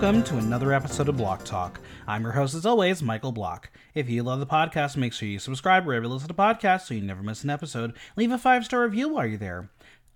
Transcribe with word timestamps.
welcome 0.00 0.22
to 0.22 0.38
another 0.38 0.72
episode 0.72 1.08
of 1.08 1.16
Block 1.16 1.44
Talk. 1.44 1.80
I'm 2.06 2.22
your 2.22 2.30
host, 2.30 2.54
as 2.54 2.64
always, 2.64 3.02
Michael 3.02 3.32
Block. 3.32 3.68
If 3.96 4.08
you 4.08 4.22
love 4.22 4.38
the 4.38 4.46
podcast, 4.46 4.96
make 4.96 5.12
sure 5.12 5.28
you 5.28 5.40
subscribe 5.40 5.84
wherever 5.84 6.04
you 6.04 6.12
listen 6.12 6.28
to 6.28 6.34
podcasts 6.34 6.82
so 6.82 6.94
you 6.94 7.00
never 7.00 7.20
miss 7.20 7.42
an 7.42 7.50
episode. 7.50 7.94
Leave 8.14 8.30
a 8.30 8.38
five 8.38 8.64
star 8.64 8.84
review 8.84 9.08
while 9.08 9.26
you're 9.26 9.36
there. 9.36 9.70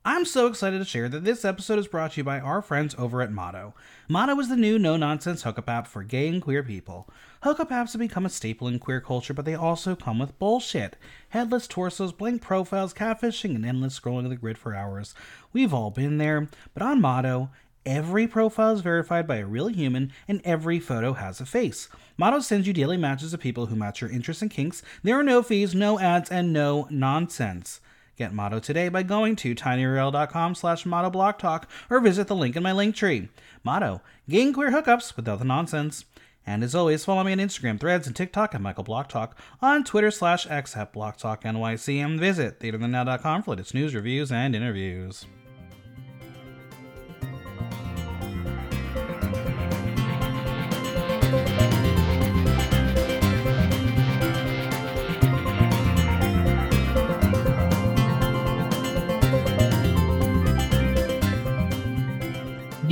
I'm 0.05 0.25
so 0.25 0.47
excited 0.47 0.79
to 0.79 0.85
share 0.85 1.09
that 1.09 1.25
this 1.25 1.45
episode 1.45 1.81
is 1.81 1.89
brought 1.89 2.13
to 2.13 2.19
you 2.19 2.25
by 2.25 2.39
our 2.39 2.63
friends 2.63 2.95
over 2.97 3.23
at 3.23 3.33
Motto. 3.33 3.75
Motto 4.09 4.39
is 4.39 4.49
the 4.49 4.57
new 4.57 4.79
no 4.79 4.97
nonsense 4.97 5.43
hookup 5.43 5.69
app 5.69 5.89
for 5.89 6.05
gay 6.05 6.29
and 6.29 6.41
queer 6.41 6.63
people. 6.63 7.11
Hookup 7.43 7.71
apps 7.71 7.91
have 7.91 8.01
become 8.01 8.25
a 8.25 8.31
staple 8.31 8.69
in 8.69 8.79
queer 8.79 9.01
culture, 9.01 9.35
but 9.35 9.45
they 9.45 9.57
also 9.57 9.97
come 9.97 10.21
with 10.21 10.39
bullshit. 10.39 10.97
Headless 11.31 11.67
torsos, 11.67 12.13
blank 12.13 12.41
profiles, 12.41 12.95
catfishing, 12.95 13.57
and 13.57 13.67
endless 13.67 13.99
scrolling 13.99 14.25
of 14.25 14.31
the 14.31 14.37
grid 14.37 14.59
for 14.59 14.77
hours. 14.77 15.13
We've 15.53 15.75
all 15.75 15.91
been 15.91 16.19
there, 16.19 16.49
but 16.73 16.85
on 16.85 17.01
Motto, 17.01 17.51
Every 17.85 18.29
profile 18.29 18.75
is 18.75 18.81
verified 18.81 19.27
by 19.27 19.37
a 19.37 19.47
real 19.47 19.67
human, 19.67 20.13
and 20.29 20.41
every 20.45 20.79
photo 20.79 21.15
has 21.15 21.41
a 21.41 21.47
face. 21.47 21.89
Motto 22.17 22.39
sends 22.39 22.67
you 22.69 22.73
daily 22.73 22.97
matches 22.97 23.35
of 23.35 23.41
people 23.41 23.67
who 23.67 23.75
match 23.75 24.01
your 24.01 24.11
interests 24.11 24.41
and 24.41 24.51
kinks. 24.51 24.83
There 25.03 25.19
are 25.19 25.25
no 25.25 25.43
fees, 25.43 25.75
no 25.75 25.99
ads, 25.99 26.31
and 26.31 26.53
no 26.53 26.87
nonsense. 26.91 27.81
Get 28.17 28.33
Motto 28.33 28.61
today 28.61 28.89
by 28.89 29.03
going 29.03 29.35
to 29.37 29.55
tinyurl.com 29.55 30.55
slash 30.55 30.85
mottoblocktalk 30.85 31.65
or 31.91 31.99
visit 31.99 32.29
the 32.29 32.37
link 32.37 32.55
in 32.55 32.63
my 32.63 32.73
link 32.73 32.95
tree. 32.95 33.29
Motto, 33.65 34.01
gain 34.29 34.53
queer 34.53 34.71
hookups 34.71 35.17
without 35.17 35.41
the 35.41 35.45
nonsense. 35.45 36.05
And 36.47 36.63
as 36.63 36.75
always, 36.77 37.05
follow 37.05 37.25
me 37.25 37.33
on 37.33 37.39
Instagram, 37.39 37.81
Threads, 37.81 38.07
and 38.07 38.15
TikTok 38.15 38.55
at 38.55 38.61
Michael 38.61 38.85
Block 38.85 39.09
Talk, 39.09 39.37
on 39.61 39.83
Twitter 39.83 40.11
slash 40.11 40.49
X 40.49 40.77
at 40.77 40.93
Block 40.93 41.17
Talk 41.17 41.43
NYC, 41.43 42.05
and 42.05 42.21
visit 42.21 42.61
theaterthenow.com 42.61 43.43
for 43.43 43.53
latest 43.53 43.75
news, 43.75 43.95
reviews, 43.95 44.31
and 44.31 44.55
interviews. 44.55 45.27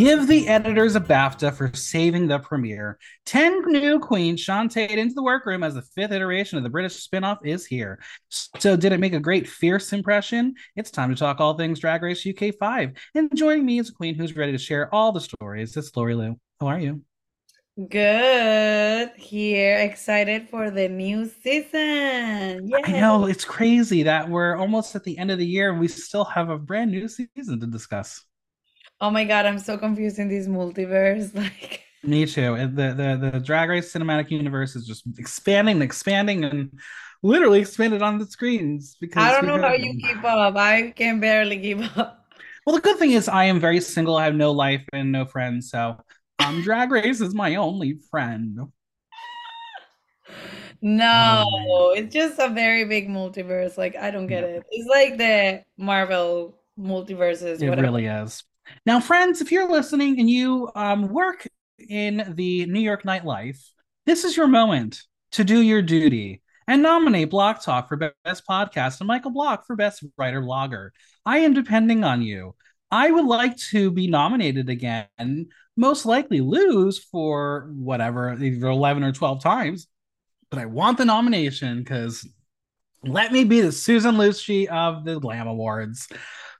Give 0.00 0.26
the 0.26 0.48
editors 0.48 0.96
a 0.96 1.00
BAFTA 1.00 1.52
for 1.52 1.70
saving 1.74 2.26
the 2.26 2.38
premiere. 2.38 2.98
10 3.26 3.70
new 3.70 4.00
queens 4.00 4.40
shantaed 4.40 4.96
into 4.96 5.12
the 5.12 5.22
workroom 5.22 5.62
as 5.62 5.74
the 5.74 5.82
fifth 5.82 6.12
iteration 6.12 6.56
of 6.56 6.64
the 6.64 6.70
British 6.70 7.06
spinoff 7.06 7.44
is 7.44 7.66
here. 7.66 8.00
So, 8.30 8.76
did 8.76 8.92
it 8.92 9.00
make 9.00 9.12
a 9.12 9.20
great 9.20 9.46
fierce 9.46 9.92
impression? 9.92 10.54
It's 10.74 10.90
time 10.90 11.10
to 11.10 11.16
talk 11.16 11.38
all 11.38 11.52
things 11.52 11.80
Drag 11.80 12.02
Race 12.02 12.26
UK 12.26 12.54
5. 12.58 12.92
And 13.14 13.30
joining 13.36 13.66
me 13.66 13.78
is 13.78 13.90
a 13.90 13.92
queen 13.92 14.14
who's 14.14 14.34
ready 14.34 14.52
to 14.52 14.58
share 14.58 14.88
all 14.94 15.12
the 15.12 15.20
stories. 15.20 15.76
It's 15.76 15.94
Lori 15.94 16.14
Lu. 16.14 16.40
How 16.60 16.68
are 16.68 16.80
you? 16.80 17.02
Good. 17.90 19.10
Here, 19.16 19.80
excited 19.80 20.48
for 20.48 20.70
the 20.70 20.88
new 20.88 21.26
season. 21.26 22.68
Yeah. 22.68 22.78
I 22.84 22.92
know 22.92 23.26
it's 23.26 23.44
crazy 23.44 24.04
that 24.04 24.30
we're 24.30 24.56
almost 24.56 24.96
at 24.96 25.04
the 25.04 25.18
end 25.18 25.30
of 25.30 25.36
the 25.36 25.46
year 25.46 25.70
and 25.70 25.78
we 25.78 25.88
still 25.88 26.24
have 26.24 26.48
a 26.48 26.56
brand 26.56 26.90
new 26.90 27.06
season 27.06 27.60
to 27.60 27.66
discuss. 27.66 28.24
Oh 29.00 29.10
my 29.10 29.24
god, 29.24 29.46
I'm 29.46 29.58
so 29.58 29.78
confused 29.78 30.18
in 30.18 30.28
this 30.28 30.46
multiverse. 30.46 31.34
Like 31.34 31.84
me 32.02 32.26
too. 32.26 32.56
The 32.56 32.94
the 32.94 33.30
the 33.32 33.40
Drag 33.40 33.68
Race 33.68 33.92
cinematic 33.92 34.30
universe 34.30 34.74
is 34.76 34.86
just 34.86 35.04
expanding 35.18 35.76
and 35.76 35.82
expanding 35.82 36.44
and 36.44 36.78
literally 37.22 37.60
expanded 37.60 38.02
on 38.02 38.18
the 38.18 38.26
screens 38.26 38.96
because 39.00 39.22
I 39.22 39.32
don't 39.32 39.46
know 39.46 39.60
how 39.60 39.74
you 39.74 39.98
keep 40.00 40.24
up. 40.24 40.56
I 40.56 40.92
can 40.96 41.20
barely 41.20 41.58
keep 41.58 41.96
up. 41.98 42.26
Well, 42.66 42.76
the 42.76 42.82
good 42.82 42.98
thing 42.98 43.12
is 43.12 43.28
I 43.28 43.44
am 43.44 43.60
very 43.60 43.80
single. 43.80 44.16
I 44.16 44.24
have 44.24 44.34
no 44.34 44.52
life 44.52 44.84
and 44.92 45.12
no 45.12 45.24
friends, 45.24 45.70
so 45.70 45.96
um 46.38 46.62
Drag 46.62 46.90
Race 46.90 47.20
is 47.20 47.34
my 47.34 47.56
only 47.56 47.98
friend. 48.10 48.58
No, 50.82 51.44
oh, 51.46 51.92
it's 51.94 52.12
just 52.14 52.38
a 52.38 52.48
very 52.48 52.84
big 52.84 53.08
multiverse. 53.08 53.76
Like 53.76 53.96
I 53.96 54.10
don't 54.10 54.26
get 54.26 54.44
it. 54.44 54.62
It's 54.70 54.88
like 54.88 55.18
the 55.18 55.64
Marvel 55.76 56.58
multiverses. 56.78 57.60
It 57.60 57.68
whatever. 57.68 57.82
really 57.88 58.06
is. 58.06 58.42
Now, 58.86 59.00
friends, 59.00 59.40
if 59.40 59.52
you're 59.52 59.70
listening 59.70 60.18
and 60.18 60.28
you 60.28 60.70
um, 60.74 61.08
work 61.08 61.46
in 61.78 62.34
the 62.36 62.66
New 62.66 62.80
York 62.80 63.02
nightlife, 63.04 63.58
this 64.06 64.24
is 64.24 64.36
your 64.36 64.48
moment 64.48 65.02
to 65.32 65.44
do 65.44 65.60
your 65.60 65.82
duty 65.82 66.42
and 66.66 66.82
nominate 66.82 67.30
Block 67.30 67.62
Talk 67.62 67.88
for 67.88 67.96
Best 67.96 68.46
Podcast 68.48 69.00
and 69.00 69.08
Michael 69.08 69.32
Block 69.32 69.66
for 69.66 69.76
Best 69.76 70.04
Writer 70.16 70.40
Blogger. 70.40 70.90
I 71.26 71.38
am 71.38 71.52
depending 71.52 72.04
on 72.04 72.22
you. 72.22 72.54
I 72.90 73.10
would 73.10 73.24
like 73.24 73.56
to 73.70 73.90
be 73.90 74.08
nominated 74.08 74.68
again, 74.68 75.48
most 75.76 76.06
likely 76.06 76.40
lose 76.40 76.98
for 76.98 77.70
whatever, 77.74 78.34
either 78.34 78.68
11 78.68 79.04
or 79.04 79.12
12 79.12 79.42
times, 79.42 79.86
but 80.50 80.58
I 80.58 80.66
want 80.66 80.98
the 80.98 81.04
nomination 81.04 81.78
because 81.78 82.28
let 83.04 83.32
me 83.32 83.44
be 83.44 83.60
the 83.60 83.72
Susan 83.72 84.16
Lucci 84.16 84.66
of 84.66 85.04
the 85.04 85.18
Glam 85.18 85.46
Awards. 85.46 86.08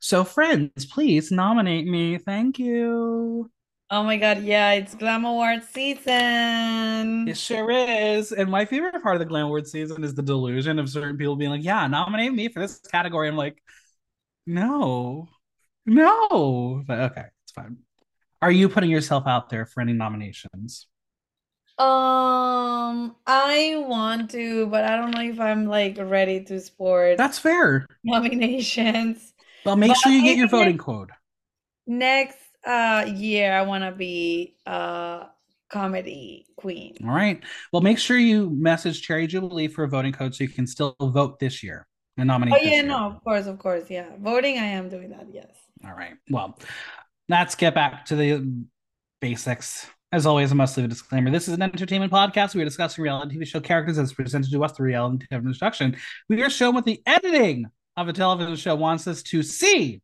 So, 0.00 0.24
friends, 0.24 0.86
please 0.86 1.30
nominate 1.30 1.86
me. 1.86 2.16
Thank 2.16 2.58
you. 2.58 3.50
Oh 3.90 4.02
my 4.02 4.16
God. 4.16 4.42
Yeah, 4.42 4.72
it's 4.72 4.94
Glam 4.94 5.24
Award 5.24 5.62
season. 5.64 7.28
It 7.28 7.36
sure 7.36 7.70
is. 7.70 8.32
And 8.32 8.50
my 8.50 8.64
favorite 8.64 9.02
part 9.02 9.16
of 9.16 9.18
the 9.20 9.26
Glam 9.26 9.46
Award 9.46 9.66
season 9.66 10.02
is 10.02 10.14
the 10.14 10.22
delusion 10.22 10.78
of 10.78 10.88
certain 10.88 11.18
people 11.18 11.36
being 11.36 11.50
like, 11.50 11.64
yeah, 11.64 11.86
nominate 11.86 12.32
me 12.32 12.48
for 12.48 12.60
this 12.60 12.78
category. 12.78 13.28
I'm 13.28 13.36
like, 13.36 13.62
no, 14.46 15.28
no. 15.86 16.82
But 16.86 17.00
okay, 17.12 17.24
it's 17.44 17.52
fine. 17.52 17.78
Are 18.40 18.50
you 18.50 18.68
putting 18.70 18.90
yourself 18.90 19.26
out 19.26 19.50
there 19.50 19.66
for 19.66 19.82
any 19.82 19.92
nominations? 19.92 20.86
Um, 21.78 23.16
I 23.26 23.82
want 23.86 24.30
to, 24.32 24.66
but 24.66 24.84
I 24.84 24.96
don't 24.96 25.12
know 25.12 25.22
if 25.22 25.40
I'm 25.40 25.66
like 25.66 25.96
ready 25.98 26.44
to 26.44 26.60
sport. 26.60 27.16
That's 27.16 27.38
fair. 27.38 27.86
Nominations. 28.04 29.29
Well, 29.64 29.76
make 29.76 29.90
but 29.90 29.98
sure 29.98 30.12
you 30.12 30.22
get 30.22 30.36
your 30.36 30.48
voting 30.48 30.76
next, 30.76 30.84
quote. 30.84 31.10
Next 31.86 32.38
uh 32.66 33.06
year 33.14 33.54
I 33.54 33.62
want 33.62 33.84
to 33.84 33.92
be 33.92 34.56
a 34.66 35.26
comedy 35.70 36.46
queen. 36.56 36.96
All 37.02 37.10
right. 37.10 37.42
Well, 37.72 37.82
make 37.82 37.98
sure 37.98 38.18
you 38.18 38.50
message 38.50 39.02
Cherry 39.02 39.26
Jubilee 39.26 39.68
for 39.68 39.84
a 39.84 39.88
voting 39.88 40.12
code 40.12 40.34
so 40.34 40.44
you 40.44 40.50
can 40.50 40.66
still 40.66 40.94
vote 41.00 41.38
this 41.38 41.62
year 41.62 41.86
and 42.18 42.26
nominate. 42.26 42.54
Oh 42.54 42.62
yeah, 42.62 42.82
no, 42.82 42.98
of 42.98 43.24
course, 43.24 43.46
of 43.46 43.58
course, 43.58 43.84
yeah. 43.88 44.10
Voting, 44.20 44.58
I 44.58 44.66
am 44.66 44.88
doing 44.88 45.10
that. 45.10 45.26
Yes. 45.32 45.50
All 45.84 45.92
right. 45.92 46.14
Well, 46.28 46.58
let's 47.28 47.54
get 47.54 47.74
back 47.74 48.04
to 48.06 48.16
the 48.16 48.64
basics. 49.20 49.86
As 50.12 50.26
always, 50.26 50.50
I 50.50 50.56
must 50.56 50.76
leave 50.76 50.86
a 50.86 50.88
disclaimer. 50.88 51.30
This 51.30 51.46
is 51.46 51.54
an 51.54 51.62
entertainment 51.62 52.12
podcast. 52.12 52.54
We 52.54 52.62
are 52.62 52.64
discussing 52.64 53.02
reality 53.02 53.38
TV 53.38 53.46
show 53.46 53.60
characters 53.60 53.96
as 53.96 54.12
presented 54.12 54.50
to 54.50 54.64
us 54.64 54.72
through 54.72 54.86
reality 54.86 55.24
TV 55.30 55.46
introduction. 55.46 55.96
We 56.28 56.42
are 56.42 56.50
shown 56.50 56.74
what 56.74 56.84
the 56.84 57.00
editing 57.06 57.66
of 58.00 58.08
a 58.08 58.12
television 58.12 58.56
show 58.56 58.74
wants 58.74 59.06
us 59.06 59.22
to 59.24 59.42
see. 59.42 60.00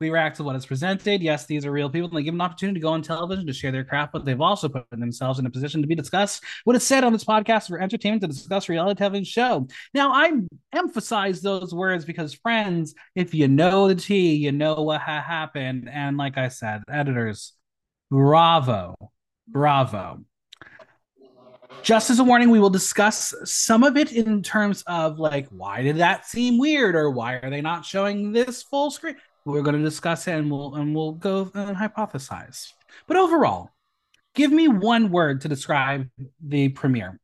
We 0.00 0.10
react 0.10 0.38
to 0.38 0.42
what 0.42 0.56
is 0.56 0.66
presented. 0.66 1.22
Yes, 1.22 1.46
these 1.46 1.64
are 1.64 1.70
real 1.70 1.88
people. 1.88 2.08
And 2.08 2.18
they 2.18 2.24
give 2.24 2.34
an 2.34 2.40
opportunity 2.40 2.80
to 2.80 2.82
go 2.82 2.88
on 2.88 3.02
television 3.02 3.46
to 3.46 3.52
share 3.52 3.70
their 3.70 3.84
craft, 3.84 4.12
but 4.12 4.24
they've 4.24 4.40
also 4.40 4.68
put 4.68 4.90
themselves 4.90 5.38
in 5.38 5.46
a 5.46 5.50
position 5.50 5.80
to 5.80 5.86
be 5.86 5.94
discussed. 5.94 6.42
What 6.64 6.74
is 6.74 6.84
said 6.84 7.04
on 7.04 7.12
this 7.12 7.24
podcast 7.24 7.68
for 7.68 7.80
entertainment 7.80 8.22
to 8.22 8.26
discuss 8.26 8.68
reality 8.68 8.98
television 8.98 9.24
show. 9.24 9.68
Now, 9.94 10.12
I 10.12 10.32
emphasize 10.72 11.40
those 11.40 11.72
words 11.72 12.04
because, 12.04 12.34
friends, 12.34 12.94
if 13.14 13.32
you 13.32 13.46
know 13.46 13.86
the 13.86 13.94
tea, 13.94 14.34
you 14.34 14.50
know 14.50 14.82
what 14.82 15.00
ha- 15.00 15.22
happened. 15.22 15.88
And 15.88 16.16
like 16.16 16.36
I 16.36 16.48
said, 16.48 16.82
editors, 16.88 17.52
bravo, 18.10 18.96
bravo 19.46 20.24
just 21.82 22.10
as 22.10 22.18
a 22.18 22.24
warning, 22.24 22.50
we 22.50 22.60
will 22.60 22.70
discuss 22.70 23.34
some 23.44 23.82
of 23.82 23.96
it 23.96 24.12
in 24.12 24.42
terms 24.42 24.82
of 24.86 25.18
like, 25.18 25.48
why 25.48 25.82
did 25.82 25.96
that 25.96 26.26
seem 26.26 26.58
weird, 26.58 26.94
or 26.94 27.10
why 27.10 27.34
are 27.34 27.50
they 27.50 27.60
not 27.60 27.84
showing 27.84 28.32
this 28.32 28.62
full 28.62 28.90
screen? 28.90 29.16
We're 29.44 29.62
going 29.62 29.76
to 29.76 29.82
discuss 29.82 30.28
it, 30.28 30.32
and 30.32 30.50
we'll 30.50 30.74
and 30.76 30.94
we'll 30.94 31.12
go 31.12 31.50
and 31.54 31.76
hypothesize. 31.76 32.72
But 33.06 33.16
overall, 33.16 33.70
give 34.34 34.52
me 34.52 34.68
one 34.68 35.10
word 35.10 35.40
to 35.42 35.48
describe 35.48 36.08
the 36.40 36.68
premiere. 36.68 37.18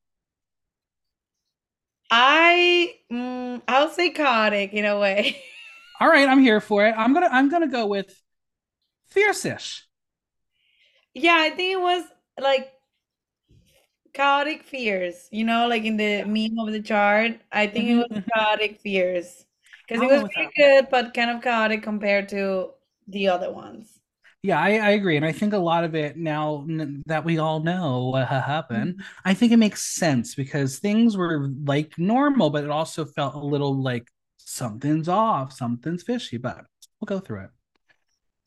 I 2.11 2.95
mm, 3.13 3.63
I'll 3.69 3.91
say 3.91 4.11
chaotic 4.11 4.73
in 4.73 4.85
a 4.85 4.99
way. 4.99 5.41
All 6.01 6.09
right, 6.09 6.29
I'm 6.29 6.41
here 6.41 6.61
for 6.61 6.87
it. 6.87 6.95
I'm 6.97 7.13
gonna 7.13 7.29
I'm 7.31 7.49
gonna 7.49 7.69
go 7.69 7.87
with 7.87 8.13
fierce-ish. 9.09 9.87
Yeah, 11.15 11.37
I 11.39 11.51
think 11.51 11.73
it 11.73 11.81
was 11.81 12.05
like 12.41 12.71
chaotic 14.13 14.65
fears, 14.65 15.29
you 15.31 15.45
know, 15.45 15.69
like 15.69 15.85
in 15.85 15.97
the 15.97 16.25
meme 16.25 16.59
of 16.59 16.73
the 16.73 16.83
chart. 16.83 17.41
I 17.53 17.67
think 17.67 17.89
mm-hmm. 17.89 18.01
it 18.01 18.11
was 18.11 18.19
mm-hmm. 18.19 18.29
chaotic 18.35 18.81
fears 18.81 19.45
because 19.87 20.03
it 20.03 20.07
was 20.07 20.31
pretty 20.35 20.51
good, 20.57 20.89
but 20.91 21.15
kind 21.15 21.31
of 21.31 21.43
chaotic 21.43 21.83
compared 21.83 22.29
to 22.31 22.71
the 23.07 23.29
other 23.29 23.53
ones. 23.53 23.99
Yeah, 24.43 24.61
I, 24.61 24.77
I, 24.77 24.91
agree, 24.91 25.17
and 25.17 25.27
I 25.27 25.33
think 25.33 25.53
a 25.53 25.59
lot 25.59 25.83
of 25.83 25.97
it 25.97 26.17
now 26.17 26.65
that 27.07 27.25
we 27.25 27.39
all 27.39 27.61
know 27.61 28.11
what 28.11 28.29
happened, 28.29 28.95
mm-hmm. 28.95 29.29
I 29.29 29.35
think 29.35 29.51
it 29.51 29.57
makes 29.57 29.83
sense 29.83 30.37
because 30.37 30.79
things 30.79 31.17
were 31.17 31.51
like 31.65 31.99
normal, 31.99 32.51
but 32.51 32.63
it 32.63 32.71
also 32.71 33.05
felt 33.05 33.35
a 33.35 33.39
little 33.39 33.83
like 33.83 34.07
something's 34.37 35.09
off, 35.09 35.53
something's 35.53 36.05
fishy. 36.05 36.37
But 36.37 36.65
we'll 37.01 37.07
go 37.07 37.19
through 37.19 37.45
it. 37.45 37.51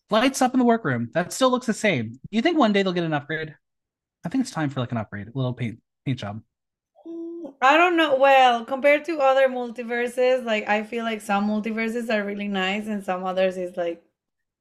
Lights 0.09 0.41
up 0.41 0.53
in 0.53 0.59
the 0.59 0.65
workroom. 0.65 1.09
That 1.13 1.33
still 1.33 1.51
looks 1.51 1.67
the 1.67 1.73
same. 1.73 2.19
You 2.29 2.41
think 2.41 2.57
one 2.57 2.71
day 2.71 2.83
they'll 2.83 2.93
get 2.93 3.03
an 3.03 3.13
upgrade? 3.13 3.55
I 4.25 4.29
think 4.29 4.41
it's 4.43 4.51
time 4.51 4.69
for 4.69 4.79
like 4.79 4.91
an 4.91 4.97
upgrade, 4.97 5.27
a 5.27 5.31
little 5.35 5.53
paint 5.53 5.81
paint 6.05 6.19
job. 6.19 6.41
Mm, 7.07 7.53
I 7.61 7.77
don't 7.77 7.97
know. 7.97 8.15
Well, 8.15 8.65
compared 8.65 9.05
to 9.05 9.19
other 9.19 9.47
multiverses, 9.47 10.43
like 10.43 10.67
I 10.67 10.83
feel 10.83 11.03
like 11.03 11.21
some 11.21 11.47
multiverses 11.47 12.09
are 12.13 12.23
really 12.25 12.47
nice 12.47 12.87
and 12.87 13.03
some 13.03 13.23
others 13.23 13.57
is 13.57 13.77
like 13.77 14.03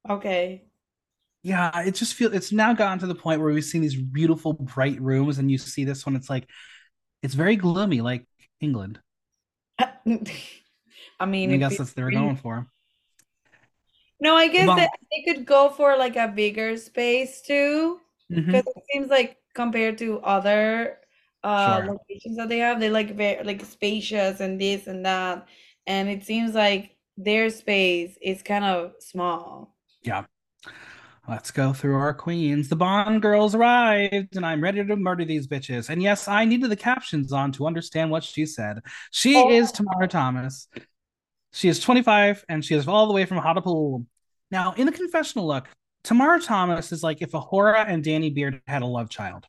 okay. 0.09 0.63
Yeah, 1.43 1.81
it 1.81 1.95
just 1.95 2.13
feels 2.13 2.33
it's 2.33 2.51
now 2.51 2.73
gotten 2.73 2.99
to 2.99 3.07
the 3.07 3.15
point 3.15 3.41
where 3.41 3.51
we've 3.53 3.65
seen 3.65 3.81
these 3.81 3.95
beautiful 3.95 4.53
bright 4.53 5.01
rooms 5.01 5.39
and 5.39 5.49
you 5.49 5.57
see 5.57 5.83
this 5.85 6.05
one 6.05 6.15
it's 6.15 6.29
like 6.29 6.47
it's 7.23 7.33
very 7.35 7.55
gloomy 7.57 8.01
like 8.01 8.27
England. 8.61 8.99
I 11.19 11.25
mean, 11.25 11.51
I 11.51 11.57
guess 11.57 11.77
that's 11.77 11.91
what 11.91 11.95
they 11.95 12.03
were 12.03 12.11
going 12.11 12.35
for. 12.37 12.67
No, 14.19 14.35
I 14.35 14.47
guess 14.47 14.73
that 14.75 14.89
they 15.11 15.23
could 15.23 15.45
go 15.45 15.69
for 15.69 15.97
like 15.97 16.15
a 16.15 16.27
bigger 16.27 16.77
space 16.77 17.41
too. 17.41 17.99
Because 18.45 18.63
Mhm. 18.63 18.67
it 18.67 18.83
seems 18.91 19.09
like 19.09 19.40
compared 19.53 19.97
to 19.99 20.19
other 20.21 20.97
uh 21.43 21.81
Sure. 21.81 21.97
locations 21.97 22.37
that 22.37 22.49
they 22.49 22.59
have, 22.59 22.79
they 22.79 22.89
like 22.89 23.15
very 23.15 23.43
like 23.43 23.63
spacious 23.65 24.39
and 24.39 24.59
this 24.61 24.87
and 24.87 25.05
that. 25.05 25.47
And 25.87 26.09
it 26.09 26.23
seems 26.23 26.53
like 26.53 26.95
their 27.17 27.49
space 27.49 28.17
is 28.21 28.43
kind 28.43 28.63
of 28.65 28.93
small. 28.99 29.75
Yeah. 30.03 30.25
Let's 31.27 31.51
go 31.51 31.71
through 31.71 31.95
our 31.95 32.13
queens. 32.13 32.67
The 32.67 32.75
Bond 32.75 33.21
girls 33.21 33.53
arrived, 33.53 34.35
and 34.35 34.45
I'm 34.45 34.61
ready 34.61 34.83
to 34.83 34.95
murder 34.95 35.23
these 35.23 35.47
bitches. 35.47 35.89
And 35.89 36.01
yes, 36.01 36.27
I 36.27 36.45
needed 36.45 36.69
the 36.71 36.75
captions 36.75 37.31
on 37.31 37.51
to 37.53 37.67
understand 37.67 38.09
what 38.09 38.23
she 38.23 38.45
said. 38.45 38.81
She 39.11 39.35
Oh. 39.37 39.49
is 39.49 39.71
Tomara 39.71 40.09
Thomas. 40.09 40.67
She 41.53 41.69
is 41.69 41.79
25, 41.79 42.43
and 42.49 42.65
she 42.65 42.73
is 42.75 42.87
all 42.87 43.07
the 43.07 43.13
way 43.13 43.25
from 43.25 43.37
Hartlepool. 43.37 44.05
Now, 44.49 44.73
in 44.73 44.87
the 44.87 44.91
confessional 44.91 45.47
look, 45.47 45.67
Tomara 46.03 46.43
Thomas 46.43 46.91
is 46.91 47.03
like 47.03 47.21
if 47.21 47.31
A'Whora 47.31 47.85
and 47.87 48.03
Danny 48.03 48.29
Beard 48.29 48.61
had 48.67 48.81
a 48.81 48.85
love 48.85 49.09
child. 49.09 49.45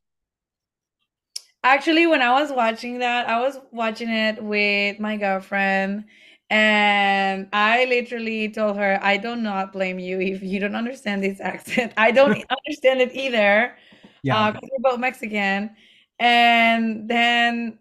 Actually, 1.64 2.06
when 2.06 2.22
I 2.22 2.40
was 2.40 2.50
watching 2.50 2.98
that, 2.98 3.28
I 3.28 3.40
was 3.40 3.58
watching 3.70 4.08
it 4.10 4.42
with 4.42 4.98
my 4.98 5.16
girlfriend, 5.16 6.04
and 6.50 7.48
I 7.52 7.86
literally 7.86 8.50
told 8.50 8.76
her, 8.76 8.98
I 9.02 9.16
do 9.16 9.36
not 9.36 9.72
blame 9.72 9.98
you 9.98 10.20
if 10.20 10.42
you 10.42 10.60
don't 10.60 10.74
understand 10.74 11.22
this 11.22 11.40
accent. 11.40 11.94
I 11.96 12.10
don't 12.10 12.44
understand 12.66 13.00
it 13.00 13.14
either. 13.14 13.74
Yeah. 14.22 14.48
Uh, 14.48 14.52
we're 14.60 14.90
both 14.90 15.00
Mexican. 15.00 15.70
And 16.18 17.08
then 17.08 17.78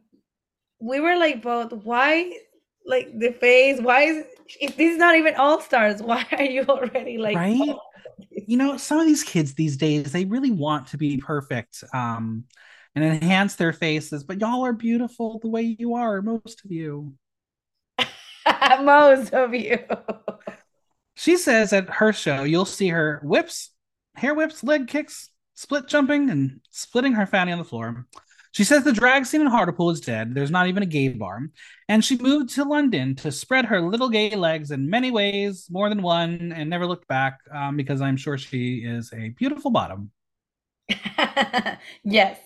we 0.79 0.99
were 0.99 1.17
like 1.17 1.41
both, 1.41 1.73
why 1.73 2.37
like 2.85 3.11
the 3.19 3.31
face? 3.33 3.81
Why 3.81 4.03
is 4.03 4.25
if 4.59 4.77
this 4.77 4.93
is 4.93 4.97
not 4.97 5.15
even 5.15 5.35
all 5.35 5.59
stars? 5.59 6.01
Why 6.01 6.25
are 6.31 6.43
you 6.43 6.63
already 6.63 7.17
like 7.17 7.35
Right? 7.35 7.57
oh, 7.61 7.79
you 8.51 8.57
know, 8.57 8.75
some 8.75 8.99
of 8.99 9.05
these 9.07 9.23
kids 9.23 9.53
these 9.53 9.77
days, 9.77 10.11
they 10.11 10.25
really 10.25 10.51
want 10.51 10.87
to 10.87 10.97
be 10.97 11.15
perfect 11.15 11.85
um, 11.93 12.43
and 12.95 13.05
enhance 13.05 13.55
their 13.55 13.71
faces, 13.71 14.25
but 14.25 14.41
y'all 14.41 14.65
are 14.65 14.73
beautiful 14.73 15.39
the 15.39 15.47
way 15.47 15.61
you 15.79 15.95
are, 15.95 16.21
most 16.21 16.65
of 16.65 16.69
you. 16.69 17.13
most 18.81 19.33
of 19.33 19.55
you? 19.55 19.79
She 21.15 21.37
says 21.37 21.71
at 21.71 21.89
her 21.89 22.11
show, 22.11 22.43
you'll 22.43 22.65
see 22.65 22.89
her 22.89 23.21
whips, 23.23 23.69
hair 24.15 24.35
whips, 24.35 24.65
leg 24.65 24.89
kicks, 24.89 25.29
split 25.53 25.87
jumping, 25.87 26.29
and 26.29 26.59
splitting 26.71 27.13
her 27.13 27.25
fanny 27.25 27.53
on 27.53 27.57
the 27.57 27.63
floor. 27.63 28.05
She 28.53 28.65
says 28.65 28.83
the 28.83 28.91
drag 28.91 29.25
scene 29.25 29.41
in 29.41 29.47
Hartlepool 29.47 29.91
is 29.91 30.01
dead. 30.01 30.35
There's 30.35 30.51
not 30.51 30.67
even 30.67 30.83
a 30.83 30.87
gay 30.87 31.07
bar. 31.09 31.49
And 31.87 32.03
she 32.03 32.17
moved 32.17 32.49
to 32.55 32.65
London 32.65 33.15
to 33.17 33.31
spread 33.31 33.65
her 33.65 33.81
little 33.81 34.09
gay 34.09 34.35
legs 34.35 34.71
in 34.71 34.89
many 34.89 35.09
ways, 35.09 35.67
more 35.69 35.87
than 35.87 36.01
one, 36.01 36.51
and 36.51 36.69
never 36.69 36.85
looked 36.85 37.07
back 37.07 37.39
um, 37.53 37.77
because 37.77 38.01
I'm 38.01 38.17
sure 38.17 38.37
she 38.37 38.79
is 38.79 39.11
a 39.13 39.29
beautiful 39.29 39.71
bottom. 39.71 40.11
yes. 42.03 42.39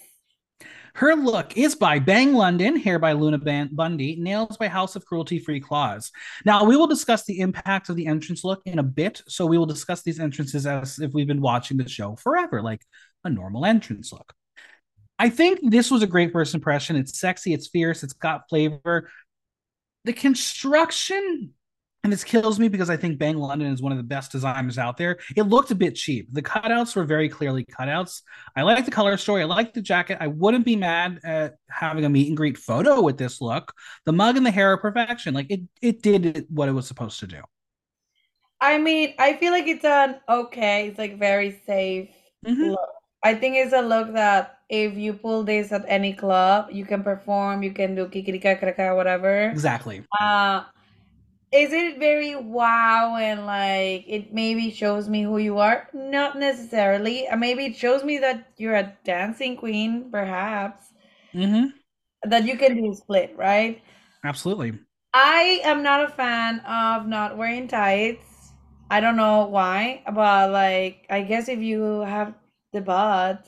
Her 0.94 1.13
look 1.13 1.57
is 1.57 1.75
by 1.75 2.00
Bang 2.00 2.34
London, 2.34 2.78
hair 2.78 3.00
by 3.00 3.12
Luna 3.12 3.68
Bundy, 3.72 4.16
nails 4.16 4.56
by 4.56 4.69
House 4.69 4.96
of 4.96 5.06
Cruelty 5.06 5.40
Free 5.40 5.60
Claws. 5.60 6.10
Now, 6.46 6.63
we 6.63 6.78
will 6.78 6.88
discuss 6.88 7.25
the 7.25 7.42
impact 7.42 7.90
of 7.90 7.98
the 7.98 8.06
entrance 8.06 8.46
look 8.46 8.62
in 8.66 8.80
a 8.80 8.84
bit. 8.84 9.22
So, 9.28 9.46
we 9.46 9.57
will 9.57 9.66
discuss 9.66 10.04
these 10.04 10.22
entrances 10.22 10.66
as 10.66 11.00
if 11.00 11.13
we've 11.13 11.28
been 11.28 11.42
watching 11.42 11.75
the 11.75 11.90
show 11.90 12.16
forever, 12.16 12.62
like 12.62 12.81
a 13.25 13.30
normal 13.30 13.66
entrance 13.66 14.13
look. 14.13 14.34
I 15.18 15.30
think 15.30 15.60
this 15.72 15.90
was 15.92 16.04
a 16.04 16.08
great 16.08 16.32
first 16.32 16.54
impression. 16.54 16.96
It's 16.96 17.20
sexy, 17.20 17.54
it's 17.54 17.68
fierce, 17.68 18.04
it's 18.04 18.14
got 18.14 18.50
flavor. 18.50 19.10
The 20.04 20.14
construction 20.14 21.54
and 22.04 22.14
this 22.14 22.24
kills 22.24 22.60
me 22.60 22.68
because 22.68 22.92
I 22.92 22.98
think 22.98 23.18
Bang 23.18 23.36
London 23.36 23.74
is 23.74 23.82
one 23.82 23.92
of 23.92 23.98
the 23.98 24.04
best 24.04 24.32
designers 24.32 24.78
out 24.78 24.96
there. 24.96 25.18
It 25.36 25.42
looked 25.44 25.72
a 25.72 25.76
bit 25.76 25.96
cheap. 25.96 26.28
The 26.32 26.44
cutouts 26.44 26.96
were 26.96 27.04
very 27.04 27.30
clearly 27.30 27.66
cutouts. 27.66 28.22
I 28.56 28.62
like 28.62 28.86
the 28.86 28.92
color 28.92 29.18
story. 29.18 29.42
I 29.42 29.46
like 29.46 29.74
the 29.74 29.82
jacket. 29.82 30.20
I 30.22 30.28
wouldn't 30.28 30.66
be 30.66 30.76
mad 30.76 31.20
at 31.24 31.56
having 31.68 32.06
a 32.06 32.10
meet 32.10 32.28
and 32.28 32.38
greet 32.38 32.60
photo 32.60 33.02
with 33.02 33.18
this 33.18 33.42
look. 33.42 33.74
The 34.06 34.14
mug 34.14 34.38
and 34.38 34.46
the 34.46 34.52
hair 34.52 34.72
are 34.74 34.78
perfection. 34.78 35.34
Like 35.34 35.48
it, 35.50 35.62
it 35.82 36.04
did 36.04 36.46
what 36.50 36.70
it 36.70 36.74
was 36.74 36.86
supposed 36.88 37.22
to 37.22 37.28
do. 37.28 37.42
I 38.62 38.78
mean, 38.78 39.16
I 39.18 39.34
feel 39.38 39.52
like 39.52 39.68
it's 39.68 39.84
an 39.84 40.20
okay, 40.30 40.90
it's 40.90 41.00
like 41.00 41.18
very 41.18 41.60
safe 41.66 42.10
Mhm. 42.46 42.70
look. 42.72 42.90
I 43.24 43.34
think 43.34 43.56
it's 43.56 43.74
a 43.74 43.82
look 43.82 44.14
that 44.14 44.55
if 44.70 44.96
you 44.96 45.14
pull 45.14 45.44
this 45.44 45.72
at 45.72 45.86
any 45.88 46.14
club, 46.14 46.70
you 46.72 46.86
can 46.86 47.04
perform, 47.04 47.64
you 47.64 47.72
can 47.72 47.96
do 47.96 48.08
kikirika 48.08 48.60
kraka, 48.60 48.96
whatever. 48.96 49.50
Exactly. 49.50 50.04
Uh, 50.20 50.64
is 51.52 51.72
it 51.72 52.00
very 52.00 52.36
wow 52.36 53.16
and 53.16 53.46
like 53.46 54.04
it 54.08 54.34
maybe 54.34 54.72
shows 54.72 55.08
me 55.08 55.24
who 55.24 55.38
you 55.38 55.60
are? 55.60 55.88
Not 55.94 56.38
necessarily. 56.38 57.28
Uh, 57.28 57.38
Maybe 57.38 57.66
it 57.66 57.78
shows 57.78 58.04
me 58.04 58.18
that 58.20 58.52
you're 58.58 58.76
a 58.76 58.92
dancing 59.06 59.56
queen, 59.56 60.10
perhaps. 60.12 60.92
Mm-hmm. 61.34 61.68
That 62.30 62.46
you 62.46 62.58
can 62.58 62.76
do 62.76 62.94
split, 62.94 63.36
right? 63.38 63.82
Absolutely. 64.24 64.80
I 65.14 65.62
am 65.64 65.84
not 65.84 66.04
a 66.04 66.10
fan 66.10 66.60
of 66.62 67.08
not 67.08 67.38
wearing 67.38 67.68
tights. 67.68 68.52
I 68.90 69.00
don't 69.00 69.16
know 69.16 69.46
why, 69.46 70.04
but 70.12 70.52
like 70.52 71.06
I 71.10 71.22
guess 71.22 71.48
if 71.48 71.60
you 71.60 72.02
have 72.02 72.34
the 72.74 72.82
butt 72.82 73.48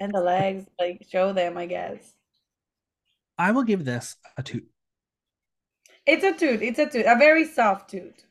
and 0.00 0.12
the 0.12 0.20
legs, 0.20 0.64
like 0.78 1.06
show 1.10 1.32
them, 1.32 1.56
I 1.56 1.66
guess. 1.66 2.12
I 3.38 3.52
will 3.52 3.64
give 3.64 3.84
this 3.84 4.16
a 4.36 4.42
toot. 4.42 4.66
It's 6.06 6.24
a 6.24 6.32
toot. 6.32 6.62
It's 6.62 6.78
a 6.78 6.86
toot. 6.86 7.06
A 7.06 7.16
very 7.16 7.44
soft 7.44 7.90
toot. 7.90 8.24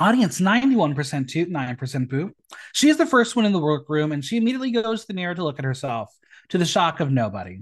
Audience 0.00 0.40
91% 0.40 1.28
toot, 1.28 1.50
9% 1.50 2.08
boo. 2.08 2.32
She 2.72 2.88
is 2.88 2.96
the 2.96 3.06
first 3.06 3.36
one 3.36 3.44
in 3.44 3.52
the 3.52 3.60
workroom 3.60 4.10
and 4.10 4.24
she 4.24 4.36
immediately 4.36 4.72
goes 4.72 5.02
to 5.02 5.06
the 5.08 5.14
mirror 5.14 5.34
to 5.34 5.44
look 5.44 5.58
at 5.58 5.64
herself, 5.64 6.12
to 6.48 6.58
the 6.58 6.64
shock 6.64 7.00
of 7.00 7.10
nobody. 7.10 7.60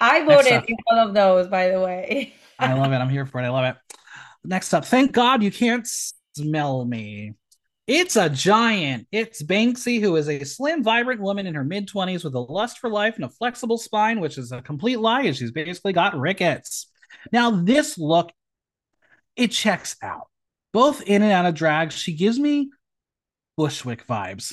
I 0.00 0.24
voted 0.24 0.64
in 0.68 0.76
all 0.90 1.08
of 1.08 1.14
those, 1.14 1.46
by 1.46 1.68
the 1.68 1.80
way. 1.80 2.34
I 2.58 2.74
love 2.74 2.92
it. 2.92 2.96
I'm 2.96 3.08
here 3.08 3.24
for 3.24 3.40
it. 3.40 3.44
I 3.44 3.50
love 3.50 3.64
it. 3.64 3.76
Next 4.44 4.74
up, 4.74 4.84
thank 4.84 5.12
God 5.12 5.42
you 5.42 5.52
can't 5.52 5.86
smell 6.34 6.84
me. 6.84 7.34
It's 7.86 8.14
a 8.14 8.30
giant. 8.30 9.08
It's 9.10 9.42
Banksie, 9.42 10.00
who 10.00 10.14
is 10.16 10.28
a 10.28 10.44
slim, 10.44 10.84
vibrant 10.84 11.20
woman 11.20 11.46
in 11.46 11.54
her 11.54 11.64
mid 11.64 11.88
20s 11.88 12.22
with 12.22 12.34
a 12.34 12.40
lust 12.40 12.78
for 12.78 12.88
life 12.88 13.16
and 13.16 13.24
a 13.24 13.28
flexible 13.28 13.78
spine, 13.78 14.20
which 14.20 14.38
is 14.38 14.52
a 14.52 14.62
complete 14.62 15.00
lie, 15.00 15.24
as 15.24 15.38
she's 15.38 15.50
basically 15.50 15.92
got 15.92 16.16
rickets. 16.16 16.86
Now, 17.32 17.50
this 17.50 17.98
look, 17.98 18.30
it 19.36 19.50
checks 19.50 19.96
out. 20.00 20.28
Both 20.72 21.02
in 21.02 21.22
and 21.22 21.32
out 21.32 21.46
of 21.46 21.54
drag, 21.54 21.92
she 21.92 22.14
gives 22.14 22.38
me 22.38 22.70
Bushwick 23.56 24.06
vibes. 24.06 24.52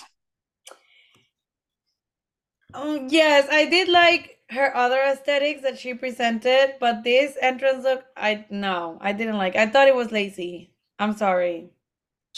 Oh, 2.74 3.07
yes, 3.09 3.48
I 3.51 3.65
did 3.65 3.89
like 3.89 4.38
her 4.50 4.75
other 4.75 5.00
aesthetics 5.00 5.62
that 5.62 5.77
she 5.77 5.93
presented, 5.93 6.75
but 6.79 7.03
this 7.03 7.38
entrance 7.41 7.83
look, 7.83 8.03
I 8.17 8.45
no, 8.50 8.98
I 9.01 9.13
didn't 9.13 9.38
like. 9.38 9.55
I 9.55 9.67
thought 9.67 9.88
it 9.88 9.95
was 9.95 10.12
lazy. 10.12 10.74
I'm 10.98 11.15
sorry. 11.15 11.71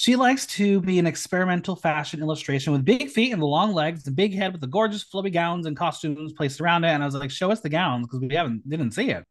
She 0.02 0.16
likes 0.16 0.48
to 0.48 0.82
be 0.82 0.98
an 0.98 1.06
experimental 1.06 1.76
fashion 1.76 2.22
illustration 2.22 2.74
with 2.74 2.84
big 2.84 3.12
feet 3.12 3.34
and 3.34 3.40
the 3.40 3.46
long 3.46 3.72
legs, 3.72 4.02
the 4.02 4.10
big 4.10 4.34
head 4.34 4.52
with 4.52 4.60
the 4.60 4.66
gorgeous 4.66 5.04
flowy 5.04 5.32
gowns 5.32 5.68
and 5.68 5.78
costumes 5.78 6.34
placed 6.34 6.60
around 6.60 6.86
it. 6.86 6.88
And 6.88 7.04
I 7.04 7.06
was 7.06 7.14
like, 7.14 7.30
show 7.30 7.52
us 7.52 7.62
the 7.62 7.70
gowns 7.70 8.08
because 8.08 8.20
we 8.20 8.34
haven't 8.34 8.68
didn't 8.68 8.94
see 8.96 9.12
it. 9.12 9.24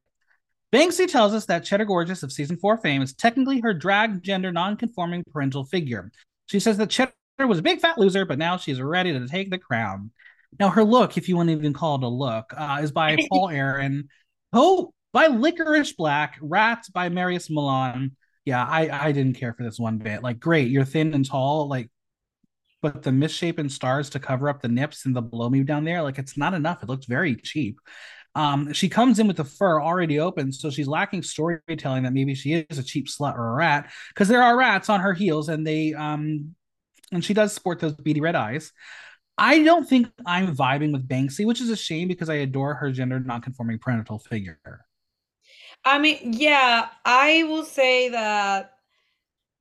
Banksie 0.73 1.11
tells 1.11 1.35
us 1.35 1.45
that 1.47 1.65
Cheddar 1.65 1.87
Gorgeous 1.87 2.23
of 2.23 2.31
season 2.31 2.57
four 2.57 2.77
fame 2.77 3.03
is 3.03 3.15
technically 3.15 3.59
her 3.59 3.75
drag 3.75 4.23
gender 4.23 4.53
non-conforming 4.53 5.25
parental 5.33 5.65
figure. 5.65 6.13
She 6.47 6.61
says 6.61 6.77
that 6.77 6.89
Cheddar 6.89 7.13
was 7.49 7.59
a 7.59 7.63
big 7.63 7.81
fat 7.81 7.99
loser, 7.99 8.25
but 8.25 8.39
now 8.39 8.57
she's 8.57 8.81
ready 8.81 9.13
to 9.13 9.27
take 9.27 9.51
the 9.51 9.59
crown. 9.59 10.13
Now 10.61 10.69
her 10.69 10.85
look, 10.85 11.17
if 11.17 11.29
you 11.29 11.37
want 11.37 11.49
to 11.49 11.57
even 11.57 11.73
call 11.73 11.97
it 11.97 12.05
a 12.05 12.09
look, 12.09 12.55
uh, 12.57 12.79
is 12.81 12.93
by 12.93 13.17
Paul 13.33 13.49
Aaron. 13.49 14.09
Oh, 14.53 14.95
by 15.13 15.27
Licorice 15.27 15.97
Black, 15.97 16.39
Rats 16.41 16.89
by 16.91 17.09
Marius 17.09 17.51
Milan. 17.51 18.13
Yeah, 18.51 18.65
I 18.65 19.09
I 19.09 19.13
didn't 19.13 19.37
care 19.39 19.55
for 19.55 19.63
this 19.63 19.79
one 19.79 19.99
bit. 19.99 20.25
Like, 20.25 20.41
great, 20.41 20.71
you're 20.71 20.85
thin 20.85 21.15
and 21.15 21.25
tall, 21.25 21.69
like, 21.69 21.89
but 22.83 23.03
the 23.05 23.13
misshapen 23.13 23.69
stars 23.69 24.11
to 24.11 24.19
cover 24.19 24.49
up 24.49 24.61
the 24.61 24.69
nips 24.69 25.07
and 25.07 25.15
the 25.15 25.23
below 25.23 25.49
me 25.49 25.63
down 25.63 25.85
there, 25.85 26.03
like, 26.03 26.19
it's 26.19 26.37
not 26.37 26.53
enough. 26.55 26.83
It 26.83 26.89
looks 26.89 27.07
very 27.07 27.37
cheap. 27.37 27.79
Um, 28.35 28.73
she 28.73 28.89
comes 28.89 29.21
in 29.21 29.29
with 29.29 29.37
the 29.37 29.45
fur 29.45 29.81
already 29.81 30.19
open, 30.19 30.53
so 30.53 30.69
she's 30.71 30.89
lacking 30.89 31.23
storytelling 31.23 32.03
that 32.05 32.13
maybe 32.13 32.35
she 32.35 32.55
is 32.55 32.79
a 32.79 32.83
cheap 32.83 33.07
slut 33.09 33.37
or 33.37 33.53
a 33.53 33.55
rat 33.55 33.93
because 34.09 34.27
there 34.29 34.43
are 34.43 34.57
rats 34.59 34.89
on 34.89 35.01
her 35.01 35.15
heels, 35.15 35.49
and 35.49 35.65
they 35.67 35.95
um, 35.95 36.57
and 37.13 37.25
she 37.25 37.35
does 37.35 37.53
sport 37.55 37.79
those 37.81 37.95
beady 37.95 38.21
red 38.21 38.35
eyes. 38.35 38.73
I 39.39 39.63
don't 39.63 39.89
think 39.89 40.09
I'm 40.27 40.57
vibing 40.57 40.93
with 40.93 41.09
Banksie, 41.09 41.47
which 41.47 41.61
is 41.61 41.71
a 41.71 41.77
shame 41.77 42.09
because 42.09 42.29
I 42.29 42.37
adore 42.37 42.75
her 42.75 42.91
gender 42.93 43.21
nonconforming 43.21 43.79
parental 43.79 44.19
figure. 44.19 44.59
I 45.85 45.99
mean, 45.99 46.35
yeah, 46.35 46.89
I 47.05 47.45
will 47.45 47.65
say 47.65 48.11
that 48.11 48.73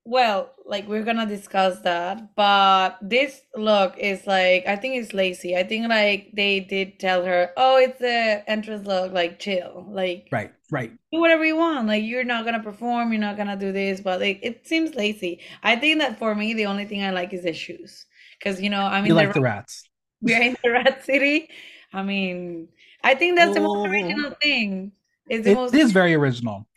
well, 0.09 0.55
like 0.65 0.87
we're 0.87 1.03
gonna 1.03 1.27
discuss 1.27 1.81
that, 1.81 2.35
but 2.35 2.97
this 2.99 3.41
look 3.55 3.95
is 3.97 4.25
like 4.25 4.65
I 4.65 4.75
think 4.75 4.95
it's 4.95 5.13
lazy. 5.13 5.55
I 5.55 5.63
think 5.63 5.87
like 5.87 6.31
they 6.33 6.61
did 6.61 6.99
tell 6.99 7.23
her, 7.25 7.51
"Oh, 7.55 7.77
it's 7.77 7.99
the 7.99 8.43
entrance 8.47 8.87
look, 8.87 9.13
like 9.13 9.37
chill, 9.37 9.85
like 9.87 10.27
right, 10.31 10.51
right, 10.71 10.91
do 11.11 11.19
whatever 11.19 11.45
you 11.45 11.57
want. 11.57 11.87
Like 11.87 12.03
you're 12.03 12.23
not 12.23 12.43
gonna 12.43 12.63
perform, 12.63 13.11
you're 13.13 13.21
not 13.21 13.37
gonna 13.37 13.55
do 13.55 13.71
this." 13.71 14.01
But 14.01 14.19
like 14.19 14.39
it 14.41 14.67
seems 14.67 14.95
lazy. 14.95 15.41
I 15.61 15.75
think 15.75 15.99
that 15.99 16.17
for 16.17 16.33
me, 16.33 16.55
the 16.55 16.65
only 16.65 16.85
thing 16.85 17.03
I 17.03 17.11
like 17.11 17.31
is 17.31 17.43
the 17.43 17.53
shoes, 17.53 18.07
because 18.39 18.59
you 18.59 18.71
know 18.71 18.81
I 18.81 19.01
mean, 19.01 19.09
you 19.09 19.13
like 19.13 19.29
the, 19.29 19.35
the 19.35 19.41
rats. 19.41 19.83
We're 20.21 20.41
in 20.41 20.57
the 20.63 20.71
rat 20.71 21.05
city. 21.05 21.49
I 21.93 22.01
mean, 22.01 22.69
I 23.03 23.13
think 23.13 23.37
that's 23.37 23.51
oh. 23.51 23.53
the 23.53 23.61
most 23.61 23.87
oh. 23.87 23.91
original 23.91 24.31
thing. 24.41 24.91
It's 25.29 25.47
it 25.47 25.55
most- 25.55 25.73
is 25.73 25.91
very 25.91 26.13
original. 26.13 26.67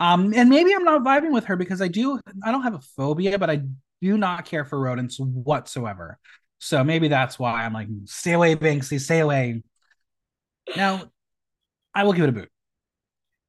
Um, 0.00 0.34
and 0.34 0.50
maybe 0.50 0.74
I'm 0.74 0.84
not 0.84 1.02
vibing 1.02 1.32
with 1.32 1.44
her 1.46 1.56
because 1.56 1.80
I 1.80 1.88
do 1.88 2.20
I 2.44 2.50
don't 2.50 2.62
have 2.62 2.74
a 2.74 2.80
phobia, 2.80 3.38
but 3.38 3.48
I 3.48 3.62
do 4.02 4.18
not 4.18 4.44
care 4.44 4.64
for 4.64 4.78
rodents 4.78 5.18
whatsoever. 5.18 6.18
So 6.58 6.82
maybe 6.84 7.08
that's 7.08 7.38
why 7.38 7.64
I'm 7.64 7.72
like, 7.72 7.88
stay 8.06 8.32
away, 8.32 8.56
Banksie, 8.56 9.00
stay 9.00 9.20
away. 9.20 9.62
Now, 10.76 11.10
I 11.94 12.04
will 12.04 12.12
give 12.12 12.24
it 12.24 12.30
a 12.30 12.32
boot. 12.32 12.50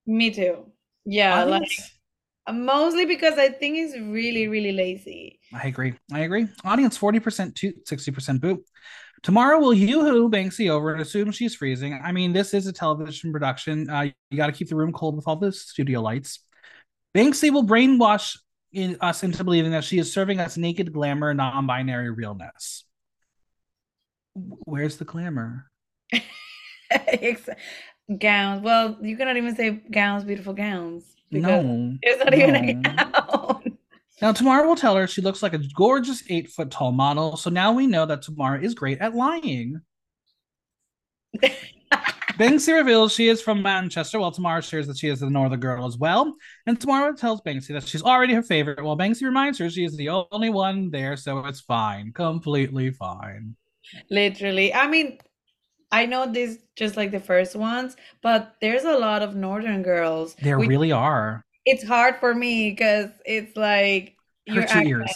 Me 0.05 0.31
too. 0.31 0.65
Yeah, 1.05 1.43
like 1.43 1.69
mostly 2.51 3.05
because 3.05 3.38
I 3.39 3.50
think 3.50 3.77
it's 3.77 3.97
really, 3.97 4.47
really 4.47 4.71
lazy. 4.71 5.39
I 5.53 5.67
agree. 5.67 5.95
I 6.12 6.19
agree. 6.19 6.47
Audience 6.63 6.97
40% 6.97 7.55
to 7.55 7.74
60% 7.85 8.41
boot. 8.41 8.63
Tomara 9.25 9.60
will 9.60 9.74
yoo-hoo 9.74 10.29
Banksie 10.29 10.70
over 10.70 10.94
and 10.94 11.01
assume 11.01 11.32
she's 11.32 11.55
freezing. 11.55 12.00
I 12.03 12.12
mean, 12.12 12.32
this 12.32 12.53
is 12.53 12.67
a 12.67 12.74
television 12.74 13.32
production. 13.32 13.89
Uh, 13.89 14.12
you 14.29 14.38
got 14.38 14.46
to 14.46 14.51
keep 14.51 14.70
the 14.70 14.75
room 14.75 14.94
cold 14.94 15.15
with 15.15 15.27
all 15.27 15.36
the 15.36 15.51
studio 15.51 16.00
lights. 16.00 16.41
Banksie 17.17 17.51
will 17.51 17.63
brainwash 17.63 18.38
in, 18.72 18.98
us 19.01 19.24
into 19.24 19.44
believing 19.44 19.72
that 19.72 19.84
she 19.84 19.98
is 19.98 20.13
serving 20.13 20.39
us 20.39 20.58
naked 20.58 20.94
glamour, 20.94 21.34
non-binary 21.34 22.12
realness. 22.12 22.86
Where's 24.36 24.98
the 24.98 25.05
glamour? 25.05 25.72
gowns. 28.20 28.62
Well, 28.62 28.98
you 29.01 29.17
cannot 29.17 29.38
even 29.38 29.55
say 29.55 29.72
gowns, 29.89 30.24
beautiful 30.24 30.53
gowns. 30.53 31.03
No, 31.32 31.98
it's 32.03 32.24
not 32.24 32.32
no. 32.32 32.38
even 32.38 32.55
a 32.55 32.74
gown. 32.74 33.25
Now, 34.22 34.31
Tomara 34.31 34.65
will 34.65 34.75
tell 34.75 34.95
her 34.95 35.07
she 35.07 35.22
looks 35.22 35.43
like 35.43 35.53
a 35.53 35.62
gorgeous 35.75 36.24
eight 36.29 36.50
foot 36.50 36.72
tall 36.72 36.91
model. 36.91 37.36
So 37.36 37.50
now 37.50 37.74
we 37.74 37.86
know 37.86 38.05
that 38.05 38.22
Tomara 38.22 38.63
is 38.63 38.74
great 38.74 39.00
at 39.00 39.13
lying. 39.13 39.81
Banksie 42.38 42.74
reveals 42.74 43.13
she 43.13 43.29
is 43.29 43.41
from 43.41 43.62
Manchester, 43.62 44.19
while 44.19 44.31
Tomara 44.31 44.62
shares 44.62 44.88
that 44.88 44.98
she 44.98 45.07
is 45.07 45.22
the 45.22 45.29
Northern 45.29 45.60
girl 45.60 45.86
as 45.86 45.98
well. 45.98 46.36
And 46.65 46.79
Tomara 46.79 47.17
tells 47.17 47.41
Banksie 47.41 47.74
that 47.74 47.88
she's 47.88 48.03
already 48.03 48.34
her 48.34 48.43
favorite, 48.43 48.84
while 48.84 48.98
Banksie 48.98 49.24
reminds 49.24 49.57
her 49.60 49.69
she 49.69 49.86
is 49.86 49.95
the 49.95 50.10
only 50.10 50.50
one 50.50 50.91
there, 50.91 51.15
so 51.15 51.45
it's 51.45 51.62
fine. 51.62 52.12
Completely 52.12 52.91
fine. 52.91 53.55
Literally. 54.10 54.74
I 54.74 54.88
mean, 54.88 55.19
I 55.91 56.05
know 56.05 56.29
this 56.29 56.57
just 56.75 56.98
like 56.98 57.12
the 57.12 57.22
first 57.22 57.55
ones, 57.55 57.95
but 58.22 58.55
there's 58.60 58.84
a 58.84 58.98
lot 58.98 59.22
of 59.22 59.36
Northern 59.36 59.81
girls. 59.81 60.36
There 60.36 60.57
really 60.57 60.91
are 60.91 61.45
it's 61.65 61.84
hard 61.84 62.17
for 62.19 62.34
me 62.34 62.69
because 62.69 63.10
it's 63.25 63.55
like 63.57 64.15
your 64.45 64.63
accent. 64.63 64.88
ears. 64.88 65.12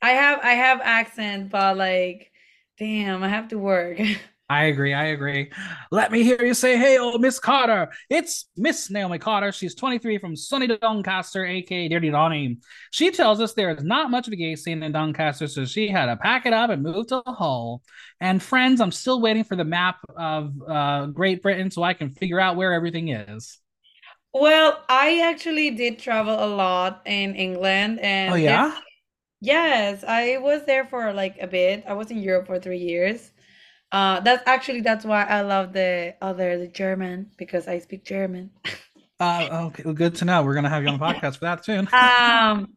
I 0.00 0.10
have 0.10 0.40
I 0.42 0.52
have 0.52 0.80
accent, 0.82 1.50
but 1.50 1.76
like, 1.76 2.30
damn, 2.78 3.22
I 3.22 3.28
have 3.28 3.48
to 3.48 3.58
work. 3.58 4.00
I 4.52 4.64
agree. 4.64 4.92
I 4.92 5.04
agree. 5.06 5.50
Let 5.90 6.12
me 6.12 6.22
hear 6.24 6.44
you 6.44 6.52
say, 6.52 6.76
"Hey, 6.76 6.98
oh, 7.00 7.16
Miss 7.16 7.38
Carter." 7.38 7.90
It's 8.10 8.50
Miss 8.54 8.90
Naomi 8.90 9.18
Carter. 9.18 9.50
She's 9.50 9.74
23 9.74 10.18
from 10.18 10.36
sunny 10.36 10.66
Doncaster, 10.66 11.46
aka 11.46 11.88
Dirty 11.88 12.10
Donny. 12.10 12.58
She 12.90 13.10
tells 13.12 13.40
us 13.40 13.54
there 13.54 13.70
is 13.70 13.82
not 13.82 14.10
much 14.10 14.26
of 14.26 14.34
a 14.34 14.36
gay 14.36 14.54
scene 14.56 14.82
in 14.82 14.92
Doncaster, 14.92 15.46
so 15.46 15.64
she 15.64 15.88
had 15.88 16.06
to 16.06 16.16
pack 16.16 16.44
it 16.44 16.52
up 16.52 16.68
and 16.68 16.82
move 16.82 17.06
to 17.06 17.22
Hull. 17.26 17.82
And 18.20 18.42
friends, 18.42 18.82
I'm 18.82 18.92
still 18.92 19.22
waiting 19.22 19.44
for 19.44 19.56
the 19.56 19.64
map 19.64 20.00
of 20.14 20.52
uh, 20.68 21.06
Great 21.06 21.40
Britain 21.40 21.70
so 21.70 21.82
I 21.82 21.94
can 21.94 22.10
figure 22.10 22.40
out 22.40 22.56
where 22.56 22.74
everything 22.74 23.08
is. 23.08 23.61
Well, 24.34 24.82
I 24.88 25.20
actually 25.20 25.70
did 25.70 25.98
travel 25.98 26.34
a 26.34 26.46
lot 26.46 27.02
in 27.06 27.34
England 27.34 28.00
and 28.00 28.32
Oh 28.32 28.36
yeah? 28.36 28.78
yes, 29.40 30.04
I 30.04 30.38
was 30.38 30.64
there 30.66 30.84
for 30.86 31.12
like 31.12 31.36
a 31.40 31.46
bit. 31.46 31.84
I 31.86 31.94
was 31.94 32.10
in 32.10 32.18
Europe 32.18 32.46
for 32.46 32.58
three 32.58 32.78
years. 32.78 33.32
Uh, 33.92 34.20
that's 34.20 34.42
actually 34.46 34.80
that's 34.80 35.04
why 35.04 35.24
I 35.24 35.42
love 35.42 35.72
the 35.72 36.14
other 36.22 36.58
the 36.58 36.68
German 36.68 37.30
because 37.36 37.68
I 37.68 37.78
speak 37.78 38.04
German. 38.04 38.50
Uh, 39.20 39.66
okay, 39.66 39.82
well, 39.84 39.94
good 39.94 40.14
to 40.16 40.24
know. 40.24 40.42
We're 40.42 40.54
gonna 40.54 40.68
have 40.68 40.82
you 40.82 40.88
on 40.88 40.98
the 40.98 41.04
podcast 41.04 41.36
for 41.36 41.44
that 41.44 41.64
soon. 41.64 41.88
Um, 41.92 42.76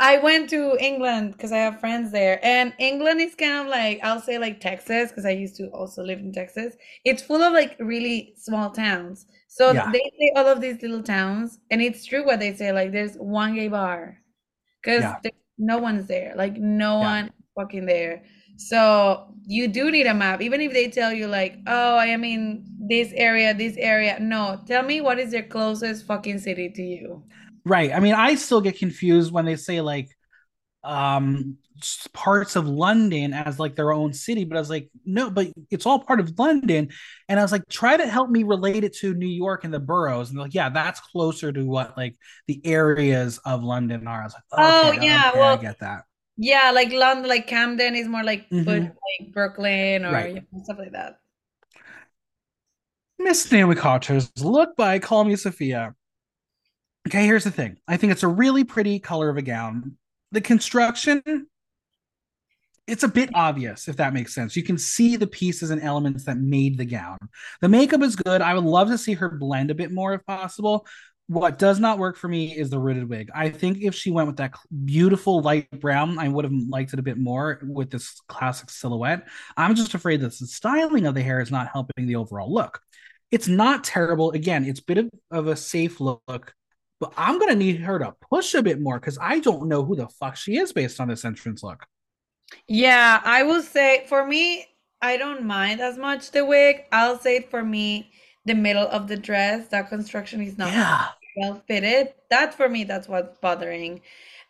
I 0.00 0.18
went 0.18 0.50
to 0.50 0.76
England 0.80 1.32
because 1.32 1.52
I 1.52 1.58
have 1.58 1.80
friends 1.80 2.12
there, 2.12 2.38
and 2.44 2.74
England 2.78 3.20
is 3.20 3.34
kind 3.34 3.60
of 3.60 3.66
like 3.68 4.00
I'll 4.02 4.20
say 4.20 4.38
like 4.38 4.60
Texas 4.60 5.10
because 5.10 5.24
I 5.24 5.30
used 5.30 5.56
to 5.56 5.68
also 5.68 6.02
live 6.02 6.18
in 6.18 6.32
Texas. 6.32 6.76
It's 7.04 7.22
full 7.22 7.42
of 7.42 7.52
like 7.52 7.76
really 7.78 8.34
small 8.36 8.70
towns. 8.70 9.26
So 9.54 9.70
yeah. 9.70 9.88
they 9.92 10.10
say 10.18 10.32
all 10.34 10.48
of 10.48 10.60
these 10.60 10.82
little 10.82 11.00
towns, 11.00 11.60
and 11.70 11.80
it's 11.80 12.04
true 12.04 12.26
what 12.26 12.40
they 12.40 12.54
say. 12.54 12.72
Like 12.72 12.90
there's 12.90 13.14
one 13.14 13.54
gay 13.54 13.68
bar, 13.68 14.18
because 14.82 15.02
yeah. 15.02 15.30
no 15.58 15.78
one's 15.78 16.08
there. 16.08 16.34
Like 16.34 16.56
no 16.56 16.98
yeah. 16.98 17.22
one 17.22 17.32
fucking 17.56 17.86
there. 17.86 18.24
So 18.56 19.32
you 19.46 19.68
do 19.68 19.92
need 19.92 20.08
a 20.08 20.14
map, 20.14 20.42
even 20.42 20.60
if 20.60 20.72
they 20.72 20.88
tell 20.88 21.12
you 21.12 21.28
like, 21.28 21.58
oh, 21.68 21.96
I 21.96 22.06
am 22.06 22.24
in 22.24 22.64
this 22.80 23.12
area, 23.14 23.54
this 23.54 23.76
area. 23.76 24.18
No, 24.18 24.60
tell 24.66 24.82
me 24.82 25.00
what 25.00 25.20
is 25.20 25.32
your 25.32 25.44
closest 25.44 26.04
fucking 26.04 26.40
city 26.40 26.68
to 26.70 26.82
you. 26.82 27.22
Right. 27.64 27.92
I 27.92 28.00
mean, 28.00 28.14
I 28.14 28.34
still 28.34 28.60
get 28.60 28.76
confused 28.76 29.30
when 29.30 29.44
they 29.44 29.54
say 29.54 29.80
like 29.80 30.08
um 30.82 31.58
parts 32.12 32.56
of 32.56 32.66
London 32.66 33.32
as 33.32 33.58
like 33.58 33.74
their 33.74 33.92
own 33.92 34.12
city, 34.12 34.44
but 34.44 34.56
I 34.56 34.60
was 34.60 34.70
like, 34.70 34.90
no, 35.04 35.30
but 35.30 35.48
it's 35.70 35.86
all 35.86 35.98
part 35.98 36.20
of 36.20 36.38
London. 36.38 36.90
And 37.28 37.40
I 37.40 37.42
was 37.42 37.52
like, 37.52 37.68
try 37.68 37.96
to 37.96 38.06
help 38.06 38.30
me 38.30 38.42
relate 38.42 38.84
it 38.84 38.94
to 38.96 39.14
New 39.14 39.28
York 39.28 39.64
and 39.64 39.72
the 39.72 39.80
boroughs. 39.80 40.30
And 40.30 40.38
like, 40.38 40.54
yeah, 40.54 40.68
that's 40.68 41.00
closer 41.00 41.52
to 41.52 41.64
what 41.64 41.96
like 41.96 42.16
the 42.46 42.60
areas 42.64 43.38
of 43.44 43.62
London 43.62 44.06
are. 44.06 44.20
I 44.20 44.24
was 44.24 44.34
like, 44.34 44.42
oh, 44.52 44.88
okay, 44.90 45.06
yeah, 45.06 45.30
okay, 45.30 45.38
well, 45.38 45.58
I 45.58 45.62
get 45.62 45.80
that. 45.80 46.04
Yeah, 46.36 46.70
like 46.74 46.92
London, 46.92 47.28
like 47.28 47.46
Camden 47.46 47.94
is 47.94 48.08
more 48.08 48.24
like, 48.24 48.48
mm-hmm. 48.50 48.68
like 48.68 49.32
Brooklyn 49.32 50.04
or 50.04 50.12
right. 50.12 50.34
you 50.34 50.34
know, 50.34 50.62
stuff 50.64 50.78
like 50.78 50.92
that. 50.92 51.18
Miss 53.18 53.50
Naomi 53.50 53.74
Carter's 53.74 54.30
look 54.42 54.76
by 54.76 54.98
Call 54.98 55.24
Me 55.24 55.36
Sophia. 55.36 55.94
Okay, 57.06 57.26
here's 57.26 57.44
the 57.44 57.50
thing. 57.50 57.76
I 57.86 57.96
think 57.96 58.12
it's 58.12 58.22
a 58.22 58.28
really 58.28 58.64
pretty 58.64 58.98
color 58.98 59.28
of 59.28 59.36
a 59.36 59.42
gown. 59.42 59.96
The 60.32 60.40
construction 60.40 61.46
it's 62.86 63.02
a 63.02 63.08
bit 63.08 63.30
obvious 63.34 63.88
if 63.88 63.96
that 63.96 64.12
makes 64.12 64.34
sense. 64.34 64.56
You 64.56 64.62
can 64.62 64.78
see 64.78 65.16
the 65.16 65.26
pieces 65.26 65.70
and 65.70 65.82
elements 65.82 66.24
that 66.24 66.38
made 66.38 66.76
the 66.76 66.84
gown. 66.84 67.18
The 67.60 67.68
makeup 67.68 68.02
is 68.02 68.16
good. 68.16 68.42
I 68.42 68.54
would 68.54 68.64
love 68.64 68.88
to 68.88 68.98
see 68.98 69.14
her 69.14 69.30
blend 69.30 69.70
a 69.70 69.74
bit 69.74 69.92
more 69.92 70.14
if 70.14 70.24
possible. 70.26 70.86
What 71.26 71.58
does 71.58 71.80
not 71.80 71.98
work 71.98 72.18
for 72.18 72.28
me 72.28 72.54
is 72.54 72.68
the 72.68 72.78
rooted 72.78 73.08
wig. 73.08 73.30
I 73.34 73.48
think 73.48 73.78
if 73.80 73.94
she 73.94 74.10
went 74.10 74.26
with 74.26 74.36
that 74.36 74.54
beautiful 74.84 75.40
light 75.40 75.70
brown, 75.80 76.18
I 76.18 76.28
would 76.28 76.44
have 76.44 76.52
liked 76.52 76.92
it 76.92 76.98
a 76.98 77.02
bit 77.02 77.16
more 77.16 77.60
with 77.66 77.90
this 77.90 78.20
classic 78.28 78.68
silhouette. 78.68 79.26
I'm 79.56 79.74
just 79.74 79.94
afraid 79.94 80.20
that 80.20 80.38
the 80.38 80.46
styling 80.46 81.06
of 81.06 81.14
the 81.14 81.22
hair 81.22 81.40
is 81.40 81.50
not 81.50 81.68
helping 81.72 82.06
the 82.06 82.16
overall 82.16 82.52
look. 82.52 82.78
It's 83.30 83.48
not 83.48 83.84
terrible. 83.84 84.32
Again, 84.32 84.66
it's 84.66 84.80
a 84.80 84.84
bit 84.84 84.98
of, 84.98 85.10
of 85.30 85.46
a 85.46 85.56
safe 85.56 85.98
look, 85.98 86.52
but 87.00 87.14
I'm 87.16 87.38
going 87.38 87.50
to 87.50 87.56
need 87.56 87.80
her 87.80 87.98
to 87.98 88.14
push 88.30 88.52
a 88.52 88.62
bit 88.62 88.78
more 88.78 89.00
because 89.00 89.18
I 89.18 89.40
don't 89.40 89.68
know 89.68 89.82
who 89.82 89.96
the 89.96 90.08
fuck 90.08 90.36
she 90.36 90.58
is 90.58 90.74
based 90.74 91.00
on 91.00 91.08
this 91.08 91.24
entrance 91.24 91.62
look. 91.62 91.86
Yeah, 92.68 93.20
I 93.24 93.42
will 93.42 93.62
say 93.62 94.06
for 94.08 94.26
me, 94.26 94.66
I 95.02 95.16
don't 95.16 95.44
mind 95.44 95.80
as 95.80 95.98
much 95.98 96.30
the 96.30 96.44
wig. 96.44 96.84
I'll 96.92 97.18
say 97.18 97.42
for 97.42 97.62
me, 97.62 98.10
the 98.44 98.54
middle 98.54 98.88
of 98.88 99.08
the 99.08 99.16
dress, 99.16 99.68
that 99.68 99.88
construction 99.88 100.40
is 100.40 100.58
not 100.58 100.72
yeah. 100.72 101.08
well 101.36 101.62
fitted. 101.66 102.14
That 102.30 102.54
for 102.54 102.68
me, 102.68 102.84
that's 102.84 103.08
what's 103.08 103.38
bothering. 103.38 104.00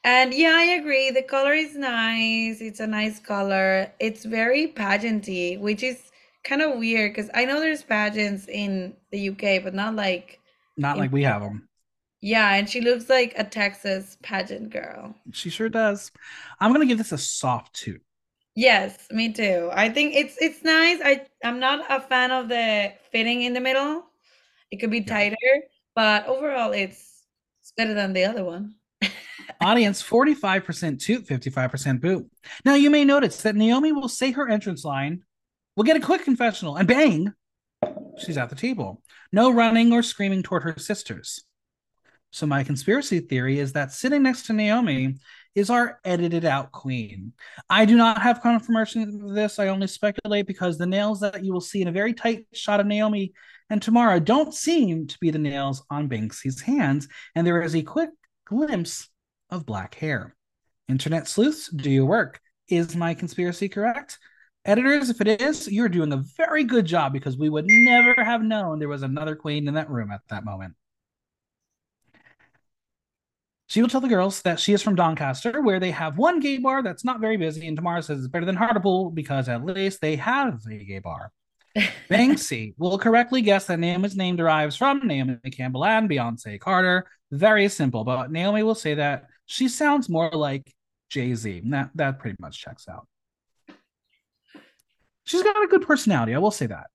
And 0.04 0.34
yeah, 0.34 0.52
I 0.54 0.64
agree. 0.64 1.10
The 1.10 1.22
color 1.22 1.54
is 1.54 1.74
nice. 1.74 2.60
It's 2.60 2.80
a 2.80 2.86
nice 2.86 3.18
color. 3.18 3.90
It's 3.98 4.24
very 4.24 4.68
pageanty, 4.68 5.58
which 5.58 5.82
is 5.82 6.12
kind 6.44 6.60
of 6.60 6.78
weird 6.78 7.14
because 7.14 7.30
I 7.34 7.46
know 7.46 7.58
there's 7.58 7.82
pageants 7.82 8.46
in 8.46 8.94
the 9.10 9.30
UK, 9.30 9.64
but 9.64 9.74
not 9.74 9.94
like 9.94 10.40
not 10.76 10.98
like 10.98 11.10
we 11.10 11.22
have 11.22 11.40
them. 11.40 11.68
Yeah, 12.24 12.54
and 12.54 12.66
she 12.66 12.80
looks 12.80 13.10
like 13.10 13.34
a 13.36 13.44
Texas 13.44 14.16
pageant 14.22 14.70
girl. 14.70 15.14
She 15.32 15.50
sure 15.50 15.68
does. 15.68 16.10
I'm 16.58 16.72
gonna 16.72 16.86
give 16.86 16.96
this 16.96 17.12
a 17.12 17.18
soft 17.18 17.74
two. 17.74 18.00
Yes, 18.56 18.96
me 19.10 19.30
too. 19.30 19.68
I 19.74 19.90
think 19.90 20.14
it's 20.14 20.34
it's 20.40 20.64
nice. 20.64 21.00
I 21.04 21.26
I'm 21.44 21.60
not 21.60 21.84
a 21.90 22.00
fan 22.00 22.30
of 22.30 22.48
the 22.48 22.94
fitting 23.12 23.42
in 23.42 23.52
the 23.52 23.60
middle. 23.60 24.06
It 24.70 24.78
could 24.78 24.90
be 24.90 25.02
tighter, 25.02 25.36
yeah. 25.42 25.60
but 25.94 26.26
overall 26.26 26.72
it's 26.72 27.26
it's 27.60 27.72
better 27.76 27.92
than 27.92 28.14
the 28.14 28.24
other 28.24 28.42
one. 28.42 28.76
Audience 29.60 30.02
45% 30.02 30.98
toot, 31.02 31.26
55% 31.26 32.00
boo. 32.00 32.30
Now 32.64 32.74
you 32.74 32.88
may 32.88 33.04
notice 33.04 33.42
that 33.42 33.54
Naomi 33.54 33.92
will 33.92 34.08
say 34.08 34.30
her 34.30 34.48
entrance 34.48 34.82
line, 34.82 35.24
we'll 35.76 35.84
get 35.84 35.98
a 35.98 36.00
quick 36.00 36.24
confessional, 36.24 36.76
and 36.76 36.88
bang, 36.88 37.34
she's 38.16 38.38
at 38.38 38.48
the 38.48 38.56
table. 38.56 39.02
No 39.30 39.52
running 39.52 39.92
or 39.92 40.02
screaming 40.02 40.42
toward 40.42 40.62
her 40.62 40.78
sisters. 40.78 41.44
So 42.34 42.48
my 42.48 42.64
conspiracy 42.64 43.20
theory 43.20 43.60
is 43.60 43.74
that 43.74 43.92
sitting 43.92 44.24
next 44.24 44.46
to 44.46 44.52
Naomi 44.52 45.14
is 45.54 45.70
our 45.70 46.00
edited 46.04 46.44
out 46.44 46.72
queen. 46.72 47.32
I 47.70 47.84
do 47.84 47.96
not 47.96 48.20
have 48.22 48.42
confirmation 48.42 49.22
of 49.22 49.36
this. 49.36 49.60
I 49.60 49.68
only 49.68 49.86
speculate 49.86 50.48
because 50.48 50.76
the 50.76 50.84
nails 50.84 51.20
that 51.20 51.44
you 51.44 51.52
will 51.52 51.60
see 51.60 51.80
in 51.80 51.86
a 51.86 51.92
very 51.92 52.12
tight 52.12 52.46
shot 52.52 52.80
of 52.80 52.86
Naomi 52.86 53.34
and 53.70 53.80
Tomara 53.80 54.18
don't 54.18 54.52
seem 54.52 55.06
to 55.06 55.16
be 55.20 55.30
the 55.30 55.38
nails 55.38 55.84
on 55.90 56.08
Banksie's 56.08 56.60
hands, 56.60 57.06
and 57.36 57.46
there 57.46 57.62
is 57.62 57.76
a 57.76 57.82
quick 57.82 58.10
glimpse 58.48 59.08
of 59.50 59.64
black 59.64 59.94
hair. 59.94 60.34
Internet 60.88 61.28
sleuths, 61.28 61.70
do 61.70 61.88
your 61.88 62.06
work. 62.06 62.40
Is 62.66 62.96
my 62.96 63.14
conspiracy 63.14 63.68
correct? 63.68 64.18
Editors, 64.64 65.08
if 65.08 65.20
it 65.20 65.40
is, 65.40 65.70
you're 65.70 65.88
doing 65.88 66.12
a 66.12 66.24
very 66.36 66.64
good 66.64 66.84
job 66.84 67.12
because 67.12 67.38
we 67.38 67.48
would 67.48 67.66
never 67.68 68.24
have 68.24 68.42
known 68.42 68.80
there 68.80 68.88
was 68.88 69.04
another 69.04 69.36
queen 69.36 69.68
in 69.68 69.74
that 69.74 69.88
room 69.88 70.10
at 70.10 70.22
that 70.30 70.44
moment. 70.44 70.74
She 73.74 73.82
will 73.82 73.88
tell 73.88 74.00
the 74.00 74.06
girls 74.06 74.40
that 74.42 74.60
she 74.60 74.72
is 74.72 74.82
from 74.82 74.94
Doncaster, 74.94 75.60
where 75.60 75.80
they 75.80 75.90
have 75.90 76.16
one 76.16 76.38
gay 76.38 76.58
bar 76.58 76.80
that's 76.80 77.04
not 77.04 77.18
very 77.18 77.36
busy, 77.36 77.66
and 77.66 77.76
Tomara 77.76 78.04
says 78.04 78.20
it's 78.20 78.28
better 78.28 78.46
than 78.46 78.54
Hartlepool 78.54 79.10
because 79.10 79.48
at 79.48 79.64
least 79.64 80.00
they 80.00 80.14
have 80.14 80.60
a 80.70 80.84
gay 80.84 81.00
bar. 81.00 81.32
Banksie 82.08 82.74
will 82.78 82.96
correctly 82.98 83.42
guess 83.42 83.66
that 83.66 83.80
Naomi's 83.80 84.14
name 84.14 84.36
derives 84.36 84.76
from 84.76 85.04
Naomi 85.04 85.38
Campbell 85.50 85.84
and 85.84 86.08
Beyonce 86.08 86.60
Carter. 86.60 87.04
Very 87.32 87.68
simple, 87.68 88.04
but 88.04 88.30
Naomi 88.30 88.62
will 88.62 88.76
say 88.76 88.94
that 88.94 89.24
she 89.46 89.66
sounds 89.66 90.08
more 90.08 90.30
like 90.30 90.72
Jay 91.08 91.34
Z. 91.34 91.62
That 91.64 91.90
that 91.96 92.20
pretty 92.20 92.36
much 92.38 92.60
checks 92.60 92.86
out. 92.88 93.08
She's 95.24 95.42
got 95.42 95.60
a 95.60 95.66
good 95.66 95.82
personality. 95.82 96.32
I 96.32 96.38
will 96.38 96.52
say 96.52 96.66
that. 96.66 96.86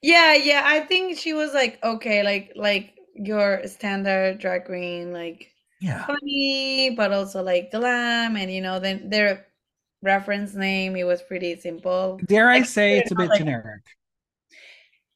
Yeah, 0.00 0.32
yeah. 0.32 0.62
I 0.64 0.80
think 0.80 1.18
she 1.18 1.34
was 1.34 1.52
like 1.52 1.78
okay, 1.84 2.22
like 2.22 2.54
like 2.56 2.94
your 3.14 3.66
standard 3.66 4.38
drag 4.38 4.64
queen, 4.64 5.12
like 5.12 5.51
yeah, 5.82 6.06
funny, 6.06 6.94
but 6.96 7.12
also 7.12 7.42
like 7.42 7.72
glam, 7.72 8.36
and 8.36 8.52
you 8.52 8.60
know, 8.60 8.78
then 8.78 9.10
their 9.10 9.46
reference 10.00 10.54
name 10.54 10.96
it 10.96 11.04
was 11.04 11.22
pretty 11.22 11.58
simple. 11.60 12.20
Dare 12.26 12.48
I 12.48 12.62
say 12.62 12.98
it's 12.98 13.10
a 13.10 13.16
bit 13.16 13.28
like, 13.28 13.38
generic? 13.38 13.82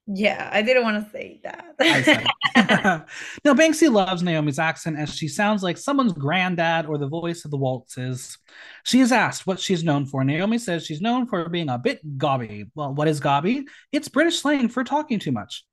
Yeah, 0.09 0.49
I 0.53 0.63
didn't 0.63 0.83
want 0.83 1.05
to 1.05 1.11
say 1.11 1.41
that. 1.45 1.75
no, 3.45 3.55
Banksie 3.55 3.91
loves 3.91 4.23
Naomi's 4.23 4.59
accent 4.59 4.99
as 4.99 5.15
she 5.15 5.29
sounds 5.29 5.63
like 5.63 5.77
someone's 5.77 6.13
granddad 6.13 6.87
or 6.87 6.99
the 6.99 7.09
voice 7.09 7.45
of 7.45 7.51
the 7.51 7.57
waltzes. 7.57 8.39
She 8.85 9.01
is 9.01 9.11
asked 9.13 9.47
what 9.47 9.61
she's 9.61 9.83
known 9.85 10.07
for. 10.07 10.25
Naomi 10.25 10.59
says 10.59 10.85
she's 10.85 11.01
known 11.01 11.27
for 11.27 11.49
being 11.49 11.69
a 11.69 11.79
bit 11.79 12.19
gobby. 12.19 12.67
Well, 12.75 12.95
what 12.95 13.09
is 13.09 13.19
gobby? 13.21 13.67
It's 13.93 14.09
British 14.09 14.41
slang 14.41 14.69
for 14.69 14.85
talking 14.85 15.19
too 15.19 15.33
much. 15.33 15.65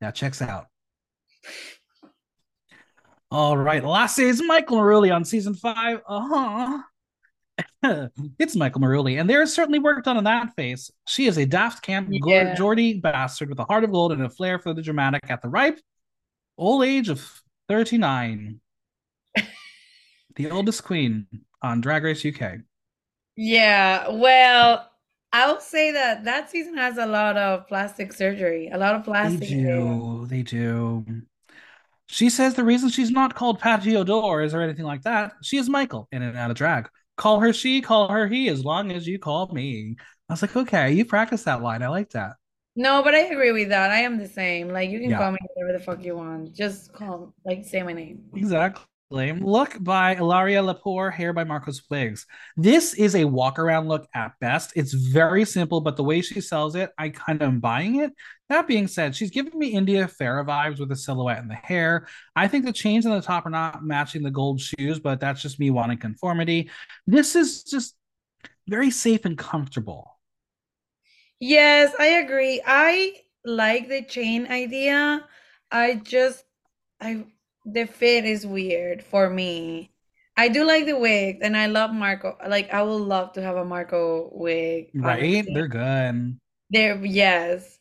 That 0.00 0.14
checks 0.14 0.42
out. 0.42 0.66
All 3.32 3.56
right, 3.56 3.82
last 3.82 4.18
is 4.18 4.42
Michael 4.42 4.76
Marouli 4.76 5.10
on 5.14 5.24
season 5.24 5.54
five. 5.54 6.02
Uh 6.06 6.82
huh. 7.82 8.08
it's 8.38 8.54
Michael 8.54 8.82
Marouli, 8.82 9.18
and 9.18 9.28
there 9.28 9.40
is 9.40 9.54
certainly 9.54 9.78
work 9.78 10.04
done 10.04 10.18
on 10.18 10.24
that 10.24 10.54
face. 10.54 10.90
She 11.08 11.26
is 11.26 11.38
a 11.38 11.46
daft 11.46 11.82
camp 11.82 12.08
yeah. 12.10 12.54
Geordie 12.54 13.00
bastard 13.00 13.48
with 13.48 13.58
a 13.58 13.64
heart 13.64 13.84
of 13.84 13.90
gold 13.90 14.12
and 14.12 14.22
a 14.22 14.28
flair 14.28 14.58
for 14.58 14.74
the 14.74 14.82
dramatic 14.82 15.22
at 15.30 15.40
the 15.40 15.48
ripe 15.48 15.80
old 16.58 16.84
age 16.84 17.08
of 17.08 17.42
39. 17.70 18.60
the 20.36 20.50
oldest 20.50 20.84
queen 20.84 21.26
on 21.62 21.80
Drag 21.80 22.04
Race 22.04 22.26
UK. 22.26 22.58
Yeah, 23.34 24.10
well, 24.10 24.90
I'll 25.32 25.58
say 25.58 25.90
that 25.92 26.24
that 26.24 26.50
season 26.50 26.76
has 26.76 26.98
a 26.98 27.06
lot 27.06 27.38
of 27.38 27.66
plastic 27.66 28.12
surgery, 28.12 28.68
a 28.68 28.76
lot 28.76 28.94
of 28.94 29.04
plastic. 29.04 29.40
They 29.40 29.62
do. 29.62 30.26
They 30.28 30.42
do. 30.42 31.06
She 32.12 32.30
says 32.30 32.54
the 32.54 32.64
reason 32.64 32.90
she's 32.90 33.10
not 33.10 33.34
called 33.34 33.58
Patio 33.58 34.04
Doors 34.04 34.54
or 34.54 34.60
anything 34.60 34.84
like 34.84 35.02
that, 35.02 35.32
she 35.42 35.56
is 35.56 35.68
Michael 35.68 36.08
in 36.12 36.22
and 36.22 36.36
out 36.36 36.50
of 36.50 36.56
drag 36.56 36.88
call 37.16 37.40
her 37.40 37.52
she, 37.52 37.80
call 37.80 38.08
her 38.08 38.26
he, 38.26 38.48
as 38.48 38.64
long 38.64 38.90
as 38.90 39.06
you 39.06 39.18
call 39.18 39.52
me. 39.52 39.96
I 40.28 40.32
was 40.32 40.42
like, 40.42 40.56
okay, 40.56 40.92
you 40.92 41.04
practice 41.04 41.44
that 41.44 41.62
line. 41.62 41.82
I 41.82 41.88
like 41.88 42.10
that. 42.10 42.32
No, 42.74 43.02
but 43.02 43.14
I 43.14 43.20
agree 43.20 43.52
with 43.52 43.68
that. 43.68 43.90
I 43.90 43.98
am 43.98 44.18
the 44.18 44.26
same. 44.26 44.68
Like 44.68 44.90
you 44.90 44.98
can 44.98 45.10
yeah. 45.10 45.18
call 45.18 45.32
me 45.32 45.38
whatever 45.54 45.78
the 45.78 45.84
fuck 45.84 46.02
you 46.04 46.16
want. 46.16 46.54
Just 46.54 46.92
call 46.92 47.34
like 47.44 47.64
say 47.64 47.82
my 47.82 47.92
name. 47.92 48.24
Exactly. 48.34 48.82
Look 49.12 49.76
by 49.78 50.14
Ilaria 50.14 50.62
Lepore, 50.62 51.12
hair 51.12 51.34
by 51.34 51.44
Marcos 51.44 51.82
Wigs. 51.90 52.26
This 52.56 52.94
is 52.94 53.14
a 53.14 53.24
walk 53.24 53.58
around 53.58 53.86
look 53.86 54.08
at 54.14 54.32
best. 54.40 54.72
It's 54.74 54.94
very 54.94 55.44
simple, 55.44 55.82
but 55.82 55.96
the 55.96 56.04
way 56.04 56.22
she 56.22 56.40
sells 56.40 56.74
it, 56.74 56.90
I 56.96 57.10
kind 57.10 57.42
of 57.42 57.48
am 57.48 57.60
buying 57.60 58.00
it. 58.00 58.12
That 58.48 58.66
being 58.66 58.86
said, 58.86 59.14
she's 59.14 59.30
giving 59.30 59.58
me 59.58 59.68
India 59.68 60.08
Ferrah 60.08 60.46
vibes 60.46 60.80
with 60.80 60.88
the 60.88 60.96
silhouette 60.96 61.40
and 61.40 61.50
the 61.50 61.54
hair. 61.54 62.06
I 62.34 62.48
think 62.48 62.64
the 62.64 62.72
chains 62.72 63.04
on 63.04 63.12
the 63.12 63.20
top 63.20 63.44
are 63.44 63.50
not 63.50 63.84
matching 63.84 64.22
the 64.22 64.30
gold 64.30 64.60
shoes, 64.60 64.98
but 64.98 65.20
that's 65.20 65.42
just 65.42 65.60
me 65.60 65.70
wanting 65.70 65.98
conformity. 65.98 66.70
This 67.06 67.36
is 67.36 67.64
just 67.64 67.94
very 68.66 68.90
safe 68.90 69.26
and 69.26 69.36
comfortable. 69.36 70.18
Yes, 71.38 71.94
I 71.98 72.06
agree. 72.06 72.62
I 72.66 73.14
like 73.44 73.88
the 73.88 74.02
chain 74.02 74.46
idea. 74.46 75.26
I 75.70 75.96
just 75.96 76.44
I 77.00 77.26
the 77.64 77.86
fit 77.86 78.24
is 78.24 78.46
weird 78.46 79.02
for 79.02 79.30
me. 79.30 79.90
I 80.36 80.48
do 80.48 80.64
like 80.64 80.86
the 80.86 80.96
wig, 80.98 81.38
and 81.42 81.56
I 81.56 81.66
love 81.66 81.92
Marco. 81.92 82.36
Like, 82.48 82.72
I 82.72 82.82
would 82.82 83.02
love 83.02 83.34
to 83.34 83.42
have 83.42 83.56
a 83.56 83.64
Marco 83.64 84.30
wig. 84.32 84.90
Right? 84.94 85.44
They're 85.52 85.68
good. 85.68 86.38
They're 86.70 87.04
yes, 87.04 87.78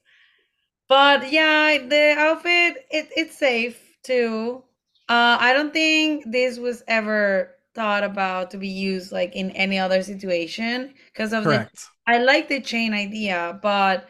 but 0.90 1.32
yeah, 1.32 1.78
the 1.88 2.16
outfit 2.18 2.86
it 2.92 3.10
it's 3.16 3.38
safe 3.38 3.80
too. 4.04 4.64
Uh, 5.08 5.38
I 5.40 5.54
don't 5.54 5.74
think 5.74 6.26
this 6.32 6.58
was 6.58 6.84
ever 6.88 7.56
thought 7.74 8.04
about 8.04 8.52
to 8.52 8.58
be 8.58 8.68
used 8.68 9.12
like 9.12 9.36
in 9.36 9.52
any 9.52 9.80
other 9.80 10.04
situation 10.04 10.94
because 11.14 11.34
of 11.34 11.44
Correct. 11.44 11.74
the. 12.06 12.14
I 12.14 12.18
like 12.18 12.50
the 12.50 12.60
chain 12.62 12.94
idea, 12.94 13.60
but 13.62 14.08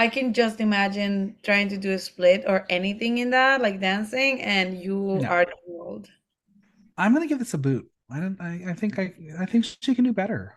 I 0.00 0.08
can 0.08 0.32
just 0.32 0.60
imagine 0.60 1.36
trying 1.42 1.68
to 1.68 1.76
do 1.76 1.90
a 1.92 1.98
split 1.98 2.44
or 2.46 2.64
anything 2.70 3.18
in 3.18 3.28
that, 3.32 3.60
like 3.60 3.80
dancing, 3.80 4.40
and 4.40 4.80
you 4.82 5.18
no. 5.20 5.28
are 5.28 5.46
world. 5.68 6.08
I'm 6.96 7.12
gonna 7.12 7.26
give 7.26 7.38
this 7.38 7.52
a 7.52 7.58
boot. 7.58 7.86
I 8.10 8.18
don't. 8.18 8.40
I, 8.40 8.70
I 8.70 8.72
think 8.72 8.98
I. 8.98 9.12
I 9.38 9.44
think 9.44 9.66
she 9.66 9.94
can 9.94 10.04
do 10.04 10.14
better. 10.14 10.54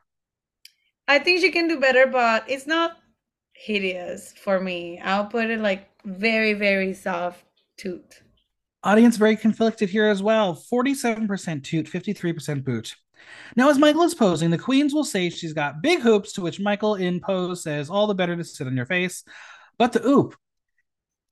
I 1.09 1.19
think 1.19 1.41
she 1.41 1.51
can 1.51 1.67
do 1.67 1.77
better, 1.77 2.07
but 2.07 2.49
it's 2.49 2.65
not 2.65 2.99
hideous 3.51 4.31
for 4.31 4.61
me. 4.61 5.01
I'll 5.03 5.25
put 5.25 5.49
it 5.49 5.59
like 5.59 5.89
very, 6.05 6.53
very 6.53 6.93
soft 6.93 7.43
toot. 7.75 8.21
Audience 8.81 9.17
very 9.17 9.35
conflicted 9.35 9.89
here 9.89 10.05
as 10.05 10.23
well. 10.23 10.55
47% 10.55 11.63
toot, 11.65 11.85
53% 11.85 12.63
boot. 12.63 12.95
Now, 13.55 13.69
as 13.69 13.77
Michael 13.77 14.03
is 14.03 14.15
posing, 14.15 14.49
the 14.49 14.57
queens 14.57 14.93
will 14.93 15.03
say 15.03 15.29
she's 15.29 15.53
got 15.53 15.81
big 15.81 16.01
hoops, 16.01 16.33
to 16.33 16.41
which 16.41 16.59
Michael 16.59 16.95
in 16.95 17.19
pose 17.19 17.63
says, 17.63 17.89
All 17.89 18.07
the 18.07 18.15
better 18.15 18.35
to 18.35 18.43
sit 18.43 18.67
on 18.67 18.75
your 18.75 18.85
face. 18.85 19.23
But 19.77 19.93
the 19.93 20.05
oop 20.05 20.35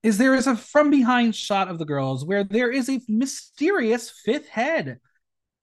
is 0.04 0.18
there 0.18 0.36
is 0.36 0.48
a 0.48 0.56
from 0.56 0.90
behind 0.90 1.36
shot 1.36 1.68
of 1.68 1.78
the 1.78 1.86
girls 1.86 2.26
where 2.26 2.44
there 2.44 2.72
is 2.72 2.90
a 2.90 3.00
mysterious 3.08 4.10
fifth 4.10 4.48
head. 4.48 5.00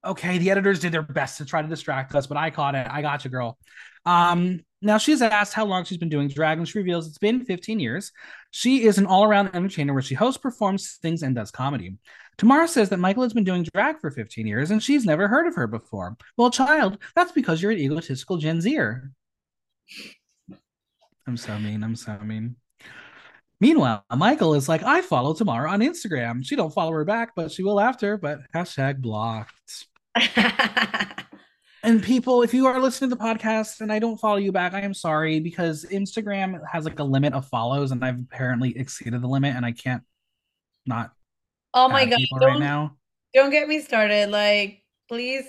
Okay, 0.04 0.38
the 0.38 0.50
editors 0.50 0.78
did 0.78 0.92
their 0.92 1.02
best 1.02 1.38
to 1.38 1.44
try 1.44 1.60
to 1.60 1.68
distract 1.68 2.14
us, 2.14 2.26
but 2.26 2.36
I 2.36 2.50
caught 2.50 2.76
it. 2.76 2.86
I 2.88 3.02
got 3.02 3.24
you, 3.24 3.30
girl. 3.30 3.58
Um, 4.06 4.60
now 4.80 4.98
she's 4.98 5.22
asked 5.22 5.54
how 5.54 5.64
long 5.64 5.84
she's 5.84 5.98
been 5.98 6.08
doing 6.08 6.28
drag, 6.28 6.58
and 6.58 6.68
she 6.68 6.78
reveals 6.78 7.08
it's 7.08 7.18
been 7.18 7.44
15 7.44 7.80
years. 7.80 8.12
She 8.52 8.84
is 8.84 8.98
an 8.98 9.06
all-around 9.06 9.50
entertainer 9.54 9.92
where 9.92 10.02
she 10.02 10.14
hosts, 10.14 10.40
performs, 10.40 10.98
sings, 11.02 11.22
and 11.22 11.34
does 11.34 11.50
comedy. 11.50 11.96
Tomara 12.38 12.68
says 12.68 12.88
that 12.90 13.00
Michael 13.00 13.24
has 13.24 13.32
been 13.32 13.44
doing 13.44 13.66
drag 13.74 14.00
for 14.00 14.10
15 14.10 14.46
years 14.46 14.70
and 14.70 14.82
she's 14.82 15.04
never 15.04 15.26
heard 15.26 15.46
of 15.46 15.56
her 15.56 15.66
before. 15.66 16.16
Well, 16.36 16.50
child, 16.50 16.98
that's 17.16 17.32
because 17.32 17.60
you're 17.60 17.72
an 17.72 17.78
egotistical 17.78 18.36
Gen 18.36 18.60
Zer. 18.60 19.10
I'm 21.26 21.36
so 21.36 21.58
mean. 21.58 21.82
I'm 21.82 21.96
so 21.96 22.16
mean. 22.20 22.56
Meanwhile, 23.60 24.04
Michael 24.16 24.54
is 24.54 24.68
like, 24.68 24.84
I 24.84 25.02
follow 25.02 25.34
Tomara 25.34 25.68
on 25.68 25.80
Instagram. 25.80 26.46
She 26.46 26.54
don't 26.54 26.72
follow 26.72 26.92
her 26.92 27.04
back, 27.04 27.32
but 27.34 27.50
she 27.50 27.64
will 27.64 27.80
after. 27.80 28.16
But 28.16 28.40
hashtag 28.54 28.98
blocked. 29.00 29.88
and 31.82 32.00
people, 32.00 32.42
if 32.42 32.54
you 32.54 32.66
are 32.66 32.80
listening 32.80 33.10
to 33.10 33.16
the 33.16 33.22
podcast 33.22 33.80
and 33.80 33.92
I 33.92 33.98
don't 33.98 34.16
follow 34.16 34.36
you 34.36 34.52
back, 34.52 34.74
I 34.74 34.82
am 34.82 34.94
sorry 34.94 35.40
because 35.40 35.84
Instagram 35.90 36.60
has 36.70 36.84
like 36.84 37.00
a 37.00 37.04
limit 37.04 37.32
of 37.34 37.48
follows, 37.48 37.90
and 37.90 38.04
I've 38.04 38.20
apparently 38.20 38.78
exceeded 38.78 39.20
the 39.20 39.28
limit, 39.28 39.56
and 39.56 39.66
I 39.66 39.72
can't 39.72 40.04
not 40.86 41.12
Oh 41.78 41.88
my 41.88 42.04
god! 42.06 42.18
Don't, 42.40 42.50
right 42.50 42.58
now. 42.58 42.96
Don't 43.34 43.50
get 43.50 43.68
me 43.68 43.80
started. 43.80 44.30
Like, 44.30 44.82
please 45.08 45.44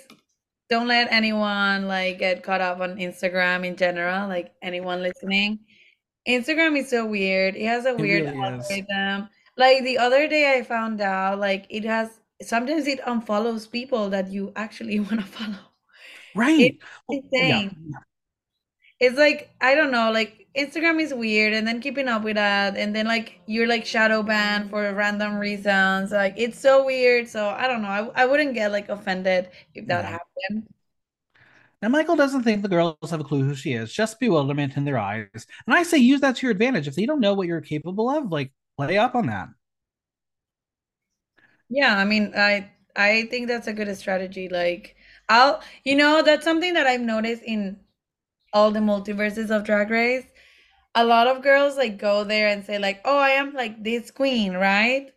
don't 0.68 0.86
let 0.86 1.10
anyone 1.10 1.88
like 1.88 2.20
get 2.20 2.44
caught 2.44 2.60
up 2.60 2.78
on 2.80 2.96
Instagram 2.98 3.66
in 3.66 3.74
general. 3.74 4.28
Like 4.28 4.52
anyone 4.62 5.02
listening, 5.02 5.58
Instagram 6.28 6.78
is 6.78 6.88
so 6.88 7.04
weird. 7.04 7.56
It 7.56 7.66
has 7.66 7.84
a 7.84 7.90
it 7.90 7.98
weird 7.98 8.26
really 8.26 8.38
algorithm. 8.38 9.28
Like 9.56 9.82
the 9.82 9.98
other 9.98 10.28
day, 10.28 10.56
I 10.56 10.62
found 10.62 11.00
out 11.00 11.40
like 11.40 11.66
it 11.68 11.84
has 11.84 12.20
sometimes 12.40 12.86
it 12.86 13.00
unfollows 13.02 13.68
people 13.68 14.08
that 14.10 14.30
you 14.30 14.52
actually 14.54 15.00
want 15.10 15.20
to 15.20 15.26
follow. 15.26 15.66
Right. 16.36 16.78
It's 16.78 16.84
oh, 17.08 17.14
insane. 17.14 17.76
Yeah. 17.90 17.98
It's 19.00 19.18
like 19.18 19.50
I 19.60 19.74
don't 19.74 19.90
know, 19.90 20.12
like 20.12 20.39
Instagram 20.56 21.00
is 21.00 21.14
weird, 21.14 21.52
and 21.52 21.66
then 21.66 21.80
keeping 21.80 22.08
up 22.08 22.22
with 22.22 22.36
that, 22.36 22.76
and 22.76 22.94
then 22.94 23.06
like 23.06 23.40
you're 23.46 23.68
like 23.68 23.86
shadow 23.86 24.22
banned 24.22 24.70
for 24.70 24.92
random 24.92 25.36
reasons. 25.36 26.10
Like 26.10 26.34
it's 26.36 26.58
so 26.58 26.84
weird. 26.84 27.28
So 27.28 27.48
I 27.48 27.68
don't 27.68 27.82
know. 27.82 27.88
I, 27.88 28.22
I 28.22 28.26
wouldn't 28.26 28.54
get 28.54 28.72
like 28.72 28.88
offended 28.88 29.48
if 29.74 29.86
that 29.86 30.04
yeah. 30.04 30.10
happened. 30.10 30.66
Now, 31.82 31.88
Michael 31.88 32.16
doesn't 32.16 32.42
think 32.42 32.60
the 32.62 32.68
girls 32.68 32.96
have 33.10 33.20
a 33.20 33.24
clue 33.24 33.42
who 33.42 33.54
she 33.54 33.72
is, 33.72 33.90
just 33.90 34.20
bewilderment 34.20 34.76
in 34.76 34.84
their 34.84 34.98
eyes. 34.98 35.28
And 35.66 35.74
I 35.74 35.82
say 35.82 35.96
use 35.96 36.20
that 36.20 36.36
to 36.36 36.46
your 36.46 36.52
advantage. 36.52 36.86
If 36.86 36.94
they 36.94 37.06
don't 37.06 37.20
know 37.20 37.32
what 37.32 37.46
you're 37.46 37.62
capable 37.62 38.10
of, 38.10 38.30
like 38.30 38.52
play 38.76 38.98
up 38.98 39.14
on 39.14 39.26
that. 39.26 39.48
Yeah, 41.70 41.96
I 41.96 42.04
mean, 42.04 42.32
I 42.36 42.70
I 42.96 43.28
think 43.30 43.48
that's 43.48 43.68
a 43.68 43.72
good 43.72 43.94
strategy. 43.96 44.48
Like, 44.48 44.96
I'll, 45.28 45.62
you 45.84 45.96
know, 45.96 46.22
that's 46.22 46.44
something 46.44 46.74
that 46.74 46.86
I've 46.86 47.00
noticed 47.00 47.42
in 47.44 47.78
all 48.52 48.70
the 48.70 48.80
multiverses 48.80 49.50
of 49.50 49.64
Drag 49.64 49.90
Race. 49.90 50.24
A 50.94 51.04
lot 51.04 51.26
of 51.28 51.42
girls 51.42 51.76
like 51.76 51.98
go 51.98 52.24
there 52.24 52.48
and 52.48 52.64
say 52.64 52.78
like, 52.78 53.00
"Oh, 53.04 53.18
I 53.18 53.30
am 53.30 53.54
like 53.54 53.82
this 53.82 54.10
queen," 54.10 54.54
right? 54.54 55.12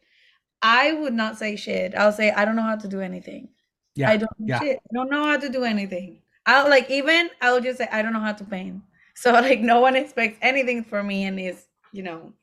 I 0.61 0.93
would 0.93 1.13
not 1.13 1.37
say 1.37 1.55
shit. 1.55 1.93
I'll 1.95 2.11
say 2.11 2.31
I 2.31 2.45
don't 2.45 2.55
know 2.55 2.63
how 2.63 2.77
to 2.77 2.87
do 2.87 3.01
anything. 3.01 3.49
Yeah, 3.95 4.09
I 4.09 4.17
don't 4.17 4.31
yeah. 4.39 4.59
shit. 4.59 4.77
I 4.77 4.93
don't 4.93 5.09
know 5.09 5.25
how 5.25 5.37
to 5.37 5.49
do 5.49 5.63
anything. 5.63 6.21
I'll 6.45 6.69
like 6.69 6.89
even 6.89 7.29
I'll 7.41 7.61
just 7.61 7.77
say 7.77 7.87
I 7.91 8.01
don't 8.01 8.13
know 8.13 8.19
how 8.19 8.33
to 8.33 8.43
paint. 8.43 8.81
So 9.15 9.31
like 9.31 9.59
no 9.59 9.79
one 9.79 9.95
expects 9.95 10.39
anything 10.41 10.83
from 10.83 11.05
me 11.05 11.25
and 11.25 11.39
is, 11.39 11.67
you 11.91 12.01
know. 12.01 12.33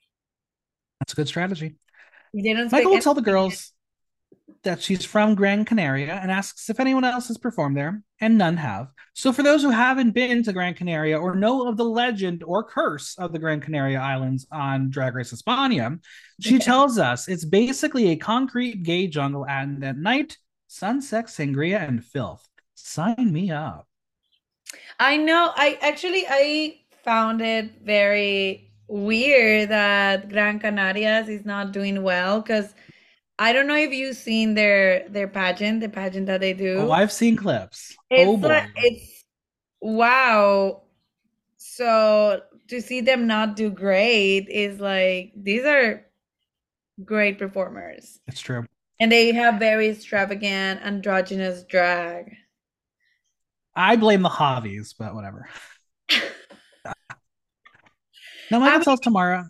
That's 1.01 1.15
a 1.15 1.17
good 1.17 1.27
strategy. 1.27 1.75
Michael 2.33 2.93
will 2.93 3.01
tell 3.01 3.13
the 3.13 3.23
girls 3.23 3.73
that 4.63 4.83
she's 4.83 5.05
from 5.05 5.35
Gran 5.35 5.65
Canaria 5.65 6.15
and 6.15 6.31
asks 6.31 6.69
if 6.69 6.81
anyone 6.81 7.05
else 7.05 7.29
has 7.29 7.39
performed 7.39 7.77
there, 7.77 8.03
and 8.21 8.37
none 8.37 8.57
have. 8.57 8.89
So, 9.15 9.33
for 9.33 9.43
those 9.43 9.63
who 9.63 9.71
haven't 9.71 10.13
been 10.13 10.43
to 10.43 10.53
Gran 10.53 10.75
Canaria 10.75 11.19
or 11.19 11.35
know 11.35 11.67
of 11.67 11.77
the 11.77 11.85
legend 11.85 12.43
or 12.45 12.63
curse 12.63 13.17
of 13.19 13.33
the 13.33 13.39
Gran 13.39 13.61
Canaria 13.61 14.01
Islands 14.01 14.47
on 14.53 14.91
Drag 14.91 15.15
Race 15.15 15.33
España, 15.33 15.99
she 16.41 16.59
tells 16.59 16.99
us 16.99 17.29
it's 17.29 17.45
basically 17.45 18.11
a 18.11 18.17
concrete 18.17 18.83
gay 18.83 19.07
jungle, 19.07 19.47
and 19.47 19.85
at 19.85 19.97
night, 19.97 20.37
sun, 20.67 21.01
sex, 21.01 21.37
sangria, 21.37 21.87
and 21.87 22.05
filth. 22.05 22.47
Sign 22.75 23.33
me 23.33 23.51
up. 23.51 23.87
I 24.99 25.17
know. 25.17 25.53
I 25.55 25.79
actually 25.81 26.25
I 26.29 26.81
found 27.03 27.41
it 27.41 27.83
very 27.83 28.71
weird 28.89 29.69
that 29.71 30.29
Gran 30.29 30.61
Canarias 30.61 31.29
is 31.29 31.45
not 31.45 31.73
doing 31.73 32.03
well 32.03 32.41
because 32.41 32.75
I 33.41 33.55
don't 33.55 33.67
know 33.67 33.75
if 33.75 33.91
you've 33.91 34.19
seen 34.19 34.53
their 34.53 35.09
their 35.09 35.27
pageant, 35.27 35.81
the 35.81 35.89
pageant 35.89 36.27
that 36.27 36.43
they 36.43 36.53
do. 36.53 36.77
Oh, 36.77 36.91
I've 36.93 37.11
seen 37.11 37.37
clips. 37.37 37.97
It's 38.11 38.29
oh 38.29 38.37
boy. 38.37 38.49
Like, 38.49 38.69
it's 38.77 39.25
wow. 39.81 40.83
So 41.57 42.43
to 42.69 42.83
see 42.83 43.01
them 43.01 43.27
not 43.27 43.57
do 43.57 43.71
great 43.71 44.47
is 44.51 44.79
like 44.79 45.33
these 45.35 45.65
are 45.65 46.05
great 47.03 47.39
performers. 47.39 48.21
It's 48.27 48.43
true. 48.43 48.67
And 49.01 49.11
they 49.11 49.33
have 49.33 49.59
very 49.59 49.89
extravagant, 49.89 50.83
androgynous 50.83 51.63
drag. 51.63 52.37
I 53.75 53.97
blame 53.97 54.21
the 54.21 54.29
hobbies, 54.29 54.95
but 54.99 55.15
whatever. 55.15 55.49
now, 58.51 58.59
Michael 58.59 58.85
tells 58.85 59.01
Tomara. 59.01 59.49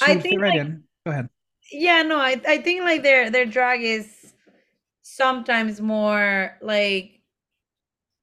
I 0.00 0.20
think 0.20 0.40
right 0.40 0.50
like, 0.50 0.60
in. 0.60 0.84
Go 1.04 1.10
ahead. 1.10 1.28
Yeah, 1.70 2.02
no, 2.02 2.18
I 2.18 2.40
I 2.46 2.58
think 2.58 2.82
like 2.82 3.02
their 3.02 3.30
their 3.30 3.46
drag 3.46 3.82
is 3.82 4.34
sometimes 5.02 5.80
more 5.80 6.56
like 6.60 7.16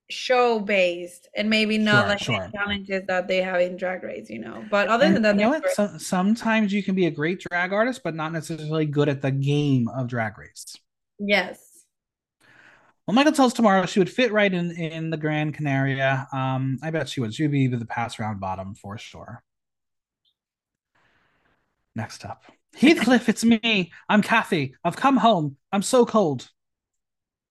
show 0.09 0.59
based 0.59 1.27
and 1.35 1.49
maybe 1.49 1.77
not 1.77 2.01
sure, 2.01 2.07
like 2.07 2.19
sure. 2.19 2.51
the 2.51 2.57
challenges 2.57 3.03
that 3.07 3.27
they 3.27 3.41
have 3.41 3.61
in 3.61 3.75
drag 3.77 4.03
race, 4.03 4.29
you 4.29 4.39
know. 4.39 4.63
But 4.69 4.87
other 4.87 5.05
and 5.05 5.15
than 5.15 5.23
that, 5.23 5.35
you 5.35 5.41
know 5.41 5.49
what? 5.49 5.69
So, 5.71 5.97
sometimes 5.97 6.71
you 6.71 6.83
can 6.83 6.95
be 6.95 7.05
a 7.05 7.11
great 7.11 7.43
drag 7.49 7.73
artist, 7.73 8.01
but 8.03 8.15
not 8.15 8.31
necessarily 8.31 8.85
good 8.85 9.09
at 9.09 9.21
the 9.21 9.31
game 9.31 9.87
of 9.87 10.07
drag 10.07 10.37
race. 10.37 10.77
Yes. 11.19 11.59
Well, 13.07 13.15
Michael 13.15 13.33
tells 13.33 13.53
Tomara 13.53 13.87
she 13.87 13.99
would 13.99 14.09
fit 14.09 14.31
right 14.31 14.53
in 14.53 14.71
in 14.71 15.09
the 15.09 15.17
Gran 15.17 15.51
Canaria. 15.51 16.27
Um, 16.31 16.79
I 16.81 16.91
bet 16.91 17.09
she 17.09 17.19
would. 17.19 17.33
She 17.33 17.43
would 17.43 17.51
be 17.51 17.67
the 17.67 17.85
pass 17.85 18.19
round 18.19 18.39
bottom 18.39 18.75
for 18.75 18.97
sure. 18.97 19.43
Next 21.95 22.25
up. 22.25 22.43
Heathcliff, 22.75 23.29
it's 23.29 23.45
me. 23.45 23.91
I'm 24.09 24.21
Kathy. 24.21 24.75
I've 24.83 24.95
come 24.95 25.17
home. 25.17 25.57
I'm 25.71 25.83
so 25.83 26.05
cold. 26.05 26.49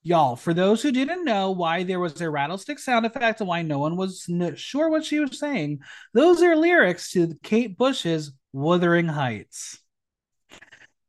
Y'all, 0.02 0.35
for 0.35 0.52
those 0.52 0.82
who 0.82 0.90
didn't 0.90 1.24
know 1.24 1.52
why 1.52 1.85
there 1.85 2.00
was 2.00 2.20
a 2.20 2.24
rattlestick 2.24 2.80
sound 2.80 3.06
effect 3.06 3.40
and 3.40 3.48
why 3.48 3.62
no 3.62 3.78
one 3.78 3.96
was 3.96 4.28
sure 4.56 4.88
what 4.88 5.04
she 5.04 5.20
was 5.20 5.38
saying, 5.38 5.78
those 6.12 6.42
are 6.42 6.56
lyrics 6.56 7.12
to 7.12 7.38
Kate 7.44 7.78
Bush's 7.78 8.32
Wuthering 8.52 9.06
Heights. 9.06 9.78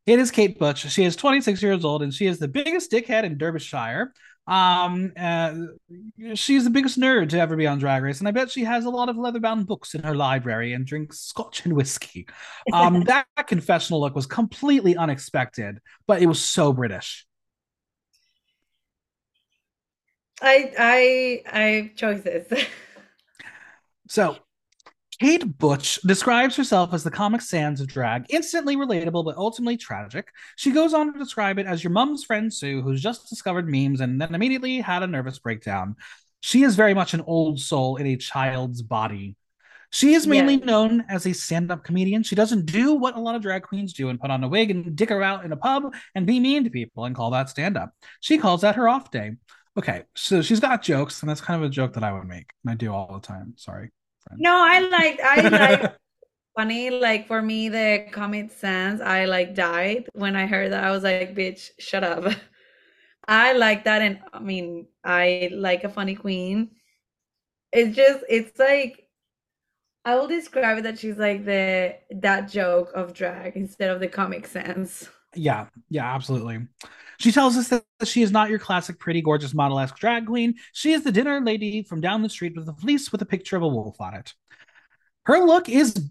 It 0.06 0.20
is 0.20 0.30
Kate 0.30 0.60
Butch. 0.60 0.92
She 0.92 1.06
is 1.06 1.16
26 1.16 1.64
years 1.64 1.84
old 1.84 2.04
and 2.04 2.14
she 2.14 2.28
is 2.28 2.38
the 2.38 2.48
biggest 2.48 2.92
dickhead 2.92 3.24
in 3.24 3.38
Derbyshire. 3.38 4.14
Um, 4.46 5.14
uh, 5.18 5.54
she's 6.36 6.66
the 6.66 6.70
biggest 6.70 7.00
nerd 7.00 7.30
to 7.30 7.40
ever 7.40 7.56
be 7.56 7.66
on 7.66 7.80
Drag 7.80 8.04
Race, 8.04 8.20
and 8.20 8.28
I 8.28 8.32
bet 8.32 8.52
she 8.52 8.66
has 8.66 8.86
a 8.86 8.90
lot 8.90 9.08
of 9.10 9.18
leather-bound 9.18 9.68
books 9.68 9.96
in 9.96 10.04
her 10.04 10.16
library 10.16 10.74
and 10.74 10.86
drinks 10.86 11.20
scotch 11.22 11.66
and 11.66 11.74
whiskey. 11.74 12.28
Um, 12.74 13.04
that 13.06 13.26
confessional 13.48 14.02
look 14.02 14.16
was 14.16 14.26
completely 14.26 14.98
unexpected, 14.98 15.80
but 16.08 16.22
it 16.22 16.26
was 16.26 16.42
so 16.42 16.74
British. 16.74 17.26
I 20.42 20.74
I 20.78 21.42
I 21.48 21.92
chose 21.96 22.24
this. 22.24 22.52
so 24.10 24.38
Kate 25.20 25.58
Butch 25.58 26.02
describes 26.02 26.56
herself 26.56 26.94
as 26.94 27.04
the 27.04 27.12
Comic 27.12 27.42
Sans 27.42 27.80
of 27.82 27.88
drag, 27.88 28.26
instantly 28.30 28.76
relatable 28.76 29.26
but 29.26 29.38
ultimately 29.38 29.78
tragic. 29.78 30.28
She 30.56 30.72
goes 30.72 30.94
on 30.94 31.14
to 31.14 31.20
describe 31.20 31.60
it 31.60 31.68
as 31.68 31.84
your 31.84 31.92
mum's 31.92 32.24
friend 32.24 32.54
Sue, 32.54 32.82
who's 32.82 33.02
just 33.02 33.30
discovered 33.30 33.70
memes 33.70 34.02
and 34.02 34.20
then 34.20 34.34
immediately 34.34 34.82
had 34.82 35.04
a 35.04 35.08
nervous 35.08 35.40
breakdown. 35.40 35.96
She 36.42 36.64
is 36.64 36.76
very 36.76 36.94
much 36.94 37.14
an 37.14 37.22
old 37.22 37.60
soul 37.60 37.98
in 37.98 38.06
a 38.06 38.18
child's 38.18 38.82
body. 38.82 39.36
She 39.92 40.14
is 40.16 40.26
mainly 40.26 40.56
yeah. 40.56 40.66
known 40.66 41.06
as 41.08 41.28
a 41.28 41.34
stand 41.34 41.72
up 41.72 41.84
comedian. 41.84 42.24
She 42.24 42.36
doesn't 42.36 42.66
do 42.66 42.96
what 42.96 43.16
a 43.16 43.20
lot 43.20 43.36
of 43.36 43.44
drag 43.44 43.62
queens 43.62 43.94
do 43.94 44.10
and 44.10 44.20
put 44.20 44.32
on 44.32 44.44
a 44.44 44.48
wig 44.48 44.72
and 44.72 44.96
dick 44.96 45.10
her 45.10 45.22
out 45.22 45.46
in 45.46 45.52
a 45.52 45.58
pub 45.58 45.94
and 46.16 46.26
be 46.26 46.40
mean 46.40 46.64
to 46.64 46.72
people 46.72 47.06
and 47.06 47.16
call 47.16 47.30
that 47.30 47.50
stand 47.50 47.78
up. 47.78 47.94
She 48.20 48.40
calls 48.40 48.62
that 48.62 48.76
her 48.76 48.90
off 48.90 49.12
day. 49.12 49.34
Okay, 49.78 50.04
so 50.16 50.42
she's 50.42 50.60
got 50.60 50.82
jokes, 50.82 51.22
and 51.22 51.30
that's 51.30 51.42
kind 51.42 51.64
of 51.64 51.68
a 51.68 51.72
joke 51.72 51.94
that 51.94 52.04
I 52.04 52.12
would 52.12 52.28
make. 52.28 52.52
And 52.64 52.72
I 52.72 52.76
do 52.76 52.92
all 52.92 53.14
the 53.14 53.26
time. 53.26 53.54
Sorry. 53.56 53.92
No, 54.38 54.52
I 54.56 54.80
like 54.80 55.20
I 55.22 55.42
like 55.42 55.92
funny. 56.58 56.90
Like 56.90 57.28
for 57.28 57.42
me, 57.42 57.70
the 57.70 58.08
Comic 58.12 58.52
Sans, 58.52 59.02
I 59.02 59.26
like 59.26 59.56
died 59.56 60.10
when 60.14 60.36
I 60.36 60.48
heard 60.48 60.72
that. 60.74 60.84
I 60.84 60.92
was 60.92 61.04
like, 61.04 61.36
bitch, 61.36 61.72
shut 61.80 62.04
up. 62.04 62.34
I 63.28 63.54
like 63.54 63.86
that, 63.86 64.02
and 64.02 64.22
I 64.34 64.40
mean, 64.40 64.88
I 65.04 65.50
like 65.54 65.84
a 65.86 65.90
funny 65.90 66.16
queen. 66.16 66.72
It's 67.72 67.96
just, 67.96 68.24
it's 68.30 68.58
like 68.60 69.10
I 70.06 70.16
will 70.16 70.28
describe 70.28 70.78
it 70.80 70.84
that 70.84 71.00
she's 71.00 71.18
like 71.18 71.46
the 71.46 71.98
that 72.12 72.50
joke 72.50 72.92
of 72.96 73.14
drag 73.14 73.56
instead 73.58 73.90
of 73.92 74.00
the 74.00 74.08
Comic 74.08 74.48
Sans. 74.48 75.10
Yeah, 75.36 75.68
yeah, 75.90 76.14
absolutely. 76.14 76.68
She 77.20 77.32
tells 77.32 77.58
us 77.58 77.70
that 77.70 77.86
she 78.04 78.22
is 78.22 78.32
not 78.32 78.50
your 78.50 78.60
classic 78.60 79.00
pretty, 79.00 79.22
gorgeous, 79.22 79.54
model 79.54 79.80
esque 79.80 79.98
drag 79.98 80.26
queen. 80.26 80.56
She 80.74 80.94
is 80.94 81.04
the 81.04 81.12
dinner 81.12 81.42
lady 81.42 81.84
from 81.84 82.02
down 82.02 82.22
the 82.22 82.30
street 82.30 82.54
with 82.56 82.68
a 82.68 82.74
fleece 82.74 83.12
with 83.12 83.22
a 83.22 83.26
picture 83.26 83.56
of 83.56 83.64
a 83.64 83.68
wolf 83.68 84.00
on 84.00 84.14
it. 84.16 84.34
Her 85.26 85.40
look 85.40 85.70
is 85.70 86.10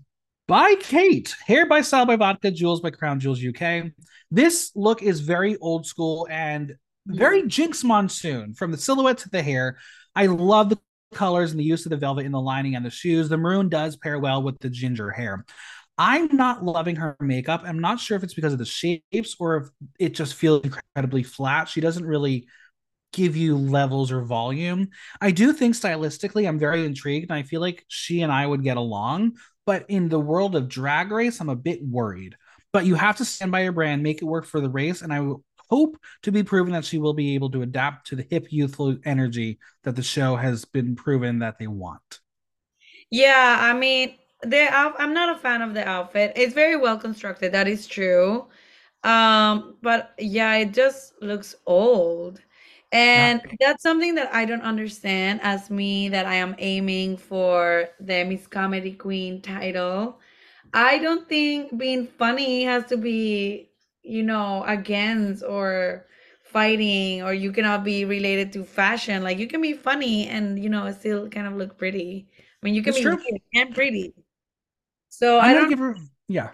by 0.49 0.75
Kate, 0.81 1.35
hair 1.47 1.67
by 1.67 1.83
Style 1.83 2.07
by 2.07 2.17
Vodka, 2.17 2.51
jewels 2.51 2.81
by 2.81 2.91
Crown 2.91 3.21
Jewels 3.21 3.43
UK. 3.45 3.93
This 4.31 4.73
look 4.75 5.03
is 5.03 5.21
very 5.21 5.57
old 5.59 5.87
school 5.87 6.27
and 6.31 6.77
very 7.07 7.43
Jinkx 7.43 7.85
Monsoon 7.85 8.55
from 8.55 8.71
the 8.71 8.79
silhouette 8.79 9.19
to 9.19 9.29
the 9.31 9.43
hair. 9.43 9.79
I 10.15 10.27
love 10.27 10.71
the 10.71 10.79
colors 11.13 11.51
and 11.51 11.61
the 11.61 11.65
use 11.65 11.85
of 11.85 11.91
the 11.91 11.97
velvet 11.97 12.27
in 12.27 12.33
the 12.33 12.41
lining 12.41 12.75
and 12.75 12.85
the 12.85 12.91
shoes. 12.91 13.29
The 13.29 13.37
maroon 13.37 13.69
does 13.69 13.97
pair 13.97 14.19
well 14.19 14.43
with 14.43 14.59
the 14.61 14.71
ginger 14.71 15.11
hair. 15.11 15.45
I'm 15.99 16.35
not 16.35 16.65
loving 16.65 16.97
her 16.97 17.17
makeup. 17.21 17.63
I'm 17.65 17.79
not 17.79 18.01
sure 18.01 18.17
if 18.17 18.23
it's 18.23 18.35
because 18.35 18.53
of 18.53 18.59
the 18.59 18.65
shapes 18.65 19.37
or 19.39 19.57
if 19.57 19.69
it 19.99 20.15
just 20.15 20.35
feels 20.35 20.65
incredibly 20.65 21.23
flat. 21.23 21.69
She 21.69 21.81
doesn't 21.81 22.05
really 22.05 22.47
give 23.13 23.37
you 23.37 23.57
levels 23.57 24.11
or 24.11 24.23
volume. 24.23 24.89
I 25.21 25.31
do 25.31 25.53
think 25.53 25.75
stylistically, 25.75 26.49
I'm 26.49 26.59
very 26.59 26.85
intrigued, 26.85 27.31
and 27.31 27.39
I 27.39 27.43
feel 27.43 27.61
like 27.61 27.85
she 27.89 28.23
and 28.23 28.33
I 28.33 28.47
would 28.47 28.63
get 28.63 28.79
along. 28.79 29.37
But 29.67 29.85
in 29.89 30.09
the 30.09 30.19
world 30.19 30.57
of 30.57 30.69
drag 30.69 31.13
race, 31.13 31.41
I'm 31.41 31.51
a 31.51 31.57
bit 31.57 31.81
worried. 31.83 32.37
But 32.73 32.87
you 32.87 32.95
have 32.95 33.19
to 33.19 33.25
stand 33.25 33.53
by 33.53 33.63
your 33.63 33.73
brand, 33.73 34.03
make 34.03 34.23
it 34.23 34.25
work 34.25 34.47
for 34.47 34.61
the 34.61 34.71
race, 34.71 35.03
and 35.03 35.13
I 35.13 35.35
hope 35.69 35.99
to 36.23 36.33
be 36.33 36.43
proven 36.43 36.73
that 36.73 36.85
she 36.85 36.99
will 36.99 37.15
be 37.15 37.35
able 37.35 37.51
to 37.51 37.63
adapt 37.63 38.09
to 38.09 38.17
the 38.17 38.27
hip, 38.29 38.47
youthful 38.51 38.97
energy 39.05 39.59
that 39.85 39.95
the 39.95 40.03
show 40.03 40.37
has 40.37 40.65
been 40.65 40.97
proven 40.97 41.41
that 41.41 41.59
they 41.59 41.67
want. 41.67 42.21
Yeah, 43.11 43.59
I 43.61 43.75
mean, 43.75 44.15
the 44.43 44.69
I'm 44.73 45.15
not 45.15 45.35
a 45.37 45.39
fan 45.39 45.63
of 45.63 45.75
the 45.75 45.87
outfit. 45.87 46.33
It's 46.37 46.55
very 46.55 46.77
well 46.77 46.99
constructed. 46.99 47.53
That 47.53 47.69
is 47.69 47.87
true. 47.87 48.49
Um, 49.05 49.79
but 49.83 50.15
yeah, 50.19 50.57
it 50.57 50.73
just 50.75 51.15
looks 51.23 51.55
old. 51.67 52.41
And 52.93 53.43
Yeah. 53.45 53.53
that's 53.61 53.83
something 53.83 54.15
that 54.17 54.35
I 54.35 54.45
don't 54.47 54.63
understand 54.63 55.41
as 55.43 55.71
me 55.71 56.09
that 56.11 56.27
I 56.27 56.37
am 56.37 56.55
aiming 56.59 57.17
for 57.19 57.89
the 58.01 58.25
Miss 58.25 58.47
Comedy 58.47 58.93
Queen 58.95 59.43
title. 59.43 60.21
I 60.75 60.99
don't 60.99 61.29
think 61.29 61.77
being 61.79 62.07
funny 62.07 62.65
has 62.65 62.87
to 62.89 62.97
be, 62.97 63.71
you 64.03 64.23
know, 64.23 64.65
against 64.67 65.45
or 65.45 66.07
fighting 66.45 67.23
or 67.23 67.35
you 67.35 67.53
cannot 67.53 67.85
be 67.85 68.05
related 68.05 68.53
to 68.55 68.65
fashion. 68.65 69.23
Like 69.23 69.39
you 69.39 69.47
can 69.49 69.63
be 69.63 69.73
funny 69.75 70.29
and, 70.29 70.63
you 70.63 70.69
know, 70.71 70.91
still 70.93 71.29
kind 71.31 71.47
of 71.47 71.55
look 71.55 71.79
pretty. 71.79 72.29
I 72.41 72.67
mean, 72.67 72.75
you 72.75 72.83
can 72.83 72.95
It's 72.95 73.01
be 73.01 73.07
true. 73.07 73.19
and 73.55 73.75
pretty. 73.75 74.15
So 75.13 75.39
I'm 75.39 75.51
I 75.51 75.53
don't 75.53 75.69
give 75.69 75.79
her 75.79 75.95
yeah. 76.27 76.53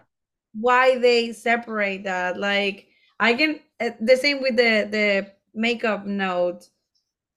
why 0.53 0.99
they 0.99 1.33
separate 1.33 2.03
that. 2.05 2.41
Like 2.41 2.89
I 3.21 3.35
can 3.35 3.61
uh, 3.79 3.91
the 4.01 4.17
same 4.17 4.43
with 4.43 4.57
the 4.57 4.89
the 4.91 5.33
makeup 5.55 6.05
note. 6.05 6.69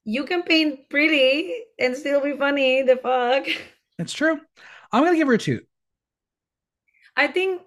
You 0.03 0.23
can 0.23 0.41
paint 0.41 0.89
pretty 0.89 1.53
and 1.77 1.95
still 1.95 2.21
be 2.21 2.35
funny. 2.35 2.81
The 2.81 2.97
fuck. 2.97 3.47
It's 3.99 4.13
true. 4.13 4.41
I'm 4.91 5.03
gonna 5.03 5.15
give 5.15 5.27
her 5.27 5.35
a 5.35 5.37
two. 5.37 5.61
I 7.15 7.27
think 7.27 7.61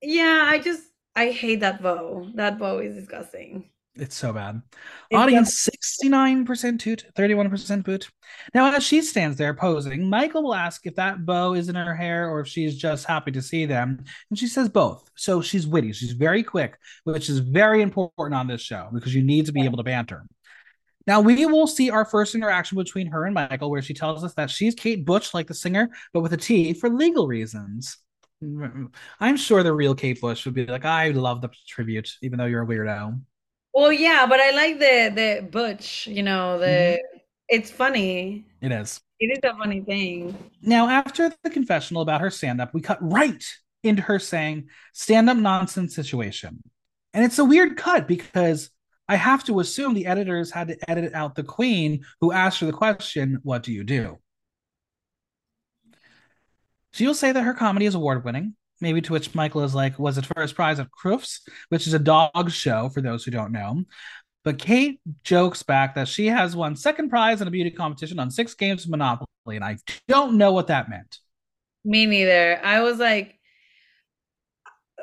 yeah, 0.00 0.46
I 0.46 0.60
just 0.60 0.84
I 1.16 1.30
hate 1.32 1.60
that 1.60 1.82
bow. 1.82 2.30
That 2.36 2.60
bow 2.60 2.78
is 2.78 2.94
disgusting. 2.94 3.68
It's 3.98 4.16
so 4.16 4.32
bad. 4.32 4.62
It's 5.10 5.18
Audience 5.18 5.68
69% 5.92 6.78
toot, 6.78 7.04
31% 7.16 7.84
boot. 7.84 8.08
Now, 8.54 8.72
as 8.72 8.84
she 8.84 9.02
stands 9.02 9.36
there 9.36 9.54
posing, 9.54 10.08
Michael 10.08 10.44
will 10.44 10.54
ask 10.54 10.86
if 10.86 10.94
that 10.94 11.26
bow 11.26 11.54
is 11.54 11.68
in 11.68 11.74
her 11.74 11.94
hair 11.94 12.30
or 12.30 12.40
if 12.40 12.48
she's 12.48 12.76
just 12.76 13.06
happy 13.06 13.32
to 13.32 13.42
see 13.42 13.66
them. 13.66 14.04
And 14.30 14.38
she 14.38 14.46
says 14.46 14.68
both. 14.68 15.10
So 15.16 15.40
she's 15.40 15.66
witty. 15.66 15.92
She's 15.92 16.12
very 16.12 16.42
quick, 16.42 16.78
which 17.04 17.28
is 17.28 17.40
very 17.40 17.82
important 17.82 18.38
on 18.38 18.46
this 18.46 18.60
show 18.60 18.88
because 18.92 19.14
you 19.14 19.22
need 19.22 19.46
to 19.46 19.52
be 19.52 19.64
able 19.64 19.78
to 19.78 19.82
banter. 19.82 20.24
Now, 21.06 21.20
we 21.20 21.46
will 21.46 21.66
see 21.66 21.90
our 21.90 22.04
first 22.04 22.34
interaction 22.34 22.76
between 22.76 23.06
her 23.08 23.24
and 23.24 23.34
Michael, 23.34 23.70
where 23.70 23.82
she 23.82 23.94
tells 23.94 24.22
us 24.22 24.34
that 24.34 24.50
she's 24.50 24.74
Kate 24.74 25.04
Butch, 25.04 25.32
like 25.32 25.46
the 25.46 25.54
singer, 25.54 25.88
but 26.12 26.20
with 26.20 26.34
a 26.34 26.36
T 26.36 26.74
for 26.74 26.90
legal 26.90 27.26
reasons. 27.26 27.96
Mm, 28.44 28.56
mm, 28.56 28.72
mm. 28.74 28.94
I'm 29.18 29.36
sure 29.36 29.62
the 29.62 29.72
real 29.72 29.94
Kate 29.94 30.20
Bush 30.20 30.44
would 30.44 30.54
be 30.54 30.66
like, 30.66 30.84
I 30.84 31.10
love 31.10 31.40
the 31.40 31.48
tribute, 31.66 32.10
even 32.22 32.38
though 32.38 32.44
you're 32.44 32.62
a 32.62 32.66
weirdo. 32.66 33.20
Well, 33.78 33.92
yeah, 33.92 34.26
but 34.26 34.40
I 34.40 34.50
like 34.50 34.80
the 34.80 35.12
the 35.14 35.48
butch, 35.48 36.08
you 36.08 36.24
know, 36.24 36.58
the 36.58 36.66
mm-hmm. 36.66 37.18
it's 37.48 37.70
funny. 37.70 38.44
It 38.60 38.72
is. 38.72 39.00
It 39.20 39.26
is 39.26 39.38
a 39.48 39.56
funny 39.56 39.82
thing. 39.82 40.36
Now, 40.60 40.88
after 40.88 41.32
the 41.44 41.50
confessional 41.50 42.02
about 42.02 42.20
her 42.20 42.28
stand 42.28 42.60
up, 42.60 42.74
we 42.74 42.80
cut 42.80 42.98
right 43.00 43.44
into 43.84 44.02
her 44.02 44.18
saying 44.18 44.66
stand 44.94 45.30
up 45.30 45.36
nonsense 45.36 45.94
situation. 45.94 46.60
And 47.14 47.24
it's 47.24 47.38
a 47.38 47.44
weird 47.44 47.76
cut 47.76 48.08
because 48.08 48.68
I 49.08 49.14
have 49.14 49.44
to 49.44 49.60
assume 49.60 49.94
the 49.94 50.06
editors 50.06 50.50
had 50.50 50.66
to 50.66 50.90
edit 50.90 51.14
out 51.14 51.36
the 51.36 51.44
queen 51.44 52.04
who 52.20 52.32
asked 52.32 52.58
her 52.58 52.66
the 52.66 52.72
question, 52.72 53.38
What 53.44 53.62
do 53.62 53.72
you 53.72 53.84
do? 53.84 54.18
She'll 56.92 57.14
say 57.14 57.30
that 57.30 57.44
her 57.44 57.54
comedy 57.54 57.86
is 57.86 57.94
award 57.94 58.24
winning. 58.24 58.56
Maybe 58.80 59.00
to 59.02 59.12
which 59.12 59.34
Michael 59.34 59.62
is 59.62 59.74
like, 59.74 59.98
Was 59.98 60.18
it 60.18 60.26
first 60.26 60.54
prize 60.54 60.78
at 60.78 60.88
Crufts, 60.90 61.40
which 61.68 61.86
is 61.86 61.94
a 61.94 61.98
dog 61.98 62.50
show 62.50 62.88
for 62.88 63.00
those 63.00 63.24
who 63.24 63.30
don't 63.30 63.52
know. 63.52 63.84
But 64.44 64.58
Kate 64.58 65.00
jokes 65.24 65.62
back 65.62 65.94
that 65.96 66.08
she 66.08 66.26
has 66.26 66.56
won 66.56 66.76
second 66.76 67.10
prize 67.10 67.40
in 67.40 67.48
a 67.48 67.50
beauty 67.50 67.70
competition 67.70 68.18
on 68.18 68.30
six 68.30 68.54
games 68.54 68.84
of 68.84 68.90
Monopoly, 68.90 69.26
and 69.48 69.64
I 69.64 69.78
don't 70.06 70.38
know 70.38 70.52
what 70.52 70.68
that 70.68 70.88
meant. 70.88 71.18
Me 71.84 72.06
neither. 72.06 72.60
I 72.64 72.80
was 72.80 72.98
like, 72.98 73.38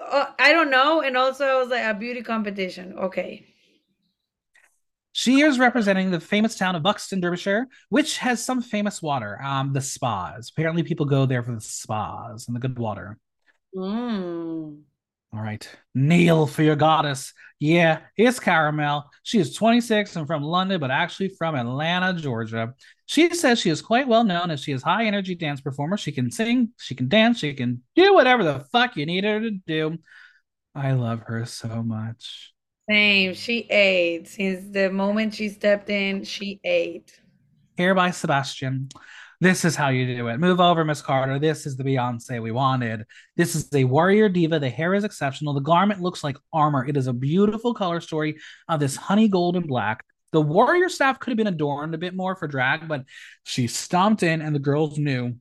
uh, 0.09 0.27
I 0.39 0.51
don't 0.51 0.71
know, 0.71 1.01
and 1.01 1.17
also 1.17 1.45
I 1.45 1.59
was 1.59 1.69
like 1.69 1.83
a 1.83 1.93
beauty 1.93 2.21
competition. 2.21 2.97
Okay. 2.97 3.45
She 5.11 5.41
is 5.41 5.59
representing 5.59 6.11
the 6.11 6.19
famous 6.19 6.57
town 6.57 6.75
of 6.75 6.83
Buxton, 6.83 7.21
Derbyshire, 7.21 7.67
which 7.89 8.17
has 8.17 8.43
some 8.43 8.61
famous 8.61 9.01
water, 9.01 9.41
um, 9.41 9.71
the 9.71 9.79
spas. 9.79 10.49
Apparently, 10.49 10.83
people 10.83 11.05
go 11.05 11.25
there 11.25 11.41
for 11.41 11.53
the 11.53 11.61
spas 11.61 12.47
and 12.47 12.55
the 12.55 12.59
good 12.59 12.77
water. 12.77 13.17
Mm. 13.75 14.81
All 15.33 15.41
right. 15.41 15.67
Kneel 15.93 16.47
for 16.47 16.63
your 16.63 16.77
goddess. 16.77 17.33
Yeah, 17.59 17.99
it's 18.17 18.39
Cara 18.39 18.71
Melle. 18.71 19.05
She 19.23 19.39
is 19.39 19.53
26 19.53 20.15
and 20.15 20.27
from 20.27 20.43
London, 20.43 20.79
but 20.79 20.91
actually 20.91 21.29
from 21.29 21.55
Atlanta, 21.55 22.13
Georgia. 22.13 22.73
She 23.05 23.33
says 23.33 23.59
she 23.59 23.69
is 23.69 23.81
quite 23.81 24.07
well 24.07 24.23
known 24.23 24.49
as 24.49 24.61
she 24.61 24.71
is 24.71 24.81
high 24.81 25.05
energy 25.05 25.35
dance 25.35 25.61
performer. 25.61 25.97
She 25.97 26.11
can 26.11 26.31
sing, 26.31 26.69
she 26.77 26.95
can 26.95 27.09
dance, 27.09 27.39
she 27.39 27.53
can 27.53 27.83
do 27.95 28.13
whatever 28.13 28.43
the 28.43 28.59
fuck 28.71 28.95
you 28.95 29.05
need 29.05 29.23
her 29.25 29.39
to 29.41 29.51
do. 29.51 29.97
I 30.73 30.93
love 30.93 31.21
her 31.27 31.45
so 31.45 31.83
much. 31.83 32.53
Same. 32.89 33.33
She 33.33 33.59
ate 33.69 34.27
since 34.27 34.71
the 34.71 34.91
moment 34.91 35.33
she 35.33 35.49
stepped 35.49 35.89
in. 35.89 36.23
She 36.23 36.59
ate. 36.63 37.19
Here 37.77 37.95
by 37.95 38.11
Sebastian. 38.11 38.89
This 39.45 39.63
is 39.63 39.75
how 39.75 39.89
you 39.89 40.07
do 40.07 40.27
it. 40.29 40.39
Move 40.39 40.59
over, 40.59 40.83
Miss 40.83 41.03
Carter. 41.03 41.37
This 41.37 41.67
is 41.67 41.77
the 41.77 41.83
Beyonce 41.83 42.41
we 42.41 42.51
wanted. 42.51 43.05
This 43.35 43.53
is 43.53 43.71
a 43.75 43.83
warrior 43.83 44.27
diva. 44.27 44.57
The 44.57 44.71
hair 44.71 44.95
is 44.95 45.03
exceptional. 45.03 45.53
The 45.53 45.59
garment 45.59 46.01
looks 46.01 46.23
like 46.23 46.35
armor. 46.51 46.83
It 46.83 46.97
is 46.97 47.05
a 47.05 47.13
beautiful 47.13 47.75
color 47.75 48.01
story 48.01 48.37
of 48.67 48.79
this 48.79 48.95
honey 48.95 49.27
gold 49.27 49.55
and 49.55 49.67
black. 49.67 50.03
The 50.31 50.41
warrior 50.41 50.89
staff 50.89 51.19
could 51.19 51.29
have 51.29 51.37
been 51.37 51.45
adorned 51.45 51.93
a 51.93 51.99
bit 51.99 52.15
more 52.15 52.35
for 52.35 52.47
drag, 52.47 52.87
but 52.87 53.03
she 53.43 53.67
stomped 53.67 54.23
in, 54.23 54.41
and 54.41 54.55
the 54.55 54.59
girls 54.59 54.97
knew 54.97 55.35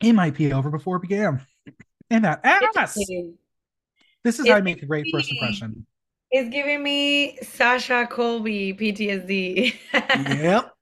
it 0.00 0.12
might 0.12 0.36
be 0.36 0.52
over 0.52 0.70
before 0.70 0.98
it 0.98 1.02
began. 1.02 1.44
And 2.10 2.24
that 2.24 2.42
ass. 2.44 2.94
This 4.22 4.38
is 4.38 4.46
how 4.46 4.54
I 4.54 4.60
make 4.60 4.84
a 4.84 4.86
great 4.86 5.06
first 5.12 5.32
impression. 5.32 5.84
It's 6.30 6.48
giving 6.48 6.80
me 6.80 7.38
Sasha 7.42 8.06
Colby 8.08 8.72
PTSD. 8.72 9.74
yep. 9.92 10.73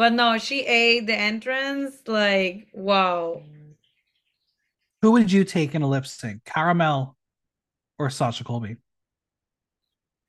But 0.00 0.14
no, 0.14 0.38
she 0.38 0.64
ate 0.64 1.06
the 1.06 1.14
entrance. 1.14 1.94
Like, 2.06 2.68
wow. 2.72 3.42
Who 5.02 5.10
would 5.10 5.30
you 5.30 5.44
take 5.44 5.74
in 5.74 5.82
a 5.82 5.86
lip 5.86 6.06
sync? 6.06 6.42
Cara 6.46 6.72
Melle 6.72 7.16
or 7.98 8.08
Sasha 8.08 8.42
Colby? 8.42 8.76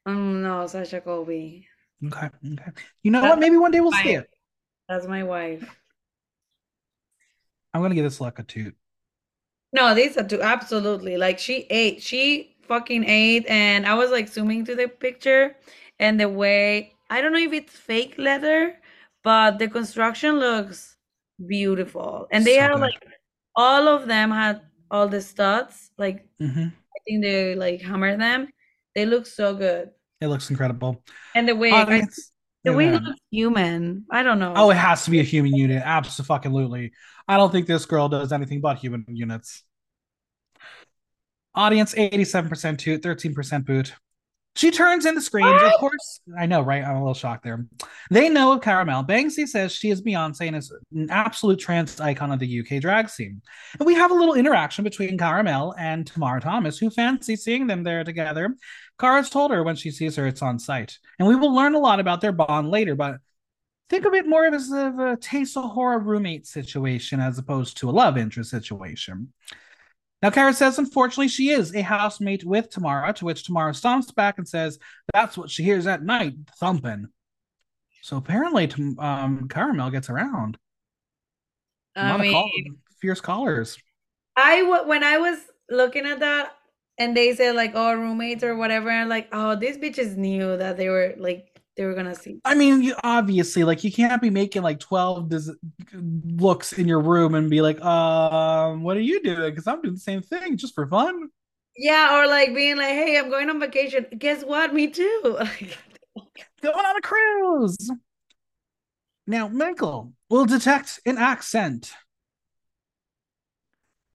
Um, 0.05 0.43
no, 0.43 0.67
Sasha 0.67 0.99
Colby. 0.99 1.69
Okay. 2.05 2.27
Okay. 2.45 2.71
You 3.01 3.11
know 3.11 3.21
That's 3.21 3.29
what? 3.29 3.39
Maybe 3.39 3.55
one 3.55 3.71
day 3.71 3.79
we'll 3.79 3.93
see 3.93 4.15
it. 4.15 4.29
That's 4.89 5.07
my 5.07 5.23
wife. 5.23 5.63
I'm 7.73 7.81
gonna 7.81 7.95
give 7.95 8.03
this 8.03 8.19
like 8.19 8.39
a 8.39 8.43
toot. 8.43 8.75
No, 9.71 9.95
these 9.95 10.17
are 10.17 10.27
two. 10.27 10.41
Absolutely. 10.41 11.15
Like 11.15 11.39
she 11.39 11.65
ate. 11.69 12.01
She 12.01 12.57
fucking 12.67 13.05
ate, 13.05 13.45
and 13.47 13.87
I 13.87 13.93
was 13.93 14.11
like 14.11 14.27
zooming 14.27 14.65
to 14.65 14.75
the 14.75 14.89
picture, 14.89 15.55
and 15.97 16.19
the 16.19 16.27
way 16.27 16.91
I 17.09 17.21
don't 17.21 17.31
know 17.31 17.39
if 17.39 17.53
it's 17.53 17.73
fake 17.73 18.15
leather, 18.17 18.77
but 19.23 19.59
the 19.59 19.67
construction 19.67 20.39
looks 20.39 20.97
beautiful, 21.45 22.27
and 22.31 22.45
they 22.45 22.55
so 22.55 22.61
have 22.61 22.71
good. 22.73 22.81
like 22.81 23.05
all 23.55 23.87
of 23.87 24.07
them 24.07 24.31
had 24.31 24.61
all 24.89 25.07
the 25.07 25.21
studs. 25.21 25.91
Like 25.97 26.27
mm-hmm. 26.41 26.67
I 26.69 26.99
think 27.05 27.23
they 27.23 27.55
like 27.55 27.81
hammer 27.81 28.17
them. 28.17 28.47
They 28.95 29.05
look 29.05 29.25
so 29.25 29.55
good. 29.55 29.91
It 30.19 30.27
looks 30.27 30.49
incredible. 30.49 31.03
And 31.33 31.47
the 31.47 31.55
wig, 31.55 31.73
I, 31.73 32.03
the 32.63 32.73
wig 32.73 32.93
looks 32.93 33.19
human. 33.31 34.05
I 34.11 34.21
don't 34.21 34.37
know. 34.37 34.53
Oh, 34.55 34.69
it 34.69 34.77
has 34.77 35.05
to 35.05 35.11
be 35.11 35.19
a 35.19 35.23
human 35.23 35.55
unit. 35.55 35.81
Absolutely. 35.83 36.91
I 37.27 37.37
don't 37.37 37.51
think 37.51 37.65
this 37.65 37.85
girl 37.85 38.09
does 38.09 38.31
anything 38.31 38.61
but 38.61 38.77
human 38.77 39.05
units. 39.07 39.63
Audience 41.55 41.93
87% 41.95 42.77
toot, 42.77 43.01
13% 43.01 43.65
boot. 43.65 43.93
She 44.55 44.69
turns 44.69 45.05
in 45.05 45.15
the 45.15 45.21
screens. 45.21 45.49
What? 45.49 45.73
Of 45.73 45.79
course, 45.79 46.19
I 46.37 46.45
know, 46.45 46.61
right? 46.61 46.83
I'm 46.83 46.97
a 46.97 46.99
little 46.99 47.13
shocked 47.13 47.43
there. 47.43 47.65
They 48.09 48.27
know 48.27 48.51
of 48.51 48.61
Caramel. 48.61 49.05
Banksie 49.05 49.47
says 49.47 49.71
she 49.71 49.91
is 49.91 50.01
Beyonce 50.01 50.47
and 50.47 50.57
is 50.57 50.73
an 50.93 51.09
absolute 51.09 51.57
trans 51.57 52.01
icon 52.01 52.33
of 52.33 52.39
the 52.39 52.59
UK 52.59 52.81
drag 52.81 53.07
scene. 53.07 53.41
And 53.79 53.87
we 53.87 53.95
have 53.95 54.11
a 54.11 54.15
little 54.15 54.33
interaction 54.33 54.83
between 54.83 55.17
Cara 55.17 55.41
Melle 55.43 55.73
and 55.77 56.05
Tomara 56.05 56.41
Thomas, 56.41 56.77
who 56.77 56.89
fancies 56.89 57.43
seeing 57.43 57.65
them 57.67 57.83
there 57.83 58.03
together. 58.03 58.55
Cara's 58.99 59.29
told 59.29 59.51
her 59.51 59.63
when 59.63 59.77
she 59.77 59.89
sees 59.89 60.17
her, 60.17 60.27
it's 60.27 60.41
on 60.41 60.59
site. 60.59 60.99
And 61.17 61.27
we 61.27 61.35
will 61.35 61.55
learn 61.55 61.73
a 61.73 61.79
lot 61.79 62.01
about 62.01 62.19
their 62.19 62.33
bond 62.33 62.69
later, 62.69 62.93
but 62.93 63.19
think 63.89 64.05
of 64.05 64.13
it 64.13 64.27
more 64.27 64.45
as 64.45 64.69
a, 64.71 65.13
a 65.13 65.17
taste 65.17 65.55
of 65.55 65.71
horror 65.71 65.99
roommate 65.99 66.45
situation 66.45 67.21
as 67.21 67.37
opposed 67.37 67.77
to 67.77 67.89
a 67.89 67.91
love 67.91 68.17
interest 68.17 68.51
situation. 68.51 69.31
Now, 70.21 70.29
Cara 70.29 70.53
says, 70.53 70.77
unfortunately, 70.77 71.29
she 71.29 71.49
is 71.49 71.73
a 71.73 71.81
housemate 71.81 72.43
with 72.43 72.69
Tomara, 72.69 73.13
to 73.15 73.25
which 73.25 73.43
Tomara 73.43 73.71
stomps 73.73 74.13
back 74.13 74.37
and 74.37 74.47
says, 74.47 74.77
that's 75.13 75.35
what 75.35 75.49
she 75.49 75.63
hears 75.63 75.87
at 75.87 76.03
night, 76.03 76.33
thumping. 76.59 77.07
So 78.03 78.17
apparently, 78.17 78.71
um, 78.99 79.47
Cara 79.47 79.73
Melle 79.73 79.91
gets 79.91 80.09
around. 80.09 80.57
I 81.95 82.17
mean, 82.17 82.31
call- 82.31 82.51
fierce 82.99 83.21
callers. 83.21 83.77
I 84.35 84.63
when 84.85 85.03
I 85.03 85.17
was 85.17 85.39
looking 85.69 86.05
at 86.05 86.19
that, 86.19 86.55
and 86.97 87.15
they 87.15 87.35
said 87.35 87.55
like, 87.55 87.73
"Oh, 87.75 87.93
roommates 87.93 88.43
or 88.43 88.55
whatever," 88.55 88.89
and 88.89 89.09
like, 89.09 89.27
"Oh, 89.31 89.55
these 89.55 89.77
bitches 89.77 90.15
knew 90.15 90.55
that 90.57 90.77
they 90.77 90.87
were 90.87 91.15
like 91.17 91.50
they 91.81 91.87
were 91.87 91.95
gonna 91.95 92.13
see." 92.13 92.39
I 92.45 92.53
mean, 92.53 92.83
you, 92.83 92.95
obviously, 93.03 93.63
like 93.63 93.83
you 93.83 93.91
can't 93.91 94.21
be 94.21 94.29
making 94.29 94.61
like 94.61 94.79
twelve 94.79 95.29
dis- 95.29 95.49
looks 95.93 96.73
in 96.73 96.87
your 96.87 97.01
room 97.01 97.33
and 97.33 97.49
be 97.49 97.61
like, 97.61 97.81
"Um, 97.81 98.83
what 98.83 98.97
are 98.97 99.01
you 99.01 99.21
doing?" 99.23 99.49
Because 99.49 99.65
I'm 99.65 99.81
doing 99.81 99.95
the 99.95 99.99
same 99.99 100.21
thing 100.21 100.57
just 100.57 100.75
for 100.75 100.87
fun. 100.87 101.29
Yeah, 101.75 102.19
or 102.19 102.27
like 102.27 102.53
being 102.53 102.77
like, 102.77 102.89
"Hey, 102.89 103.17
I'm 103.17 103.29
going 103.29 103.49
on 103.49 103.59
vacation." 103.59 104.05
Guess 104.15 104.43
what? 104.43 104.73
Me 104.73 104.87
too. 104.87 105.19
going 106.61 106.85
on 106.85 106.97
a 106.97 107.01
cruise. 107.01 107.89
Now, 109.25 109.47
Michael 109.47 110.13
will 110.29 110.45
detect 110.45 110.99
an 111.05 111.17
accent. 111.17 111.93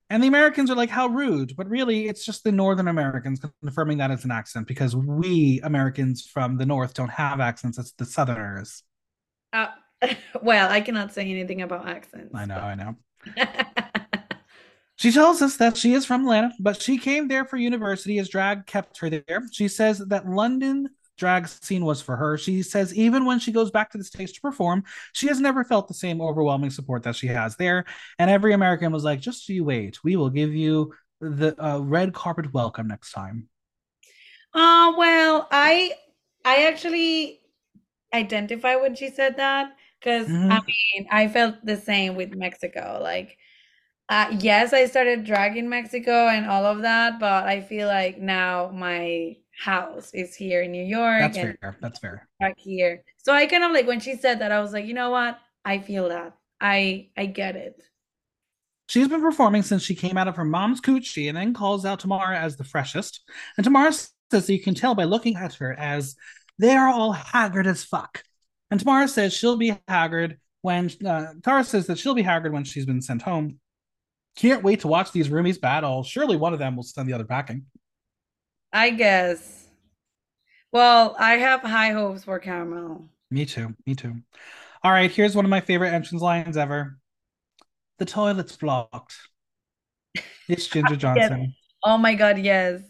And 0.09 0.23
the 0.23 0.29
Americans 0.29 0.71
are 0.71 0.77
like, 0.77 0.91
how 0.91 1.09
rude. 1.09 1.57
But 1.57 1.69
really, 1.69 2.09
it's 2.09 2.25
just 2.25 2.45
the 2.45 2.53
Northern 2.53 2.89
Americans 2.89 3.41
confirming 3.63 3.99
that 3.99 4.11
it's 4.11 4.25
an 4.25 4.31
accent 4.31 4.69
because 4.69 4.95
we 4.95 5.61
Americans 5.65 6.23
from 6.27 6.57
the 6.59 6.67
North 6.67 6.95
don't 6.95 7.11
have 7.11 7.41
accents. 7.41 7.79
It's 7.79 7.93
the 7.93 8.05
Southerners. 8.05 8.85
Uh, 9.53 9.69
well, 10.43 10.71
I 10.71 10.81
cannot 10.81 11.13
say 11.13 11.23
anything 11.23 11.63
about 11.63 11.89
accents. 11.89 12.35
I 12.35 12.45
know, 12.47 12.55
but... 12.55 12.65
I 12.65 12.75
know. 12.75 12.97
she 14.97 15.11
tells 15.11 15.43
us 15.43 15.57
that 15.57 15.77
she 15.77 15.93
is 15.93 16.07
from 16.07 16.23
Atlanta, 16.23 16.53
but 16.61 16.81
she 16.81 16.99
came 16.99 17.27
there 17.27 17.45
for 17.45 17.57
university 17.57 18.19
as 18.19 18.29
drag 18.29 18.67
kept 18.67 18.99
her 19.01 19.11
there. 19.11 19.43
She 19.53 19.67
says 19.67 19.99
that 19.99 20.29
London 20.29 20.89
drag 21.17 21.49
scene 21.49 21.85
was 21.85 22.01
for 22.01 22.17
her. 22.17 22.37
She 22.39 22.63
says 22.63 22.95
even 22.95 23.25
when 23.25 23.39
she 23.39 23.53
goes 23.53 23.71
back 23.71 23.91
to 23.91 23.99
the 23.99 24.05
stage 24.05 24.33
to 24.35 24.41
perform, 24.41 24.85
she 25.13 25.27
has 25.29 25.41
never 25.41 25.65
felt 25.65 25.89
the 25.89 25.95
same 25.95 26.21
overwhelming 26.21 26.71
support 26.71 27.03
that 27.05 27.17
she 27.17 27.27
has 27.29 27.57
there. 27.57 27.85
And 28.19 28.31
every 28.31 28.53
American 28.53 28.93
was 28.93 29.05
like, 29.05 29.21
just 29.21 29.49
you 29.49 29.65
wait, 29.65 30.03
we 30.05 30.17
will 30.17 30.31
give 30.31 30.55
you 30.55 30.93
the 31.21 31.57
uh, 31.63 31.79
red 31.79 32.13
carpet 32.13 32.53
welcome 32.53 32.89
next 32.89 33.13
time. 33.13 33.49
Uh, 34.55 34.93
well, 34.97 35.49
I 35.51 35.93
I 36.45 36.67
actually 36.67 37.41
identify 38.15 38.77
when 38.77 38.95
she 38.95 39.11
said 39.11 39.37
that 39.37 39.77
because 39.99 40.29
mm-hmm. 40.29 40.53
I 40.53 40.61
mean 40.61 41.09
I 41.11 41.29
felt 41.29 41.57
the 41.65 41.77
same 41.77 42.15
with 42.15 42.35
Mexico. 42.35 43.01
Like, 43.03 43.37
uh, 44.09 44.37
yes, 44.39 44.73
I 44.73 44.87
started 44.87 45.25
dragging 45.25 45.69
Mexico 45.69 46.29
and 46.29 46.47
all 46.47 46.65
of 46.65 46.83
that, 46.83 47.19
but 47.19 47.45
I 47.45 47.61
feel 47.61 47.89
like 47.89 48.19
now 48.19 48.71
my 48.73 49.37
house 49.57 50.11
is 50.13 50.35
here 50.35 50.63
in 50.63 50.73
New 50.73 50.85
York. 50.85 51.21
That's 51.21 51.37
fair. 51.37 51.77
That's 51.81 51.99
fair. 51.99 52.29
Back 52.41 52.59
here. 52.59 53.03
So 53.19 53.33
I 53.33 53.47
kind 53.47 53.65
of 53.65 53.73
like 53.73 53.87
when 53.87 54.01
she 54.01 54.17
said 54.17 54.41
that, 54.41 54.53
I 54.53 54.61
was 54.61 54.73
like, 54.73 54.87
you 54.87 54.95
know 54.95 55.11
what? 55.11 55.39
I 55.65 55.79
feel 55.79 56.09
that. 56.09 56.37
I 56.61 57.09
I 57.17 57.27
get 57.27 57.57
it. 57.57 57.83
She's 58.89 59.09
been 59.09 59.21
performing 59.21 59.63
since 59.63 59.83
she 59.83 59.97
came 59.97 60.17
out 60.17 60.29
of 60.29 60.37
her 60.37 60.45
mom's 60.45 60.81
coochie 60.81 61.29
and 61.29 61.37
then 61.37 61.55
calls 61.55 61.85
out 61.85 62.01
Tomara 62.01 62.37
as 62.37 62.57
the 62.57 62.65
freshest. 62.65 63.21
And 63.57 63.67
Tomara 63.67 64.09
says 64.31 64.49
you 64.49 64.63
can 64.63 64.75
tell 64.75 64.95
by 64.95 65.05
looking 65.05 65.37
at 65.37 65.55
her 65.55 65.73
as 65.77 66.15
they 66.59 66.77
are 66.77 66.89
all 66.89 67.13
haggard 67.13 67.67
as 67.67 67.83
fuck. 67.83 68.23
And 68.71 68.81
Tomara 68.81 69.09
says 69.09 69.33
she'll 69.33 69.57
be 69.57 69.77
haggard 69.89 70.39
when 70.63 70.91
uh, 71.05 71.35
Tara 71.43 71.65
says 71.65 71.87
that 71.87 71.99
she'll 71.99 72.15
be 72.15 72.23
haggard 72.23 72.53
when 72.53 72.65
she's 72.65 72.87
been 72.87 73.03
sent 73.03 73.23
home. 73.23 73.59
Can't 74.37 74.63
wait 74.63 74.81
to 74.81 74.89
watch 74.89 75.13
these 75.13 75.29
roomies 75.29 75.61
battle. 75.61 76.03
Surely 76.03 76.37
one 76.37 76.53
of 76.53 76.59
them 76.59 76.77
will 76.77 76.83
send 76.83 77.09
the 77.09 77.15
other 77.15 77.25
packing. 77.25 77.67
I 78.73 78.91
guess. 78.91 79.69
Well, 80.73 81.17
I 81.19 81.35
have 81.39 81.63
high 81.63 81.91
hopes 81.91 82.25
for 82.25 82.39
Cara 82.39 82.65
Melle. 82.67 83.09
Me 83.31 83.47
too. 83.47 83.75
Me 83.87 83.95
too. 83.95 84.15
All 84.83 84.93
right, 84.93 85.11
here's 85.11 85.35
one 85.35 85.45
of 85.45 85.51
my 85.51 85.61
favorite 85.61 85.93
entrance 85.93 86.23
lines 86.23 86.57
ever. 86.57 86.99
The 87.99 88.05
toilet's 88.05 88.57
blocked. 88.57 89.17
It's 90.49 90.67
Ginger 90.69 90.97
Johnson. 90.97 91.41
yes. 91.41 91.51
Oh 91.85 91.99
my 91.99 92.15
god, 92.15 92.39
yes. 92.39 92.83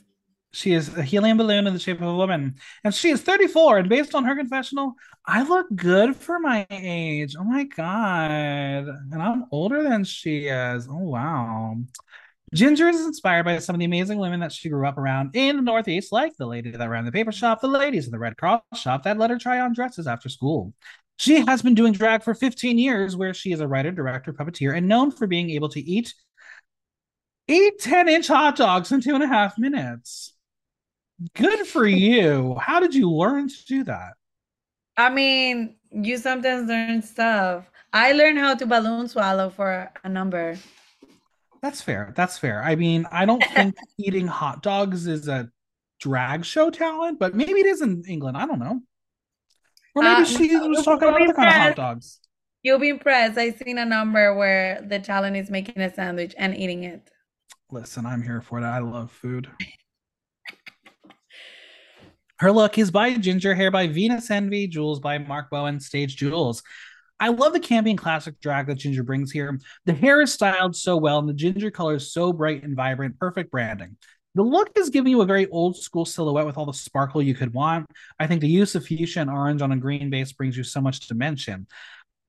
She 0.52 0.72
is 0.72 0.96
a 0.96 1.02
helium 1.02 1.36
balloon 1.36 1.66
in 1.66 1.74
the 1.74 1.78
shape 1.78 2.00
of 2.00 2.08
a 2.08 2.14
woman. 2.16 2.56
And 2.82 2.94
she 2.94 3.10
is 3.10 3.20
34. 3.20 3.78
And 3.78 3.88
based 3.88 4.14
on 4.14 4.24
her 4.24 4.34
confessional, 4.34 4.94
I 5.26 5.42
look 5.42 5.66
good 5.74 6.16
for 6.16 6.38
my 6.38 6.66
age. 6.70 7.36
Oh 7.38 7.44
my 7.44 7.64
God. 7.64 8.86
And 9.12 9.22
I'm 9.22 9.44
older 9.50 9.82
than 9.82 10.04
she 10.04 10.46
is. 10.46 10.88
Oh, 10.88 10.96
wow. 10.98 11.76
Ginger 12.54 12.88
is 12.88 13.04
inspired 13.04 13.44
by 13.44 13.58
some 13.58 13.74
of 13.74 13.80
the 13.80 13.84
amazing 13.84 14.18
women 14.18 14.40
that 14.40 14.52
she 14.52 14.68
grew 14.68 14.86
up 14.86 14.98
around 14.98 15.34
in 15.34 15.56
the 15.56 15.62
Northeast, 15.62 16.12
like 16.12 16.36
the 16.36 16.46
lady 16.46 16.70
that 16.70 16.88
ran 16.88 17.04
the 17.04 17.12
paper 17.12 17.32
shop, 17.32 17.60
the 17.60 17.66
ladies 17.66 18.06
in 18.06 18.12
the 18.12 18.18
Red 18.18 18.36
Cross 18.36 18.62
shop 18.74 19.02
that 19.02 19.18
let 19.18 19.30
her 19.30 19.38
try 19.38 19.58
on 19.60 19.74
dresses 19.74 20.06
after 20.06 20.28
school. 20.28 20.72
She 21.18 21.44
has 21.46 21.62
been 21.62 21.74
doing 21.74 21.92
drag 21.92 22.22
for 22.22 22.34
15 22.34 22.78
years, 22.78 23.16
where 23.16 23.34
she 23.34 23.52
is 23.52 23.60
a 23.60 23.66
writer, 23.66 23.90
director, 23.90 24.32
puppeteer, 24.32 24.76
and 24.76 24.86
known 24.86 25.10
for 25.10 25.26
being 25.26 25.50
able 25.50 25.68
to 25.70 25.80
eat 25.80 26.14
eat 27.48 27.78
10 27.80 28.08
inch 28.08 28.28
hot 28.28 28.56
dogs 28.56 28.92
in 28.92 29.00
two 29.00 29.14
and 29.14 29.24
a 29.24 29.28
half 29.28 29.58
minutes. 29.58 30.34
Good 31.34 31.66
for 31.66 31.86
you. 31.86 32.56
How 32.60 32.80
did 32.80 32.94
you 32.94 33.10
learn 33.10 33.48
to 33.48 33.64
do 33.66 33.84
that? 33.84 34.14
I 34.96 35.10
mean, 35.10 35.76
you 35.90 36.16
sometimes 36.18 36.68
learn 36.68 37.02
stuff. 37.02 37.70
I 37.92 38.12
learned 38.12 38.38
how 38.38 38.54
to 38.54 38.66
balloon 38.66 39.08
swallow 39.08 39.50
for 39.50 39.90
a 40.04 40.08
number. 40.08 40.58
That's 41.66 41.82
fair. 41.82 42.12
That's 42.14 42.38
fair. 42.38 42.62
I 42.62 42.76
mean, 42.76 43.08
I 43.10 43.26
don't 43.26 43.42
think 43.54 43.74
eating 43.98 44.28
hot 44.28 44.62
dogs 44.62 45.08
is 45.08 45.26
a 45.26 45.50
drag 45.98 46.44
show 46.44 46.70
talent, 46.70 47.18
but 47.18 47.34
maybe 47.34 47.54
it 47.54 47.66
is 47.66 47.80
in 47.80 48.04
England. 48.06 48.36
I 48.36 48.46
don't 48.46 48.60
know. 48.60 48.82
Or 49.96 50.04
maybe 50.04 50.22
uh, 50.22 50.24
she 50.24 50.56
was 50.56 50.84
talking 50.84 51.08
about 51.08 51.20
other 51.20 51.32
kind 51.32 51.48
of 51.48 51.54
hot 51.54 51.74
dogs. 51.74 52.20
You'll 52.62 52.78
be 52.78 52.90
impressed. 52.90 53.36
I've 53.36 53.56
seen 53.56 53.78
a 53.78 53.84
number 53.84 54.36
where 54.36 54.80
the 54.80 55.00
talent 55.00 55.36
is 55.36 55.50
making 55.50 55.82
a 55.82 55.92
sandwich 55.92 56.36
and 56.38 56.56
eating 56.56 56.84
it. 56.84 57.10
Listen, 57.72 58.06
I'm 58.06 58.22
here 58.22 58.40
for 58.40 58.60
that. 58.60 58.72
I 58.72 58.78
love 58.78 59.10
food. 59.10 59.50
Her 62.38 62.52
look 62.52 62.78
is 62.78 62.92
by 62.92 63.14
Ginger, 63.14 63.56
hair 63.56 63.72
by 63.72 63.88
Venus 63.88 64.30
Envy, 64.30 64.68
jewels 64.68 65.00
by 65.00 65.18
Mark 65.18 65.50
Bowen, 65.50 65.80
stage 65.80 66.14
jewels. 66.14 66.62
I 67.18 67.28
love 67.28 67.52
the 67.52 67.60
camping 67.60 67.96
classic 67.96 68.40
drag 68.40 68.66
that 68.66 68.76
Ginger 68.76 69.02
brings 69.02 69.32
here. 69.32 69.58
The 69.86 69.94
hair 69.94 70.20
is 70.20 70.32
styled 70.32 70.76
so 70.76 70.96
well, 70.96 71.18
and 71.18 71.28
the 71.28 71.32
ginger 71.32 71.70
color 71.70 71.94
is 71.94 72.12
so 72.12 72.32
bright 72.32 72.62
and 72.62 72.76
vibrant. 72.76 73.18
Perfect 73.18 73.50
branding. 73.50 73.96
The 74.34 74.42
look 74.42 74.70
is 74.76 74.90
giving 74.90 75.12
you 75.12 75.22
a 75.22 75.26
very 75.26 75.46
old 75.48 75.78
school 75.78 76.04
silhouette 76.04 76.44
with 76.44 76.58
all 76.58 76.66
the 76.66 76.74
sparkle 76.74 77.22
you 77.22 77.34
could 77.34 77.54
want. 77.54 77.86
I 78.20 78.26
think 78.26 78.42
the 78.42 78.48
use 78.48 78.74
of 78.74 78.84
fuchsia 78.84 79.20
and 79.20 79.30
orange 79.30 79.62
on 79.62 79.72
a 79.72 79.78
green 79.78 80.10
base 80.10 80.32
brings 80.32 80.58
you 80.58 80.62
so 80.62 80.82
much 80.82 81.08
dimension. 81.08 81.66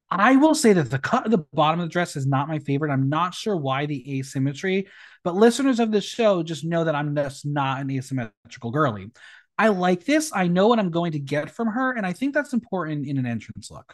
I 0.09 0.37
will 0.37 0.55
say 0.55 0.71
that 0.71 0.89
the 0.89 0.99
cut 0.99 1.25
at 1.25 1.31
the 1.31 1.45
bottom 1.51 1.81
of 1.81 1.87
the 1.87 1.91
dress 1.91 2.15
is 2.15 2.25
not 2.25 2.47
my 2.47 2.59
favorite. 2.59 2.93
I'm 2.93 3.09
not 3.09 3.33
sure 3.33 3.57
why 3.57 3.87
the 3.87 4.19
asymmetry, 4.19 4.87
but 5.25 5.35
listeners 5.35 5.81
of 5.81 5.91
this 5.91 6.05
show 6.05 6.43
just 6.43 6.63
know 6.63 6.85
that 6.85 6.95
I'm 6.95 7.13
just 7.13 7.45
not 7.45 7.81
an 7.81 7.91
asymmetrical 7.91 8.71
girly. 8.71 9.11
I 9.57 9.67
like 9.67 10.05
this. 10.05 10.31
I 10.33 10.47
know 10.47 10.69
what 10.69 10.79
I'm 10.79 10.91
going 10.91 11.11
to 11.11 11.19
get 11.19 11.51
from 11.51 11.67
her, 11.67 11.91
and 11.91 12.05
I 12.05 12.13
think 12.13 12.33
that's 12.33 12.53
important 12.53 13.05
in 13.05 13.17
an 13.17 13.25
entrance 13.25 13.69
look. 13.69 13.93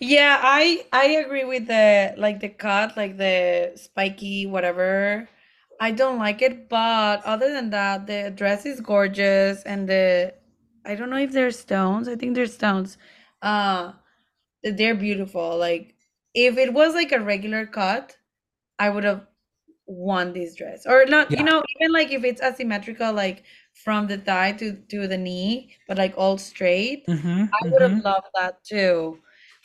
Yeah, 0.00 0.38
I 0.42 0.84
I 0.92 1.06
agree 1.24 1.44
with 1.44 1.66
the 1.66 2.14
like 2.16 2.40
the 2.40 2.48
cut, 2.48 2.96
like 2.96 3.16
the 3.16 3.72
spiky 3.76 4.46
whatever. 4.46 5.28
I 5.80 5.92
don't 5.92 6.18
like 6.18 6.42
it, 6.42 6.68
but 6.68 7.24
other 7.24 7.52
than 7.52 7.70
that, 7.70 8.06
the 8.06 8.32
dress 8.34 8.66
is 8.66 8.80
gorgeous 8.80 9.62
and 9.64 9.88
the 9.88 10.34
I 10.84 10.94
don't 10.94 11.10
know 11.10 11.18
if 11.18 11.32
they're 11.32 11.50
stones. 11.50 12.08
I 12.08 12.16
think 12.16 12.34
they're 12.34 12.46
stones. 12.46 12.98
Uh 13.42 13.92
they're 14.62 14.94
beautiful. 14.94 15.56
Like 15.58 15.94
if 16.34 16.58
it 16.58 16.72
was 16.72 16.94
like 16.94 17.12
a 17.12 17.20
regular 17.20 17.66
cut, 17.66 18.16
I 18.78 18.90
would 18.90 19.04
have 19.04 19.26
won 19.86 20.32
this 20.32 20.54
dress. 20.54 20.86
Or 20.86 21.06
not, 21.06 21.30
yeah. 21.30 21.38
you 21.38 21.44
know, 21.44 21.62
even 21.76 21.92
like 21.92 22.12
if 22.12 22.24
it's 22.24 22.42
asymmetrical 22.42 23.12
like 23.12 23.44
from 23.74 24.06
the 24.06 24.18
thigh 24.18 24.52
to 24.52 24.74
to 24.90 25.08
the 25.08 25.18
knee, 25.18 25.74
but 25.88 25.98
like 25.98 26.14
all 26.16 26.38
straight, 26.38 27.06
mm-hmm, 27.06 27.44
I 27.62 27.68
would 27.68 27.82
have 27.82 27.90
mm-hmm. 27.92 28.06
loved 28.06 28.26
that 28.34 28.62
too. 28.64 29.18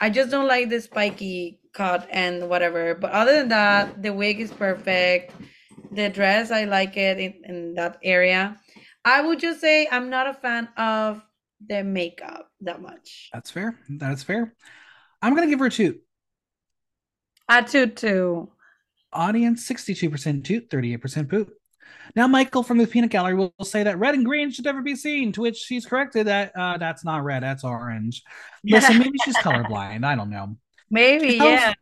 I 0.03 0.09
just 0.09 0.31
don't 0.31 0.49
like 0.49 0.67
the 0.69 0.81
spiky 0.81 1.61
cut 1.73 2.09
and 2.11 2.49
whatever. 2.49 2.93
But 2.93 3.13
other 3.13 3.37
than 3.37 3.47
that, 3.47 4.03
the 4.03 4.11
wig 4.11 4.41
is 4.41 4.51
perfect. 4.51 5.31
The 5.93 6.09
dress, 6.09 6.51
I 6.51 6.65
like 6.65 6.97
it 6.97 7.19
in, 7.19 7.33
in 7.45 7.73
that 7.75 7.99
area. 8.03 8.59
I 9.05 9.21
would 9.21 9.39
just 9.39 9.61
say 9.61 9.87
I'm 9.89 10.09
not 10.09 10.27
a 10.27 10.33
fan 10.33 10.67
of 10.75 11.23
the 11.65 11.85
makeup 11.85 12.51
that 12.59 12.81
much. 12.81 13.29
That's 13.31 13.49
fair. 13.49 13.79
That's 13.87 14.23
fair. 14.23 14.53
I'm 15.21 15.35
gonna 15.35 15.47
give 15.47 15.59
her 15.59 15.67
a 15.67 15.71
two. 15.71 15.99
A 17.47 17.63
two 17.63 17.87
two. 17.87 18.51
Audience 19.13 19.65
62% 19.65 20.43
toot, 20.43 20.69
38% 20.69 21.29
poop. 21.29 21.53
Now, 22.15 22.27
Michael 22.27 22.63
from 22.63 22.77
the 22.77 22.85
Peanut 22.85 23.09
Gallery 23.09 23.33
will 23.33 23.53
say 23.63 23.83
that 23.83 23.97
red 23.97 24.13
and 24.13 24.23
green 24.23 24.51
should 24.51 24.65
never 24.65 24.81
be 24.81 24.95
seen, 24.95 25.31
to 25.31 25.41
which 25.41 25.57
she's 25.57 25.85
corrected 25.85 26.27
that 26.27 26.51
uh, 26.55 26.77
that's 26.77 27.03
not 27.03 27.23
red, 27.23 27.41
that's 27.43 27.63
orange. 27.63 28.21
Listen, 28.63 28.99
maybe 28.99 29.17
she's 29.25 29.37
colorblind. 29.37 30.05
I 30.05 30.15
don't 30.15 30.29
know. 30.29 30.55
Maybe, 30.91 31.31
she 31.31 31.37
tells, 31.39 31.51
yeah. 31.51 31.73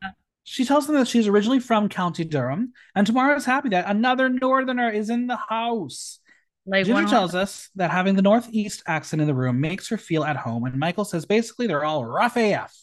She 0.43 0.65
tells 0.65 0.88
them 0.88 0.95
that 0.95 1.07
she's 1.07 1.27
originally 1.27 1.59
from 1.59 1.89
County 1.89 2.23
Durham, 2.23 2.73
and 2.95 3.05
Tomara 3.05 3.36
is 3.36 3.45
happy 3.45 3.69
that 3.69 3.89
another 3.89 4.29
Northerner 4.29 4.89
is 4.89 5.09
in 5.09 5.27
the 5.27 5.36
house. 5.36 6.19
Like 6.65 6.86
Ginger 6.86 7.07
tells 7.07 7.36
us 7.36 7.69
that 7.75 7.91
having 7.91 8.15
the 8.15 8.21
Northeast 8.21 8.84
accent 8.88 9.21
in 9.21 9.27
the 9.27 9.34
room 9.34 9.59
makes 9.59 9.89
her 9.89 9.97
feel 9.97 10.23
at 10.23 10.38
home, 10.38 10.63
and 10.63 10.77
Michael 10.77 11.05
says 11.05 11.25
basically 11.25 11.67
they're 11.67 11.84
all 11.84 12.05
rough 12.05 12.38
AF. 12.38 12.73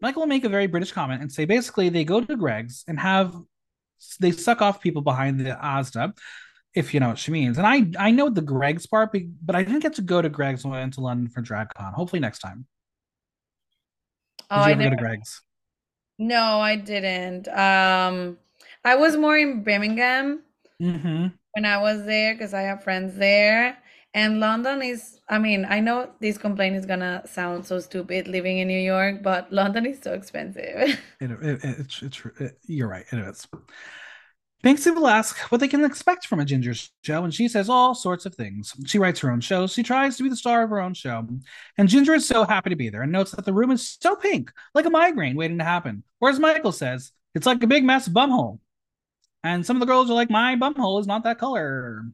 Michael 0.00 0.22
will 0.22 0.28
make 0.28 0.44
a 0.44 0.48
very 0.48 0.66
British 0.66 0.92
comment 0.92 1.22
and 1.22 1.30
say 1.30 1.44
basically 1.44 1.88
they 1.88 2.04
go 2.04 2.20
to 2.20 2.36
Greggs 2.36 2.84
and 2.88 2.98
have 2.98 3.36
they 4.20 4.30
suck 4.30 4.62
off 4.62 4.80
people 4.80 5.02
behind 5.02 5.40
the 5.40 5.50
Asda, 5.50 6.16
if 6.74 6.94
you 6.94 7.00
know 7.00 7.08
what 7.08 7.18
she 7.18 7.30
means. 7.30 7.58
And 7.58 7.66
I 7.66 7.86
I 7.98 8.10
know 8.10 8.28
the 8.28 8.42
Greggs 8.42 8.86
part, 8.86 9.14
but 9.44 9.56
I 9.56 9.62
didn't 9.62 9.80
get 9.80 9.94
to 9.94 10.02
go 10.02 10.22
to 10.22 10.28
Greggs 10.28 10.64
when 10.64 10.74
I 10.74 10.80
went 10.80 10.94
to 10.94 11.00
London 11.00 11.28
for 11.28 11.42
DragCon. 11.42 11.94
Hopefully 11.94 12.20
next 12.20 12.40
time. 12.40 12.66
Did 14.38 14.46
oh, 14.50 14.66
you 14.66 14.72
ever 14.72 14.82
I 14.82 14.84
go 14.84 14.90
to 14.90 14.96
Greggs? 14.96 15.42
No, 16.18 16.60
I 16.60 16.76
didn't. 16.76 17.48
Um, 17.48 18.38
I 18.84 18.96
was 18.96 19.16
more 19.16 19.36
in 19.36 19.62
Birmingham, 19.62 20.42
mm-hmm. 20.80 21.28
when 21.52 21.64
I 21.64 21.78
was 21.78 22.04
there 22.04 22.34
because 22.34 22.54
I 22.54 22.62
have 22.62 22.84
friends 22.84 23.16
there. 23.16 23.78
And 24.14 24.40
London 24.40 24.82
is, 24.82 25.20
I 25.28 25.38
mean, 25.38 25.66
I 25.68 25.80
know 25.80 26.10
this 26.20 26.36
complaint 26.36 26.76
is 26.76 26.84
gonna 26.84 27.22
sound 27.26 27.64
so 27.64 27.78
stupid 27.80 28.28
living 28.28 28.58
in 28.58 28.68
New 28.68 28.78
York, 28.78 29.22
but 29.22 29.50
London 29.50 29.86
is 29.86 30.00
so 30.02 30.12
expensive. 30.12 31.00
it, 31.20 31.30
it, 31.30 31.60
it's, 31.62 32.02
it's, 32.02 32.22
it, 32.38 32.58
you're 32.66 32.88
right, 32.88 33.06
it 33.10 33.18
is. 33.18 33.46
Banksie 34.62 34.94
will 34.94 35.08
ask 35.08 35.36
what 35.50 35.60
they 35.60 35.66
can 35.66 35.84
expect 35.84 36.26
from 36.26 36.38
a 36.38 36.44
Ginger 36.44 36.74
show, 37.02 37.24
and 37.24 37.34
she 37.34 37.48
says 37.48 37.68
all 37.68 37.96
sorts 37.96 38.26
of 38.26 38.34
things. 38.34 38.72
She 38.86 38.98
writes 38.98 39.18
her 39.20 39.30
own 39.30 39.40
shows. 39.40 39.72
She 39.72 39.82
tries 39.82 40.16
to 40.16 40.22
be 40.22 40.28
the 40.28 40.36
star 40.36 40.62
of 40.62 40.70
her 40.70 40.80
own 40.80 40.94
show. 40.94 41.26
And 41.78 41.88
Ginger 41.88 42.14
is 42.14 42.28
so 42.28 42.44
happy 42.44 42.70
to 42.70 42.76
be 42.76 42.88
there 42.88 43.02
and 43.02 43.10
notes 43.10 43.32
that 43.32 43.44
the 43.44 43.52
room 43.52 43.72
is 43.72 43.98
so 44.00 44.14
pink, 44.14 44.52
like 44.72 44.86
a 44.86 44.90
migraine 44.90 45.34
waiting 45.34 45.58
to 45.58 45.64
happen. 45.64 46.04
Whereas 46.20 46.38
Michael 46.38 46.70
says, 46.70 47.10
it's 47.34 47.46
like 47.46 47.62
a 47.64 47.66
big 47.66 47.82
mess 47.82 48.08
bumhole. 48.08 48.60
And 49.42 49.66
some 49.66 49.76
of 49.76 49.80
the 49.80 49.86
girls 49.86 50.10
are 50.10 50.14
like, 50.14 50.30
my 50.30 50.54
bumhole 50.54 51.00
is 51.00 51.08
not 51.08 51.24
that 51.24 51.38
color. 51.38 52.04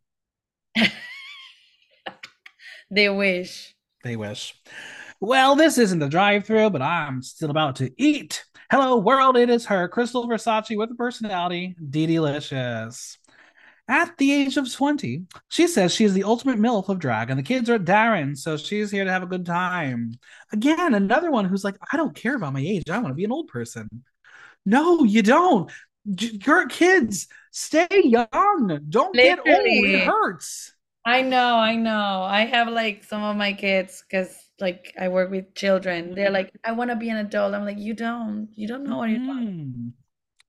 they 2.90 3.08
wish. 3.08 3.74
They 4.04 4.16
wish. 4.16 4.54
Well, 5.20 5.56
this 5.56 5.78
isn't 5.78 5.98
the 5.98 6.08
drive 6.08 6.46
through, 6.46 6.70
but 6.70 6.82
I'm 6.82 7.22
still 7.22 7.50
about 7.50 7.76
to 7.76 7.90
eat. 7.96 8.44
Hello, 8.70 8.98
world. 8.98 9.36
It 9.36 9.50
is 9.50 9.66
her, 9.66 9.88
Crystal 9.88 10.28
Versace 10.28 10.76
with 10.76 10.90
a 10.90 10.94
personality, 10.94 11.74
DeDeLicious. 11.82 13.16
At 13.90 14.16
the 14.18 14.32
age 14.32 14.58
of 14.58 14.70
20, 14.70 15.22
she 15.48 15.66
says 15.66 15.94
she 15.94 16.04
is 16.04 16.12
the 16.12 16.24
ultimate 16.24 16.58
MILF 16.58 16.90
of 16.90 16.98
drag, 16.98 17.30
and 17.30 17.38
the 17.38 17.42
kids 17.42 17.70
are 17.70 17.76
at 17.76 17.84
Darren, 17.84 18.36
so 18.36 18.58
she's 18.58 18.90
here 18.90 19.04
to 19.04 19.10
have 19.10 19.22
a 19.22 19.26
good 19.26 19.46
time. 19.46 20.12
Again, 20.52 20.94
another 20.94 21.30
one 21.30 21.46
who's 21.46 21.64
like, 21.64 21.76
I 21.90 21.96
don't 21.96 22.14
care 22.14 22.36
about 22.36 22.52
my 22.52 22.60
age. 22.60 22.90
I 22.90 22.98
want 22.98 23.08
to 23.08 23.14
be 23.14 23.24
an 23.24 23.32
old 23.32 23.48
person. 23.48 23.88
No, 24.66 25.04
you 25.04 25.22
don't. 25.22 25.70
Your 26.04 26.66
kids, 26.66 27.28
stay 27.50 27.88
young. 27.90 28.80
Don't 28.88 29.16
Literally. 29.16 29.24
get 29.24 29.38
old. 29.38 29.86
It 29.86 30.06
hurts. 30.06 30.74
I 31.04 31.22
know, 31.22 31.56
I 31.56 31.76
know. 31.76 32.22
I 32.22 32.44
have 32.44 32.68
like 32.68 33.04
some 33.04 33.22
of 33.22 33.36
my 33.36 33.52
kids 33.52 34.04
because 34.08 34.36
like 34.60 34.94
I 34.98 35.08
work 35.08 35.30
with 35.30 35.54
children. 35.54 36.14
They're 36.14 36.30
mm. 36.30 36.34
like, 36.34 36.52
I 36.64 36.72
want 36.72 36.90
to 36.90 36.96
be 36.96 37.08
an 37.08 37.16
adult. 37.16 37.54
I'm 37.54 37.64
like, 37.64 37.78
you 37.78 37.94
don't. 37.94 38.48
You 38.54 38.68
don't 38.68 38.84
know 38.84 38.98
what 38.98 39.10
you're 39.10 39.18
doing. 39.18 39.74
Mm. 39.76 39.92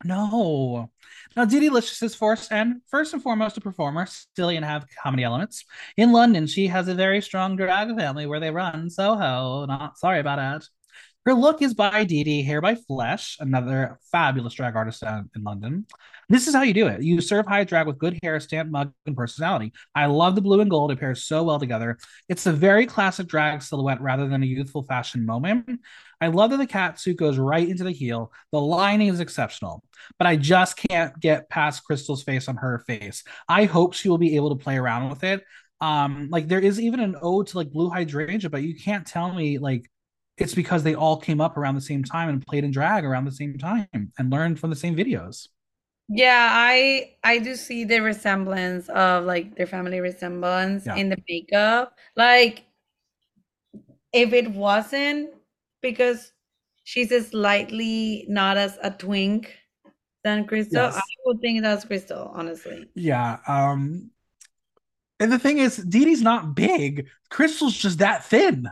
No. 0.06 0.90
Now, 1.36 1.46
DeDeLicious 1.46 2.02
is 2.04 2.16
first 2.16 2.52
and 2.52 2.82
first 2.88 3.14
and 3.14 3.22
foremost 3.22 3.58
a 3.58 3.62
performer, 3.62 4.08
silly 4.36 4.56
and 4.56 4.66
have 4.66 4.86
comedy 5.04 5.24
elements. 5.24 5.66
In 5.98 6.12
London, 6.12 6.48
she 6.48 6.68
has 6.68 6.88
a 6.88 6.96
very 6.96 7.22
strong 7.22 7.56
drag 7.58 7.96
family 7.98 8.26
where 8.26 8.40
they 8.40 8.52
run 8.52 8.90
Soho. 8.90 9.66
Not 9.66 9.98
sorry 9.98 10.20
about 10.20 10.40
it. 10.40 10.68
Her 11.26 11.34
look 11.34 11.62
is 11.62 11.74
by 11.74 12.06
Dee 12.06 12.24
Dee, 12.24 12.44
hair 12.44 12.62
by 12.62 12.76
Flesh, 12.76 13.38
another 13.40 14.00
fabulous 14.12 14.54
drag 14.54 14.76
artist 14.76 15.04
in 15.04 15.44
London. 15.44 15.86
This 16.30 16.48
is 16.48 16.56
how 16.56 16.62
you 16.62 16.74
do 16.74 16.88
it. 16.88 17.04
You 17.04 17.22
serve 17.22 17.46
high 17.46 17.66
drag 17.66 17.88
with 17.88 17.98
good 17.98 18.18
hair, 18.24 18.40
stamp, 18.40 18.72
mug, 18.72 18.94
and 19.06 19.18
personality. 19.18 19.74
I 19.94 20.06
love 20.06 20.36
the 20.36 20.42
blue 20.42 20.62
and 20.62 20.70
gold. 20.70 20.92
It 20.92 21.00
pairs 21.00 21.24
so 21.24 21.44
well 21.44 21.60
together. 21.60 21.98
It's 22.30 22.46
a 22.46 22.54
very 22.54 22.86
classic 22.86 23.28
drag 23.28 23.62
silhouette 23.62 24.02
rather 24.02 24.28
than 24.28 24.44
a 24.44 24.46
youthful 24.46 24.84
fashion 24.84 25.26
moment. 25.26 25.82
I 26.22 26.28
love 26.28 26.52
that 26.52 26.58
the 26.58 26.68
cat 26.68 27.00
suit 27.00 27.18
goes 27.18 27.38
right 27.38 27.68
into 27.68 27.84
the 27.84 27.92
heel. 27.92 28.32
The 28.52 28.62
lining 28.62 29.10
is 29.10 29.20
exceptional, 29.20 29.84
but 30.18 30.28
I 30.28 30.36
just 30.36 30.78
can't 30.78 31.20
get 31.20 31.50
past 31.50 31.84
Crystal's 31.84 32.24
face 32.24 32.48
on 32.48 32.58
her 32.58 32.84
face. 32.88 33.24
I 33.48 33.66
hope 33.66 33.94
she 33.94 34.08
will 34.08 34.18
be 34.18 34.36
able 34.36 34.56
to 34.56 34.64
play 34.64 34.78
around 34.78 35.10
with 35.10 35.24
it. 35.24 35.44
Um, 35.82 36.30
like 36.30 36.48
there 36.48 36.60
is 36.60 36.80
even 36.80 37.00
an 37.00 37.16
ode 37.22 37.48
to 37.48 37.58
like 37.58 37.72
blue 37.72 37.90
hydrangea, 37.90 38.50
but 38.50 38.64
you 38.64 38.76
can't 38.76 39.06
tell 39.06 39.34
me 39.34 39.58
like 39.58 39.90
it's 40.40 40.56
because 40.56 40.84
they 40.84 40.96
all 40.96 41.18
came 41.18 41.42
up 41.42 41.58
around 41.58 41.76
the 41.76 41.82
same 41.82 42.04
time 42.04 42.30
and 42.30 42.46
played 42.46 42.64
in 42.64 42.72
drag 42.72 43.06
around 43.06 43.26
the 43.26 43.32
same 43.32 43.58
time 43.58 43.88
and 43.94 44.30
learned 44.30 44.60
from 44.60 44.70
the 44.70 44.76
same 44.76 44.96
videos. 44.96 45.48
Yeah, 46.10 46.50
I 46.52 47.14
I 47.24 47.38
do 47.38 47.56
see 47.56 47.84
the 47.84 48.00
resemblance 48.00 48.90
of 48.90 49.26
like 49.26 49.56
their 49.56 49.68
family 49.68 50.00
resemblance 50.00 50.86
yeah. 50.86 50.96
in 50.96 51.10
the 51.10 51.18
makeup. 51.30 51.94
Like 52.16 52.66
if 54.12 54.34
it 54.34 54.52
wasn't 54.52 55.30
because 55.82 56.32
she's 56.84 57.10
slightly 57.30 58.26
not 58.28 58.58
as 58.58 58.80
a 58.82 58.90
twink 58.90 59.56
than 60.24 60.46
Crystal, 60.48 60.82
yes. 60.82 60.98
I 60.98 61.02
would 61.26 61.42
think 61.42 61.62
that's 61.62 61.86
Crystal, 61.86 62.32
honestly. 62.34 62.90
Yeah. 62.96 63.38
Um 63.48 64.10
and 65.20 65.32
the 65.32 65.40
thing 65.40 65.58
is, 65.60 65.78
Dee 65.78 66.06
Dee's 66.06 66.22
not 66.22 66.56
big. 66.56 67.08
Crystal's 67.30 67.78
just 67.78 68.00
that 68.00 68.26
thin. 68.26 68.70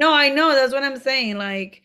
No, 0.00 0.12
I 0.12 0.30
know. 0.30 0.52
That's 0.54 0.72
what 0.72 0.82
I'm 0.82 0.98
saying. 0.98 1.38
Like 1.38 1.82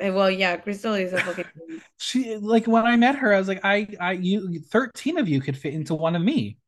Eh, 0.00 0.10
well, 0.10 0.30
yeah, 0.30 0.56
Crystal 0.56 0.94
is 0.94 1.12
a 1.12 1.20
fucking. 1.20 1.44
she 1.98 2.36
like 2.36 2.66
when 2.66 2.84
I 2.84 2.96
met 2.96 3.16
her, 3.16 3.32
I 3.32 3.38
was 3.38 3.48
like, 3.48 3.60
I, 3.64 3.86
I, 4.00 4.12
you, 4.12 4.60
thirteen 4.60 5.18
of 5.18 5.28
you 5.28 5.40
could 5.40 5.56
fit 5.56 5.74
into 5.74 5.94
one 5.94 6.16
of 6.16 6.22
me. 6.22 6.58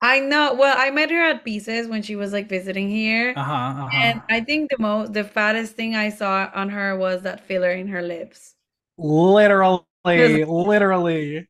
I 0.00 0.20
know. 0.20 0.54
Well, 0.54 0.74
I 0.78 0.90
met 0.90 1.10
her 1.10 1.20
at 1.30 1.44
Pieces 1.44 1.88
when 1.88 2.02
she 2.02 2.14
was 2.14 2.32
like 2.32 2.48
visiting 2.48 2.88
here, 2.88 3.32
uh-huh, 3.36 3.52
uh-huh. 3.52 3.90
and 3.92 4.22
I 4.28 4.40
think 4.40 4.70
the 4.70 4.78
most, 4.78 5.12
the 5.12 5.24
fattest 5.24 5.74
thing 5.74 5.96
I 5.96 6.10
saw 6.10 6.50
on 6.54 6.68
her 6.68 6.96
was 6.96 7.22
that 7.22 7.46
filler 7.46 7.70
in 7.70 7.88
her 7.88 8.02
lips. 8.02 8.54
Literally, 8.98 9.82
literally. 10.04 11.48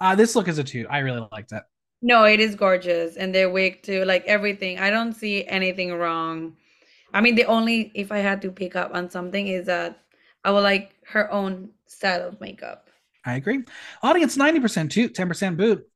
Uh, 0.00 0.14
this 0.14 0.36
look 0.36 0.48
is 0.48 0.58
a 0.58 0.64
two. 0.64 0.86
I 0.90 0.98
really 0.98 1.26
liked 1.32 1.52
it. 1.52 1.62
No, 2.02 2.24
it 2.24 2.38
is 2.38 2.54
gorgeous, 2.54 3.16
and 3.16 3.34
their 3.34 3.48
wig 3.48 3.82
too. 3.82 4.04
Like 4.04 4.24
everything, 4.26 4.78
I 4.78 4.90
don't 4.90 5.14
see 5.14 5.46
anything 5.46 5.94
wrong. 5.94 6.56
I 7.14 7.20
mean, 7.20 7.36
the 7.36 7.46
only 7.46 7.92
if 7.94 8.12
I 8.12 8.18
had 8.18 8.42
to 8.42 8.50
pick 8.50 8.76
up 8.76 8.90
on 8.92 9.08
something 9.08 9.46
is 9.46 9.66
that 9.66 10.02
I 10.44 10.50
would 10.50 10.64
like 10.64 10.94
her 11.06 11.30
own 11.30 11.70
style 11.86 12.28
of 12.28 12.40
makeup. 12.40 12.90
I 13.24 13.36
agree. 13.36 13.64
Audience 14.02 14.36
90% 14.36 14.90
toot, 14.90 15.14
10% 15.14 15.56
boot. 15.56 15.88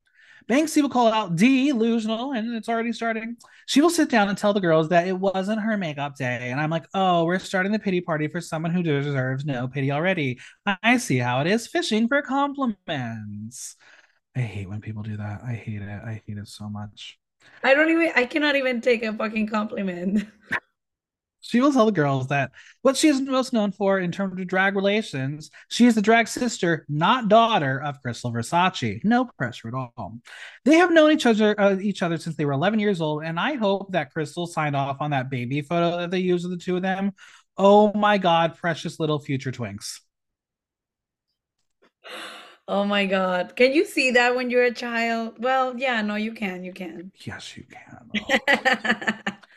Banksie 0.49 0.81
will 0.81 0.89
call 0.89 1.13
out 1.13 1.35
delusional, 1.35 2.31
and 2.31 2.55
it's 2.55 2.67
already 2.69 2.91
starting. 2.91 3.35
She 3.67 3.81
will 3.81 3.91
sit 3.91 4.09
down 4.09 4.29
and 4.29 4.37
tell 4.37 4.51
the 4.51 4.59
girls 4.59 4.89
that 4.89 5.07
it 5.07 5.13
wasn't 5.15 5.61
her 5.61 5.77
makeup 5.77 6.15
day. 6.15 6.49
And 6.49 6.59
I'm 6.59 6.71
like, 6.71 6.85
oh, 6.95 7.25
we're 7.25 7.37
starting 7.37 7.71
the 7.71 7.77
pity 7.77 8.01
party 8.01 8.27
for 8.27 8.41
someone 8.41 8.71
who 8.71 8.81
deserves 8.81 9.45
no 9.45 9.67
pity 9.67 9.91
already. 9.91 10.39
I 10.83 10.97
see 10.97 11.17
how 11.17 11.41
it 11.41 11.47
is 11.47 11.67
fishing 11.67 12.07
for 12.07 12.23
compliments. 12.23 13.75
I 14.35 14.39
hate 14.39 14.69
when 14.69 14.81
people 14.81 15.03
do 15.03 15.17
that. 15.17 15.41
I 15.45 15.53
hate 15.53 15.83
it. 15.83 16.01
I 16.03 16.23
hate 16.25 16.37
it 16.37 16.47
so 16.47 16.67
much. 16.67 17.19
I 17.63 17.75
don't 17.75 17.91
even, 17.91 18.11
I 18.15 18.25
cannot 18.25 18.55
even 18.55 18.81
take 18.81 19.03
a 19.03 19.13
fucking 19.13 19.47
compliment. 19.47 20.27
She 21.41 21.61
will 21.61 21.71
tell 21.71 21.85
the 21.85 21.91
girls 21.91 22.27
that 22.27 22.51
what 22.81 22.97
she 22.97 23.07
is 23.07 23.21
most 23.21 23.53
known 23.53 23.71
for 23.71 23.99
in 23.99 24.11
terms 24.11 24.39
of 24.39 24.47
drag 24.47 24.75
relations, 24.75 25.51
she 25.69 25.85
is 25.85 25.95
the 25.95 26.01
drag 26.01 26.27
sister, 26.27 26.85
not 26.89 27.29
daughter 27.29 27.81
of 27.81 28.01
Crystal 28.01 28.31
Versace. 28.31 29.03
No 29.03 29.25
pressure 29.37 29.69
at 29.69 29.73
all. 29.73 30.19
They 30.65 30.75
have 30.75 30.91
known 30.91 31.11
each 31.11 31.25
other 31.25 31.59
uh, 31.59 31.77
each 31.79 32.01
other 32.03 32.17
since 32.17 32.35
they 32.35 32.45
were 32.45 32.51
11 32.53 32.79
years 32.79 33.01
old, 33.01 33.23
and 33.23 33.39
I 33.39 33.53
hope 33.55 33.91
that 33.93 34.11
Crystal 34.11 34.47
signed 34.47 34.75
off 34.75 34.97
on 34.99 35.11
that 35.11 35.29
baby 35.29 35.61
photo 35.61 35.97
that 35.97 36.11
they 36.11 36.19
used 36.19 36.45
of 36.45 36.51
the 36.51 36.57
two 36.57 36.75
of 36.75 36.81
them. 36.81 37.13
Oh 37.57 37.93
my 37.93 38.17
God, 38.17 38.57
precious 38.57 38.99
little 38.99 39.19
future 39.19 39.51
twinks. 39.51 39.99
Oh 42.67 42.85
my 42.85 43.05
God. 43.07 43.55
Can 43.55 43.73
you 43.73 43.83
see 43.83 44.11
that 44.11 44.35
when 44.35 44.49
you're 44.51 44.63
a 44.63 44.73
child? 44.73 45.37
Well, 45.39 45.77
yeah, 45.77 46.01
no, 46.03 46.15
you 46.15 46.33
can. 46.33 46.63
You 46.63 46.71
can. 46.71 47.11
Yes, 47.25 47.57
you 47.57 47.63
can. 47.65 48.11
Oh. 49.27 49.48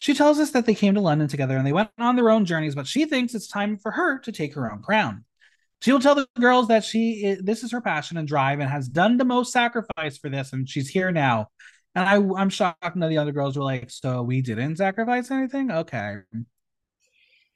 She 0.00 0.14
tells 0.14 0.38
us 0.38 0.52
that 0.52 0.66
they 0.66 0.74
came 0.74 0.94
to 0.94 1.00
London 1.00 1.28
together 1.28 1.56
and 1.56 1.66
they 1.66 1.72
went 1.72 1.90
on 1.98 2.16
their 2.16 2.30
own 2.30 2.44
journeys, 2.44 2.74
but 2.74 2.86
she 2.86 3.04
thinks 3.04 3.34
it's 3.34 3.48
time 3.48 3.76
for 3.76 3.90
her 3.90 4.18
to 4.20 4.32
take 4.32 4.54
her 4.54 4.70
own 4.70 4.82
crown. 4.82 5.24
She 5.80 5.92
will 5.92 6.00
tell 6.00 6.14
the 6.14 6.28
girls 6.38 6.68
that 6.68 6.84
she 6.84 7.36
this 7.40 7.62
is 7.62 7.72
her 7.72 7.80
passion 7.80 8.16
and 8.16 8.26
drive 8.26 8.60
and 8.60 8.68
has 8.68 8.88
done 8.88 9.16
the 9.16 9.24
most 9.24 9.52
sacrifice 9.52 10.18
for 10.18 10.28
this, 10.28 10.52
and 10.52 10.68
she's 10.68 10.88
here 10.88 11.12
now. 11.12 11.48
And 11.94 12.08
I, 12.08 12.40
I'm 12.40 12.50
shocked 12.50 12.96
none 12.96 13.04
of 13.04 13.10
the 13.10 13.18
other 13.18 13.32
girls 13.32 13.56
were 13.56 13.64
like, 13.64 13.90
"So 13.90 14.22
we 14.22 14.42
didn't 14.42 14.76
sacrifice 14.76 15.30
anything." 15.30 15.70
Okay. 15.70 16.18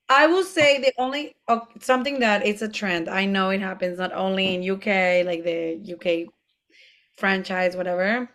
I 0.08 0.26
will 0.26 0.44
say 0.44 0.80
the 0.80 0.92
only 0.98 1.34
uh, 1.48 1.60
something 1.80 2.20
that 2.20 2.46
it's 2.46 2.62
a 2.62 2.68
trend. 2.68 3.08
I 3.08 3.24
know 3.24 3.50
it 3.50 3.60
happens 3.60 3.98
not 3.98 4.12
only 4.12 4.54
in 4.54 4.70
UK, 4.70 5.26
like 5.26 5.42
the 5.42 5.80
UK 5.94 6.32
franchise, 7.16 7.76
whatever 7.76 8.28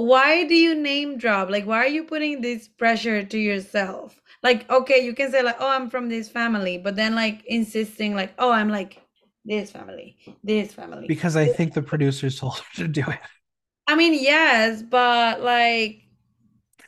why 0.00 0.44
do 0.44 0.54
you 0.54 0.74
name 0.74 1.18
drop? 1.18 1.50
Like, 1.50 1.66
why 1.66 1.78
are 1.78 1.88
you 1.88 2.04
putting 2.04 2.40
this 2.40 2.68
pressure 2.68 3.22
to 3.24 3.38
yourself? 3.38 4.20
Like, 4.42 4.68
okay, 4.70 5.04
you 5.04 5.14
can 5.14 5.30
say 5.30 5.42
like, 5.42 5.56
oh, 5.60 5.68
I'm 5.68 5.90
from 5.90 6.08
this 6.08 6.28
family, 6.28 6.78
but 6.78 6.96
then 6.96 7.14
like 7.14 7.44
insisting 7.46 8.14
like, 8.14 8.32
oh, 8.38 8.50
I'm 8.50 8.68
like 8.68 9.02
this 9.44 9.70
family, 9.70 10.16
this 10.42 10.72
family. 10.72 11.06
Because 11.06 11.36
I 11.36 11.46
think 11.46 11.74
the 11.74 11.82
producers 11.82 12.38
told 12.38 12.58
her 12.58 12.84
to 12.84 12.88
do 12.88 13.04
it. 13.08 13.18
I 13.86 13.96
mean, 13.96 14.14
yes, 14.14 14.82
but 14.82 15.42
like 15.42 16.02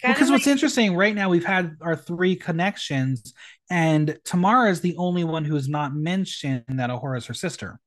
because 0.03 0.29
well, 0.29 0.33
what's 0.33 0.47
interesting 0.47 0.97
right 0.97 1.15
now 1.15 1.29
we've 1.29 1.45
had 1.45 1.77
our 1.81 1.95
three 1.95 2.35
connections 2.35 3.35
and 3.71 4.19
tomara 4.25 4.71
is 4.71 4.81
the 4.81 4.97
only 4.97 5.23
one 5.23 5.45
who's 5.45 5.69
not 5.69 5.95
mentioned 5.95 6.65
that 6.69 6.91
A'Whora 6.91 7.19
is 7.19 7.27
her 7.27 7.35
sister 7.35 7.79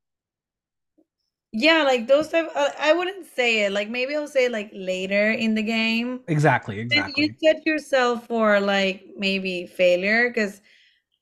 yeah, 1.55 1.83
like 1.83 2.07
those 2.07 2.27
type. 2.27 2.49
Uh, 2.53 2.69
I 2.79 2.91
wouldn't 2.93 3.25
say 3.33 3.65
it. 3.65 3.71
Like 3.71 3.89
maybe 3.89 4.15
I'll 4.15 4.27
say 4.27 4.45
it 4.45 4.51
like 4.51 4.69
later 4.73 5.31
in 5.31 5.55
the 5.55 5.63
game. 5.63 6.19
Exactly. 6.27 6.79
Exactly. 6.79 7.13
you 7.23 7.33
set 7.41 7.65
yourself 7.65 8.27
for 8.27 8.59
like 8.59 9.05
maybe 9.17 9.65
failure 9.65 10.27
because 10.29 10.61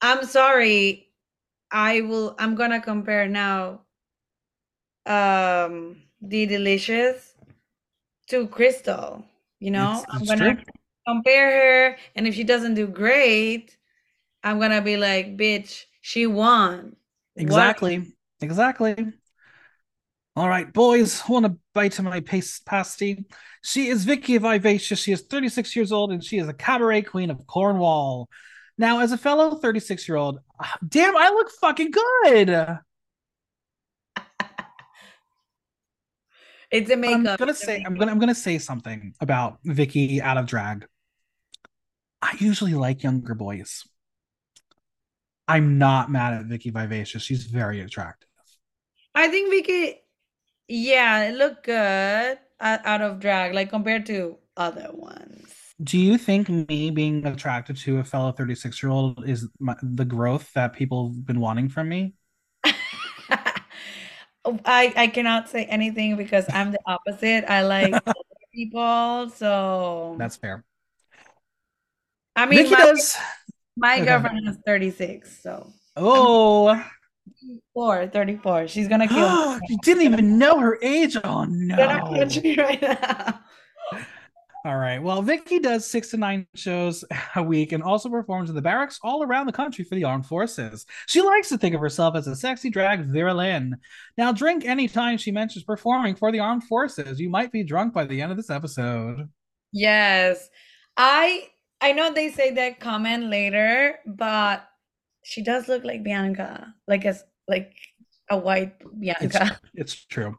I'm 0.01 0.25
sorry. 0.25 1.07
I 1.71 2.01
will. 2.01 2.35
I'm 2.39 2.55
gonna 2.55 2.81
compare 2.81 3.27
now. 3.27 3.81
Um, 5.05 5.97
the 6.21 6.45
delicious 6.45 7.35
to 8.29 8.47
Crystal. 8.47 9.23
You 9.59 9.71
know, 9.71 10.03
It's- 10.03 10.05
I'm 10.09 10.25
gonna 10.25 10.55
true. 10.55 10.63
compare 11.07 11.51
her, 11.91 11.97
and 12.15 12.27
if 12.27 12.35
she 12.35 12.43
doesn't 12.43 12.73
do 12.73 12.87
great, 12.87 13.77
I'm 14.43 14.59
gonna 14.59 14.81
be 14.81 14.97
like, 14.97 15.37
bitch, 15.37 15.85
she 16.01 16.25
won. 16.25 16.95
What? 17.35 17.43
Exactly. 17.43 18.13
All 20.35 20.49
right, 20.49 20.71
boys, 20.71 21.21
want 21.29 21.45
to 21.45 21.57
bite 21.73 21.99
of 21.99 22.05
my 22.05 22.19
paste 22.19 22.65
pasty? 22.65 23.25
She 23.61 23.87
is 23.87 24.03
Vicki 24.03 24.37
Vivacious. 24.39 24.97
She 24.99 25.11
is 25.11 25.21
36 25.21 25.75
years 25.75 25.91
old 25.91 26.11
and 26.11 26.23
she 26.23 26.39
is 26.39 26.47
a 26.47 26.53
cabaret 26.53 27.03
queen 27.03 27.29
of 27.29 27.45
Cornwall. 27.45 28.29
Now, 28.75 29.01
as 29.01 29.11
a 29.11 29.17
fellow 29.17 29.55
36 29.55 30.07
year 30.07 30.17
old, 30.17 30.39
damn, 30.87 31.15
I 31.15 31.29
look 31.29 31.51
fucking 31.51 31.91
good. 31.91 32.79
It's 36.71 36.89
a 36.89 36.93
I'm 36.93 37.23
gonna 37.23 37.51
it's 37.51 37.63
say 37.63 37.83
I'm 37.85 37.93
gonna 37.93 38.09
I'm 38.09 38.17
gonna 38.17 38.33
say 38.33 38.57
something 38.57 39.13
about 39.21 39.59
Vicki 39.63 40.19
out 40.19 40.37
of 40.37 40.47
drag. 40.47 40.87
I 42.19 42.35
usually 42.39 42.73
like 42.73 43.03
younger 43.03 43.35
boys. 43.35 43.83
I'm 45.47 45.77
not 45.77 46.09
mad 46.09 46.33
at 46.33 46.45
Vicki 46.45 46.71
Vivacious. 46.71 47.21
She's 47.21 47.43
very 47.43 47.81
attractive. 47.81 48.27
I 49.13 49.27
think 49.27 49.51
Vicki, 49.51 50.02
yeah, 50.67 51.23
it 51.29 51.35
looked 51.35 51.65
good 51.65 52.39
out, 52.59 52.85
out 52.85 53.01
of 53.01 53.19
drag, 53.19 53.53
like 53.53 53.69
compared 53.69 54.05
to 54.07 54.37
other 54.57 54.89
ones. 54.93 55.53
Do 55.83 55.97
you 55.97 56.17
think 56.17 56.49
me 56.49 56.91
being 56.91 57.25
attracted 57.25 57.77
to 57.77 57.97
a 57.97 58.03
fellow 58.03 58.31
36 58.31 58.81
year 58.81 58.91
old 58.91 59.27
is 59.27 59.47
my, 59.59 59.75
the 59.81 60.05
growth 60.05 60.51
that 60.53 60.73
people 60.73 61.09
have 61.09 61.25
been 61.25 61.39
wanting 61.39 61.69
from 61.69 61.89
me? 61.89 62.13
I 64.65 64.93
I 64.95 65.07
cannot 65.07 65.49
say 65.49 65.65
anything 65.65 66.17
because 66.17 66.49
I'm 66.51 66.71
the 66.71 66.79
opposite. 66.85 67.45
I 67.49 67.61
like 67.63 68.03
people, 68.53 69.29
so 69.29 70.17
That's 70.17 70.35
fair. 70.37 70.63
I 72.35 72.45
mean, 72.45 72.69
Vicki 72.69 72.69
my, 72.69 72.77
does. 72.77 73.15
my 73.77 73.99
Okay. 73.99 74.01
girlfriend 74.01 74.47
is 74.47 74.57
36, 74.65 75.41
so 75.43 75.73
Oh, 75.95 76.83
four, 77.73 78.07
34. 78.07 78.67
She's 78.67 78.87
gonna 78.87 79.07
kill 79.07 79.53
me. 79.59 79.59
you 79.69 79.77
didn't 79.83 80.03
even 80.03 80.37
know 80.37 80.59
her 80.59 80.77
age. 80.81 81.15
Oh 81.23 81.45
She's 81.45 81.69
gonna 81.75 81.97
no. 81.99 82.05
punch 82.05 82.41
me 82.41 82.55
right 82.57 82.81
now. 82.81 83.39
All 84.65 84.77
right. 84.77 84.99
Well, 85.03 85.21
Vicki 85.21 85.59
does 85.59 85.85
six 85.85 86.09
to 86.11 86.17
nine 86.17 86.47
shows 86.55 87.03
a 87.35 87.43
week 87.43 87.73
and 87.73 87.83
also 87.83 88.07
performs 88.09 88.49
in 88.49 88.55
the 88.55 88.61
barracks 88.61 88.97
all 89.03 89.21
around 89.21 89.45
the 89.45 89.51
country 89.51 89.83
for 89.83 89.95
the 89.95 90.05
armed 90.05 90.25
forces. 90.25 90.85
She 91.07 91.21
likes 91.21 91.49
to 91.49 91.57
think 91.57 91.75
of 91.75 91.81
herself 91.81 92.15
as 92.15 92.27
a 92.27 92.35
sexy 92.35 92.69
drag 92.69 93.01
Vera 93.01 93.33
Lynn. 93.33 93.75
Now, 94.17 94.31
drink 94.31 94.63
anytime 94.63 95.17
she 95.17 95.31
mentions 95.31 95.65
performing 95.65 96.15
for 96.15 96.31
the 96.31 96.39
armed 96.39 96.63
forces. 96.63 97.19
You 97.19 97.29
might 97.29 97.51
be 97.51 97.63
drunk 97.65 97.93
by 97.93 98.05
the 98.05 98.21
end 98.21 98.31
of 98.31 98.37
this 98.37 98.49
episode. 98.49 99.27
Yes. 99.73 100.49
I 100.95 101.49
I 101.81 101.91
know 101.91 102.13
they 102.13 102.29
say 102.31 102.51
that 102.51 102.79
comment 102.79 103.25
later, 103.25 103.95
but 104.05 104.65
she 105.23 105.43
does 105.43 105.67
look 105.67 105.83
like 105.83 106.03
Bianca, 106.03 106.73
like 106.87 107.05
a 107.05 107.15
like 107.47 107.73
a 108.29 108.37
white 108.37 108.73
Bianca. 108.99 109.59
it's 109.73 109.93
true. 110.05 110.37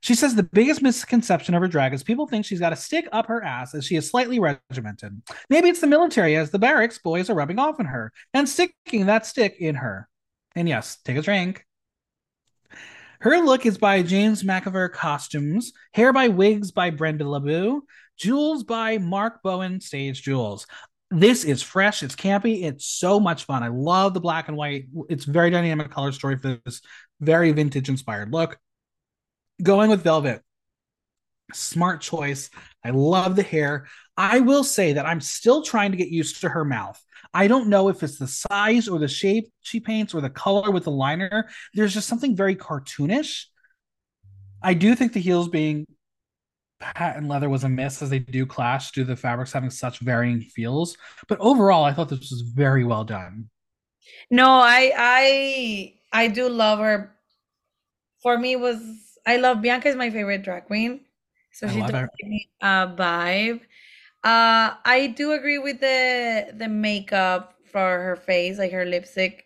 She 0.00 0.14
says 0.14 0.34
the 0.34 0.42
biggest 0.42 0.82
misconception 0.82 1.54
of 1.54 1.62
her 1.62 1.68
drag 1.68 1.94
is 1.94 2.02
people 2.02 2.26
think 2.26 2.44
she's 2.44 2.60
got 2.60 2.74
a 2.74 2.76
stick 2.76 3.08
up 3.10 3.26
her 3.26 3.42
ass 3.42 3.74
as 3.74 3.86
she 3.86 3.96
is 3.96 4.10
slightly 4.10 4.38
regimented. 4.38 5.22
Maybe 5.48 5.70
it's 5.70 5.80
the 5.80 5.86
military 5.86 6.36
as 6.36 6.50
the 6.50 6.58
barracks 6.58 6.98
boys 6.98 7.30
are 7.30 7.34
rubbing 7.34 7.58
off 7.58 7.80
on 7.80 7.86
her 7.86 8.12
and 8.34 8.46
sticking 8.46 9.06
that 9.06 9.24
stick 9.24 9.56
in 9.58 9.76
her. 9.76 10.06
And 10.54 10.68
yes, 10.68 10.98
take 11.04 11.16
a 11.16 11.22
drink. 11.22 11.64
Her 13.20 13.38
look 13.38 13.64
is 13.64 13.78
by 13.78 14.02
James 14.02 14.42
McAvoy 14.42 14.92
Costumes, 14.92 15.72
hair 15.94 16.12
by 16.12 16.28
Wigs 16.28 16.70
by 16.70 16.90
Brenda 16.90 17.26
LeBeau, 17.26 17.80
jewels 18.18 18.62
by 18.62 18.98
Mark 18.98 19.42
Bowen 19.42 19.80
Stage 19.80 20.20
Jewels. 20.20 20.66
This 21.14 21.44
is 21.44 21.62
fresh, 21.62 22.02
it's 22.02 22.16
campy, 22.16 22.64
it's 22.64 22.84
so 22.84 23.20
much 23.20 23.44
fun. 23.44 23.62
I 23.62 23.68
love 23.68 24.14
the 24.14 24.20
black 24.20 24.48
and 24.48 24.56
white. 24.56 24.86
It's 25.08 25.24
very 25.24 25.48
dynamic 25.48 25.90
color 25.92 26.10
story 26.10 26.36
for 26.36 26.58
this 26.64 26.80
very 27.20 27.52
vintage 27.52 27.88
inspired 27.88 28.32
look. 28.32 28.58
Going 29.62 29.90
with 29.90 30.02
velvet. 30.02 30.42
Smart 31.52 32.00
choice. 32.00 32.50
I 32.84 32.90
love 32.90 33.36
the 33.36 33.44
hair. 33.44 33.86
I 34.16 34.40
will 34.40 34.64
say 34.64 34.94
that 34.94 35.06
I'm 35.06 35.20
still 35.20 35.62
trying 35.62 35.92
to 35.92 35.96
get 35.96 36.08
used 36.08 36.40
to 36.40 36.48
her 36.48 36.64
mouth. 36.64 37.00
I 37.32 37.46
don't 37.46 37.68
know 37.68 37.88
if 37.88 38.02
it's 38.02 38.18
the 38.18 38.26
size 38.26 38.88
or 38.88 38.98
the 38.98 39.06
shape 39.06 39.52
she 39.60 39.78
paints 39.78 40.14
or 40.14 40.20
the 40.20 40.30
color 40.30 40.72
with 40.72 40.84
the 40.84 40.90
liner. 40.90 41.48
There's 41.74 41.94
just 41.94 42.08
something 42.08 42.34
very 42.34 42.56
cartoonish. 42.56 43.44
I 44.60 44.74
do 44.74 44.96
think 44.96 45.12
the 45.12 45.20
heels 45.20 45.48
being 45.48 45.86
patent 46.94 47.28
leather 47.28 47.48
was 47.48 47.64
a 47.64 47.68
miss 47.68 48.02
as 48.02 48.10
they 48.10 48.18
do 48.18 48.46
clash 48.46 48.92
due 48.92 49.02
to 49.02 49.08
the 49.08 49.16
fabrics 49.16 49.52
having 49.52 49.70
such 49.70 50.00
varying 50.00 50.40
feels. 50.40 50.96
But 51.28 51.38
overall, 51.40 51.84
I 51.84 51.92
thought 51.92 52.08
this 52.08 52.30
was 52.30 52.42
very 52.42 52.84
well 52.84 53.04
done. 53.04 53.48
No, 54.30 54.48
I 54.48 54.92
I 54.96 55.94
I 56.12 56.28
do 56.28 56.48
love 56.48 56.78
her. 56.78 57.14
For 58.22 58.38
me, 58.38 58.56
was 58.56 58.80
I 59.26 59.36
love 59.36 59.62
Bianca 59.62 59.88
is 59.88 59.96
my 59.96 60.10
favorite 60.10 60.42
drag 60.42 60.66
queen, 60.66 61.00
so 61.52 61.66
I 61.66 61.70
she 61.70 61.80
does 61.80 62.08
give 62.18 62.28
me 62.28 62.48
a 62.60 62.94
vibe. 62.96 63.60
Uh, 64.22 64.72
I 64.84 65.12
do 65.16 65.32
agree 65.32 65.58
with 65.58 65.80
the 65.80 66.52
the 66.56 66.68
makeup 66.68 67.54
for 67.70 67.80
her 67.80 68.16
face, 68.16 68.58
like 68.58 68.72
her 68.72 68.84
lipstick 68.84 69.44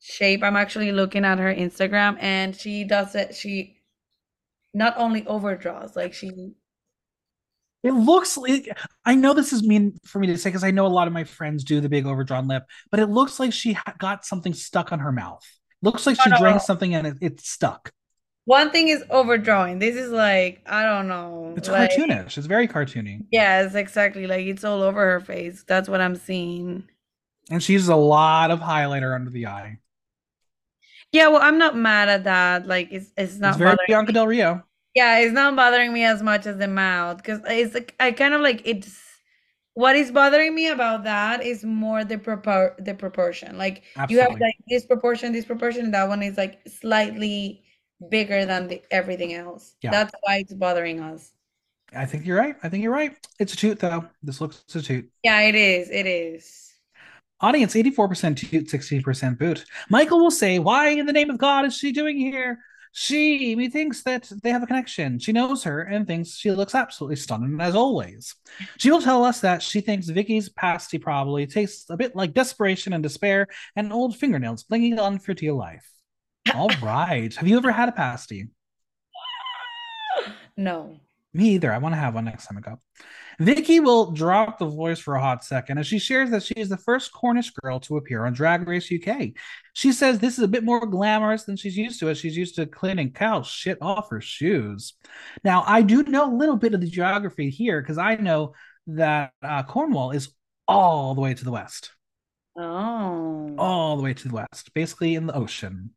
shape. 0.00 0.42
I'm 0.42 0.56
actually 0.56 0.92
looking 0.92 1.24
at 1.24 1.38
her 1.38 1.54
Instagram, 1.54 2.16
and 2.20 2.54
she 2.54 2.84
does 2.84 3.14
it. 3.14 3.34
She 3.34 3.76
not 4.74 4.94
only 4.96 5.26
overdraws, 5.26 5.96
like 5.96 6.12
she 6.12 6.54
It 7.86 7.92
looks 7.92 8.36
like 8.36 8.68
I 9.04 9.14
know 9.14 9.32
this 9.34 9.52
is 9.52 9.62
mean 9.62 9.98
for 10.04 10.18
me 10.18 10.26
to 10.28 10.38
say 10.38 10.50
because 10.50 10.64
I 10.64 10.70
know 10.72 10.86
a 10.86 10.88
lot 10.88 11.06
of 11.06 11.12
my 11.14 11.24
friends 11.24 11.64
do 11.64 11.80
the 11.80 11.88
big 11.88 12.06
overdrawn 12.06 12.48
lip, 12.48 12.64
but 12.90 13.00
it 13.00 13.06
looks 13.06 13.38
like 13.40 13.52
she 13.52 13.74
ha- 13.74 13.94
got 13.98 14.24
something 14.24 14.54
stuck 14.54 14.92
on 14.92 14.98
her 15.00 15.12
mouth. 15.12 15.44
Looks 15.82 16.06
like 16.06 16.20
she 16.20 16.30
drank 16.38 16.60
something 16.62 16.94
and 16.94 17.06
it, 17.06 17.16
it's 17.20 17.48
stuck. 17.48 17.92
one 18.44 18.70
thing 18.70 18.88
is 18.88 19.04
overdrawing. 19.10 19.78
This 19.78 19.96
is 19.96 20.10
like 20.10 20.62
I 20.66 20.84
don't 20.84 21.08
know, 21.08 21.54
It's 21.56 21.68
like 21.68 21.90
cartoonish. 21.92 22.38
It's 22.38 22.46
very 22.46 22.68
cartoony. 22.68 23.26
yes, 23.30 23.74
exactly. 23.74 24.26
Like 24.26 24.46
it's 24.46 24.64
all 24.64 24.82
over 24.82 25.00
her 25.12 25.20
face. 25.20 25.64
That's 25.68 25.88
what 25.88 26.00
I'm 26.00 26.16
seeing. 26.16 26.88
And 27.50 27.62
she 27.62 27.74
uses 27.74 27.88
a 27.88 27.96
lot 27.96 28.50
of 28.50 28.60
highlighter 28.60 29.14
under 29.14 29.30
the 29.30 29.46
eye. 29.46 29.78
Yeah, 31.12 31.28
well, 31.28 31.40
I'm 31.42 31.58
not 31.58 31.76
mad 31.76 32.08
at 32.08 32.24
that. 32.24 32.66
Like 32.66 32.88
it's 32.90 33.10
it's 33.16 33.36
not 33.38 33.50
It's 33.50 33.58
very 33.58 33.76
Bianca. 33.86 34.12
Del 34.12 34.26
Rio. 34.26 34.64
Yeah, 34.96 35.18
it's 35.18 35.34
not 35.34 35.54
bothering 35.54 35.92
me 35.92 36.04
as 36.04 36.22
much 36.22 36.46
as 36.46 36.56
the 36.56 36.66
mouth 36.66 37.18
because 37.18 37.40
it's 37.44 37.74
like 37.74 37.94
I 38.00 38.12
kind 38.12 38.32
of 38.32 38.40
like 38.40 38.62
it's 38.64 38.98
what 39.74 39.94
is 39.94 40.10
bothering 40.10 40.54
me 40.54 40.68
about 40.68 41.04
that 41.04 41.44
is 41.44 41.62
more 41.64 42.02
the 42.02 42.16
propor 42.16 42.82
the 42.82 42.94
proportion. 42.94 43.58
Like 43.58 43.82
you 44.08 44.20
have 44.20 44.30
Absolutely. 44.30 44.40
like 44.40 44.56
this 44.68 44.86
proportion, 44.86 45.32
this 45.34 45.44
proportion, 45.44 45.84
and 45.84 45.94
that 45.94 46.08
one 46.08 46.22
is 46.22 46.38
like 46.38 46.66
slightly 46.66 47.62
bigger 48.08 48.46
than 48.46 48.68
the 48.68 48.82
everything 48.90 49.34
else. 49.34 49.74
Yeah. 49.82 49.90
That's 49.90 50.14
why 50.22 50.38
it's 50.38 50.54
bothering 50.54 51.00
us. 51.00 51.32
I 51.94 52.06
think 52.06 52.24
you're 52.24 52.38
right. 52.38 52.56
I 52.62 52.70
think 52.70 52.82
you're 52.82 52.90
right. 52.90 53.14
It's 53.38 53.52
a 53.52 53.56
toot 53.56 53.78
though. 53.78 54.06
This 54.22 54.40
looks 54.40 54.64
a 54.74 54.80
toot. 54.80 55.10
Yeah, 55.22 55.40
it 55.42 55.54
is. 55.54 55.90
It 55.90 56.06
is. 56.06 56.72
Audience 57.42 57.74
84% 57.74 58.34
toot, 58.34 58.66
16% 58.66 59.38
boot. 59.38 59.66
Michael 59.90 60.20
will 60.20 60.30
say, 60.30 60.58
Why 60.58 60.88
in 60.88 61.04
the 61.04 61.12
name 61.12 61.28
of 61.28 61.36
God 61.36 61.66
is 61.66 61.76
she 61.76 61.92
doing 61.92 62.16
here? 62.16 62.60
She 62.98 63.54
methinks 63.56 64.02
that 64.04 64.32
they 64.42 64.48
have 64.48 64.62
a 64.62 64.66
connection. 64.66 65.18
She 65.18 65.30
knows 65.30 65.64
her 65.64 65.82
and 65.82 66.06
thinks 66.06 66.30
she 66.30 66.50
looks 66.50 66.74
absolutely 66.74 67.16
stunning 67.16 67.60
as 67.60 67.74
always. 67.74 68.34
She 68.78 68.90
will 68.90 69.02
tell 69.02 69.22
us 69.22 69.40
that 69.40 69.62
she 69.62 69.82
thinks 69.82 70.08
Vicki's 70.08 70.48
pasty 70.48 70.96
probably 70.96 71.46
tastes 71.46 71.90
a 71.90 71.96
bit 71.98 72.16
like 72.16 72.32
desperation 72.32 72.94
and 72.94 73.02
despair 73.02 73.48
and 73.76 73.92
old 73.92 74.16
fingernails 74.16 74.62
clinging 74.62 74.98
on 74.98 75.18
for 75.18 75.34
dear 75.34 75.52
life. 75.52 75.86
All 76.54 76.70
right. 76.82 77.34
Have 77.34 77.46
you 77.46 77.58
ever 77.58 77.70
had 77.70 77.90
a 77.90 77.92
pasty? 77.92 78.48
No. 80.56 80.98
Me 81.36 81.50
either. 81.50 81.70
I 81.70 81.76
want 81.76 81.94
to 81.94 81.98
have 81.98 82.14
one 82.14 82.24
next 82.24 82.46
time 82.46 82.56
I 82.56 82.62
go. 82.62 82.78
Vicki 83.38 83.78
will 83.78 84.12
drop 84.12 84.58
the 84.58 84.64
voice 84.64 84.98
for 84.98 85.16
a 85.16 85.20
hot 85.20 85.44
second 85.44 85.76
as 85.76 85.86
she 85.86 85.98
shares 85.98 86.30
that 86.30 86.42
she 86.42 86.54
is 86.54 86.70
the 86.70 86.78
first 86.78 87.12
Cornish 87.12 87.50
girl 87.50 87.78
to 87.80 87.98
appear 87.98 88.24
on 88.24 88.32
Drag 88.32 88.66
Race 88.66 88.90
UK. 88.90 89.32
She 89.74 89.92
says 89.92 90.18
this 90.18 90.38
is 90.38 90.44
a 90.44 90.48
bit 90.48 90.64
more 90.64 90.86
glamorous 90.86 91.44
than 91.44 91.56
she's 91.58 91.76
used 91.76 92.00
to, 92.00 92.08
as 92.08 92.16
she's 92.16 92.38
used 92.38 92.54
to 92.54 92.64
cleaning 92.64 93.12
cow 93.12 93.42
shit 93.42 93.76
off 93.82 94.08
her 94.08 94.22
shoes. 94.22 94.94
Now, 95.44 95.62
I 95.66 95.82
do 95.82 96.02
know 96.04 96.32
a 96.32 96.34
little 96.34 96.56
bit 96.56 96.72
of 96.72 96.80
the 96.80 96.88
geography 96.88 97.50
here 97.50 97.82
because 97.82 97.98
I 97.98 98.14
know 98.14 98.54
that 98.86 99.32
uh, 99.42 99.62
Cornwall 99.64 100.12
is 100.12 100.30
all 100.66 101.14
the 101.14 101.20
way 101.20 101.34
to 101.34 101.44
the 101.44 101.52
west, 101.52 101.90
Oh. 102.56 103.54
all 103.58 103.98
the 103.98 104.02
way 104.02 104.14
to 104.14 104.28
the 104.28 104.34
west, 104.34 104.72
basically 104.72 105.14
in 105.14 105.26
the 105.26 105.34
ocean. 105.34 105.90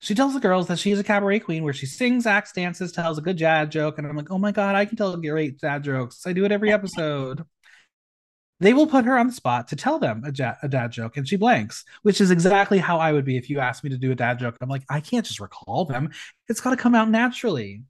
She 0.00 0.14
tells 0.14 0.34
the 0.34 0.40
girls 0.40 0.66
that 0.68 0.78
she 0.78 0.92
is 0.92 0.98
a 0.98 1.04
cabaret 1.04 1.40
queen 1.40 1.62
where 1.62 1.74
she 1.74 1.86
sings, 1.86 2.26
acts, 2.26 2.52
dances, 2.52 2.92
tells 2.92 3.18
a 3.18 3.22
good 3.22 3.36
dad 3.38 3.70
joke. 3.70 3.98
And 3.98 4.06
I'm 4.06 4.16
like, 4.16 4.30
oh 4.30 4.38
my 4.38 4.52
God, 4.52 4.74
I 4.74 4.84
can 4.86 4.96
tell 4.96 5.16
great 5.16 5.60
dad 5.60 5.84
jokes. 5.84 6.26
I 6.26 6.32
do 6.32 6.44
it 6.44 6.52
every 6.52 6.72
episode. 6.72 7.44
they 8.60 8.72
will 8.74 8.86
put 8.86 9.04
her 9.04 9.18
on 9.18 9.26
the 9.26 9.32
spot 9.32 9.68
to 9.68 9.76
tell 9.76 9.98
them 9.98 10.22
a, 10.24 10.32
ja- 10.32 10.56
a 10.62 10.68
dad 10.68 10.92
joke 10.92 11.16
and 11.16 11.26
she 11.28 11.36
blanks 11.36 11.84
which 12.02 12.20
is 12.20 12.30
exactly 12.30 12.78
how 12.78 12.98
i 12.98 13.12
would 13.12 13.24
be 13.24 13.36
if 13.36 13.48
you 13.50 13.58
asked 13.58 13.82
me 13.84 13.90
to 13.90 13.98
do 13.98 14.12
a 14.12 14.14
dad 14.14 14.38
joke 14.38 14.56
i'm 14.60 14.68
like 14.68 14.84
i 14.90 15.00
can't 15.00 15.26
just 15.26 15.40
recall 15.40 15.84
them 15.84 16.10
it's 16.48 16.60
got 16.60 16.70
to 16.70 16.76
come 16.76 16.94
out 16.94 17.08
naturally 17.10 17.82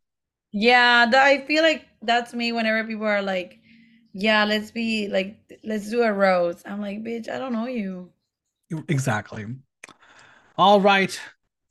Yeah, 0.53 1.07
that, 1.07 1.25
I 1.25 1.47
feel 1.47 1.63
like 1.63 1.87
that's 2.03 2.35
me 2.35 2.53
whenever 2.53 2.87
people 2.87 3.07
are 3.07 3.23
like, 3.23 3.59
yeah, 4.13 4.45
let's 4.45 4.71
be 4.71 5.09
like, 5.09 5.39
let's 5.65 5.91
do 5.91 6.03
a 6.03 6.13
roast. 6.13 6.67
I'm 6.69 6.81
like, 6.81 6.99
bitch, 7.03 7.29
I 7.29 7.39
don't 7.39 7.53
know 7.53 7.67
you. 7.67 8.13
exactly 8.89 9.47
all 10.57 10.81
right 10.81 11.19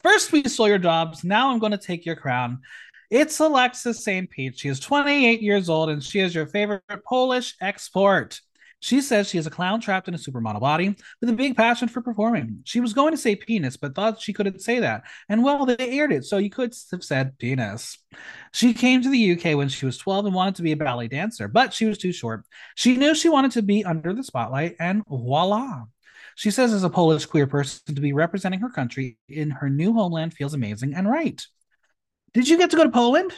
first 0.02 0.32
we 0.32 0.44
stole 0.44 0.68
your 0.68 0.78
jobs 0.78 1.24
now 1.24 1.50
i'm 1.50 1.60
going 1.60 1.72
to 1.72 1.78
take 1.78 2.06
your 2.06 2.16
crown 2.16 2.60
it's 3.10 3.40
Alexis 3.40 4.04
Saint-Pete 4.04 4.58
she 4.58 4.70
is 4.70 4.80
28 4.80 5.42
years 5.42 5.70
old 5.70 5.90
and 5.90 6.04
she 6.04 6.20
is 6.20 6.36
your 6.36 6.46
favorite 6.46 6.84
polish 7.06 7.56
export 7.62 8.40
she 8.82 9.02
says 9.02 9.28
she 9.28 9.38
is 9.38 9.46
a 9.46 9.52
clown 9.52 9.82
trapped 9.82 10.08
in 10.08 10.14
a 10.14 10.18
supermodel 10.18 10.62
body 10.62 10.96
with 11.20 11.30
a 11.30 11.34
big 11.34 11.58
passion 11.58 11.88
for 11.88 12.02
performing. 12.02 12.62
She 12.64 12.80
was 12.80 12.94
going 12.94 13.12
to 13.12 13.18
say 13.18 13.36
penis, 13.36 13.76
but 13.76 13.94
thought 13.94 14.22
she 14.22 14.32
couldn't 14.32 14.62
say 14.62 14.80
that. 14.80 15.04
And 15.28 15.44
well, 15.44 15.66
they 15.66 15.76
aired 15.78 16.14
it, 16.14 16.24
so 16.24 16.38
you 16.38 16.50
could 16.50 16.74
have 16.92 17.04
said 17.04 17.38
penis. 17.38 17.98
She 18.54 18.74
came 18.74 19.02
to 19.02 19.10
the 19.10 19.34
UK 19.34 19.58
when 19.58 19.70
she 19.70 19.86
was 19.86 19.98
12 19.98 20.28
and 20.28 20.36
wanted 20.36 20.56
to 20.56 20.62
be 20.62 20.72
a 20.72 20.78
ballet 20.78 21.10
dancer, 21.10 21.48
but 21.48 21.74
she 21.74 21.86
was 21.86 21.98
too 21.98 22.14
short. 22.14 22.46
She 22.76 22.96
knew 22.96 23.14
she 23.14 23.30
wanted 23.30 23.52
to 23.52 23.62
be 23.62 23.84
under 23.84 24.14
the 24.14 24.24
spotlight, 24.24 24.76
and 24.80 25.04
voila. 25.08 25.84
She 26.40 26.52
says, 26.52 26.72
as 26.72 26.86
a 26.86 26.90
Polish 26.90 27.26
queer 27.26 27.48
person, 27.48 27.94
to 27.94 28.00
be 28.00 28.14
representing 28.14 28.62
her 28.62 28.70
country 28.70 29.18
in 29.28 29.50
her 29.50 29.70
new 29.70 29.92
homeland 29.92 30.34
feels 30.34 30.54
amazing 30.54 30.94
and 30.96 31.06
right. 31.06 31.46
Did 32.34 32.48
you 32.48 32.58
get 32.58 32.70
to 32.70 32.78
go 32.78 32.86
to 32.86 32.90
Poland? 32.90 33.34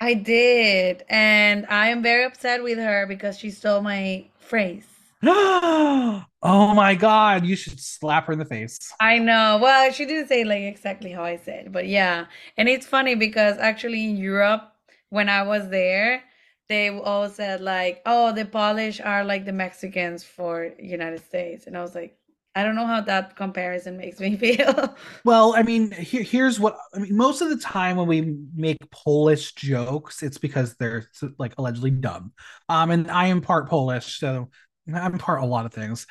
I 0.00 0.14
did. 0.14 1.04
And 1.10 1.66
I 1.66 1.88
am 1.88 2.02
very 2.02 2.24
upset 2.24 2.62
with 2.62 2.78
her 2.78 3.04
because 3.06 3.38
she 3.38 3.50
stole 3.50 3.82
my 3.82 4.24
phrase. 4.40 4.86
oh 5.26 6.24
my 6.42 6.94
god, 6.94 7.44
you 7.44 7.54
should 7.54 7.78
slap 7.78 8.28
her 8.28 8.32
in 8.32 8.38
the 8.38 8.46
face. 8.46 8.78
I 8.98 9.18
know. 9.18 9.58
Well, 9.60 9.92
she 9.92 10.06
didn't 10.06 10.28
say 10.28 10.44
like 10.44 10.62
exactly 10.62 11.12
how 11.12 11.22
I 11.22 11.36
said, 11.36 11.70
but 11.70 11.86
yeah. 11.86 12.28
And 12.56 12.66
it's 12.66 12.86
funny 12.86 13.14
because 13.14 13.58
actually 13.58 14.04
in 14.04 14.16
Europe, 14.16 14.62
when 15.10 15.28
I 15.28 15.42
was 15.42 15.68
there, 15.68 16.22
they 16.68 16.90
all 16.90 17.28
said 17.28 17.60
like, 17.60 18.02
"Oh, 18.06 18.32
the 18.32 18.44
Polish 18.44 19.00
are 19.00 19.24
like 19.24 19.44
the 19.44 19.52
Mexicans 19.52 20.24
for 20.24 20.72
United 20.78 21.24
States," 21.24 21.66
and 21.66 21.76
I 21.76 21.82
was 21.82 21.94
like, 21.94 22.18
I 22.56 22.62
don't 22.62 22.74
know 22.74 22.86
how 22.86 23.02
that 23.02 23.36
comparison 23.36 23.98
makes 23.98 24.18
me 24.18 24.34
feel. 24.38 24.96
Well, 25.26 25.54
I 25.54 25.62
mean, 25.62 25.92
here, 25.92 26.22
here's 26.22 26.58
what 26.58 26.78
I 26.94 27.00
mean. 27.00 27.14
Most 27.14 27.42
of 27.42 27.50
the 27.50 27.58
time 27.58 27.96
when 27.96 28.08
we 28.08 28.34
make 28.54 28.78
Polish 28.90 29.52
jokes, 29.52 30.22
it's 30.22 30.38
because 30.38 30.74
they're 30.76 31.06
like 31.38 31.54
allegedly 31.58 31.90
dumb. 31.90 32.32
Um, 32.70 32.90
and 32.90 33.10
I 33.10 33.26
am 33.26 33.42
part 33.42 33.68
Polish, 33.68 34.18
so 34.18 34.48
I'm 34.92 35.18
part 35.18 35.42
a 35.42 35.46
lot 35.46 35.66
of 35.66 35.74
things, 35.74 36.06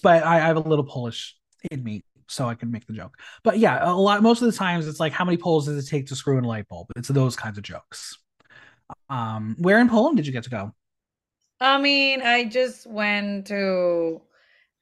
but 0.00 0.22
I, 0.22 0.36
I 0.36 0.46
have 0.46 0.56
a 0.56 0.60
little 0.60 0.84
Polish 0.84 1.36
in 1.72 1.82
me, 1.82 2.04
so 2.28 2.48
I 2.48 2.54
can 2.54 2.70
make 2.70 2.86
the 2.86 2.92
joke. 2.92 3.16
But 3.42 3.58
yeah, 3.58 3.80
a 3.82 3.92
lot. 3.92 4.22
Most 4.22 4.40
of 4.40 4.46
the 4.46 4.56
times, 4.56 4.86
it's 4.86 5.00
like 5.00 5.12
how 5.12 5.24
many 5.24 5.36
poles 5.36 5.66
does 5.66 5.84
it 5.84 5.90
take 5.90 6.06
to 6.06 6.14
screw 6.16 6.38
in 6.38 6.44
a 6.44 6.48
light 6.48 6.68
bulb? 6.68 6.92
It's 6.94 7.08
those 7.08 7.34
kinds 7.34 7.58
of 7.58 7.64
jokes. 7.64 8.16
Um, 9.08 9.56
where 9.58 9.80
in 9.80 9.88
Poland 9.88 10.16
did 10.16 10.26
you 10.26 10.32
get 10.32 10.44
to 10.44 10.50
go? 10.50 10.72
I 11.60 11.80
mean, 11.80 12.22
I 12.22 12.44
just 12.44 12.86
went 12.86 13.46
to 13.48 14.20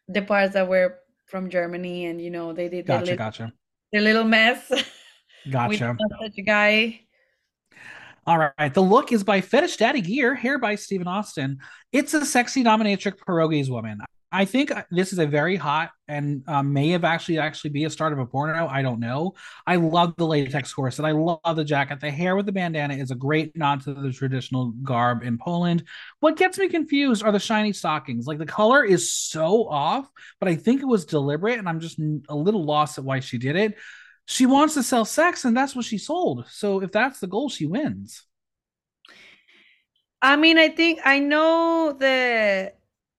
the 0.09 0.23
parts 0.23 0.55
that 0.55 0.69
were 0.69 0.99
from 1.27 1.51
Germany, 1.51 2.07
and 2.07 2.21
you 2.21 2.31
know 2.31 2.53
they 2.53 2.69
did 2.69 2.87
Gotcha, 2.87 3.01
little, 3.01 3.17
gotcha, 3.17 3.53
their 3.93 4.03
little 4.03 4.25
mess 4.25 4.71
gotcha. 5.51 5.97
such 6.21 6.39
a 6.39 6.43
guy. 6.43 7.01
All 8.27 8.39
right. 8.59 8.75
The 8.75 8.83
look 8.83 9.13
is 9.13 9.23
by 9.23 9.41
Fetish 9.41 9.77
Daddy 9.77 10.01
Gear, 10.01 10.35
hair 10.35 10.59
by 10.59 10.75
Stephen 10.75 11.07
Austin. 11.07 11.59
It's 11.93 12.13
a 12.13 12.27
sexy 12.27 12.65
dominatrix 12.65 13.19
pierogies 13.19 13.71
woman. 13.71 14.01
I 14.33 14.45
think 14.45 14.72
this 14.91 15.12
is 15.12 15.18
a 15.18 15.27
very 15.27 15.57
hot 15.57 15.91
and 16.09 16.43
um, 16.49 16.72
may 16.72 16.91
have 16.91 17.05
actually 17.05 17.39
actually 17.39 17.70
be 17.70 17.85
a 17.85 17.91
start 17.91 18.12
of 18.12 18.18
a 18.18 18.27
porno. 18.27 18.66
I 18.66 18.83
don't 18.83 18.99
know. 18.99 19.35
I 19.66 19.77
love 19.77 20.14
the 20.16 20.27
latex 20.27 20.72
corset. 20.72 21.05
I 21.05 21.12
love 21.12 21.41
the 21.55 21.64
jacket. 21.64 22.01
The 22.01 22.11
hair 22.11 22.35
with 22.35 22.47
the 22.47 22.53
bandana 22.53 22.95
is 22.95 23.11
a 23.11 23.14
great 23.14 23.57
nod 23.57 23.83
to 23.83 23.95
the 23.95 24.12
traditional 24.12 24.72
garb 24.83 25.22
in 25.22 25.39
Poland. 25.39 25.85
What 26.20 26.37
gets 26.37 26.59
me 26.59 26.68
confused 26.68 27.22
are 27.22 27.33
the 27.33 27.39
shiny 27.39 27.72
stockings. 27.72 28.27
Like 28.27 28.39
the 28.39 28.47
color 28.47 28.85
is 28.85 29.12
so 29.12 29.68
off, 29.68 30.11
but 30.41 30.49
I 30.49 30.57
think 30.57 30.83
it 30.83 30.87
was 30.87 31.05
deliberate, 31.05 31.59
and 31.59 31.68
I'm 31.68 31.81
just 31.81 31.99
a 32.29 32.35
little 32.37 32.64
lost 32.64 32.99
at 32.99 33.05
why 33.05 33.20
she 33.20 33.39
did 33.39 33.57
it 33.57 33.77
she 34.29 34.45
wants 34.45 34.74
to 34.74 34.83
sell 34.83 35.05
sex 35.05 35.45
and 35.45 35.57
that's 35.57 35.77
what 35.77 35.85
she 35.85 35.99
sold 35.99 36.45
so 36.51 36.83
if 36.83 36.91
that's 36.91 37.20
the 37.20 37.29
goal 37.29 37.49
she 37.49 37.64
wins 37.64 38.27
I 40.22 40.37
mean, 40.37 40.59
I 40.59 40.68
think 40.68 41.01
I 41.05 41.18
know 41.18 41.95
the 41.97 42.72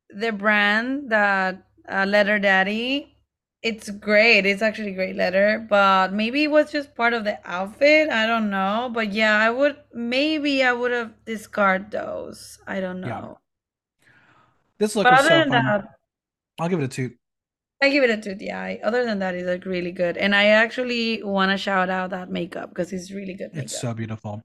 the 0.09 0.31
brand 0.31 1.09
that 1.11 1.65
uh, 1.89 2.05
Letter 2.07 2.39
Daddy. 2.39 3.13
It's 3.63 3.89
great. 3.89 4.45
It's 4.45 4.61
actually 4.61 4.91
a 4.91 4.95
great 4.95 5.15
letter, 5.15 5.65
but 5.67 6.13
maybe 6.13 6.43
it 6.43 6.51
was 6.51 6.71
just 6.71 6.95
part 6.95 7.13
of 7.13 7.23
the 7.25 7.39
outfit. 7.43 8.09
I 8.09 8.27
don't 8.27 8.49
know. 8.51 8.89
But 8.93 9.11
yeah, 9.13 9.37
I 9.37 9.49
would 9.49 9.77
maybe 9.93 10.63
I 10.63 10.73
would 10.73 10.91
have 10.91 11.13
discard 11.25 11.91
those. 11.91 12.59
I 12.67 12.79
don't 12.79 13.01
yeah 13.03 13.21
know. 13.21 13.39
this 14.79 14.95
look 14.95 15.09
But 15.09 15.11
was 15.11 15.21
other 15.21 15.29
so 15.29 15.41
than 15.41 15.49
fun 15.49 15.63
that, 15.63 15.97
i'll 16.59 16.69
give 16.69 16.79
it 16.79 16.85
a 16.85 16.87
two 16.87 17.11
I 17.81 17.89
give 17.89 18.03
it 18.03 18.09
a 18.11 18.17
two. 18.21 18.37
Yeah. 18.43 18.75
Other 18.83 19.03
than 19.05 19.19
that, 19.19 19.33
it's 19.35 19.47
like 19.47 19.65
really 19.65 19.91
good. 19.91 20.17
And 20.17 20.35
I 20.35 20.45
actually 20.45 21.21
want 21.23 21.51
to 21.51 21.57
shout 21.57 21.89
out 21.89 22.09
that 22.11 22.29
makeup 22.29 22.69
because 22.69 22.91
it's 22.93 23.11
really 23.11 23.33
good 23.33 23.51
it's 23.53 23.79
so 23.79 23.93
beautiful 23.93 24.43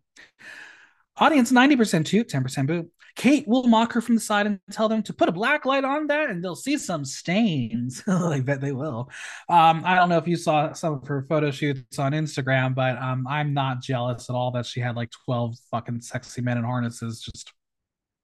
audience 1.17 1.53
90% 1.53 2.07
toot 2.07 2.29
10% 2.29 2.69
boo 2.69 2.91
kate 3.17 3.47
will 3.47 3.65
mock 3.65 3.93
her 3.93 4.01
from 4.01 4.15
the 4.15 4.21
side 4.21 4.47
and 4.47 4.59
tell 4.71 4.89
them 4.89 5.03
to 5.03 5.13
put 5.13 5.29
a 5.29 5.33
black 5.33 5.65
light 5.65 5.85
on 5.85 6.07
that 6.07 6.31
and 6.31 6.43
they'll 6.43 6.57
see 6.57 6.79
some 6.79 7.05
stains 7.05 8.03
i 8.09 8.41
bet 8.41 8.61
they 8.61 8.73
will 8.73 9.11
um 9.49 9.83
i 9.85 9.95
don't 9.95 10.09
know 10.09 10.19
if 10.19 10.27
you 10.27 10.37
saw 10.37 10.73
some 10.73 10.95
of 10.95 11.07
her 11.07 11.27
photo 11.29 11.51
shoots 11.51 11.99
on 11.99 12.13
instagram 12.13 12.75
but 12.75 12.97
um 12.99 13.27
i'm 13.29 13.53
not 13.53 13.83
jealous 13.83 14.29
at 14.31 14.37
all 14.37 14.51
that 14.51 14.67
she 14.67 14.81
had 14.81 14.97
like 14.97 15.11
12 15.25 15.57
fucking 15.71 16.01
sexy 16.01 16.41
men 16.41 16.59
in 16.59 16.65
harnesses 16.65 17.21
just 17.21 17.53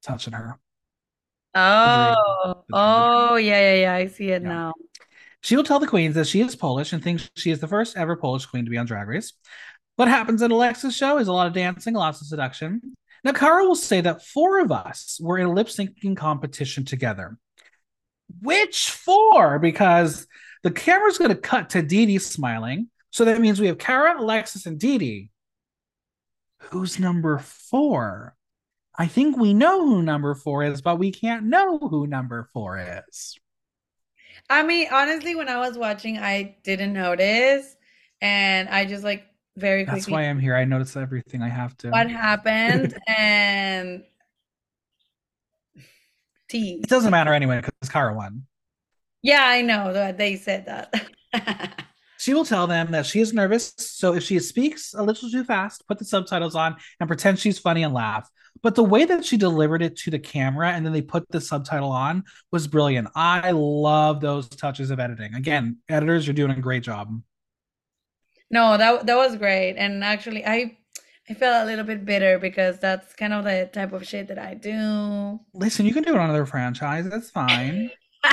touching 0.02 0.32
her 0.32 0.58
Oh, 1.54 2.62
oh, 2.72 3.36
yeah, 3.36 3.58
yeah, 3.58 3.74
yeah. 3.74 3.94
I 3.94 4.06
see 4.06 4.30
it 4.30 4.42
yeah 4.42 4.48
now. 4.48 4.74
She 5.40 5.56
will 5.56 5.64
tell 5.64 5.78
the 5.78 5.86
queens 5.86 6.14
that 6.14 6.26
she 6.26 6.40
is 6.40 6.56
Polish 6.56 6.92
and 6.92 7.02
thinks 7.02 7.30
she 7.36 7.50
is 7.50 7.60
the 7.60 7.68
first 7.68 7.96
ever 7.96 8.16
Polish 8.16 8.46
queen 8.46 8.64
to 8.64 8.70
be 8.70 8.78
on 8.78 8.86
Drag 8.86 9.06
Race. 9.08 9.32
What 9.96 10.08
happens 10.08 10.42
at 10.42 10.50
Alexa's 10.50 10.96
show 10.96 11.18
is 11.18 11.28
a 11.28 11.32
lot 11.32 11.46
of 11.46 11.52
dancing, 11.52 11.94
lots 11.94 12.20
of 12.20 12.26
seduction. 12.26 12.96
Now, 13.24 13.32
Cara 13.32 13.64
will 13.64 13.74
say 13.74 14.00
that 14.00 14.24
four 14.24 14.60
of 14.60 14.70
us 14.70 15.18
were 15.20 15.38
in 15.38 15.46
a 15.46 15.52
lip 15.52 15.68
syncing 15.68 16.16
competition 16.16 16.84
together. 16.84 17.36
Which 18.40 18.90
four? 18.90 19.58
Because 19.58 20.26
the 20.62 20.70
camera's 20.70 21.18
going 21.18 21.30
to 21.30 21.36
cut 21.36 21.70
to 21.70 21.82
Dee 21.82 22.06
Dee 22.06 22.18
smiling. 22.18 22.88
So 23.10 23.24
that 23.24 23.40
means 23.40 23.60
we 23.60 23.68
have 23.68 23.78
Cara, 23.78 24.20
Alexis, 24.20 24.66
and 24.66 24.78
Dee 24.78 24.98
Dee. 24.98 25.30
Who's 26.70 26.98
number 26.98 27.38
four? 27.38 28.36
I 28.96 29.06
think 29.06 29.36
we 29.36 29.54
know 29.54 29.86
who 29.86 30.02
number 30.02 30.34
four 30.34 30.64
is, 30.64 30.82
but 30.82 30.98
we 30.98 31.12
can't 31.12 31.44
know 31.44 31.78
who 31.78 32.06
number 32.06 32.48
four 32.52 33.02
is. 33.08 33.38
I 34.50 34.62
mean, 34.62 34.88
honestly, 34.90 35.34
when 35.34 35.48
I 35.48 35.58
was 35.58 35.78
watching, 35.78 36.18
I 36.18 36.56
didn't 36.64 36.92
notice, 36.92 37.76
and 38.20 38.68
I 38.68 38.84
just 38.86 39.04
like 39.04 39.24
very 39.58 39.84
That's 39.84 40.08
why 40.08 40.22
I'm 40.22 40.38
here. 40.38 40.56
I 40.56 40.64
notice 40.64 40.96
everything 40.96 41.42
I 41.42 41.48
have 41.48 41.76
to. 41.78 41.90
what 41.90 42.10
happened 42.10 42.98
and 43.06 43.96
um, 43.96 44.04
T. 46.48 46.80
It 46.82 46.88
doesn't 46.88 47.10
matter 47.10 47.32
anyway 47.32 47.60
because 47.60 47.90
Cara 47.90 48.14
won. 48.14 48.46
Yeah, 49.22 49.44
I 49.44 49.62
know 49.62 49.92
that 49.92 50.16
they 50.16 50.36
said 50.36 50.66
that. 50.66 51.84
She 52.20 52.34
will 52.34 52.44
tell 52.44 52.66
them 52.66 52.90
that 52.90 53.06
she 53.06 53.20
is 53.20 53.32
nervous, 53.32 53.72
so 53.76 54.12
if 54.12 54.24
she 54.24 54.40
speaks 54.40 54.92
a 54.92 55.02
little 55.04 55.30
too 55.30 55.44
fast, 55.44 55.86
put 55.86 56.00
the 56.00 56.04
subtitles 56.04 56.56
on 56.56 56.76
and 56.98 57.06
pretend 57.06 57.38
she's 57.38 57.60
funny 57.60 57.84
and 57.84 57.94
laugh. 57.94 58.28
But 58.60 58.74
the 58.74 58.82
way 58.82 59.04
that 59.04 59.24
she 59.24 59.36
delivered 59.36 59.82
it 59.82 59.96
to 59.98 60.10
the 60.10 60.18
camera 60.18 60.72
and 60.72 60.84
then 60.84 60.92
they 60.92 61.00
put 61.00 61.30
the 61.30 61.40
subtitle 61.40 61.92
on 61.92 62.24
was 62.50 62.66
brilliant. 62.66 63.08
I 63.14 63.52
love 63.52 64.20
those 64.20 64.48
touches 64.48 64.90
of 64.90 64.98
editing. 64.98 65.34
Again, 65.34 65.78
editors, 65.88 66.26
you're 66.26 66.34
doing 66.34 66.50
a 66.50 66.60
great 66.60 66.82
job. 66.82 67.22
No, 68.50 68.76
that 68.76 69.06
that 69.06 69.16
was 69.16 69.36
great. 69.36 69.76
And 69.76 70.02
actually, 70.04 70.44
I 70.46 70.76
I 71.28 71.34
felt 71.34 71.62
a 71.64 71.66
little 71.66 71.84
bit 71.84 72.04
bitter 72.04 72.38
because 72.38 72.78
that's 72.78 73.14
kind 73.14 73.32
of 73.32 73.44
the 73.44 73.68
type 73.72 73.92
of 73.92 74.06
shit 74.06 74.28
that 74.28 74.38
I 74.38 74.54
do. 74.54 75.40
Listen, 75.54 75.86
you 75.86 75.92
can 75.94 76.02
do 76.04 76.10
it 76.14 76.18
on 76.18 76.24
another 76.24 76.46
franchise. 76.46 77.08
That's 77.08 77.30
fine. 77.30 77.90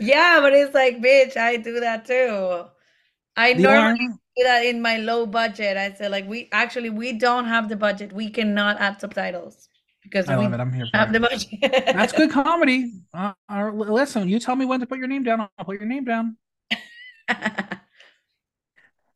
Yeah, 0.00 0.40
but 0.40 0.52
it's 0.52 0.74
like, 0.74 0.98
bitch, 1.00 1.36
I 1.36 1.56
do 1.56 1.80
that 1.80 2.04
too. 2.04 2.64
I 3.36 3.54
The 3.54 3.62
normally 3.62 4.06
alarm. 4.06 4.20
do 4.36 4.44
that 4.44 4.64
in 4.66 4.82
my 4.82 4.98
low 4.98 5.26
budget. 5.26 5.76
I 5.76 5.92
said 5.94 6.10
like 6.10 6.28
we 6.28 6.48
actually 6.52 6.90
we 6.90 7.12
don't 7.14 7.46
have 7.46 7.68
the 7.68 7.76
budget. 7.76 8.12
We 8.12 8.30
cannot 8.30 8.80
add 8.80 9.00
subtitles 9.00 9.68
because 10.02 10.28
I 10.28 10.36
we 10.36 10.44
love 10.44 10.52
it. 10.54 10.60
I'm 10.60 10.72
here 10.72 10.88
for 10.92 10.98
have 10.98 11.10
it. 11.10 11.12
the 11.12 11.20
budget. 11.20 11.50
That's 11.92 12.12
good 12.12 12.30
comedy. 12.32 12.92
Uh, 13.12 13.32
uh, 13.48 13.70
listen, 13.72 14.28
you 14.28 14.38
tell 14.40 14.56
me 14.56 14.64
when 14.66 14.80
to 14.80 14.86
put 14.86 14.98
your 14.98 15.08
name 15.08 15.24
down. 15.24 15.48
I'll 15.58 15.64
put 15.64 15.78
your 15.80 15.88
name 15.88 16.04
down. 16.04 16.36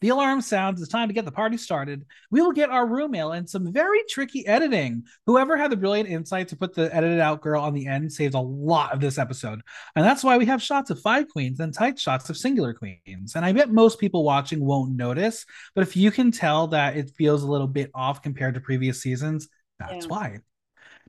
The 0.00 0.10
alarm 0.10 0.40
sounds. 0.40 0.80
It's 0.80 0.90
time 0.90 1.08
to 1.08 1.14
get 1.14 1.24
the 1.24 1.32
party 1.32 1.56
started. 1.56 2.04
We 2.30 2.40
will 2.40 2.52
get 2.52 2.70
our 2.70 2.86
room 2.86 3.10
mail 3.10 3.32
and 3.32 3.48
some 3.48 3.72
very 3.72 4.00
tricky 4.08 4.46
editing. 4.46 5.02
Whoever 5.26 5.56
had 5.56 5.72
the 5.72 5.76
brilliant 5.76 6.08
insight 6.08 6.48
to 6.48 6.56
put 6.56 6.74
the 6.74 6.94
edited 6.94 7.18
out 7.18 7.40
girl 7.40 7.62
on 7.62 7.74
the 7.74 7.86
end 7.86 8.12
saved 8.12 8.34
a 8.34 8.40
lot 8.40 8.92
of 8.92 9.00
this 9.00 9.18
episode. 9.18 9.60
And 9.96 10.04
that's 10.04 10.22
why 10.22 10.38
we 10.38 10.46
have 10.46 10.62
shots 10.62 10.90
of 10.90 11.00
five 11.00 11.28
queens 11.28 11.58
and 11.58 11.74
tight 11.74 11.98
shots 11.98 12.30
of 12.30 12.36
singular 12.36 12.74
queens. 12.74 13.34
And 13.34 13.44
I 13.44 13.52
bet 13.52 13.70
most 13.70 13.98
people 13.98 14.22
watching 14.22 14.64
won't 14.64 14.94
notice, 14.94 15.44
but 15.74 15.82
if 15.82 15.96
you 15.96 16.12
can 16.12 16.30
tell 16.30 16.68
that 16.68 16.96
it 16.96 17.10
feels 17.16 17.42
a 17.42 17.50
little 17.50 17.66
bit 17.66 17.90
off 17.92 18.22
compared 18.22 18.54
to 18.54 18.60
previous 18.60 19.02
seasons, 19.02 19.48
that's 19.80 20.06
yeah. 20.06 20.10
why. 20.10 20.38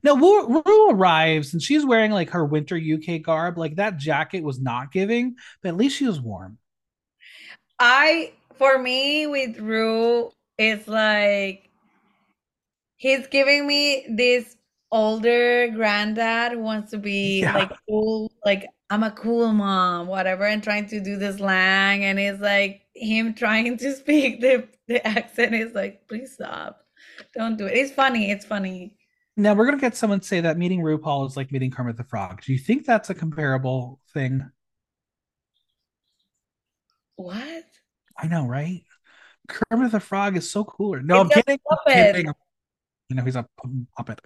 Now, 0.02 0.14
Rue 0.14 0.90
arrives 0.90 1.52
and 1.52 1.62
she's 1.62 1.84
wearing 1.84 2.10
like 2.10 2.30
her 2.30 2.44
winter 2.44 2.76
UK 2.76 3.22
garb. 3.22 3.58
Like 3.58 3.76
that 3.76 3.98
jacket 3.98 4.42
was 4.42 4.60
not 4.60 4.92
giving, 4.92 5.36
but 5.62 5.70
at 5.70 5.76
least 5.76 5.96
she 5.96 6.06
was 6.06 6.20
warm. 6.20 6.58
I 7.78 8.32
for 8.60 8.78
me 8.78 9.26
with 9.26 9.58
Rue, 9.58 10.30
it's 10.58 10.86
like 10.86 11.70
he's 12.96 13.26
giving 13.28 13.66
me 13.66 14.04
this 14.10 14.54
older 14.92 15.68
granddad 15.68 16.52
who 16.52 16.58
wants 16.58 16.90
to 16.90 16.98
be 16.98 17.40
yeah. 17.40 17.54
like 17.54 17.72
cool, 17.88 18.30
like 18.44 18.68
I'm 18.90 19.02
a 19.02 19.12
cool 19.12 19.54
mom, 19.54 20.08
whatever, 20.08 20.44
and 20.44 20.62
trying 20.62 20.86
to 20.88 21.00
do 21.00 21.16
this 21.16 21.38
slang, 21.38 22.04
and 22.04 22.20
it's 22.20 22.42
like 22.42 22.82
him 22.94 23.32
trying 23.42 23.78
to 23.78 23.96
speak 23.96 24.42
the 24.42 24.68
the 24.88 25.04
accent 25.08 25.54
is 25.54 25.72
like, 25.74 26.06
please 26.06 26.34
stop, 26.34 26.84
don't 27.34 27.56
do 27.56 27.64
it. 27.64 27.72
It's 27.74 27.92
funny. 27.92 28.30
It's 28.30 28.44
funny. 28.44 28.94
Now 29.38 29.54
we're 29.54 29.64
gonna 29.64 29.78
get 29.78 29.96
someone 29.96 30.20
to 30.20 30.26
say 30.26 30.42
that 30.42 30.58
meeting 30.58 30.82
RuPaul 30.82 31.26
is 31.26 31.34
like 31.34 31.50
meeting 31.50 31.70
Kermit 31.70 31.96
the 31.96 32.04
Frog. 32.04 32.42
Do 32.42 32.52
you 32.52 32.58
think 32.58 32.84
that's 32.84 33.08
a 33.08 33.14
comparable 33.14 34.00
thing? 34.12 34.50
What? 37.16 37.69
I 38.22 38.26
know, 38.26 38.46
right? 38.46 38.84
Kermit 39.48 39.92
the 39.92 40.00
Frog 40.00 40.36
is 40.36 40.50
so 40.50 40.64
cooler. 40.64 41.02
No, 41.02 41.22
it's 41.22 41.36
I'm 41.36 41.42
kidding. 41.42 41.60
I'm 41.70 41.78
kidding. 41.86 42.32
You 43.08 43.16
know, 43.16 43.24
he's 43.24 43.36
a 43.36 43.46
puppet. 43.96 44.20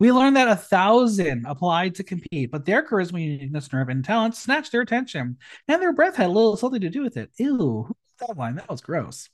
We 0.00 0.10
learned 0.10 0.36
that 0.36 0.48
a 0.48 0.56
thousand 0.56 1.46
applied 1.46 1.94
to 1.96 2.02
compete, 2.02 2.50
but 2.50 2.64
their 2.64 2.84
charisma, 2.84 3.22
uniqueness, 3.22 3.72
nerve, 3.72 3.88
and 3.88 4.04
talent 4.04 4.34
snatched 4.34 4.72
their 4.72 4.80
attention, 4.80 5.38
and 5.68 5.80
their 5.80 5.92
breath 5.92 6.16
had 6.16 6.26
a 6.26 6.32
little 6.32 6.56
something 6.56 6.80
to 6.80 6.90
do 6.90 7.02
with 7.02 7.16
it. 7.16 7.30
Ew, 7.36 7.94
that 8.18 8.36
line? 8.36 8.56
That 8.56 8.68
was 8.68 8.80
gross 8.80 9.28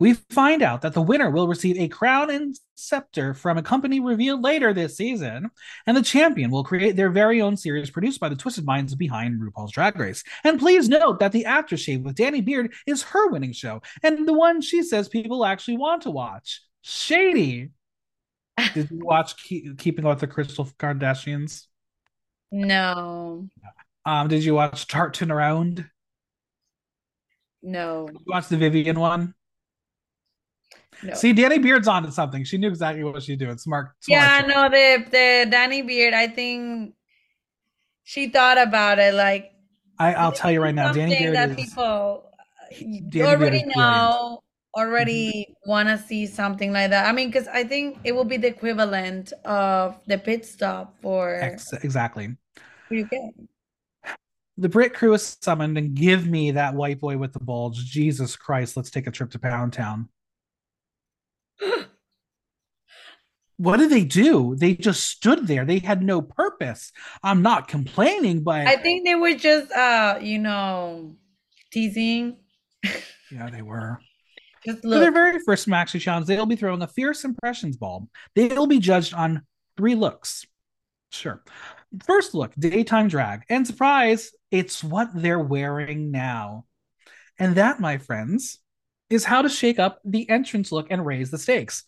we 0.00 0.14
find 0.30 0.60
out 0.62 0.82
that 0.82 0.92
the 0.92 1.02
winner 1.02 1.30
will 1.30 1.46
receive 1.46 1.78
a 1.78 1.88
crown 1.88 2.28
and 2.28 2.56
scepter 2.74 3.32
from 3.32 3.58
a 3.58 3.62
company 3.62 4.00
revealed 4.00 4.42
later 4.42 4.72
this 4.72 4.96
season, 4.96 5.50
and 5.86 5.96
the 5.96 6.02
champion 6.02 6.50
will 6.50 6.64
create 6.64 6.96
their 6.96 7.10
very 7.10 7.40
own 7.40 7.56
series 7.56 7.90
produced 7.90 8.18
by 8.18 8.28
the 8.28 8.34
twisted 8.34 8.64
minds 8.64 8.94
behind 8.94 9.40
RuPaul's 9.40 9.70
Drag 9.72 9.96
Race. 9.98 10.24
And 10.42 10.58
please 10.58 10.88
note 10.88 11.20
that 11.20 11.30
the 11.30 11.44
aftershave 11.44 12.02
with 12.02 12.16
Danny 12.16 12.40
Beard 12.40 12.72
is 12.86 13.02
her 13.04 13.30
winning 13.30 13.52
show, 13.52 13.82
and 14.02 14.26
the 14.26 14.32
one 14.32 14.60
she 14.60 14.82
says 14.82 15.08
people 15.08 15.44
actually 15.44 15.76
want 15.76 16.02
to 16.02 16.10
watch. 16.10 16.60
Shady. 16.82 17.70
Did 18.74 18.90
you 18.90 19.04
watch 19.04 19.36
Keep, 19.42 19.78
Keeping 19.78 20.04
Up 20.04 20.10
with 20.10 20.20
the 20.20 20.26
Crystal 20.26 20.68
Kardashians? 20.78 21.66
No. 22.50 23.48
Um, 24.04 24.28
did 24.28 24.44
you 24.44 24.54
watch 24.54 24.86
Tartan 24.86 25.30
Around? 25.30 25.88
No. 27.62 28.06
Did 28.06 28.20
you 28.20 28.26
watch 28.26 28.48
the 28.48 28.56
Vivian 28.56 28.98
one? 28.98 29.34
No. 31.02 31.14
See, 31.14 31.32
Danny 31.32 31.58
Beard's 31.58 31.88
onto 31.88 32.10
something. 32.10 32.44
She 32.44 32.58
knew 32.58 32.68
exactly 32.68 33.04
what 33.04 33.22
she 33.22 33.32
was 33.32 33.38
doing. 33.38 33.58
Smart. 33.58 33.92
smart 34.00 34.20
yeah, 34.20 34.42
no, 34.46 34.68
the 34.68 35.04
the 35.10 35.50
Danny 35.50 35.82
Beard. 35.82 36.14
I 36.14 36.28
think 36.28 36.94
she 38.04 38.28
thought 38.28 38.58
about 38.58 38.98
it. 38.98 39.14
Like, 39.14 39.52
I, 39.98 40.24
will 40.24 40.32
tell 40.32 40.50
you 40.50 40.62
right 40.62 40.74
now, 40.74 40.92
Danny 40.92 41.18
Beard 41.18 41.34
that 41.34 41.50
is, 41.50 41.56
people 41.56 42.30
Danny 43.08 43.22
already 43.22 43.58
Beard 43.64 43.72
know, 43.76 44.42
already 44.76 45.48
mm-hmm. 45.50 45.70
want 45.70 45.88
to 45.88 45.98
see 45.98 46.26
something 46.26 46.72
like 46.72 46.90
that. 46.90 47.06
I 47.06 47.12
mean, 47.12 47.28
because 47.28 47.48
I 47.48 47.64
think 47.64 47.98
it 48.04 48.12
will 48.12 48.24
be 48.24 48.36
the 48.36 48.48
equivalent 48.48 49.32
of 49.44 50.00
the 50.06 50.18
pit 50.18 50.46
stop 50.46 50.94
for 51.00 51.36
Ex- 51.36 51.72
exactly. 51.72 52.36
UK. 52.92 53.34
The 54.56 54.68
Brit 54.68 54.94
crew 54.94 55.14
is 55.14 55.36
summoned 55.40 55.76
and 55.76 55.94
give 55.94 56.28
me 56.28 56.52
that 56.52 56.74
white 56.74 57.00
boy 57.00 57.18
with 57.18 57.32
the 57.32 57.40
bulge. 57.40 57.84
Jesus 57.84 58.36
Christ, 58.36 58.76
let's 58.76 58.90
take 58.90 59.08
a 59.08 59.10
trip 59.10 59.30
to 59.30 59.38
Pound 59.38 59.72
Town. 59.72 60.08
What 63.56 63.78
did 63.78 63.90
they 63.90 64.04
do? 64.04 64.56
They 64.56 64.74
just 64.74 65.08
stood 65.08 65.46
there. 65.46 65.64
They 65.64 65.78
had 65.78 66.02
no 66.02 66.22
purpose. 66.22 66.92
I'm 67.22 67.42
not 67.42 67.68
complaining, 67.68 68.42
but 68.42 68.66
I 68.66 68.76
think 68.76 69.04
they 69.04 69.14
were 69.14 69.34
just 69.34 69.70
uh, 69.72 70.18
you 70.20 70.38
know, 70.38 71.16
teasing. 71.70 72.36
yeah, 73.30 73.50
they 73.50 73.62
were. 73.62 74.00
Just 74.66 74.82
look. 74.82 74.96
For 74.96 75.00
their 75.00 75.12
very 75.12 75.38
first 75.40 75.68
Maxi 75.68 76.00
Challenge, 76.00 76.26
they'll 76.26 76.46
be 76.46 76.56
throwing 76.56 76.80
a 76.80 76.86
fierce 76.86 77.24
impressions 77.24 77.76
ball. 77.76 78.08
They'll 78.34 78.66
be 78.66 78.78
judged 78.78 79.12
on 79.12 79.42
three 79.76 79.94
looks. 79.94 80.46
Sure. 81.10 81.42
First 82.04 82.32
look, 82.34 82.54
daytime 82.58 83.08
drag. 83.08 83.42
And 83.50 83.66
surprise, 83.66 84.30
it's 84.50 84.82
what 84.82 85.10
they're 85.14 85.38
wearing 85.38 86.10
now. 86.10 86.64
And 87.38 87.56
that, 87.56 87.78
my 87.78 87.98
friends, 87.98 88.58
is 89.14 89.24
how 89.24 89.42
to 89.42 89.48
shake 89.48 89.78
up 89.78 90.00
the 90.04 90.28
entrance 90.28 90.70
look 90.70 90.88
and 90.90 91.06
raise 91.06 91.30
the 91.30 91.38
stakes. 91.38 91.84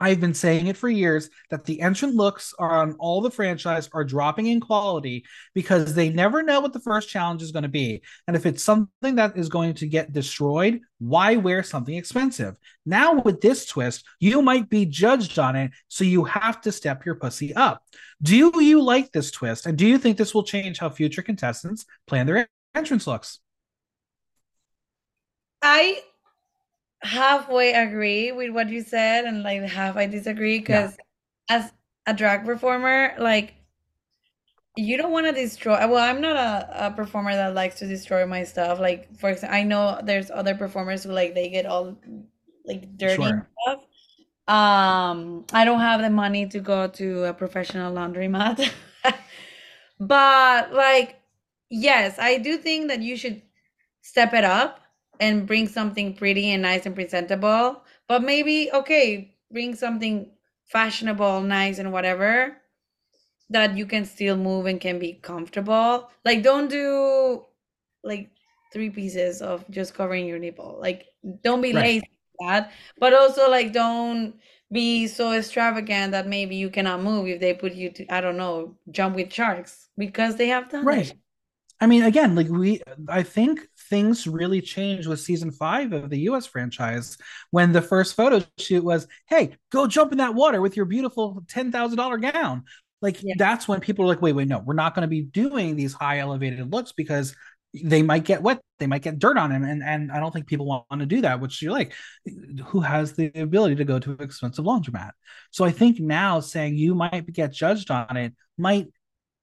I've 0.00 0.18
been 0.18 0.34
saying 0.34 0.66
it 0.66 0.76
for 0.76 0.88
years 0.88 1.30
that 1.50 1.64
the 1.64 1.80
entrant 1.80 2.16
looks 2.16 2.52
on 2.58 2.96
all 2.98 3.20
the 3.20 3.30
franchise 3.30 3.88
are 3.92 4.02
dropping 4.02 4.48
in 4.48 4.58
quality 4.58 5.24
because 5.54 5.94
they 5.94 6.08
never 6.08 6.42
know 6.42 6.60
what 6.60 6.72
the 6.72 6.80
first 6.80 7.08
challenge 7.08 7.40
is 7.40 7.52
going 7.52 7.62
to 7.62 7.68
be. 7.68 8.02
And 8.26 8.34
if 8.34 8.44
it's 8.44 8.64
something 8.64 9.14
that 9.14 9.36
is 9.36 9.48
going 9.48 9.74
to 9.74 9.86
get 9.86 10.12
destroyed, 10.12 10.80
why 10.98 11.36
wear 11.36 11.62
something 11.62 11.94
expensive? 11.94 12.56
Now, 12.84 13.20
with 13.20 13.40
this 13.40 13.64
twist, 13.64 14.04
you 14.18 14.42
might 14.42 14.68
be 14.68 14.86
judged 14.86 15.38
on 15.38 15.54
it, 15.54 15.70
so 15.86 16.02
you 16.02 16.24
have 16.24 16.60
to 16.62 16.72
step 16.72 17.06
your 17.06 17.14
pussy 17.14 17.54
up. 17.54 17.84
Do 18.20 18.34
you 18.60 18.82
like 18.82 19.12
this 19.12 19.30
twist? 19.30 19.66
And 19.66 19.78
do 19.78 19.86
you 19.86 19.98
think 19.98 20.18
this 20.18 20.34
will 20.34 20.42
change 20.42 20.80
how 20.80 20.90
future 20.90 21.22
contestants 21.22 21.86
plan 22.08 22.26
their 22.26 22.48
entrance 22.74 23.06
looks? 23.06 23.38
I 25.62 26.02
halfway 27.02 27.72
agree 27.72 28.32
with 28.32 28.50
what 28.50 28.68
you 28.68 28.82
said 28.82 29.24
and 29.24 29.42
like 29.42 29.62
half 29.62 29.96
I 29.96 30.06
disagree 30.06 30.58
because 30.58 30.96
yeah. 31.50 31.56
as 31.56 31.72
a 32.06 32.14
drag 32.14 32.44
performer, 32.44 33.14
like 33.18 33.54
you 34.76 34.96
don't 34.96 35.12
want 35.12 35.26
to 35.26 35.32
destroy 35.32 35.74
well 35.86 35.98
i'm 35.98 36.20
not 36.20 36.36
a, 36.36 36.86
a 36.86 36.90
performer 36.90 37.34
that 37.34 37.54
likes 37.54 37.78
to 37.78 37.86
destroy 37.86 38.24
my 38.26 38.42
stuff 38.42 38.80
like 38.80 39.14
for 39.18 39.30
example 39.30 39.54
i 39.54 39.62
know 39.62 40.00
there's 40.02 40.30
other 40.30 40.54
performers 40.54 41.04
who 41.04 41.12
like 41.12 41.34
they 41.34 41.50
get 41.50 41.66
all 41.66 41.96
like 42.64 42.96
dirty 42.96 43.22
sure. 43.22 43.48
stuff 43.62 43.80
um 44.48 45.44
i 45.52 45.64
don't 45.64 45.80
have 45.80 46.00
the 46.00 46.10
money 46.10 46.46
to 46.46 46.58
go 46.58 46.88
to 46.88 47.24
a 47.24 47.34
professional 47.34 47.94
laundromat 47.94 48.70
but 50.00 50.72
like 50.72 51.20
yes 51.68 52.18
i 52.18 52.38
do 52.38 52.56
think 52.56 52.88
that 52.88 53.02
you 53.02 53.16
should 53.16 53.42
step 54.00 54.32
it 54.32 54.44
up 54.44 54.80
and 55.20 55.46
bring 55.46 55.68
something 55.68 56.14
pretty 56.14 56.50
and 56.50 56.62
nice 56.62 56.86
and 56.86 56.94
presentable. 56.94 57.82
But 58.08 58.22
maybe, 58.22 58.70
okay, 58.72 59.36
bring 59.50 59.74
something 59.74 60.30
fashionable, 60.66 61.42
nice, 61.42 61.78
and 61.78 61.92
whatever 61.92 62.56
that 63.50 63.76
you 63.76 63.86
can 63.86 64.04
still 64.04 64.36
move 64.36 64.66
and 64.66 64.80
can 64.80 64.98
be 64.98 65.14
comfortable. 65.14 66.10
Like, 66.24 66.42
don't 66.42 66.68
do 66.68 67.44
like 68.02 68.30
three 68.72 68.90
pieces 68.90 69.42
of 69.42 69.68
just 69.70 69.94
covering 69.94 70.26
your 70.26 70.38
nipple. 70.38 70.78
Like, 70.80 71.06
don't 71.44 71.60
be 71.60 71.72
right. 71.72 71.84
lazy 71.84 72.10
that. 72.40 72.72
But 72.98 73.14
also, 73.14 73.50
like, 73.50 73.72
don't 73.72 74.34
be 74.72 75.06
so 75.06 75.32
extravagant 75.32 76.12
that 76.12 76.26
maybe 76.26 76.56
you 76.56 76.70
cannot 76.70 77.02
move 77.02 77.28
if 77.28 77.40
they 77.40 77.54
put 77.54 77.74
you 77.74 77.90
to, 77.90 78.06
I 78.12 78.20
don't 78.20 78.38
know, 78.38 78.74
jump 78.90 79.16
with 79.16 79.32
sharks 79.32 79.88
because 79.98 80.36
they 80.36 80.48
have 80.48 80.70
done 80.70 80.84
right. 80.84 81.12
I 81.80 81.86
mean, 81.86 82.04
again, 82.04 82.34
like 82.34 82.48
we, 82.48 82.80
I 83.08 83.22
think 83.22 83.60
things 83.92 84.26
really 84.26 84.62
changed 84.62 85.06
with 85.06 85.20
season 85.20 85.50
five 85.50 85.92
of 85.92 86.08
the 86.08 86.20
US 86.20 86.46
franchise 86.46 87.18
when 87.50 87.72
the 87.72 87.82
first 87.82 88.16
photo 88.16 88.42
shoot 88.58 88.82
was, 88.82 89.06
hey, 89.28 89.54
go 89.70 89.86
jump 89.86 90.12
in 90.12 90.18
that 90.18 90.34
water 90.34 90.62
with 90.62 90.78
your 90.78 90.86
beautiful 90.86 91.42
$10,000 91.44 92.32
gown. 92.32 92.64
Like, 93.02 93.22
yeah. 93.22 93.34
that's 93.36 93.68
when 93.68 93.80
people 93.80 94.06
are 94.06 94.08
like, 94.08 94.22
wait, 94.22 94.32
wait, 94.32 94.48
no, 94.48 94.60
we're 94.60 94.72
not 94.72 94.94
going 94.94 95.02
to 95.02 95.08
be 95.08 95.20
doing 95.20 95.76
these 95.76 95.92
high 95.92 96.20
elevated 96.20 96.72
looks 96.72 96.92
because 96.92 97.36
they 97.84 98.02
might 98.02 98.24
get 98.24 98.42
wet, 98.42 98.62
they 98.78 98.86
might 98.86 99.02
get 99.02 99.18
dirt 99.18 99.36
on 99.36 99.50
them. 99.50 99.62
And, 99.62 99.82
and 99.82 100.10
I 100.10 100.20
don't 100.20 100.32
think 100.32 100.46
people 100.46 100.64
want 100.64 101.00
to 101.00 101.04
do 101.04 101.20
that, 101.20 101.40
which 101.40 101.60
you're 101.60 101.72
like, 101.72 101.92
who 102.68 102.80
has 102.80 103.12
the 103.12 103.30
ability 103.34 103.74
to 103.74 103.84
go 103.84 103.98
to 103.98 104.12
an 104.12 104.22
expensive 104.22 104.64
laundromat? 104.64 105.10
So 105.50 105.66
I 105.66 105.70
think 105.70 106.00
now 106.00 106.40
saying 106.40 106.78
you 106.78 106.94
might 106.94 107.30
get 107.30 107.52
judged 107.52 107.90
on 107.90 108.16
it 108.16 108.32
might 108.56 108.88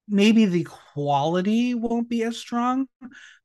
maybe 0.08 0.46
the 0.46 0.64
quality 0.64 1.76
won't 1.76 2.10
be 2.10 2.24
as 2.24 2.36
strong, 2.36 2.88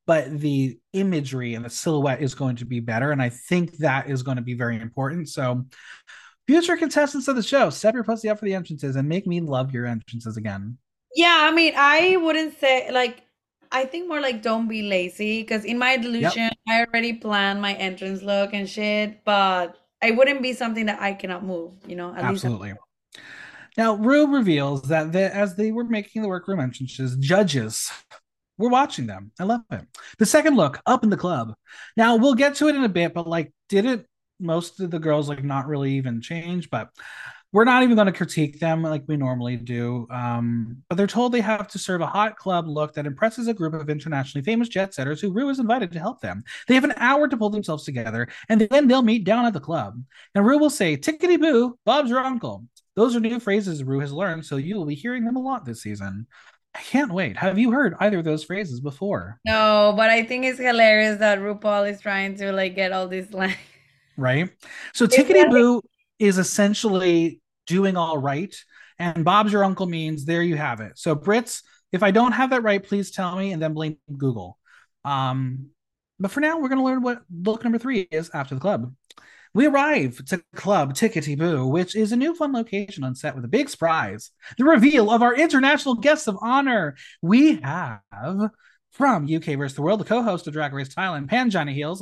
but 0.05 0.39
the 0.39 0.79
imagery 0.93 1.55
and 1.55 1.65
the 1.65 1.69
silhouette 1.69 2.21
is 2.21 2.35
going 2.35 2.57
to 2.57 2.65
be 2.65 2.79
better. 2.79 3.11
And 3.11 3.21
I 3.21 3.29
think 3.29 3.77
that 3.77 4.09
is 4.09 4.23
going 4.23 4.37
to 4.37 4.43
be 4.43 4.53
very 4.53 4.79
important. 4.79 5.29
So, 5.29 5.65
future 6.47 6.77
contestants 6.77 7.27
of 7.27 7.35
the 7.35 7.43
show, 7.43 7.69
step 7.69 7.93
your 7.93 8.03
pussy 8.03 8.29
up 8.29 8.39
for 8.39 8.45
the 8.45 8.53
entrances 8.53 8.95
and 8.95 9.09
make 9.09 9.25
me 9.25 9.41
love 9.41 9.71
your 9.71 9.85
entrances 9.85 10.37
again. 10.37 10.77
Yeah, 11.15 11.47
I 11.49 11.51
mean, 11.51 11.73
I 11.75 12.17
wouldn't 12.17 12.59
say 12.59 12.91
like 12.91 13.23
I 13.71 13.85
think 13.85 14.07
more 14.07 14.21
like 14.21 14.41
don't 14.41 14.67
be 14.67 14.83
lazy 14.83 15.41
because 15.41 15.65
in 15.65 15.77
my 15.77 15.97
delusion, 15.97 16.43
yep. 16.43 16.57
I 16.67 16.85
already 16.85 17.13
planned 17.13 17.61
my 17.61 17.73
entrance 17.73 18.21
look 18.21 18.53
and 18.53 18.69
shit, 18.69 19.23
but 19.25 19.77
I 20.01 20.11
wouldn't 20.11 20.41
be 20.41 20.53
something 20.53 20.85
that 20.85 21.01
I 21.01 21.13
cannot 21.13 21.43
move, 21.43 21.73
you 21.87 21.95
know? 21.95 22.13
Absolutely. 22.15 22.73
Now, 23.77 23.95
Rue 23.95 24.33
reveals 24.33 24.83
that 24.83 25.11
they, 25.11 25.25
as 25.25 25.55
they 25.55 25.71
were 25.71 25.83
making 25.83 26.21
the 26.21 26.29
workroom 26.29 26.59
entrances, 26.59 27.17
judges 27.17 27.91
were 28.57 28.69
watching 28.69 29.07
them. 29.07 29.31
I 29.39 29.43
love 29.43 29.61
it. 29.71 29.81
The 30.17 30.25
second 30.25 30.55
look, 30.55 30.81
up 30.85 31.03
in 31.03 31.09
the 31.09 31.17
club. 31.17 31.53
Now, 31.97 32.15
we'll 32.15 32.35
get 32.35 32.55
to 32.55 32.67
it 32.67 32.75
in 32.75 32.83
a 32.83 32.89
bit, 32.89 33.13
but 33.13 33.27
like, 33.27 33.53
didn't 33.69 34.05
most 34.39 34.79
of 34.79 34.91
the 34.91 34.99
girls 34.99 35.29
like 35.29 35.43
not 35.43 35.67
really 35.67 35.93
even 35.93 36.21
change? 36.21 36.69
But 36.69 36.89
we're 37.55 37.63
not 37.63 37.83
even 37.83 37.95
going 37.95 38.07
to 38.07 38.11
critique 38.11 38.59
them 38.59 38.83
like 38.83 39.03
we 39.07 39.15
normally 39.15 39.55
do. 39.55 40.07
Um, 40.09 40.83
but 40.89 40.97
they're 40.97 41.07
told 41.07 41.31
they 41.31 41.39
have 41.39 41.69
to 41.69 41.79
serve 41.79 42.01
a 42.01 42.05
hot 42.05 42.35
club 42.35 42.67
look 42.67 42.93
that 42.93 43.05
impresses 43.05 43.47
a 43.47 43.53
group 43.53 43.73
of 43.73 43.89
internationally 43.89 44.43
famous 44.43 44.67
jet 44.67 44.93
setters 44.93 45.21
who 45.21 45.31
Rue 45.31 45.47
is 45.47 45.59
invited 45.59 45.93
to 45.93 45.99
help 45.99 46.19
them. 46.19 46.43
They 46.67 46.75
have 46.75 46.83
an 46.83 46.95
hour 46.97 47.29
to 47.29 47.37
pull 47.37 47.49
themselves 47.49 47.85
together, 47.85 48.27
and 48.49 48.59
then 48.59 48.89
they'll 48.89 49.01
meet 49.01 49.23
down 49.23 49.45
at 49.45 49.53
the 49.53 49.61
club. 49.61 50.03
And 50.33 50.45
Rue 50.45 50.57
will 50.57 50.69
say, 50.69 50.97
Tickety 50.97 51.39
boo, 51.39 51.79
Bob's 51.85 52.09
your 52.09 52.19
uncle. 52.19 52.65
Those 52.97 53.15
are 53.15 53.21
new 53.21 53.39
phrases 53.39 53.85
Rue 53.85 54.01
has 54.01 54.11
learned, 54.11 54.45
so 54.45 54.57
you 54.57 54.75
will 54.75 54.85
be 54.85 54.95
hearing 54.95 55.23
them 55.23 55.37
a 55.37 55.41
lot 55.41 55.63
this 55.63 55.81
season. 55.81 56.27
I 56.75 56.81
can't 56.81 57.11
wait. 57.11 57.37
Have 57.37 57.57
you 57.57 57.71
heard 57.71 57.95
either 57.99 58.19
of 58.19 58.25
those 58.25 58.43
phrases 58.43 58.81
before? 58.81 59.39
No, 59.45 59.93
but 59.95 60.09
I 60.09 60.23
think 60.23 60.45
it's 60.45 60.59
hilarious 60.59 61.19
that 61.19 61.39
RuPaul 61.39 61.89
is 61.89 62.01
trying 62.01 62.35
to 62.37 62.51
like 62.51 62.75
get 62.75 62.91
all 62.91 63.07
these 63.07 63.31
like 63.33 63.57
right. 64.17 64.49
So 64.93 65.07
Tickety 65.07 65.49
Boo 65.49 65.81
is 66.19 66.37
essentially 66.37 67.41
doing 67.65 67.95
all 67.95 68.17
right. 68.17 68.53
And 68.99 69.23
Bob's 69.23 69.53
your 69.53 69.63
uncle 69.63 69.85
means 69.85 70.25
there 70.25 70.43
you 70.43 70.55
have 70.57 70.81
it. 70.81 70.97
So 70.97 71.15
Brits, 71.15 71.61
if 71.91 72.03
I 72.03 72.11
don't 72.11 72.33
have 72.33 72.49
that 72.49 72.63
right, 72.63 72.83
please 72.83 73.11
tell 73.11 73.37
me 73.37 73.53
and 73.53 73.61
then 73.61 73.73
blame 73.73 73.97
Google. 74.17 74.57
Um, 75.05 75.67
but 76.19 76.31
for 76.31 76.39
now, 76.39 76.59
we're 76.59 76.69
going 76.69 76.79
to 76.79 76.85
learn 76.85 77.01
what 77.01 77.21
look 77.29 77.63
number 77.63 77.77
three 77.77 78.01
is 78.11 78.29
after 78.33 78.55
the 78.55 78.61
club. 78.61 78.93
We 79.55 79.67
arrive 79.67 80.21
to 80.25 80.43
Club 80.53 80.95
Tickety 80.95 81.37
Boo, 81.37 81.65
which 81.65 81.95
is 81.95 82.11
a 82.11 82.17
new 82.17 82.35
fun 82.35 82.51
location 82.51 83.05
on 83.05 83.15
set 83.15 83.37
with 83.37 83.45
a 83.45 83.47
big 83.47 83.69
surprise 83.69 84.31
the 84.57 84.65
reveal 84.65 85.09
of 85.09 85.21
our 85.21 85.33
international 85.33 85.95
guests 85.95 86.27
of 86.27 86.37
honor. 86.41 86.97
We 87.21 87.61
have 87.61 88.49
from 88.95 89.25
UK 89.25 89.57
vs. 89.57 89.75
the 89.75 89.81
World, 89.81 89.99
the 89.99 90.05
co-host 90.05 90.47
of 90.47 90.53
Drag 90.53 90.73
Race 90.73 90.87
Thailand, 90.87 91.29
Pangina 91.29 91.73
Heels, 91.73 92.01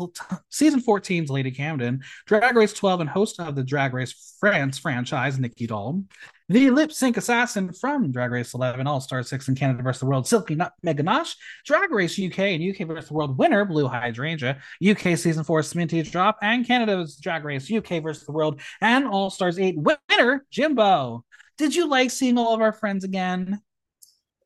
season 0.49 0.79
14's 0.79 1.31
Lady 1.31 1.49
Camden, 1.49 2.03
Drag 2.27 2.55
Race 2.55 2.71
12 2.73 3.01
and 3.01 3.09
host 3.09 3.39
of 3.39 3.55
the 3.55 3.63
Drag 3.63 3.93
Race 3.95 4.35
France 4.39 4.77
franchise, 4.77 5.39
Nikki 5.39 5.65
Doll, 5.65 6.03
the 6.49 6.69
lip 6.69 6.91
sync 6.91 7.17
assassin 7.17 7.73
from 7.73 8.11
Drag 8.11 8.29
Race 8.31 8.53
11, 8.53 8.85
All 8.85 9.01
Star 9.01 9.23
6 9.23 9.47
in 9.47 9.55
Canada 9.55 9.81
vs. 9.81 10.01
the 10.01 10.05
World, 10.05 10.27
Silky 10.27 10.53
Nutmeg 10.53 10.97
Ganache, 10.97 11.35
Drag 11.65 11.91
Race 11.91 12.19
UK 12.19 12.39
and 12.39 12.63
UK 12.63 12.87
vs. 12.87 13.07
the 13.07 13.15
World 13.15 13.39
winner, 13.39 13.65
Blue 13.65 13.87
Hydrangea, 13.87 14.61
UK 14.87 15.17
season 15.17 15.43
4 15.43 15.61
Sminty 15.61 16.09
Drop, 16.09 16.37
and 16.43 16.67
Canada's 16.67 17.15
Drag 17.15 17.43
Race 17.43 17.71
UK 17.71 18.03
vs. 18.03 18.25
the 18.27 18.31
World, 18.31 18.61
and 18.81 19.07
All 19.07 19.31
Stars 19.31 19.57
8 19.57 19.77
winner, 19.77 20.45
Jimbo. 20.51 21.25
Did 21.57 21.73
you 21.73 21.87
like 21.87 22.11
seeing 22.11 22.37
all 22.37 22.53
of 22.53 22.61
our 22.61 22.73
friends 22.73 23.03
again? 23.03 23.61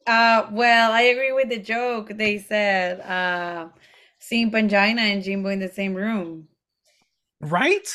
Uh, 0.08 0.48
well, 0.52 0.94
I 0.94 1.02
agree 1.02 1.34
with 1.34 1.50
the 1.50 1.60
joke. 1.60 2.10
They 2.16 2.38
said 2.40 3.02
uh, 3.02 3.68
seeing 4.20 4.50
Pangina 4.50 5.00
and 5.00 5.22
Jimbo 5.22 5.50
in 5.50 5.60
the 5.60 5.68
same 5.68 5.94
room. 5.94 6.48
Right? 7.42 7.88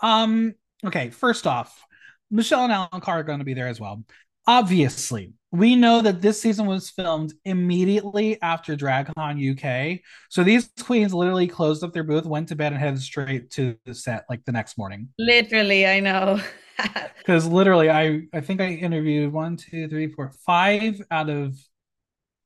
Um, 0.00 0.54
okay, 0.84 1.10
first 1.10 1.46
off, 1.46 1.84
Michelle 2.30 2.64
and 2.64 2.72
Alan 2.72 3.00
Carr 3.00 3.20
are 3.20 3.24
going 3.24 3.38
to 3.38 3.44
be 3.44 3.54
there 3.54 3.68
as 3.68 3.80
well. 3.80 4.04
Obviously, 4.48 5.32
we 5.52 5.76
know 5.76 6.00
that 6.00 6.20
this 6.20 6.40
season 6.40 6.66
was 6.66 6.90
filmed 6.90 7.34
immediately 7.44 8.40
after 8.42 8.74
DragCon 8.74 9.36
UK. 9.52 10.00
So 10.28 10.42
these 10.42 10.70
queens 10.80 11.14
literally 11.14 11.46
closed 11.46 11.84
up 11.84 11.92
their 11.92 12.02
booth, 12.02 12.24
went 12.24 12.48
to 12.48 12.56
bed, 12.56 12.72
and 12.72 12.80
headed 12.80 13.00
straight 13.00 13.50
to 13.52 13.76
the 13.84 13.94
set 13.94 14.24
like 14.28 14.44
the 14.44 14.52
next 14.52 14.76
morning. 14.76 15.10
Literally, 15.18 15.86
I 15.86 16.00
know. 16.00 16.40
because 17.18 17.46
literally 17.46 17.90
i 17.90 18.22
i 18.32 18.40
think 18.40 18.60
i 18.60 18.68
interviewed 18.68 19.32
one 19.32 19.56
two 19.56 19.88
three 19.88 20.08
four 20.08 20.32
five 20.44 21.00
out 21.10 21.30
of 21.30 21.56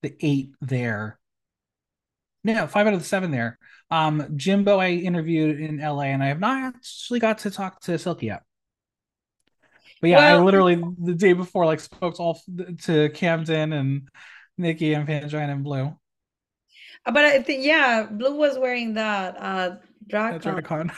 the 0.03 0.15
eight 0.21 0.53
there. 0.61 1.19
No 2.45 2.67
five 2.67 2.87
out 2.87 2.93
of 2.95 3.01
the 3.01 3.07
seven 3.07 3.31
there. 3.31 3.59
Um 3.91 4.37
jimbo 4.37 4.79
i 4.79 4.91
interviewed 4.91 5.61
in 5.61 5.79
la 5.79 6.01
and 6.03 6.23
i 6.23 6.27
have 6.27 6.41
not 6.41 6.75
actually 6.75 7.21
got 7.21 7.39
to 7.39 7.51
talk 7.51 7.81
to 7.83 7.99
silky 7.99 8.27
yet. 8.27 8.43
But 10.01 10.11
yeah 10.11 10.19
well, 10.19 10.41
i 10.41 10.45
literally 10.45 10.83
the 11.03 11.15
day 11.15 11.33
before 11.33 11.67
like 11.67 11.81
spoke 11.81 12.17
to 12.17 12.23
all 12.23 12.41
to 12.83 13.11
camden 13.11 13.73
and 13.73 14.09
nikki 14.59 14.95
and 14.95 15.09
pangina 15.09 15.51
and 15.51 15.65
blue. 15.65 15.97
But 17.05 17.25
i 17.25 17.43
think 17.43 17.65
yeah 17.65 18.07
blue 18.11 18.37
was 18.37 18.59
wearing 18.59 18.95
that 18.95 19.37
uh 19.39 19.77
DragCon. 20.09 20.93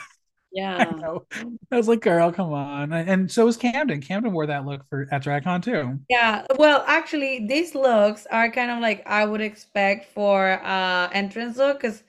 Yeah. 0.59 0.89
I 0.91 0.97
know. 0.97 1.25
I 1.71 1.77
was 1.77 1.87
like, 1.87 2.01
girl, 2.01 2.33
come 2.33 2.53
on. 2.53 2.93
And 2.93 3.31
so 3.31 3.45
was 3.45 3.57
Camden. 3.57 4.01
Camden 4.01 4.33
wore 4.33 4.47
that 4.47 4.67
look 4.67 4.85
for 4.89 5.07
at 5.13 5.23
DragCon 5.23 5.63
too. 5.63 6.01
Yeah. 6.11 6.45
Well, 6.57 6.83
actually, 6.89 7.47
these 7.47 7.77
looks 7.77 8.27
are 8.33 8.51
kind 8.51 8.73
of 8.73 8.81
like 8.81 9.07
I 9.07 9.25
would 9.25 9.41
expect 9.41 10.13
for 10.13 10.61
uh 10.65 11.11
entrance 11.13 11.59
look 11.59 11.81
because 11.81 12.03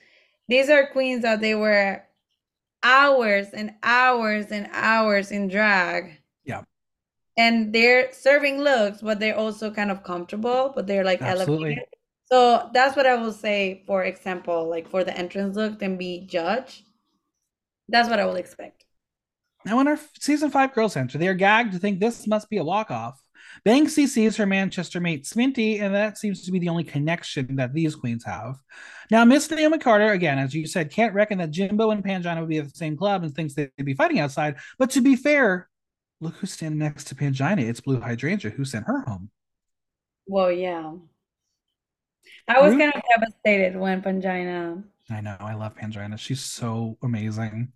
these 0.48 0.68
are 0.68 0.88
queens 0.88 1.22
that 1.22 1.40
they 1.40 1.54
were 1.54 2.02
hours 2.82 3.50
and 3.52 3.72
hours 3.84 4.46
and 4.50 4.68
hours 4.72 5.30
in 5.30 5.46
drag. 5.46 6.18
Yeah. 6.44 6.62
And 7.36 7.72
they're 7.72 8.12
serving 8.12 8.62
looks, 8.62 9.00
but 9.00 9.20
they're 9.20 9.38
also 9.38 9.70
kind 9.70 9.92
of 9.92 10.02
comfortable, 10.02 10.72
but 10.74 10.88
they're 10.88 11.04
like 11.04 11.22
Absolutely. 11.22 11.66
elevated. 11.66 11.84
So 12.32 12.68
that's 12.74 12.96
what 12.96 13.06
I 13.06 13.14
will 13.14 13.32
say, 13.32 13.84
for 13.86 14.02
example, 14.02 14.68
like 14.68 14.88
for 14.88 15.04
the 15.04 15.16
entrance 15.16 15.54
look, 15.54 15.78
then 15.78 15.96
be 15.96 16.26
judged 16.26 16.89
that's 17.90 18.08
what 18.08 18.20
I 18.20 18.24
will 18.26 18.36
expect. 18.36 18.84
Now, 19.64 19.76
when 19.76 19.88
our 19.88 19.98
season 20.18 20.50
five 20.50 20.72
girls 20.72 20.96
enter, 20.96 21.18
they 21.18 21.28
are 21.28 21.34
gagged 21.34 21.72
to 21.72 21.78
think 21.78 22.00
this 22.00 22.26
must 22.26 22.48
be 22.48 22.56
a 22.56 22.64
walk 22.64 22.90
off. 22.90 23.20
Banksie 23.66 24.06
sees 24.06 24.36
her 24.36 24.46
Manchester 24.46 25.00
mate 25.00 25.24
Sminty, 25.24 25.82
and 25.82 25.94
that 25.94 26.18
seems 26.18 26.44
to 26.44 26.52
be 26.52 26.58
the 26.58 26.68
only 26.68 26.84
connection 26.84 27.56
that 27.56 27.74
these 27.74 27.94
queens 27.94 28.24
have. 28.24 28.56
Now, 29.10 29.24
Miss 29.24 29.50
Naomi 29.50 29.78
Carter, 29.78 30.12
again, 30.12 30.38
as 30.38 30.54
you 30.54 30.66
said, 30.66 30.90
can't 30.90 31.14
reckon 31.14 31.38
that 31.38 31.50
Jimbo 31.50 31.90
and 31.90 32.02
Pangina 32.02 32.40
would 32.40 32.48
be 32.48 32.58
at 32.58 32.64
the 32.64 32.70
same 32.70 32.96
club 32.96 33.22
and 33.22 33.34
thinks 33.34 33.54
they'd 33.54 33.70
be 33.82 33.94
fighting 33.94 34.20
outside. 34.20 34.56
But 34.78 34.90
to 34.90 35.00
be 35.00 35.16
fair, 35.16 35.68
look 36.20 36.36
who's 36.36 36.52
standing 36.52 36.78
next 36.78 37.04
to 37.04 37.14
Pangina. 37.14 37.68
It's 37.68 37.80
Blue 37.80 38.00
Hydrangea 38.00 38.50
who 38.50 38.64
sent 38.64 38.86
her 38.86 39.00
home. 39.02 39.30
Well, 40.26 40.52
yeah. 40.52 40.92
I 42.46 42.60
was 42.60 42.76
kind 42.76 42.92
of 42.94 43.02
devastated 43.14 43.76
when 43.78 44.02
Pangina 44.02 44.82
I 45.10 45.20
know. 45.20 45.36
I 45.40 45.54
love 45.54 45.74
Pangina. 45.74 46.18
She's 46.18 46.42
so 46.42 46.96
amazing. 47.02 47.72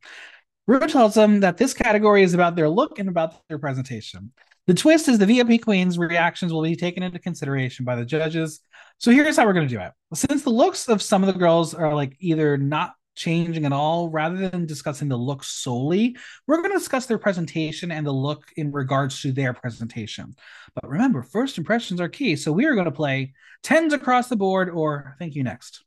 Rue 0.67 0.87
tells 0.87 1.15
them 1.15 1.41
that 1.41 1.59
this 1.59 1.75
category 1.75 2.23
is 2.23 2.33
about 2.33 2.57
their 2.57 2.69
look 2.69 2.99
and 2.99 3.09
about 3.09 3.35
their 3.49 3.59
presentation. 3.59 4.33
The 4.67 4.75
twist 4.75 5.09
is 5.09 5.19
the 5.19 5.27
VIP 5.27 5.61
queens' 5.61 5.99
reactions 5.99 6.53
will 6.53 6.63
be 6.63 6.77
taken 6.77 7.03
into 7.03 7.19
consideration 7.19 7.85
by 7.85 7.97
the 7.97 8.05
judges. 8.05 8.61
So 8.99 9.11
here's 9.11 9.37
how 9.37 9.45
we're 9.45 9.53
going 9.53 9.69
to 9.69 9.75
do 9.75 9.81
it. 9.81 9.93
Since 10.15 10.43
the 10.43 10.51
looks 10.51 10.89
of 10.89 11.03
some 11.03 11.23
of 11.23 11.27
the 11.27 11.39
girls 11.39 11.75
are 11.75 11.95
like 11.95 12.17
either 12.19 12.57
not 12.57 12.95
changing 13.15 13.67
at 13.67 13.73
all, 13.73 14.09
rather 14.09 14.49
than 14.49 14.65
discussing 14.65 15.09
the 15.09 15.17
look 15.17 15.45
solely, 15.45 16.17
we're 16.47 16.57
going 16.57 16.71
to 16.71 16.79
discuss 16.79 17.05
their 17.05 17.19
presentation 17.19 17.91
and 17.91 18.07
the 18.07 18.13
look 18.13 18.45
in 18.57 18.73
regards 18.73 19.21
to 19.21 19.33
their 19.33 19.53
presentation. 19.53 20.35
But 20.75 20.89
remember, 20.89 21.23
first 21.23 21.59
impressions 21.59 22.01
are 22.01 22.09
key. 22.09 22.35
So 22.37 22.51
we 22.51 22.65
are 22.65 22.75
going 22.75 22.87
to 22.87 22.91
play 22.91 23.35
tens 23.63 23.93
across 23.93 24.29
the 24.29 24.37
board 24.37 24.71
or 24.71 25.15
thank 25.19 25.35
you 25.35 25.43
next. 25.43 25.85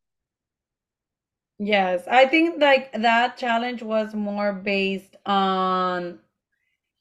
Yes, 1.60 2.08
I 2.08 2.28
think 2.28 2.62
like 2.62 2.91
that 2.93 3.38
challenge 3.38 3.82
was 3.82 4.14
more 4.14 4.53
based 4.53 5.16
on 5.26 6.20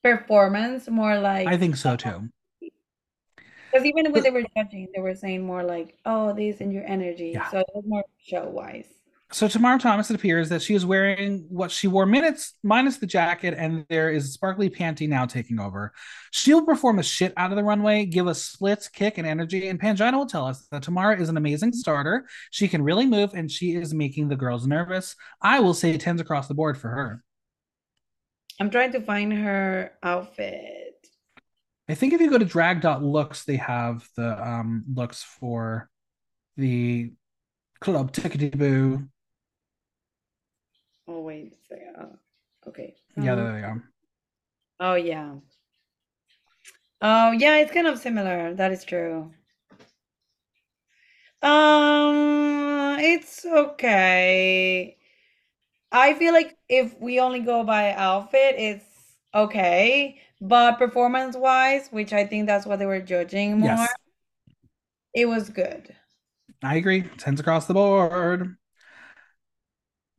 performance, 0.03 0.89
more 0.89 1.19
like 1.19 1.49
I 1.49 1.57
think 1.57 1.77
so 1.77 1.97
too. 1.97 2.31
Because 3.71 3.87
even 3.87 4.13
when 4.13 4.23
they 4.25 4.31
were 4.31 4.43
judging, 4.57 4.89
they 4.93 5.01
were 5.01 5.15
saying 5.15 5.47
more 5.47 5.63
like, 5.63 5.97
"Oh, 6.05 6.33
this 6.33 6.61
and 6.61 6.73
your 6.73 6.85
energy." 6.85 7.35
Yeah. 7.35 7.49
So 7.51 7.61
it 7.61 7.67
was 7.75 7.85
more 7.87 8.05
show 8.19 8.49
wise. 8.49 8.96
So 9.33 9.49
Tomara 9.49 9.81
Thomas, 9.81 10.09
it 10.09 10.15
appears 10.15 10.51
that 10.51 10.63
she 10.63 10.75
is 10.75 10.87
wearing 10.87 11.47
what 11.49 11.73
she 11.73 11.89
wore 11.89 12.07
minutes 12.07 12.55
minus 12.63 12.99
the 12.99 13.09
jacket, 13.09 13.55
and 13.59 13.85
there 13.89 14.09
is 14.09 14.25
a 14.25 14.29
sparkly 14.29 14.71
panty 14.71 15.09
now 15.09 15.27
taking 15.27 15.59
over. 15.59 15.93
She'll 16.31 16.65
perform 16.65 16.97
the 16.97 17.03
shit 17.03 17.33
out 17.37 17.51
of 17.51 17.57
the 17.57 17.65
runway, 17.65 18.05
give 18.05 18.29
us 18.29 18.41
splits, 18.41 18.89
kick, 18.89 19.19
and 19.19 19.27
energy. 19.27 19.67
And 19.67 19.81
Pangina 19.81 20.13
will 20.13 20.27
tell 20.27 20.47
us 20.47 20.69
that 20.71 20.85
Tomara 20.85 21.21
is 21.21 21.29
an 21.29 21.37
amazing 21.37 21.73
starter. 21.73 22.29
She 22.53 22.69
can 22.69 22.83
really 22.83 23.05
move, 23.05 23.35
and 23.35 23.51
she 23.51 23.75
is 23.75 23.93
making 23.93 24.29
the 24.29 24.37
girls 24.37 24.65
nervous. 24.65 25.17
I 25.43 25.59
will 25.59 25.75
say 25.75 25.99
tens 25.99 26.21
across 26.21 26.47
the 26.47 26.55
board 26.55 26.79
for 26.79 26.89
her. 26.89 27.25
I'm 28.61 28.71
trying 28.71 28.93
to 28.93 29.01
find 29.01 29.33
her 29.33 29.91
outfit. 30.05 30.95
I 31.89 31.95
think 31.95 32.13
if 32.13 32.21
you 32.21 32.31
go 32.31 32.39
to 32.39 32.45
drag.looks, 32.45 33.45
they 33.45 33.57
have 33.57 34.07
the 34.17 34.49
um 34.49 34.85
looks 34.95 35.25
for 35.25 35.91
the 36.57 37.13
club 37.81 38.13
tickety 38.13 38.57
boo 38.57 39.09
Oh 41.09 41.21
wait 41.21 41.53
a 41.53 41.67
second. 41.67 41.97
Uh, 41.97 42.69
okay. 42.69 42.95
Yeah, 43.17 43.33
um, 43.33 43.39
there 43.39 43.53
they 43.53 43.61
go. 43.61 43.81
Oh 44.81 44.95
yeah. 44.95 45.35
Oh 47.03 47.31
yeah, 47.33 47.59
it's 47.59 47.73
kind 47.73 47.87
of 47.87 47.99
similar. 47.99 48.55
That 48.55 48.73
is 48.73 48.85
true. 48.85 49.33
Um, 51.43 52.99
it's 52.99 53.45
okay. 53.45 54.97
I 55.93 56.15
feel 56.15 56.33
like 56.33 56.57
if 56.69 56.99
we 57.01 57.21
only 57.21 57.41
go 57.41 57.63
by 57.63 57.93
outfit, 57.93 58.57
it's 58.59 58.85
okay. 59.35 60.21
But 60.41 60.79
performance 60.79 61.37
wise, 61.37 61.89
which 61.91 62.13
I 62.13 62.27
think 62.27 62.47
that's 62.47 62.67
what 62.67 62.79
they 62.79 62.87
were 62.87 63.01
judging 63.01 63.59
more, 63.61 63.69
yes. 63.69 63.95
it 65.15 65.27
was 65.27 65.49
good. 65.49 65.95
I 66.63 66.77
agree. 66.77 67.03
Tens 67.19 67.41
across 67.41 67.67
the 67.67 67.75
board. 67.75 68.57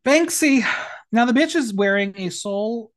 Banksie. 0.07 0.65
Now 1.11 1.25
the 1.25 1.33
bitch 1.33 1.53
is 1.55 1.73
wearing 1.73 2.13
a 2.17 2.29
soul 2.29 2.91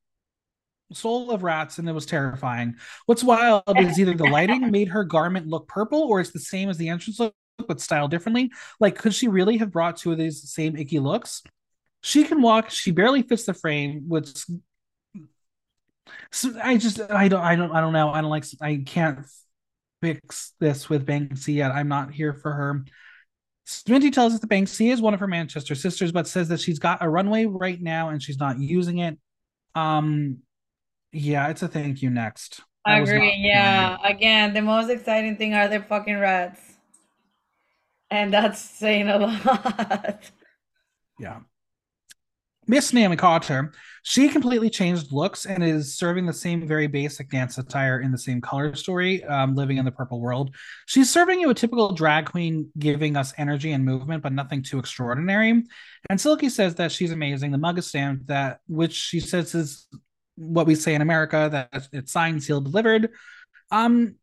soul 0.93 1.33
of 1.33 1.43
rats 1.43 1.79
and 1.79 1.89
it 1.89 1.93
was 1.93 2.07
terrifying. 2.07 2.77
What's 3.07 3.25
wild 3.25 3.63
is 3.77 3.99
either 3.99 4.15
the 4.15 4.29
lighting 4.29 4.71
made 4.71 4.89
her 4.89 5.03
garment 5.03 5.49
look 5.49 5.67
purple 5.67 6.03
or 6.03 6.21
it's 6.21 6.31
the 6.31 6.39
same 6.39 6.69
as 6.69 6.79
the 6.79 6.89
entrance 6.89 7.19
look 7.19 7.35
but 7.67 7.81
styled 7.81 8.13
differently. 8.13 8.51
Like, 8.79 8.97
could 8.97 9.13
she 9.13 9.27
really 9.27 9.57
have 9.59 9.73
brought 9.73 9.97
two 9.97 10.13
of 10.13 10.19
these 10.19 10.51
same 10.51 10.77
icky 10.77 11.01
looks? 11.01 11.43
She 12.01 12.25
can 12.25 12.43
walk. 12.43 12.71
She 12.71 12.93
barely 12.93 13.23
fits 13.23 13.45
the 13.45 13.55
frame, 13.55 14.05
which 14.09 14.47
so 16.31 16.53
I 16.63 16.77
just 16.77 17.01
I 17.01 17.27
don't 17.27 17.43
I 17.43 17.57
don't 17.57 17.73
I 17.73 17.81
don't 17.81 17.93
know. 17.93 18.11
I 18.11 18.21
don't 18.21 18.31
like 18.31 18.45
I 18.61 18.83
can't 18.87 19.27
fix 20.01 20.53
this 20.61 20.89
with 20.89 21.07
Banksie 21.07 21.57
yet. 21.57 21.73
I'm 21.73 21.89
not 21.89 22.13
here 22.13 22.35
for 22.35 22.53
her. 22.53 22.85
Sminty 23.67 24.13
tells 24.13 24.35
us 24.35 24.41
that 24.41 24.51
Banksie 24.51 24.93
is 24.93 25.01
one 25.01 25.15
of 25.15 25.21
her 25.21 25.27
Manchester 25.27 25.75
sisters, 25.75 26.13
but 26.13 26.27
says 26.27 26.49
that 26.49 26.61
she's 26.61 26.79
got 26.79 27.03
a 27.03 27.09
runway 27.09 27.47
right 27.47 27.81
now 27.81 28.09
and 28.09 28.23
she's 28.23 28.39
not 28.39 28.59
using 28.59 28.99
it. 28.99 29.19
Um, 29.75 30.39
yeah, 31.13 31.49
it's 31.49 31.63
a 31.63 31.69
thank 31.69 32.03
you 32.03 32.11
next. 32.11 32.63
I 32.85 33.01
agree. 33.01 33.37
Yeah, 33.39 33.99
again, 34.03 34.55
the 34.55 34.63
most 34.63 34.89
exciting 34.91 35.37
thing 35.37 35.55
are 35.55 35.69
the 35.69 35.81
fucking 35.81 36.19
rats, 36.19 36.61
and 38.11 38.33
that's 38.33 38.61
saying 38.61 39.09
a 39.09 39.19
lot. 39.19 40.31
Yeah. 41.19 41.41
Miss 42.71 42.93
Naomi 42.93 43.17
Carter, 43.17 43.73
she 44.05 44.29
completely 44.29 44.71
changed 44.71 45.11
looks 45.11 45.45
and 45.45 45.65
is 45.65 45.97
serving 45.97 46.25
the 46.25 46.33
same 46.33 46.69
very 46.69 46.87
basic 46.87 47.29
dance 47.29 47.59
attire 47.59 47.99
in 47.99 48.13
the 48.13 48.17
same 48.17 48.41
color 48.41 48.77
story, 48.77 49.25
um, 49.25 49.57
living 49.57 49.79
in 49.79 49.85
the 49.85 49.91
purple 49.91 50.21
world. 50.21 50.55
She's 50.87 51.11
serving 51.11 51.41
you 51.41 51.51
a 51.51 51.55
typical 51.55 51.93
drag 51.93 52.27
queen, 52.27 52.71
giving 52.79 53.17
us 53.17 53.35
energy 53.37 53.73
and 53.73 53.85
movement, 53.85 54.23
but 54.23 54.33
nothing 54.33 54.63
too 54.63 54.79
extraordinary. 54.79 55.65
And 56.09 56.21
Silky 56.21 56.49
says 56.49 56.77
that 56.77 56.93
she's 56.93 57.11
amazing. 57.11 57.51
The 57.51 57.59
mug 57.59 57.77
is 57.77 57.89
stamped 57.89 58.29
that, 58.29 58.61
which 58.69 58.93
she 58.95 59.19
says 59.19 59.53
is 59.57 59.89
what 60.37 60.69
we 60.69 60.77
say 60.77 60.95
in 60.95 61.03
America, 61.03 61.49
that 61.51 61.89
it's 61.93 62.13
signed, 62.13 62.45
sealed, 62.45 62.67
delivered. 62.67 63.11
Um, 63.73 64.15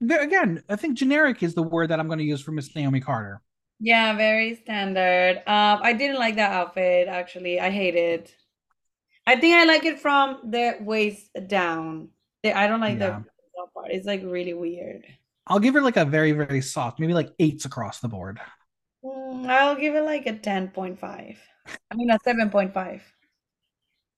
again, 0.00 0.62
I 0.66 0.76
think 0.76 0.96
generic 0.96 1.42
is 1.42 1.54
the 1.54 1.62
word 1.62 1.90
that 1.90 2.00
I'm 2.00 2.06
going 2.06 2.20
to 2.20 2.24
use 2.24 2.40
for 2.40 2.52
Miss 2.52 2.74
Naomi 2.74 3.00
Carter. 3.00 3.42
Yeah, 3.78 4.16
very 4.16 4.54
standard. 4.56 5.38
Um, 5.46 5.80
I 5.82 5.92
didn't 5.92 6.18
like 6.18 6.36
that 6.36 6.52
outfit 6.52 7.08
actually. 7.08 7.60
I 7.60 7.70
hate 7.70 7.94
it. 7.94 8.34
I 9.26 9.36
think 9.36 9.54
I 9.54 9.64
like 9.64 9.84
it 9.84 10.00
from 10.00 10.38
the 10.50 10.76
waist 10.80 11.30
down. 11.46 12.08
I 12.44 12.66
don't 12.66 12.80
like 12.80 12.98
yeah. 12.98 13.20
the 13.20 13.66
part. 13.74 13.90
It's 13.90 14.06
like 14.06 14.22
really 14.24 14.54
weird. 14.54 15.04
I'll 15.46 15.58
give 15.58 15.74
her 15.74 15.82
like 15.82 15.96
a 15.96 16.04
very 16.04 16.32
very 16.32 16.60
soft, 16.60 16.98
maybe 17.00 17.14
like 17.14 17.30
eights 17.38 17.64
across 17.64 18.00
the 18.00 18.08
board. 18.08 18.40
Mm, 19.04 19.48
I'll 19.48 19.76
give 19.76 19.94
it 19.94 20.04
like 20.04 20.26
a 20.26 20.38
ten 20.38 20.68
point 20.68 20.98
five. 20.98 21.38
I 21.90 21.94
mean 21.94 22.10
a 22.10 22.18
seven 22.24 22.50
point 22.50 22.72
five. 22.72 23.02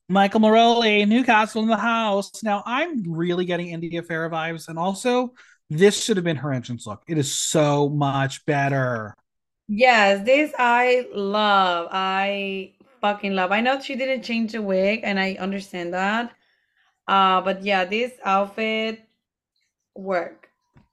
Michael 0.09 0.41
Marouli, 0.41 1.07
Newcastle 1.07 1.63
in 1.63 1.69
the 1.69 1.77
house. 1.77 2.43
Now 2.43 2.63
I'm 2.65 3.03
really 3.13 3.45
getting 3.45 3.69
India 3.69 4.03
Ferrah 4.03 4.31
vibes, 4.31 4.69
and 4.69 4.79
also 4.79 5.35
this 5.69 6.03
should 6.03 6.17
have 6.17 6.25
been 6.25 6.37
her 6.37 6.53
entrance 6.53 6.87
look. 6.87 7.03
It 7.09 7.19
is 7.19 7.35
so 7.35 7.89
much 7.89 8.47
better. 8.47 9.15
Yes, 9.69 10.25
this 10.25 10.53
I 10.59 11.07
love. 11.14 11.89
I 11.93 12.73
fucking 13.01 13.35
love. 13.35 13.53
I 13.53 13.61
know 13.61 13.81
she 13.81 13.97
didn't 13.97 14.23
change 14.23 14.53
the 14.53 14.62
wig, 14.62 15.01
and 15.05 15.21
I 15.21 15.35
understand 15.35 15.93
that. 15.93 16.33
Uh, 17.07 17.41
but 17.43 17.62
yeah, 17.62 17.85
this 17.85 18.12
outfit 18.25 19.03
work. 19.95 20.49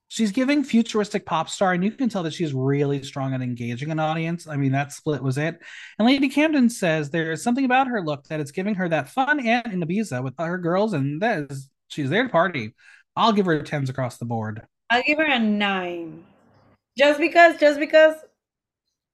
She's 0.08 0.32
giving 0.32 0.64
futuristic 0.64 1.26
pop 1.26 1.50
star, 1.50 1.74
and 1.74 1.84
you 1.84 1.92
can 1.92 2.10
tell 2.10 2.24
that 2.24 2.34
she's 2.34 2.54
really 2.54 3.02
strong 3.04 3.34
at 3.34 3.42
engaging 3.42 3.92
an 3.92 4.00
audience. 4.00 4.48
I 4.48 4.56
mean, 4.56 4.72
that 4.74 4.92
split 4.92 5.24
was 5.24 5.38
it. 5.38 5.60
And 5.98 6.08
Lady 6.08 6.30
Camden 6.30 6.70
says 6.70 7.10
there 7.10 7.32
is 7.32 7.42
something 7.42 7.66
about 7.66 7.88
her 7.88 8.02
look 8.02 8.28
that 8.28 8.40
it's 8.40 8.52
giving 8.52 8.76
her 8.76 8.88
that 8.90 9.10
fun 9.10 9.46
and 9.46 9.74
in 9.74 9.82
Ibiza 9.82 10.24
with 10.24 10.36
her 10.38 10.58
girls, 10.58 10.94
and 10.94 11.22
that 11.22 11.52
is 11.52 11.70
she's 11.88 12.10
there 12.10 12.24
to 12.24 12.30
party. 12.30 12.74
I'll 13.16 13.34
give 13.34 13.46
her 13.46 13.62
tens 13.64 13.90
across 13.90 14.18
the 14.18 14.26
board. 14.26 14.68
I'll 14.90 15.04
give 15.04 15.18
her 15.18 15.26
a 15.26 15.40
nine. 15.40 16.24
Just 16.98 17.20
because, 17.20 17.58
just 17.60 17.80
because 17.80 18.16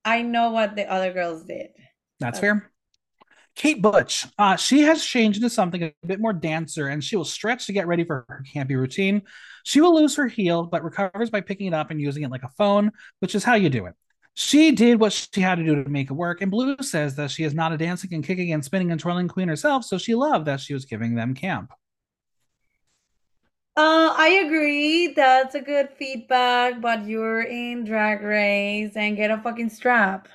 I 0.03 0.21
know 0.21 0.51
what 0.51 0.75
the 0.75 0.91
other 0.91 1.13
girls 1.13 1.43
did. 1.43 1.69
That's 2.19 2.39
fair. 2.39 2.71
Kate 3.55 3.81
Butch, 3.81 4.25
uh, 4.37 4.55
she 4.55 4.81
has 4.81 5.03
changed 5.03 5.37
into 5.37 5.49
something 5.49 5.83
a 5.83 5.93
bit 6.05 6.21
more 6.21 6.33
dancer 6.33 6.87
and 6.87 7.03
she 7.03 7.17
will 7.17 7.25
stretch 7.25 7.65
to 7.65 7.73
get 7.73 7.85
ready 7.85 8.03
for 8.03 8.25
her 8.29 8.43
campy 8.53 8.77
routine. 8.77 9.23
She 9.63 9.81
will 9.81 9.93
lose 9.93 10.15
her 10.15 10.27
heel, 10.27 10.63
but 10.63 10.83
recovers 10.83 11.29
by 11.29 11.41
picking 11.41 11.67
it 11.67 11.73
up 11.73 11.91
and 11.91 11.99
using 11.99 12.23
it 12.23 12.31
like 12.31 12.43
a 12.43 12.49
phone, 12.57 12.91
which 13.19 13.35
is 13.35 13.43
how 13.43 13.55
you 13.55 13.69
do 13.69 13.85
it. 13.87 13.93
She 14.33 14.71
did 14.71 14.99
what 14.99 15.11
she 15.11 15.41
had 15.41 15.55
to 15.57 15.65
do 15.65 15.83
to 15.83 15.89
make 15.89 16.09
it 16.09 16.13
work, 16.13 16.41
and 16.41 16.49
Blu 16.49 16.77
says 16.79 17.15
that 17.17 17.31
she 17.31 17.43
is 17.43 17.53
not 17.53 17.73
a 17.73 17.77
dancing 17.77 18.13
and 18.13 18.23
kicking 18.23 18.53
and 18.53 18.63
spinning 18.63 18.89
and 18.91 18.99
twirling 18.99 19.27
queen 19.27 19.49
herself, 19.49 19.83
so 19.83 19.97
she 19.97 20.15
loved 20.15 20.45
that 20.45 20.61
she 20.61 20.73
was 20.73 20.85
giving 20.85 21.15
them 21.15 21.35
camp. 21.35 21.73
Uh, 23.75 24.13
I 24.17 24.29
agree. 24.45 25.07
That's 25.13 25.55
a 25.55 25.61
good 25.61 25.89
feedback, 25.89 26.79
but 26.81 27.05
you're 27.05 27.41
in 27.41 27.83
drag 27.83 28.21
race 28.21 28.95
and 28.95 29.17
get 29.17 29.29
a 29.31 29.37
fucking 29.37 29.69
strap. 29.69 30.27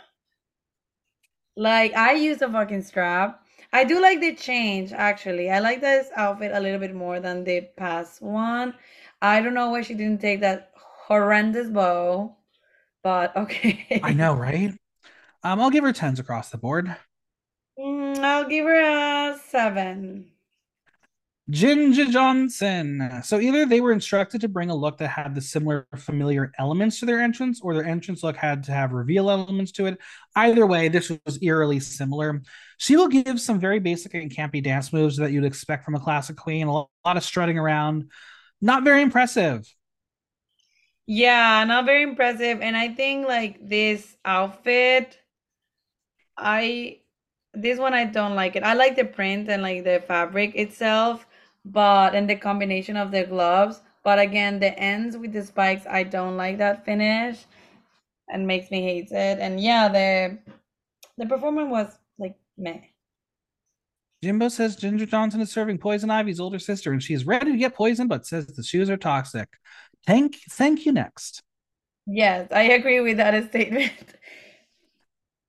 Like 1.57 1.95
I 1.95 2.13
use 2.13 2.41
a 2.43 2.51
fucking 2.51 2.83
strap. 2.83 3.45
I 3.73 3.85
do 3.85 4.01
like 4.01 4.21
the 4.21 4.35
change 4.35 4.93
actually. 4.93 5.51
I 5.51 5.59
like 5.59 5.81
this 5.81 6.09
outfit 6.17 6.53
a 6.55 6.61
little 6.61 6.79
bit 6.81 6.95
more 6.95 7.21
than 7.21 7.45
the 7.45 7.63
past 7.77 8.23
one. 8.23 8.75
I 9.21 9.41
don't 9.43 9.55
know 9.55 9.71
why 9.71 9.83
she 9.83 9.95
didn't 9.95 10.21
take 10.21 10.41
that 10.41 10.73
horrendous 10.77 11.69
bow, 11.69 12.37
but 13.03 13.37
okay. 13.39 14.03
I 14.03 14.13
know, 14.15 14.35
right? 14.35 14.73
Um, 15.45 15.61
I'll 15.61 15.71
give 15.71 15.85
her 15.85 15.93
tens 15.93 16.21
across 16.21 16.51
the 16.51 16.59
board. 16.59 16.97
Mm, 17.79 18.19
I'll 18.23 18.47
give 18.47 18.67
her 18.67 19.31
a 19.33 19.39
seven. 19.39 20.31
Ginger 21.49 22.07
Johnson. 22.07 23.21
So 23.23 23.39
either 23.39 23.67
they 23.67 23.81
were 23.81 23.93
instructed 23.93 24.41
to 24.41 24.49
bring 24.49 24.69
a 24.69 24.75
look 24.75 24.99
that 24.99 25.09
had 25.09 25.35
the 25.35 25.41
similar 25.41 25.87
familiar 25.95 26.51
elements 26.59 26.99
to 27.01 27.07
their 27.07 27.21
entrance, 27.21 27.61
or 27.63 27.73
their 27.73 27.85
entrance 27.85 28.25
look 28.25 28.37
had 28.37 28.65
to 28.65 28.73
have 28.73 28.93
reveal 28.93 29.31
elements 29.31 29.71
to 29.73 29.87
it. 29.87 29.99
Either 30.35 30.67
way, 30.67 30.89
this 30.89 31.11
was 31.25 31.39
eerily 31.43 31.79
similar. 31.79 32.43
She 32.79 32.97
will 32.97 33.07
give 33.07 33.41
some 33.41 33.61
very 33.61 33.79
basic 33.79 34.15
and 34.15 34.35
campy 34.35 34.63
dance 34.63 34.93
moves 34.93 35.17
that 35.19 35.31
you'd 35.31 35.45
expect 35.45 35.85
from 35.85 35.95
a 35.95 36.01
classic 36.01 36.37
queen. 36.37 36.67
A 36.67 36.73
lot 36.73 36.89
of 37.05 37.23
strutting 37.23 37.59
around. 37.59 38.11
Not 38.61 38.83
very 38.83 39.03
impressive. 39.03 39.73
Yeah, 41.07 41.63
not 41.63 41.85
very 41.85 42.03
impressive. 42.03 42.61
And 42.61 42.77
I 42.77 42.89
think 42.89 43.29
like 43.29 43.69
this 43.69 44.17
outfit, 44.25 45.17
I 46.37 46.99
this 47.55 47.79
one 47.79 47.95
I 47.95 48.05
don't 48.05 48.35
like 48.35 48.57
it. 48.57 48.65
I 48.65 48.75
like 48.75 48.97
the 48.97 49.05
print 49.05 49.49
and 49.49 49.63
like 49.63 49.85
the 49.85 50.03
fabric 50.07 50.57
itself 50.57 51.25
but 51.73 52.15
and 52.15 52.29
the 52.31 52.37
combination 52.37 52.97
of 52.97 53.11
the 53.11 53.25
gloves 53.25 53.83
but 54.05 54.19
again 54.19 54.59
the 54.59 54.79
ends 54.79 55.17
with 55.17 55.33
the 55.33 55.45
spikes 55.45 55.85
i 55.91 56.03
don't 56.03 56.37
like 56.37 56.59
that 56.59 56.85
finish 56.85 57.45
and 58.29 58.47
makes 58.47 58.71
me 58.71 58.83
hate 58.83 59.11
it 59.11 59.39
and 59.39 59.61
yeah 59.61 59.89
the 59.89 60.39
the 61.19 61.27
performance 61.27 61.71
was 61.71 61.99
like 62.19 62.37
meh 62.57 62.81
Jimbo 64.23 64.49
says 64.49 64.77
Ginger 64.77 65.07
Johnson 65.07 65.41
is 65.41 65.53
serving 65.53 65.79
Poison 65.79 66.11
Ivy's 66.11 66.41
older 66.41 66.59
sister, 66.59 66.91
and 66.91 67.03
she 67.03 67.13
is 67.13 67.27
ready 67.27 67.53
to 67.53 67.59
get 67.59 67.75
poisoned, 67.75 68.09
but 68.09 68.27
says 68.27 68.47
the 68.47 68.63
shoes 68.63 68.89
are 68.89 68.97
toxic. 68.97 69.47
Thank, 70.07 70.37
thank 70.51 70.87
you. 70.87 70.93
Next. 70.93 71.43
Yes, 72.07 72.49
I 72.51 72.63
agree 72.63 73.01
with 73.01 73.19
that 73.19 73.49
statement. 73.51 73.93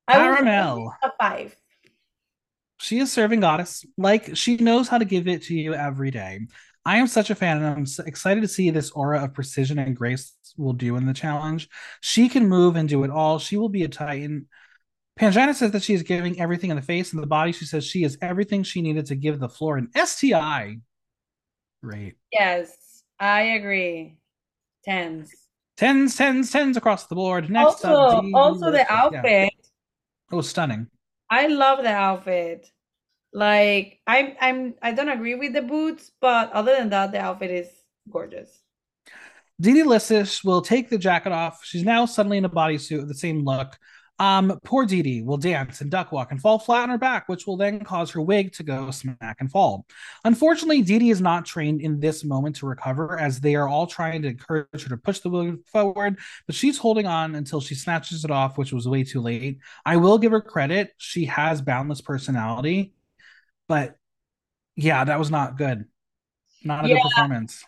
I 0.08 0.14
Cara 0.14 0.44
Melle. 0.44 0.92
A 1.02 1.12
five. 1.20 1.56
She 2.88 3.00
is 3.00 3.12
serving 3.12 3.42
goddess. 3.42 3.86
Like 3.98 4.38
she 4.38 4.56
knows 4.56 4.88
how 4.88 4.98
to 4.98 5.04
give 5.04 5.28
it 5.28 5.44
to 5.44 5.54
you 5.54 5.74
every 5.74 6.10
day. 6.10 6.48
I 6.86 7.00
am 7.00 7.08
such 7.08 7.30
a 7.30 7.36
fan, 7.36 7.58
and 7.58 7.66
I'm 7.66 8.06
excited 8.08 8.40
to 8.40 8.48
see 8.48 8.70
this 8.70 8.92
aura 8.92 9.26
of 9.26 9.34
precision 9.34 9.78
and 9.78 9.94
grace 9.94 10.34
will 10.56 10.72
do 10.72 10.96
in 10.96 11.06
the 11.06 11.14
challenge. 11.14 11.68
She 12.00 12.30
can 12.30 12.48
move 12.48 12.78
and 12.78 12.88
do 12.88 13.04
it 13.04 13.12
all. 13.12 13.40
She 13.40 13.58
will 13.58 13.68
be 13.68 13.84
a 13.84 13.90
titan. 13.90 14.48
Pangina 15.20 15.54
says 15.54 15.72
that 15.72 15.84
she 15.84 15.96
is 15.96 16.04
giving 16.04 16.40
everything 16.40 16.70
in 16.70 16.78
the 16.78 16.82
face 16.82 17.12
and 17.12 17.22
the 17.22 17.28
body. 17.28 17.52
She 17.52 17.66
says 17.66 17.86
she 17.86 18.06
is 18.06 18.18
everything 18.22 18.64
she 18.64 18.82
needed 18.82 19.08
to 19.08 19.16
give 19.16 19.38
the 19.38 19.50
floor 19.50 19.76
an 19.76 19.90
STI. 19.94 20.78
Great. 21.84 22.16
Yes, 22.32 23.04
I 23.20 23.42
agree. 23.42 24.16
Tens. 24.86 25.30
Tens, 25.76 26.16
tens, 26.16 26.52
tens 26.52 26.78
across 26.78 27.08
the 27.08 27.16
board. 27.16 27.50
Next 27.50 27.84
also, 27.84 27.90
up, 27.90 28.26
also 28.34 28.72
the 28.72 28.90
outfit. 28.90 29.24
Yeah. 29.26 29.50
Oh, 30.32 30.40
stunning. 30.40 30.88
I 31.30 31.48
love 31.48 31.84
the 31.84 31.90
outfit. 31.90 32.72
Like 33.34 34.00
I'm 34.08 34.36
I'm 34.40 34.74
I 34.82 34.94
don't 34.94 35.10
agree 35.10 35.36
with 35.36 35.54
the 35.54 35.62
boots, 35.62 36.12
but 36.22 36.52
other 36.52 36.76
than 36.76 36.90
that, 36.90 37.12
the 37.12 37.20
outfit 37.20 37.52
is 37.52 37.70
gorgeous. 38.10 38.50
DeDeLicious 39.62 40.44
will 40.46 40.62
take 40.62 40.90
the 40.90 40.98
jacket 41.00 41.32
off. 41.32 41.62
She's 41.64 41.84
now 41.84 42.06
suddenly 42.06 42.38
in 42.38 42.46
a 42.46 42.50
bodysuit 42.50 43.00
of 43.00 43.08
the 43.08 43.16
same 43.16 43.44
look. 43.44 43.78
Um, 44.20 44.60
poor 44.64 44.86
Didi 44.86 45.22
will 45.22 45.38
dance 45.38 45.82
and 45.82 45.92
duck 45.92 46.12
walk 46.12 46.32
and 46.32 46.42
fall 46.42 46.58
flat 46.58 46.84
on 46.84 46.90
her 46.90 46.98
back, 46.98 47.30
which 47.30 47.46
will 47.46 47.58
then 47.58 47.84
cause 47.84 48.10
her 48.12 48.22
wig 48.22 48.52
to 48.54 48.64
go 48.64 48.90
smack 48.90 49.38
and 49.40 49.52
fall. 49.52 49.86
Unfortunately, 50.24 50.82
Didi 50.82 51.12
is 51.12 51.22
not 51.22 51.46
trained 51.46 51.82
in 51.82 52.00
this 52.00 52.24
moment 52.24 52.56
to 52.58 52.66
recover, 52.66 53.20
as 53.20 53.40
they 53.40 53.56
are 53.56 53.68
all 53.68 53.86
trying 53.86 54.24
to 54.24 54.30
encourage 54.30 54.68
her 54.74 54.90
to 54.90 54.98
push 54.98 55.20
the 55.20 55.30
wig 55.30 55.60
forward, 55.68 56.18
but 56.48 56.56
she's 56.56 56.80
holding 56.80 57.06
on 57.06 57.36
until 57.36 57.62
she 57.62 57.76
snatches 57.76 58.26
it 58.26 58.32
off, 58.32 58.58
which 58.58 58.74
was 58.74 58.88
way 58.88 59.04
too 59.04 59.22
late. 59.22 59.60
I 59.86 59.98
will 59.98 60.18
give 60.18 60.32
her 60.32 60.42
credit; 60.42 60.94
she 60.98 61.26
has 61.26 61.62
boundless 61.62 62.02
personality, 62.02 62.94
but 63.68 63.98
yeah, 64.76 65.04
that 65.06 65.20
was 65.20 65.32
not 65.32 65.58
good. 65.58 65.86
Not 66.64 66.86
a 66.86 66.88
Yeah. 66.88 66.96
good 66.96 67.02
performance. 67.02 67.64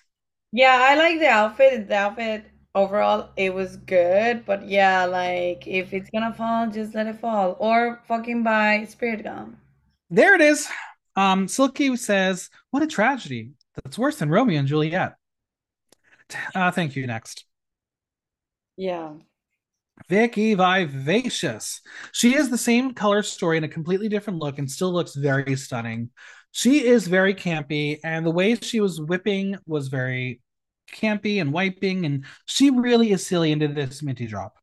Yeah, 0.52 0.78
I 0.80 0.94
like 0.96 1.20
the 1.20 1.28
outfit. 1.28 1.88
The 1.88 1.96
outfit 1.96 2.46
overall, 2.76 3.32
it 3.36 3.52
was 3.54 3.78
good, 3.78 4.46
but 4.46 4.68
yeah, 4.68 5.06
like 5.06 5.66
if 5.68 5.92
it's 5.94 6.10
gonna 6.12 6.34
fall, 6.34 6.68
just 6.70 6.94
let 6.96 7.08
it 7.08 7.20
fall. 7.20 7.56
Or 7.60 8.02
fucking 8.08 8.44
buy 8.44 8.86
Spirit 8.86 9.24
Gum. 9.24 9.58
There 10.10 10.36
it 10.36 10.42
is. 10.42 10.68
Um, 11.16 11.48
Silky 11.48 11.96
says, 11.98 12.50
"What 12.72 12.84
a 12.84 12.88
tragedy! 12.88 13.52
That's 13.84 13.98
worse 13.98 14.18
than 14.18 14.30
Romeo 14.30 14.60
and 14.60 14.68
Juliet." 14.68 15.16
Uh, 16.56 16.72
thank 16.72 16.96
you. 16.96 17.08
Next, 17.08 17.46
Yeah. 18.78 19.14
Vicki 20.08 20.54
Vivacious. 20.54 21.82
She 22.12 22.36
is 22.36 22.50
the 22.50 22.58
same 22.58 22.94
color 22.94 23.22
story 23.24 23.58
in 23.58 23.64
a 23.64 23.68
completely 23.68 24.10
different 24.10 24.40
look 24.40 24.58
and 24.58 24.70
still 24.70 24.92
looks 24.92 25.16
very 25.16 25.56
stunning. 25.56 26.10
She 26.52 26.86
is 26.86 27.08
very 27.08 27.36
campy, 27.36 28.00
and 28.04 28.26
the 28.26 28.32
way 28.32 28.56
she 28.56 28.80
was 28.80 29.00
whipping 29.00 29.56
was 29.68 29.88
very 29.88 30.42
campy 30.92 31.40
and 31.40 31.54
wiping, 31.54 32.06
and 32.06 32.26
she 32.46 32.72
really 32.72 33.12
is 33.12 33.26
silly 33.26 33.52
into 33.52 33.68
this 33.68 34.02
minty 34.02 34.26
drop. 34.26 34.56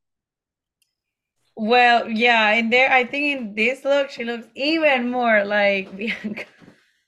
Well, 1.54 2.08
yeah, 2.08 2.52
in 2.52 2.70
there, 2.70 2.90
I 2.90 3.04
think 3.04 3.38
in 3.38 3.54
this 3.54 3.84
look, 3.84 4.10
she 4.10 4.24
looks 4.24 4.46
even 4.54 5.10
more 5.10 5.44
like 5.44 5.96
Bianca. 5.96 6.44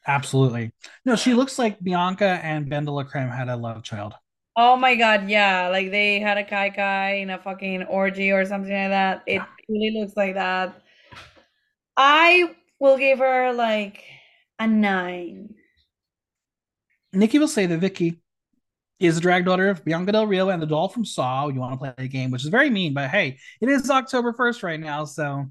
Absolutely. 0.07 0.73
No, 1.05 1.17
she 1.17 1.35
looks 1.35 1.59
like 1.59 1.81
Bianca 1.81 2.41
and 2.43 2.71
BenDeLaCreme 2.71 3.35
had 3.35 3.49
a 3.49 3.57
love 3.57 3.83
child. 3.83 4.15
Oh 4.61 4.77
my 4.77 4.97
God, 4.97 5.31
yeah, 5.31 5.69
like 5.69 5.93
they 5.93 6.19
had 6.19 6.37
a 6.37 6.43
kai 6.43 6.71
kai 6.71 7.13
in 7.13 7.31
a 7.31 7.39
fucking 7.39 7.85
orgy 7.85 8.33
or 8.33 8.45
something 8.45 8.73
like 8.73 8.91
that. 8.91 9.23
It 9.25 9.41
really 9.69 9.97
looks 9.97 10.17
like 10.17 10.35
that. 10.35 10.83
I 11.97 12.57
will 12.81 12.99
give 12.99 13.21
her 13.21 13.53
like 13.53 14.03
a 14.59 14.67
nine. 14.67 15.55
Nikki 17.13 17.39
will 17.39 17.47
say 17.47 17.67
that 17.67 17.79
Vicki 17.79 18.21
is 18.99 19.15
the 19.15 19.21
drag 19.21 19.45
daughter 19.45 19.69
of 19.69 19.85
Bianca 19.85 20.11
Del 20.11 20.27
Rio 20.27 20.49
and 20.49 20.61
the 20.61 20.67
doll 20.67 20.89
from 20.89 21.05
Saw. 21.05 21.47
You 21.47 21.61
want 21.61 21.75
to 21.75 21.79
play 21.79 21.95
a 21.97 22.09
game, 22.09 22.33
which 22.33 22.43
is 22.43 22.49
very 22.49 22.69
mean, 22.69 22.95
but 22.95 23.11
hey, 23.11 23.39
it 23.61 23.69
is 23.69 23.89
October 23.89 24.33
1st 24.33 24.65
right 24.65 24.81
now, 24.81 25.05
so 25.05 25.47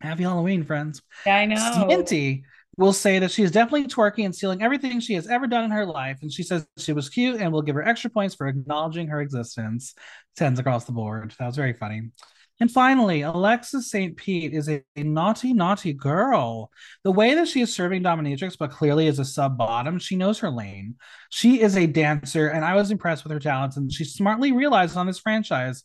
happy 0.00 0.22
Halloween, 0.22 0.62
friends. 0.62 1.02
Yeah, 1.26 1.34
I 1.34 1.46
know. 1.46 1.56
Sminty 1.56 2.44
will 2.80 2.94
say 2.94 3.18
that 3.18 3.30
she 3.30 3.42
is 3.42 3.50
definitely 3.50 3.86
twerking 3.86 4.24
and 4.24 4.34
stealing 4.34 4.62
everything 4.62 5.00
she 5.00 5.12
has 5.12 5.26
ever 5.26 5.46
done 5.46 5.64
in 5.64 5.70
her 5.70 5.84
life, 5.84 6.18
and 6.22 6.32
she 6.32 6.42
says 6.42 6.66
she 6.78 6.94
was 6.94 7.10
cute 7.10 7.38
and 7.38 7.52
will 7.52 7.60
give 7.60 7.74
her 7.74 7.86
extra 7.86 8.08
points 8.08 8.34
for 8.34 8.48
acknowledging 8.48 9.06
her 9.08 9.20
existence. 9.20 9.94
Tens 10.34 10.58
across 10.58 10.86
the 10.86 10.92
board. 10.92 11.34
That 11.38 11.46
was 11.46 11.56
very 11.56 11.74
funny. 11.74 12.10
And 12.58 12.70
finally, 12.70 13.20
Alexis 13.20 13.90
Saint-Pete 13.90 14.54
is 14.54 14.68
a, 14.68 14.82
a, 14.96 15.02
naughty, 15.02 15.52
naughty 15.52 15.92
girl. 15.92 16.70
The 17.04 17.12
way 17.12 17.34
that 17.34 17.48
she 17.48 17.60
is 17.60 17.74
serving 17.74 18.02
Dominatrix, 18.02 18.56
but 18.58 18.70
clearly 18.70 19.06
is 19.06 19.18
a 19.18 19.24
sub 19.26 19.58
bottom, 19.58 19.98
she 19.98 20.16
knows 20.16 20.38
her 20.38 20.50
lane. 20.50 20.96
She 21.28 21.60
is 21.60 21.76
a 21.76 21.86
dancer, 21.86 22.48
and 22.48 22.64
I 22.64 22.76
was 22.76 22.90
impressed 22.90 23.24
with 23.24 23.32
her 23.32 23.40
talents. 23.40 23.76
And 23.76 23.92
she 23.92 24.04
smartly 24.04 24.52
realized 24.52 24.96
on 24.96 25.06
this 25.06 25.18
franchise 25.18 25.84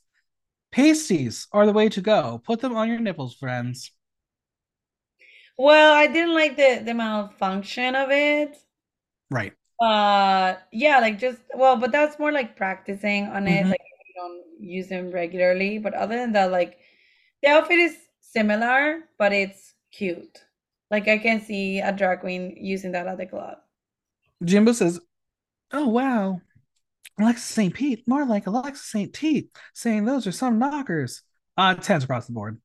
pasties 0.71 1.47
are 1.51 1.65
the 1.65 1.73
way 1.73 1.89
to 1.89 2.01
go. 2.01 2.41
Put 2.45 2.61
them 2.61 2.75
on 2.75 2.87
your 2.87 2.99
nipples, 2.99 3.35
friends. 3.35 3.91
Well, 5.57 5.93
I 5.93 6.07
didn't 6.07 6.33
like 6.33 6.57
the 6.57 6.81
the 6.83 6.93
malfunction 6.93 7.95
of 7.95 8.09
it. 8.11 8.57
Right. 9.29 9.53
Uh, 9.81 10.55
yeah, 10.71 10.99
like 10.99 11.19
just 11.19 11.41
well, 11.53 11.75
but 11.77 11.91
that's 11.91 12.17
more 12.19 12.31
like 12.31 12.55
practicing 12.55 13.27
on 13.27 13.47
it. 13.47 13.65
Mhm. 13.65 13.69
Like 13.71 13.81
you 14.07 14.13
don't 14.15 14.43
use 14.59 14.87
them 14.87 15.11
regularly, 15.11 15.77
but 15.79 15.93
other 15.93 16.15
than 16.17 16.31
that, 16.33 16.51
like 16.51 16.77
the 17.41 17.49
outfit 17.49 17.79
is 17.79 17.97
similar, 18.21 19.01
but 19.17 19.33
it's 19.33 19.73
cute. 19.91 20.43
Like 20.91 21.07
I 21.07 21.17
can 21.17 21.41
see 21.41 21.79
a 21.79 21.91
drag 21.91 22.21
queen 22.21 22.57
using 22.59 22.91
that 22.93 23.07
at 23.07 23.17
the 23.17 23.25
club. 23.25 23.57
Jimbo 24.43 24.73
says, 24.73 24.99
"Oh 25.71 25.87
wow, 25.87 26.41
Alexis 27.19 27.45
Saint-Pete, 27.45 28.07
more 28.07 28.25
like 28.25 28.47
Alexis 28.47 28.85
Saint-Pete, 28.85 29.49
saying 29.73 30.05
those 30.05 30.27
are 30.27 30.31
some 30.31 30.59
knockers." 30.59 31.23
Uh, 31.57 31.75
tens 31.75 32.03
across 32.03 32.27
the 32.27 32.33
board. 32.33 32.59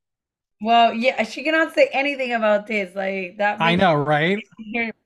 Well, 0.60 0.92
yeah, 0.92 1.22
she 1.22 1.42
cannot 1.42 1.74
say 1.74 1.88
anything 1.92 2.32
about 2.32 2.66
this. 2.66 2.94
Like 2.94 3.38
that. 3.38 3.60
I 3.60 3.76
know, 3.76 3.94
right? 3.94 4.38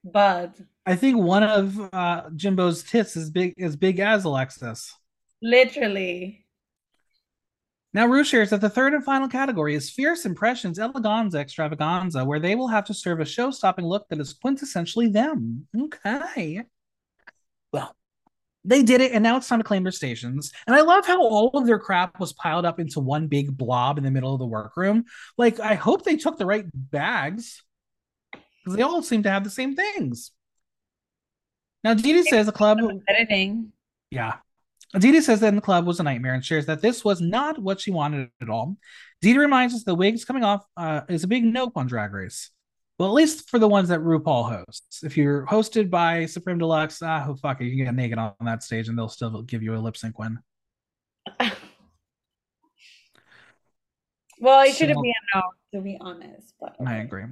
But. 0.04 0.54
I 0.86 0.96
think 0.96 1.16
one 1.16 1.42
of 1.42 1.94
uh, 1.94 2.28
Jimbo's 2.36 2.82
tits 2.82 3.16
is 3.16 3.30
big 3.30 3.54
as 3.60 3.76
big 3.76 4.00
as 4.00 4.24
Alexis. 4.24 4.94
Literally. 5.40 6.44
Now, 7.94 8.06
Rue 8.06 8.24
shares 8.24 8.50
that 8.50 8.60
the 8.60 8.68
third 8.68 8.92
and 8.92 9.04
final 9.04 9.28
category 9.28 9.76
is 9.76 9.88
Fierce 9.88 10.26
Impressions 10.26 10.80
Eleganza 10.80 11.36
Extravaganza, 11.36 12.24
where 12.24 12.40
they 12.40 12.56
will 12.56 12.66
have 12.66 12.84
to 12.86 12.94
serve 12.94 13.20
a 13.20 13.24
show 13.24 13.52
stopping 13.52 13.84
look 13.84 14.08
that 14.08 14.18
is 14.18 14.34
quintessentially 14.34 15.12
them. 15.12 15.68
Okay. 15.78 16.64
Well, 17.72 17.94
they 18.64 18.82
did 18.82 19.00
it, 19.00 19.12
and 19.12 19.22
now 19.22 19.36
it's 19.36 19.48
time 19.48 19.60
to 19.60 19.64
claim 19.64 19.82
their 19.82 19.92
stations. 19.92 20.52
And 20.66 20.74
I 20.74 20.80
love 20.80 21.06
how 21.06 21.22
all 21.22 21.50
of 21.54 21.66
their 21.66 21.78
crap 21.78 22.18
was 22.18 22.32
piled 22.32 22.64
up 22.64 22.80
into 22.80 23.00
one 23.00 23.26
big 23.26 23.56
blob 23.56 23.98
in 23.98 24.04
the 24.04 24.10
middle 24.10 24.32
of 24.32 24.38
the 24.38 24.46
workroom. 24.46 25.04
Like, 25.36 25.60
I 25.60 25.74
hope 25.74 26.04
they 26.04 26.16
took 26.16 26.38
the 26.38 26.46
right 26.46 26.64
bags 26.72 27.62
because 28.32 28.76
they 28.76 28.82
all 28.82 29.02
seem 29.02 29.22
to 29.24 29.30
have 29.30 29.44
the 29.44 29.50
same 29.50 29.76
things. 29.76 30.30
Now, 31.82 31.92
Didi 31.92 32.22
says 32.22 32.46
the 32.46 32.52
club. 32.52 32.78
Editing. 33.06 33.72
Yeah. 34.10 34.36
Didi 34.98 35.20
says 35.20 35.40
that 35.40 35.48
in 35.48 35.56
the 35.56 35.60
club 35.60 35.86
was 35.86 36.00
a 36.00 36.02
nightmare 36.02 36.34
and 36.34 36.44
shares 36.44 36.66
that 36.66 36.80
this 36.80 37.04
was 37.04 37.20
not 37.20 37.58
what 37.58 37.80
she 37.80 37.90
wanted 37.90 38.30
at 38.40 38.48
all. 38.48 38.76
Didi 39.20 39.38
reminds 39.38 39.74
us 39.74 39.84
the 39.84 39.94
wigs 39.94 40.24
coming 40.24 40.44
off 40.44 40.64
uh, 40.76 41.02
is 41.08 41.24
a 41.24 41.28
big 41.28 41.44
nope 41.44 41.72
on 41.76 41.86
Drag 41.86 42.12
Race. 42.12 42.50
Well, 42.98 43.08
at 43.08 43.14
least 43.14 43.50
for 43.50 43.58
the 43.58 43.66
ones 43.68 43.88
that 43.88 44.00
RuPaul 44.00 44.64
hosts. 44.66 45.02
If 45.02 45.16
you're 45.16 45.44
hosted 45.46 45.90
by 45.90 46.26
Supremme 46.26 46.60
deLuxe, 46.60 47.04
ah, 47.04 47.22
who 47.24 47.34
fuck 47.34 47.60
it, 47.60 47.64
you 47.64 47.76
can 47.76 47.86
get 47.86 47.94
naked 47.94 48.18
on 48.18 48.34
that 48.42 48.62
stage 48.62 48.88
and 48.88 48.96
they'll 48.96 49.08
still 49.08 49.42
give 49.42 49.62
you 49.64 49.74
a 49.74 49.78
lip 49.78 49.96
sync 49.96 50.18
win. 50.18 50.38
Well, 54.40 54.62
it 54.68 54.74
should 54.74 54.88
have 54.90 54.96
So- 54.96 55.02
been 55.02 55.12
a 55.34 55.36
no, 55.38 55.42
to 55.74 55.80
be 55.80 55.96
honest. 56.00 56.54
But 56.60 56.76
I 56.86 56.96
agree. 56.96 57.24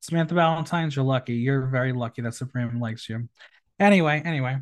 Samantha 0.00 0.34
Ballentines, 0.34 0.96
you're 0.96 1.04
lucky. 1.04 1.34
You're 1.34 1.66
very 1.66 1.92
lucky 1.92 2.22
that 2.22 2.34
Supremme 2.34 2.80
likes 2.80 3.08
you. 3.08 3.28
Anyway, 3.78 4.22
anyway. 4.24 4.58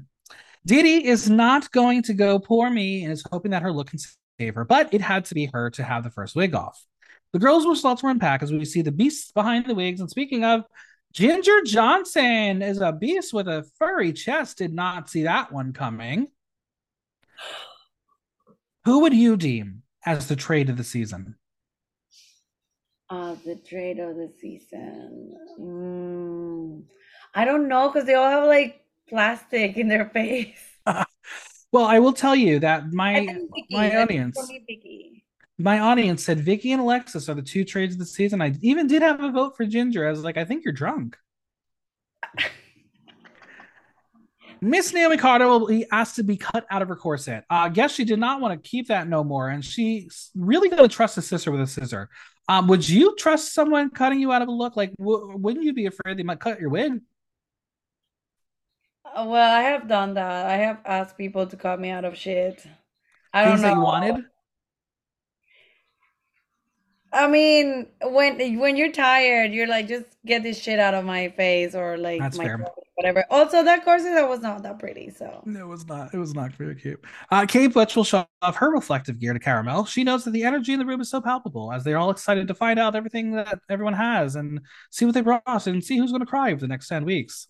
Didi 0.67 1.07
is 1.07 1.31
not 1.31 1.71
going 1.71 2.03
to 2.05 2.15
go 2.15 2.39
poor 2.39 2.69
me 2.71 3.05
and 3.05 3.13
is 3.13 3.25
hoping 3.31 3.53
that 3.53 3.63
her 3.63 3.73
look 3.73 3.89
can 3.91 3.99
save 4.39 4.55
her, 4.55 4.65
but 4.65 4.93
it 4.93 5.01
had 5.01 5.25
to 5.27 5.35
be 5.35 5.47
her 5.53 5.71
to 5.71 5.83
have 5.83 6.05
the 6.05 6.11
first 6.11 6.37
wig 6.37 6.55
off. 6.55 6.85
The 7.33 7.39
girls 7.39 7.65
will 7.65 7.77
start 7.77 7.99
to 8.01 8.09
unpack 8.09 8.43
as 8.43 8.53
we 8.53 8.65
see 8.65 8.83
the 8.83 8.93
beasts 8.93 9.31
behind 9.33 9.67
the 9.67 9.75
wigs. 9.75 10.01
And 10.01 10.11
speaking 10.11 10.45
of, 10.45 10.65
Ginger 11.13 11.63
Johnson 11.65 12.63
is 12.63 12.81
a 12.81 12.93
beast 12.93 13.33
with 13.33 13.49
a 13.49 13.65
furry 13.79 14.13
chest. 14.13 14.59
Did 14.59 14.73
not 14.73 15.11
see 15.11 15.25
that 15.25 15.53
one 15.53 15.73
coming. 15.73 16.29
Who 18.85 19.01
would 19.01 19.15
you 19.15 19.37
deem 19.37 19.83
as 20.07 20.29
the 20.29 20.37
trade 20.37 20.71
of 20.71 20.77
the 20.77 20.85
season? 20.85 21.37
Uh, 23.09 23.35
the 23.45 23.57
trade 23.57 23.99
of 23.99 24.17
the 24.17 24.33
season. 24.41 25.35
Mm, 25.59 26.83
I 27.35 27.45
don't 27.45 27.69
know 27.69 27.89
because 27.89 28.07
they 28.07 28.15
all 28.15 28.31
have 28.31 28.45
like 28.45 28.85
plastic 29.09 29.77
in 29.77 29.89
their 29.89 30.09
face. 30.15 30.59
Well, 31.73 31.85
I 31.85 32.01
will 32.01 32.13
tell 32.13 32.35
you 32.35 32.59
that 32.61 32.93
my 32.93 33.29
my 33.71 33.97
audience 33.97 34.37
for 34.37 34.45
me, 34.53 34.65
Vicki. 34.67 35.10
My 35.61 35.79
audience 35.81 36.25
said 36.25 36.41
Vicki 36.41 36.73
and 36.73 36.81
Alexis 36.81 37.29
are 37.29 37.35
the 37.35 37.43
two 37.43 37.65
trades 37.65 37.95
of 37.95 37.99
the 37.99 38.07
season. 38.07 38.41
I 38.41 38.55
even 38.63 38.87
did 38.87 39.03
have 39.03 39.23
a 39.23 39.31
vote 39.31 39.57
for 39.57 39.67
Ginger. 39.67 40.07
I 40.07 40.11
was 40.11 40.25
like, 40.25 40.37
I 40.39 40.45
think 40.45 40.65
you're 40.65 40.73
drunk. 40.73 41.17
Miss 44.63 44.93
Naomi 44.93 45.17
Carter 45.17 45.47
will 45.47 45.67
be 45.67 45.87
asked 45.91 46.17
to 46.17 46.23
be 46.23 46.37
cut 46.37 46.67
out 46.71 46.83
of 46.83 46.89
her 46.89 46.97
corset. 46.97 47.45
Uh, 47.51 47.55
I 47.55 47.69
guess 47.71 47.93
she 47.95 48.05
did 48.05 48.19
not 48.19 48.41
want 48.41 48.63
to 48.63 48.69
keep 48.69 48.89
that 48.89 49.09
no 49.09 49.25
more, 49.25 49.49
and 49.49 49.65
she's 49.65 50.31
really 50.35 50.69
going 50.69 50.83
to 50.83 50.89
trust 50.89 51.17
a 51.19 51.23
sister 51.23 51.51
with 51.51 51.63
a 51.63 51.67
scissor. 51.67 52.11
Um, 52.49 52.67
would 52.69 52.87
you 52.87 53.17
trust 53.17 53.55
someone 53.55 53.91
cutting 53.91 54.21
you 54.21 54.33
out 54.33 54.43
of 54.43 54.49
a 54.49 54.53
look? 54.53 54.77
Like, 54.77 54.95
w- 54.99 55.35
wouldn't 55.37 55.65
you 55.65 55.73
be 55.73 55.87
afraid 55.87 56.19
they 56.19 56.23
might 56.25 56.41
cut 56.41 56.61
your 56.61 56.69
wig? 56.69 57.01
Uh, 59.05 59.25
well, 59.29 59.57
I 59.57 59.63
have 59.63 59.89
done 59.89 60.15
that. 60.15 60.47
I 60.47 60.57
have 60.57 60.81
asked 60.85 61.17
people 61.17 61.47
to 61.47 61.57
cut 61.57 61.81
me 61.81 61.91
out 61.91 62.05
of 62.05 62.17
shit. 62.17 62.63
I 63.33 63.45
Things 63.47 63.63
don't 63.63 63.63
know. 63.63 63.69
that 63.69 63.75
you 63.77 63.81
wanted? 63.81 64.25
I 67.13 67.27
mean, 67.27 67.89
when 68.03 68.59
when 68.59 68.77
you're 68.77 68.93
tired, 68.93 69.53
you're 69.53 69.67
like, 69.67 69.89
just 69.89 70.07
get 70.25 70.43
this 70.43 70.61
shit 70.61 70.79
out 70.79 70.95
of 70.95 71.05
my 71.05 71.29
face, 71.31 71.75
or 71.75 71.97
like 71.99 72.21
That's 72.21 72.39
my 72.39 72.45
fair. 72.45 72.59
face, 72.59 72.69
whatever. 72.95 73.25
Also, 73.31 73.65
that 73.65 73.85
corset 73.85 74.15
that 74.15 74.29
was 74.29 74.41
not 74.41 74.63
that 74.63 74.79
pretty. 74.79 75.11
So 75.11 75.43
it 75.47 75.67
was 75.67 75.87
not. 75.89 76.15
It 76.15 76.19
was 76.19 76.35
not 76.35 76.53
very 76.53 76.77
cute. 76.77 77.05
Uh, 77.31 77.47
Kate 77.47 77.73
Butch 77.73 77.97
will 77.97 78.05
show 78.05 78.27
off 78.43 78.57
her 78.57 78.71
reflective 78.71 79.19
gear 79.19 79.33
to 79.33 79.41
Cara 79.41 79.65
Melle. 79.65 79.89
She 79.89 80.05
knows 80.05 80.25
that 80.25 80.31
the 80.31 80.45
energy 80.45 80.73
in 80.73 80.79
the 80.79 80.87
room 80.87 81.01
is 81.01 81.11
so 81.11 81.21
palpable 81.21 81.73
as 81.73 81.83
they're 81.83 81.99
all 81.99 82.11
excited 82.11 82.47
to 82.47 82.55
find 82.55 82.79
out 82.79 82.95
everything 82.95 83.33
that 83.33 83.59
everyone 83.69 83.95
has 83.95 84.37
and 84.37 84.61
see 84.91 85.05
what 85.05 85.15
they 85.15 85.21
brought 85.21 85.43
us 85.47 85.67
and 85.67 85.83
see 85.83 85.99
who's 85.99 86.13
going 86.13 86.21
to 86.21 86.27
cry 86.27 86.55
for 86.55 86.61
the 86.61 86.69
next 86.69 86.87
ten 86.89 87.05
weeks. 87.05 87.49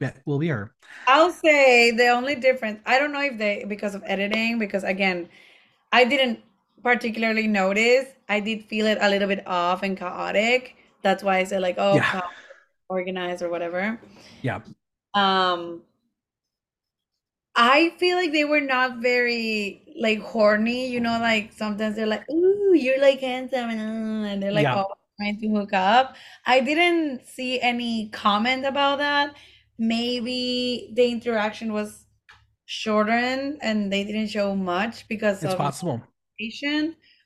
Yeah, 0.00 0.12
will 0.26 0.38
be 0.38 0.48
her. 0.48 0.74
I'll 1.06 1.30
say 1.32 1.92
the 1.92 2.08
only 2.08 2.34
difference. 2.34 2.80
I 2.84 2.98
don't 2.98 3.12
know 3.12 3.22
if 3.22 3.38
they 3.38 3.64
because 3.66 3.94
of 3.94 4.02
editing 4.04 4.58
because 4.58 4.84
again, 4.84 5.28
I 5.92 6.04
didn't 6.04 6.40
particularly 6.82 7.46
notice. 7.46 8.06
I 8.28 8.40
did 8.40 8.64
feel 8.64 8.86
it 8.86 8.98
a 9.00 9.08
little 9.08 9.28
bit 9.28 9.46
off 9.46 9.82
and 9.82 9.96
chaotic. 9.96 10.76
That's 11.02 11.22
why 11.22 11.38
I 11.38 11.44
said 11.44 11.62
like, 11.62 11.76
oh, 11.78 11.96
yeah. 11.96 12.22
organized 12.88 13.42
or 13.42 13.50
whatever. 13.50 14.00
Yeah. 14.42 14.60
Um 15.14 15.82
I 17.54 17.90
feel 17.98 18.16
like 18.16 18.32
they 18.32 18.44
were 18.44 18.60
not 18.60 18.98
very 18.98 19.82
like 20.00 20.20
horny, 20.20 20.88
you 20.88 21.00
know, 21.00 21.18
like 21.20 21.52
sometimes 21.52 21.96
they're 21.96 22.06
like, 22.06 22.28
ooh, 22.30 22.72
you're 22.74 23.00
like 23.00 23.20
handsome 23.20 23.68
and, 23.68 24.26
and 24.26 24.42
they're 24.42 24.52
like 24.52 24.62
yeah. 24.62 24.82
oh, 24.82 24.94
trying 25.20 25.38
to 25.40 25.48
hook 25.48 25.72
up. 25.72 26.16
I 26.46 26.60
didn't 26.60 27.26
see 27.26 27.60
any 27.60 28.08
comment 28.08 28.64
about 28.64 28.98
that. 28.98 29.34
Maybe 29.78 30.92
the 30.94 31.10
interaction 31.10 31.72
was 31.72 32.06
shortened 32.64 33.58
and 33.60 33.92
they 33.92 34.04
didn't 34.04 34.28
show 34.28 34.56
much 34.56 35.06
because 35.08 35.42
it's 35.42 35.52
of 35.52 35.58
possible. 35.58 36.02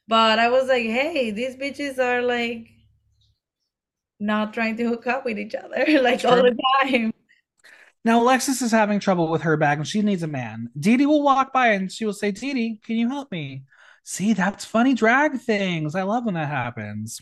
But 0.09 0.39
I 0.39 0.49
was 0.49 0.69
like, 0.69 0.85
hey, 0.85 1.31
these 1.31 1.57
bitches 1.57 1.99
are 1.99 2.23
like 2.23 2.69
not 4.19 4.55
trying 4.55 4.77
to 4.77 4.89
hook 4.89 5.07
up 5.07 5.25
with 5.25 5.39
each 5.39 5.55
other 5.55 5.85
like 6.03 6.25
all 6.25 6.37
the 6.37 6.57
time. 6.83 7.13
Now 8.05 8.23
Alexis 8.23 8.63
is 8.63 8.71
having 8.71 9.01
trouble 9.01 9.29
with 9.29 9.43
her 9.43 9.57
bag 9.57 9.79
and 9.79 9.87
she 9.87 10.01
needs 10.01 10.23
a 10.23 10.29
man. 10.29 10.71
Dee 10.79 10.97
Dee 10.97 11.07
will 11.07 11.23
walk 11.23 11.53
by 11.53 11.69
and 11.69 11.91
she 11.91 12.05
will 12.05 12.13
say, 12.13 12.31
Dee 12.31 12.55
Dee, 12.55 12.81
can 12.85 12.97
you 12.97 13.09
help 13.09 13.33
me? 13.33 13.65
See, 14.05 14.33
that's 14.33 14.65
funny 14.65 14.95
drag 14.95 15.41
things. 15.41 15.97
I 15.97 16.03
love 16.03 16.25
when 16.25 16.35
that 16.35 16.49
happens. 16.49 17.21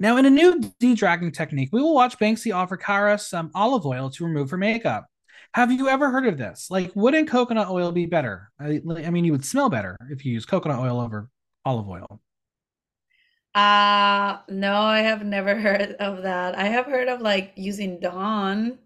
Now, 0.00 0.16
in 0.16 0.26
a 0.26 0.30
new 0.30 0.60
de-dragging 0.80 1.32
technique, 1.32 1.68
we 1.72 1.80
will 1.80 1.94
watch 1.94 2.18
Banksie 2.18 2.54
offer 2.54 2.76
Cara 2.76 3.18
some 3.18 3.50
olive 3.54 3.86
oil 3.86 4.10
to 4.10 4.24
remove 4.24 4.50
her 4.50 4.56
makeup. 4.56 5.06
Have 5.54 5.70
you 5.70 5.88
ever 5.88 6.10
heard 6.10 6.26
of 6.26 6.36
this? 6.36 6.68
Like, 6.68 6.90
wouldn't 6.96 7.28
coconut 7.28 7.68
oil 7.70 7.92
be 7.92 8.06
better? 8.06 8.50
I, 8.58 8.80
I 8.88 9.10
mean, 9.10 9.24
you 9.24 9.30
would 9.30 9.44
smell 9.44 9.70
better 9.70 9.96
if 10.10 10.24
you 10.24 10.32
use 10.32 10.44
coconut 10.44 10.80
oil 10.80 11.00
over 11.00 11.30
olive 11.64 11.88
oil. 11.88 12.20
Uh 13.54 14.38
no, 14.48 14.80
I 14.80 15.02
have 15.02 15.24
never 15.24 15.54
heard 15.60 15.94
of 16.00 16.24
that. 16.24 16.58
I 16.58 16.64
have 16.64 16.86
heard 16.86 17.06
of 17.08 17.20
like 17.20 17.52
using 17.54 18.00
Dawn, 18.00 18.78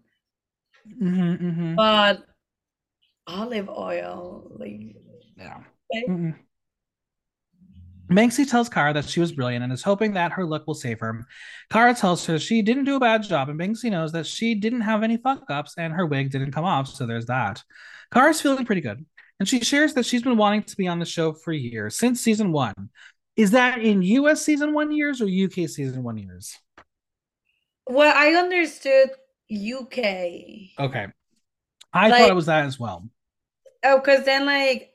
mm-hmm, 1.01 1.45
mm-hmm. 1.45 1.75
but 1.75 2.23
olive 3.25 3.69
oil, 3.69 4.51
like 4.59 4.95
yeah. 5.35 5.63
Okay. 5.91 6.35
Banksie 8.09 8.49
tells 8.49 8.69
Cara 8.69 8.93
that 8.93 9.05
she 9.05 9.19
was 9.19 9.31
brilliant 9.31 9.63
and 9.63 9.71
is 9.71 9.83
hoping 9.83 10.13
that 10.13 10.31
her 10.31 10.45
look 10.45 10.65
will 10.65 10.73
save 10.73 10.99
her. 10.99 11.25
Cara 11.71 11.93
tells 11.93 12.25
her 12.25 12.39
she 12.39 12.61
didn't 12.61 12.85
do 12.85 12.95
a 12.95 12.99
bad 12.99 13.23
job, 13.23 13.49
and 13.49 13.59
Banksie 13.59 13.91
knows 13.91 14.11
that 14.13 14.25
she 14.25 14.55
didn't 14.55 14.81
have 14.81 15.03
any 15.03 15.17
fuck 15.17 15.43
ups 15.49 15.75
and 15.77 15.93
her 15.93 16.05
wig 16.05 16.31
didn't 16.31 16.51
come 16.51 16.65
off, 16.65 16.87
so 16.87 17.05
there's 17.05 17.27
that. 17.27 17.61
Cara's 18.11 18.41
feeling 18.41 18.65
pretty 18.65 18.81
good, 18.81 19.05
and 19.39 19.47
she 19.47 19.61
shares 19.61 19.93
that 19.93 20.05
she's 20.05 20.23
been 20.23 20.37
wanting 20.37 20.63
to 20.63 20.75
be 20.75 20.87
on 20.87 20.99
the 20.99 21.05
show 21.05 21.33
for 21.33 21.53
years, 21.53 21.95
since 21.95 22.19
season 22.21 22.51
one. 22.51 22.89
Is 23.35 23.51
that 23.51 23.79
in 23.79 24.01
US 24.01 24.43
season 24.43 24.73
one 24.73 24.91
years 24.91 25.21
or 25.21 25.25
UK 25.25 25.69
season 25.69 26.03
one 26.03 26.17
years? 26.17 26.57
Well, 27.87 28.13
I 28.15 28.33
understood 28.33 29.11
UK. 29.51 29.97
Okay. 30.79 31.07
I 31.93 32.09
like, 32.09 32.21
thought 32.21 32.29
it 32.29 32.35
was 32.35 32.47
that 32.47 32.65
as 32.65 32.79
well. 32.79 33.07
Oh, 33.83 33.99
because 33.99 34.25
then, 34.25 34.45
like, 34.45 34.91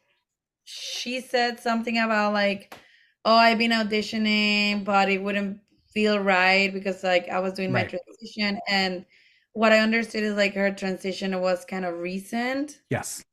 she 0.65 1.20
said 1.20 1.59
something 1.59 1.99
about, 1.99 2.35
like, 2.35 2.77
oh, 3.24 3.36
I've 3.36 3.59
been 3.59 3.70
auditioning, 3.70 4.84
but 4.84 5.09
it 5.09 5.22
wouldn't 5.22 5.60
feel 5.92 6.18
right 6.18 6.72
because 6.72 7.02
like 7.02 7.28
I 7.28 7.38
was 7.38 7.55
doing 7.55 7.72
right. 7.72 7.90
my 7.90 7.98
transition 7.98 8.59
and 8.68 9.05
what 9.52 9.72
I 9.72 9.78
understood 9.78 10.24
is 10.24 10.36
like 10.36 10.55
her 10.55 10.72
transition 10.72 11.40
was 11.40 11.64
kind 11.64 11.84
of 11.84 12.01
recent. 12.01 12.80
Yes. 12.90 13.24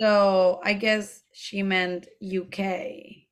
So 0.00 0.60
I 0.64 0.72
guess 0.72 1.22
she 1.32 1.62
meant 1.62 2.06
UK. 2.22 3.24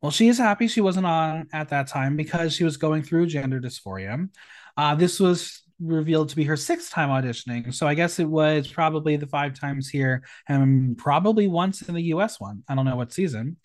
Well, 0.00 0.10
she 0.10 0.28
is 0.28 0.38
happy 0.38 0.68
she 0.68 0.80
wasn't 0.80 1.06
on 1.06 1.48
at 1.52 1.68
that 1.68 1.86
time 1.86 2.16
because 2.16 2.54
she 2.54 2.64
was 2.64 2.76
going 2.76 3.02
through 3.02 3.26
gender 3.26 3.60
dysphoria. 3.60 4.28
Uh, 4.76 4.94
this 4.94 5.20
was 5.20 5.62
revealed 5.80 6.30
to 6.30 6.36
be 6.36 6.44
her 6.44 6.56
sixth 6.56 6.90
time 6.90 7.08
auditioning. 7.08 7.72
So 7.72 7.86
I 7.86 7.94
guess 7.94 8.18
it 8.18 8.28
was 8.28 8.68
probably 8.68 9.16
the 9.16 9.26
five 9.26 9.58
times 9.58 9.88
here 9.88 10.22
and 10.48 10.96
probably 10.96 11.46
once 11.46 11.82
in 11.82 11.94
the 11.94 12.02
US 12.04 12.40
one. 12.40 12.62
I 12.68 12.74
don't 12.74 12.84
know 12.84 12.96
what 12.96 13.12
season. 13.12 13.56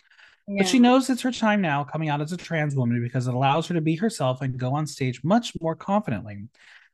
But 0.56 0.66
she 0.66 0.78
knows 0.78 1.08
it's 1.08 1.22
her 1.22 1.32
time 1.32 1.60
now 1.60 1.84
coming 1.84 2.08
out 2.08 2.20
as 2.20 2.32
a 2.32 2.36
trans 2.36 2.74
woman 2.74 3.02
because 3.02 3.28
it 3.28 3.34
allows 3.34 3.68
her 3.68 3.74
to 3.74 3.80
be 3.80 3.94
herself 3.96 4.40
and 4.42 4.58
go 4.58 4.74
on 4.74 4.86
stage 4.86 5.22
much 5.22 5.52
more 5.60 5.76
confidently. 5.76 6.48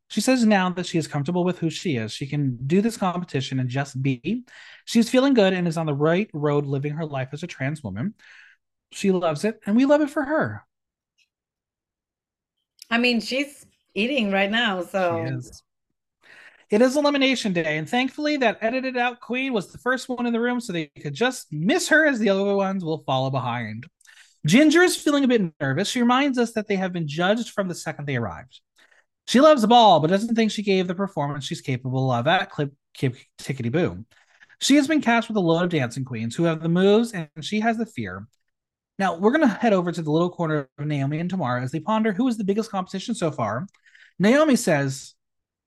She 0.08 0.20
says 0.20 0.44
now 0.44 0.70
that 0.70 0.86
she 0.86 0.98
is 0.98 1.08
comfortable 1.08 1.42
with 1.42 1.58
who 1.58 1.68
she 1.68 1.96
is, 1.96 2.12
she 2.12 2.26
can 2.26 2.58
do 2.66 2.80
this 2.80 2.96
competition 2.96 3.58
and 3.58 3.68
just 3.68 4.00
be. 4.00 4.44
She's 4.84 5.08
feeling 5.08 5.34
good 5.34 5.52
and 5.52 5.66
is 5.66 5.76
on 5.76 5.86
the 5.86 5.94
right 5.94 6.30
road 6.32 6.66
living 6.66 6.92
her 6.92 7.06
life 7.06 7.30
as 7.32 7.42
a 7.42 7.46
trans 7.46 7.82
woman. 7.82 8.14
She 8.92 9.10
loves 9.10 9.44
it, 9.44 9.58
and 9.66 9.74
we 9.74 9.84
love 9.84 10.00
it 10.00 10.10
for 10.10 10.24
her. 10.24 10.62
I 12.88 12.98
mean, 12.98 13.20
she's 13.20 13.66
eating 13.94 14.30
right 14.30 14.50
now, 14.50 14.84
so. 14.84 15.24
She 15.26 15.32
is. 15.32 15.62
It 16.68 16.82
is 16.82 16.96
elimination 16.96 17.52
day, 17.52 17.78
and 17.78 17.88
thankfully, 17.88 18.38
that 18.38 18.58
edited 18.60 18.96
out 18.96 19.20
queen 19.20 19.52
was 19.52 19.68
the 19.68 19.78
first 19.78 20.08
one 20.08 20.26
in 20.26 20.32
the 20.32 20.40
room, 20.40 20.60
so 20.60 20.72
they 20.72 20.86
could 21.00 21.14
just 21.14 21.52
miss 21.52 21.88
her 21.88 22.06
as 22.06 22.18
the 22.18 22.30
other 22.30 22.56
ones 22.56 22.84
will 22.84 23.04
follow 23.06 23.30
behind. 23.30 23.86
Ginger 24.44 24.82
is 24.82 24.96
feeling 24.96 25.22
a 25.22 25.28
bit 25.28 25.52
nervous. 25.60 25.88
She 25.88 26.00
reminds 26.00 26.38
us 26.38 26.52
that 26.52 26.66
they 26.66 26.76
have 26.76 26.92
been 26.92 27.06
judged 27.06 27.50
from 27.50 27.68
the 27.68 27.74
second 27.74 28.06
they 28.06 28.16
arrived. 28.16 28.60
She 29.28 29.40
loves 29.40 29.62
the 29.62 29.68
ball, 29.68 30.00
but 30.00 30.10
doesn't 30.10 30.34
think 30.34 30.50
she 30.50 30.62
gave 30.62 30.86
the 30.88 30.94
performance 30.94 31.44
she's 31.44 31.60
capable 31.60 32.10
of 32.10 32.26
at 32.26 32.50
Clip 32.50 32.72
Kip 32.94 33.16
Tickety 33.38 33.70
Boo. 33.70 34.04
She 34.60 34.76
has 34.76 34.88
been 34.88 35.00
cast 35.00 35.28
with 35.28 35.36
a 35.36 35.40
load 35.40 35.64
of 35.64 35.70
dancing 35.70 36.04
queens 36.04 36.34
who 36.34 36.44
have 36.44 36.62
the 36.62 36.68
moves, 36.68 37.12
and 37.12 37.28
she 37.42 37.60
has 37.60 37.76
the 37.76 37.86
fear. 37.86 38.26
Now, 38.98 39.18
we're 39.18 39.32
going 39.32 39.46
to 39.46 39.48
head 39.48 39.72
over 39.72 39.92
to 39.92 40.02
the 40.02 40.10
little 40.10 40.30
corner 40.30 40.68
of 40.78 40.86
Naomi 40.86 41.18
and 41.18 41.30
Tomara 41.30 41.62
as 41.62 41.70
they 41.70 41.80
ponder 41.80 42.12
who 42.12 42.26
is 42.28 42.38
the 42.38 42.44
biggest 42.44 42.70
competition 42.70 43.14
so 43.14 43.30
far. 43.30 43.66
Naomi 44.18 44.56
says, 44.56 45.15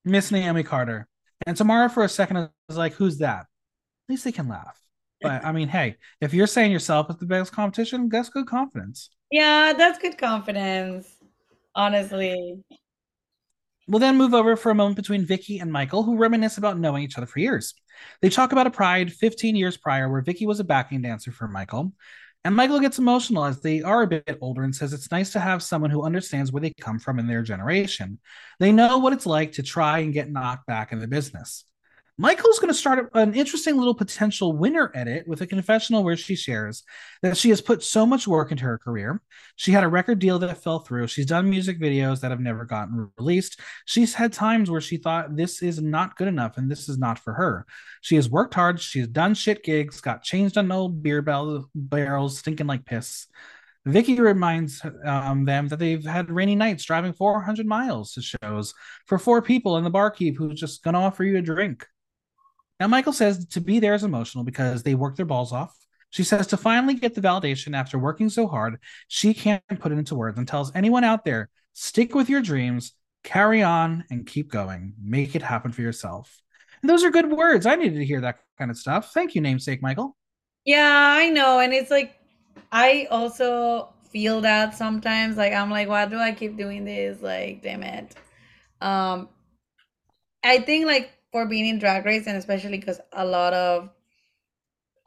Miss 0.05 0.31
Naomi 0.31 0.63
Carter. 0.63 1.07
And 1.45 1.55
Tomara 1.55 1.91
for 1.91 2.03
a 2.03 2.09
second 2.09 2.49
is 2.69 2.77
like, 2.77 2.93
who's 2.93 3.17
that? 3.19 3.41
At 3.41 3.45
least 4.09 4.23
they 4.23 4.31
can 4.31 4.47
laugh. 4.47 4.79
But 5.21 5.43
I 5.43 5.51
mean, 5.51 5.67
hey, 5.67 5.97
if 6.21 6.33
you're 6.33 6.47
saying 6.47 6.71
yourself 6.71 7.09
is 7.09 7.17
the 7.17 7.25
best 7.25 7.51
competition, 7.51 8.09
that's 8.09 8.29
good 8.29 8.47
confidence. 8.47 9.09
Yeah, 9.31 9.73
that's 9.77 9.99
good 9.99 10.17
confidence. 10.17 11.07
Honestly. 11.75 12.63
We'll 13.87 13.99
then 13.99 14.17
move 14.17 14.33
over 14.33 14.55
for 14.55 14.69
a 14.69 14.75
moment 14.75 14.97
between 14.97 15.25
Vicki 15.25 15.59
and 15.59 15.71
Michael, 15.71 16.03
who 16.03 16.15
reminisce 16.15 16.57
about 16.57 16.79
knowing 16.79 17.03
each 17.03 17.17
other 17.17 17.25
for 17.25 17.39
years. 17.39 17.73
They 18.21 18.29
talk 18.29 18.51
about 18.51 18.67
a 18.67 18.71
pride 18.71 19.11
15 19.11 19.55
years 19.55 19.77
prior 19.77 20.09
where 20.09 20.21
Vicki 20.21 20.45
was 20.45 20.59
a 20.59 20.63
backing 20.63 21.01
dancer 21.01 21.31
for 21.31 21.47
Michael. 21.47 21.93
And 22.45 22.55
Michael 22.55 22.79
gets 22.79 22.99
emotional 22.99 23.43
as 23.43 23.59
they 23.59 23.81
are 23.81 24.01
a 24.01 24.07
bit 24.07 24.37
older 24.39 24.63
and 24.63 24.73
says 24.73 24.93
it's 24.93 25.11
nice 25.11 25.33
to 25.33 25.39
have 25.39 25.61
someone 25.61 25.91
who 25.91 26.03
understands 26.03 26.51
where 26.51 26.61
they 26.61 26.73
come 26.79 26.97
from 26.97 27.19
in 27.19 27.27
their 27.27 27.41
generation. 27.41 28.19
They 28.59 28.71
know 28.71 28.97
what 28.99 29.13
it's 29.13 29.25
like 29.25 29.53
to 29.53 29.63
try 29.63 29.99
and 29.99 30.13
get 30.13 30.31
knocked 30.31 30.65
back 30.65 30.93
in 30.93 30.99
the 30.99 31.07
business. 31.07 31.65
Michael's 32.21 32.59
going 32.59 32.67
to 32.67 32.77
start 32.77 33.09
an 33.13 33.33
interesting 33.33 33.77
little 33.77 33.95
potential 33.95 34.51
winner 34.51 34.91
edit 34.93 35.25
with 35.25 35.39
a 35.39 35.47
confessional 35.47 36.03
where 36.03 36.17
she 36.17 36.35
shares 36.35 36.83
that 37.21 37.37
she 37.37 37.47
has 37.47 37.61
put 37.61 37.81
so 37.81 38.05
much 38.05 38.27
work 38.27 38.51
into 38.51 38.65
her 38.65 38.77
career. 38.77 39.21
She 39.55 39.71
had 39.71 39.85
a 39.85 39.87
record 39.87 40.19
deal 40.19 40.37
that 40.39 40.61
fell 40.61 40.79
through. 40.79 41.07
She's 41.07 41.25
done 41.25 41.49
music 41.49 41.79
videos 41.79 42.19
that 42.19 42.31
have 42.31 42.41
never 42.41 42.65
gotten 42.65 43.09
released. 43.17 43.61
She's 43.85 44.13
had 44.13 44.33
times 44.33 44.69
where 44.69 44.81
she 44.81 44.97
thought 44.97 45.37
this 45.37 45.61
is 45.61 45.81
not 45.81 46.17
good 46.17 46.27
enough 46.27 46.57
and 46.57 46.69
this 46.69 46.89
is 46.89 46.97
not 46.97 47.19
for 47.19 47.31
her. 47.35 47.65
She 48.01 48.17
has 48.17 48.29
worked 48.29 48.53
hard. 48.53 48.81
She's 48.81 49.07
done 49.07 49.33
shit 49.33 49.63
gigs, 49.63 50.01
got 50.01 50.21
changed 50.21 50.57
on 50.57 50.69
old 50.73 51.01
beer 51.01 51.21
bell- 51.21 51.69
barrels, 51.73 52.39
stinking 52.39 52.67
like 52.67 52.83
piss. 52.83 53.27
Vicki 53.85 54.19
reminds 54.19 54.81
um, 55.05 55.45
them 55.45 55.69
that 55.69 55.79
they've 55.79 56.03
had 56.03 56.29
rainy 56.29 56.55
nights 56.55 56.83
driving 56.83 57.13
400 57.13 57.65
miles 57.65 58.11
to 58.15 58.21
shows 58.21 58.73
for 59.05 59.17
four 59.17 59.41
people 59.41 59.77
and 59.77 59.85
the 59.85 59.89
barkeep 59.89 60.37
who's 60.37 60.59
just 60.59 60.83
going 60.83 60.95
to 60.95 60.99
offer 60.99 61.23
you 61.23 61.37
a 61.37 61.41
drink. 61.41 61.87
Now, 62.79 62.87
Michael 62.87 63.13
says 63.13 63.45
to 63.47 63.61
be 63.61 63.79
there 63.79 63.93
is 63.93 64.03
emotional 64.03 64.43
because 64.43 64.83
they 64.83 64.95
work 64.95 65.15
their 65.15 65.25
balls 65.25 65.51
off. 65.51 65.75
She 66.11 66.23
says 66.23 66.47
to 66.47 66.57
finally 66.57 66.95
get 66.95 67.13
the 67.13 67.21
validation 67.21 67.75
after 67.75 67.99
working 67.99 68.29
so 68.29 68.47
hard, 68.47 68.79
she 69.07 69.33
can't 69.33 69.63
put 69.79 69.91
it 69.91 69.97
into 69.97 70.15
words 70.15 70.37
and 70.37 70.47
tells 70.47 70.73
anyone 70.75 71.03
out 71.03 71.23
there 71.23 71.49
stick 71.73 72.15
with 72.15 72.29
your 72.29 72.41
dreams, 72.41 72.93
carry 73.23 73.61
on, 73.61 74.03
and 74.09 74.25
keep 74.25 74.51
going. 74.51 74.93
Make 75.01 75.35
it 75.35 75.41
happen 75.41 75.71
for 75.71 75.81
yourself. 75.81 76.41
And 76.81 76.89
those 76.89 77.03
are 77.03 77.11
good 77.11 77.31
words. 77.31 77.65
I 77.65 77.75
needed 77.75 77.99
to 77.99 78.05
hear 78.05 78.21
that 78.21 78.39
kind 78.57 78.71
of 78.71 78.77
stuff. 78.77 79.13
Thank 79.13 79.35
you, 79.35 79.41
namesake 79.41 79.81
Michael. 79.81 80.17
Yeah, 80.65 81.15
I 81.17 81.29
know. 81.29 81.59
And 81.59 81.73
it's 81.73 81.91
like, 81.91 82.15
I 82.71 83.07
also 83.11 83.93
feel 84.09 84.41
that 84.41 84.75
sometimes. 84.75 85.37
Like, 85.37 85.53
I'm 85.53 85.69
like, 85.69 85.87
why 85.87 86.05
do 86.05 86.17
I 86.17 86.31
keep 86.31 86.57
doing 86.57 86.85
this? 86.85 87.21
Like, 87.21 87.61
damn 87.61 87.83
it. 87.83 88.15
Um, 88.81 89.29
I 90.43 90.59
think 90.59 90.85
like 90.85 91.11
for 91.31 91.45
being 91.45 91.67
in 91.67 91.79
drag 91.79 92.05
race 92.05 92.27
and 92.27 92.37
especially 92.37 92.77
because 92.77 92.99
a 93.13 93.25
lot 93.25 93.53
of 93.53 93.89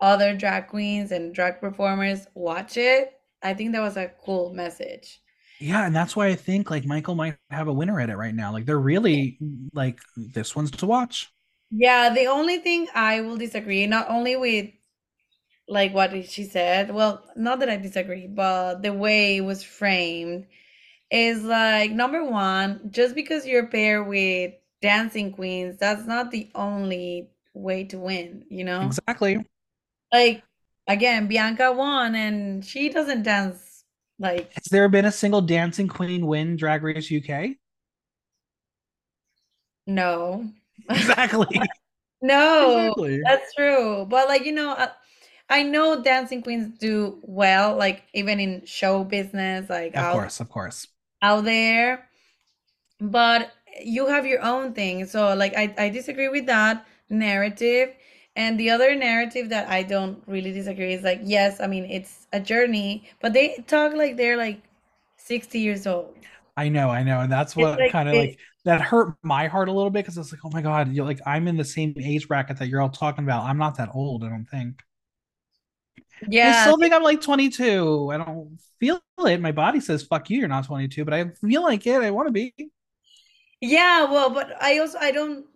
other 0.01 0.37
drag 0.37 0.69
queens 0.69 1.13
and 1.13 1.35
drag 1.35 1.61
performers 1.61 2.27
watch 2.35 2.77
it, 2.77 3.13
I 3.43 3.55
think 3.55 3.73
that 3.73 3.81
was 3.81 3.97
a 3.97 4.13
cool 4.25 4.53
message. 4.53 5.21
Yeah, 5.61 5.87
and 5.87 5.95
that's 5.95 6.17
why 6.17 6.27
I 6.27 6.35
think 6.35 6.71
like 6.71 6.85
Michael 6.85 7.15
might 7.15 7.37
have 7.51 7.69
a 7.69 7.73
winner 7.73 8.01
at 8.01 8.11
it 8.11 8.17
right 8.17 8.35
now. 8.35 8.53
Like 8.53 8.67
they're 8.67 8.79
really 8.79 9.39
like 9.73 10.01
this 10.17 10.57
one's 10.57 10.73
to 10.73 10.87
watch. 10.87 11.33
Yeah, 11.71 12.13
the 12.13 12.27
only 12.27 12.59
thing 12.59 12.89
I 12.95 13.21
will 13.21 13.37
disagree, 13.37 13.87
not 13.87 14.11
only 14.11 14.37
with 14.37 14.71
like 15.69 15.95
what 15.95 16.11
she 16.29 16.45
said, 16.45 16.93
well, 16.93 17.25
not 17.37 17.61
that 17.61 17.71
I 17.71 17.77
disagree, 17.77 18.27
but 18.27 18.83
the 18.83 18.93
way 18.93 19.37
it 19.37 19.43
was 19.43 19.63
framed 19.63 20.47
is 21.11 21.43
like 21.45 21.93
number 21.93 22.25
one, 22.25 22.91
just 22.91 23.15
because 23.15 23.47
you're 23.47 23.69
paired 23.69 24.09
with 24.09 24.55
dancing 24.83 25.33
queens, 25.33 25.79
that's 25.79 26.07
not 26.07 26.33
the 26.33 26.51
only 26.57 27.31
way 27.55 27.85
to 27.87 27.99
win, 28.01 28.47
you 28.51 28.65
know? 28.65 28.99
Exactly. 28.99 29.39
Like 30.13 30.45
again, 30.87 31.27
Bianca 31.29 31.73
won 31.73 32.15
and 32.15 32.65
she 32.65 32.89
doesn't 32.89 33.23
dance 33.25 33.85
like 34.19 34.53
Has 34.55 34.65
there 34.71 34.89
been 34.89 35.05
a 35.05 35.13
single 35.13 35.43
dancing 35.43 35.89
queen 35.89 36.27
win 36.27 36.57
Drag 36.57 36.83
Race 36.83 37.11
UK? 37.11 37.59
no. 39.87 40.53
Exactly. 40.91 41.73
No, 42.21 42.95
Exactly. 42.97 43.25
that's 43.25 43.55
true. 43.55 44.07
But 44.09 44.29
like, 44.29 44.45
you 44.45 44.53
know, 44.53 44.71
I, 44.71 44.91
I 45.49 45.63
know 45.65 46.03
dancing 46.03 46.43
queens 46.43 46.79
do 46.79 47.19
well, 47.23 47.77
like 47.77 48.05
even 48.15 48.41
in 48.41 48.65
show 48.67 49.05
business, 49.05 49.69
like 49.69 49.95
Of 49.95 49.97
out 49.97 50.11
course, 50.11 50.39
of 50.39 50.51
course. 50.51 50.89
out 51.23 51.45
there. 51.45 52.09
But 53.01 53.53
you 53.81 54.07
have 54.07 54.27
your 54.27 54.43
own 54.43 54.73
thing. 54.73 55.07
So 55.07 55.35
like 55.35 55.57
I, 55.57 55.75
I 55.79 55.89
disagree 55.89 56.29
with 56.29 56.47
that 56.47 56.87
narrative. 57.09 57.95
And 58.35 58.59
the 58.59 58.71
other 58.71 58.95
narrative 58.95 59.51
that 59.51 59.69
I 59.69 59.83
don't 59.83 60.23
really 60.27 60.53
disagree 60.53 60.95
is 60.95 61.03
like, 61.03 61.21
yes, 61.23 61.61
I 61.61 61.67
mean 61.67 61.85
it's 61.85 62.27
a 62.33 62.41
journey, 62.41 63.09
but 63.21 63.33
they 63.33 63.63
talk 63.67 63.95
like 63.95 64.17
they're 64.17 64.37
like 64.37 64.63
60 65.19 65.59
years 65.59 65.87
old. 65.87 66.15
I 66.57 66.69
know, 66.69 66.91
I 66.91 67.03
know, 67.03 67.21
and 67.21 67.33
that's 67.33 67.57
what 67.57 67.79
kind 67.91 68.09
of 68.09 68.15
like 68.15 68.39
that 68.65 68.81
hurt 68.81 69.15
my 69.23 69.49
heart 69.49 69.69
a 69.69 69.73
little 69.73 69.91
bit 69.91 70.05
because 70.05 70.19
it's 70.19 70.33
like, 70.33 70.43
oh 70.45 70.51
my 70.51 70.63
god, 70.63 70.93
you're 70.93 71.05
like 71.05 71.21
I'm 71.27 71.49
in 71.49 71.57
the 71.57 71.65
same 71.65 71.95
age 72.03 72.29
bracket 72.29 72.59
that 72.59 72.69
you're 72.69 72.81
all 72.81 72.91
talking 72.91 73.25
about. 73.25 73.45
I'm 73.45 73.59
not 73.59 73.77
that 73.79 73.91
old, 73.95 74.25
I 74.25 74.29
don't 74.29 74.47
think. 74.47 74.83
Yeah. 76.29 76.57
I 76.57 76.63
still 76.63 76.79
think 76.79 76.95
I'm 76.95 77.03
like 77.03 77.21
22. 77.21 78.13
I 78.13 78.17
don't 78.19 78.59
feel 78.79 79.01
it. 79.27 79.41
My 79.41 79.53
body 79.53 79.81
says 79.81 80.03
fuck 80.03 80.31
you, 80.31 80.39
you're 80.39 80.49
not 80.49 80.65
22, 80.65 81.05
but 81.05 81.15
I 81.15 81.31
feel 81.41 81.63
like 81.63 81.87
it. 81.87 82.03
I 82.03 82.11
want 82.11 82.29
to 82.29 82.33
be. 82.33 82.55
Yeah, 83.63 84.11
well, 84.11 84.29
but 84.29 84.61
I 84.61 84.79
also 84.79 84.99
I 84.99 85.13
don't 85.13 85.47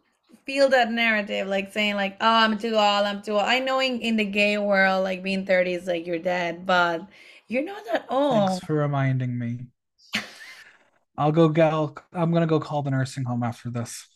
feel 0.45 0.69
that 0.69 0.93
narrative 0.93 1.49
like 1.49 1.73
saying 1.73 1.97
like, 1.97 2.17
oh, 2.21 2.35
I'm 2.35 2.57
too 2.57 2.75
old, 2.75 2.79
I'm 3.05 3.21
too 3.21 3.33
old. 3.33 3.43
I 3.43 3.59
know 3.59 3.81
in, 3.81 4.01
in 4.01 4.17
the 4.17 4.25
gay 4.25 4.59
world, 4.59 5.03
like 5.03 5.25
being 5.25 5.45
30 5.45 5.75
is 5.75 5.89
like 5.89 6.07
you're 6.07 6.21
dead, 6.21 6.65
but 6.65 7.03
you're 7.49 7.65
not 7.65 7.85
that 7.93 8.07
Thanks 8.09 8.61
for 8.61 8.75
reminding 8.75 9.37
me. 9.37 9.67
I'll 11.19 11.33
go 11.33 11.49
go. 11.49 11.97
I'm 12.13 12.33
gonna 12.33 12.47
go 12.47 12.61
call 12.61 12.83
the 12.83 12.93
nursing 12.93 13.25
home 13.25 13.43
after 13.43 13.71
this. 13.71 14.07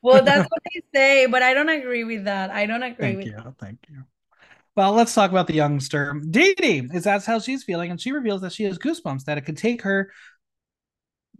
Well, 0.00 0.22
that's 0.24 0.48
what 0.48 0.62
they 0.72 0.82
say, 0.94 1.26
but 1.26 1.42
I 1.42 1.52
don't 1.52 1.68
agree 1.68 2.04
with 2.04 2.24
that. 2.24 2.50
I 2.50 2.64
don't 2.64 2.82
agree 2.82 3.16
Thank 3.16 3.26
with 3.26 3.26
you. 3.26 3.54
Thank 3.58 3.80
you. 3.90 4.04
Well, 4.76 4.92
let's 4.92 5.12
talk 5.12 5.30
about 5.30 5.46
the 5.46 5.54
youngster. 5.54 6.18
Dee 6.30 6.54
Dee 6.54 6.88
is 6.94 7.04
that's 7.04 7.26
how 7.26 7.38
she's 7.38 7.64
feeling, 7.64 7.90
and 7.90 8.00
she 8.00 8.12
reveals 8.12 8.40
that 8.40 8.52
she 8.52 8.64
has 8.64 8.78
goosebumps 8.78 9.24
that 9.24 9.36
it 9.36 9.42
could 9.42 9.58
take 9.58 9.82
her 9.82 10.10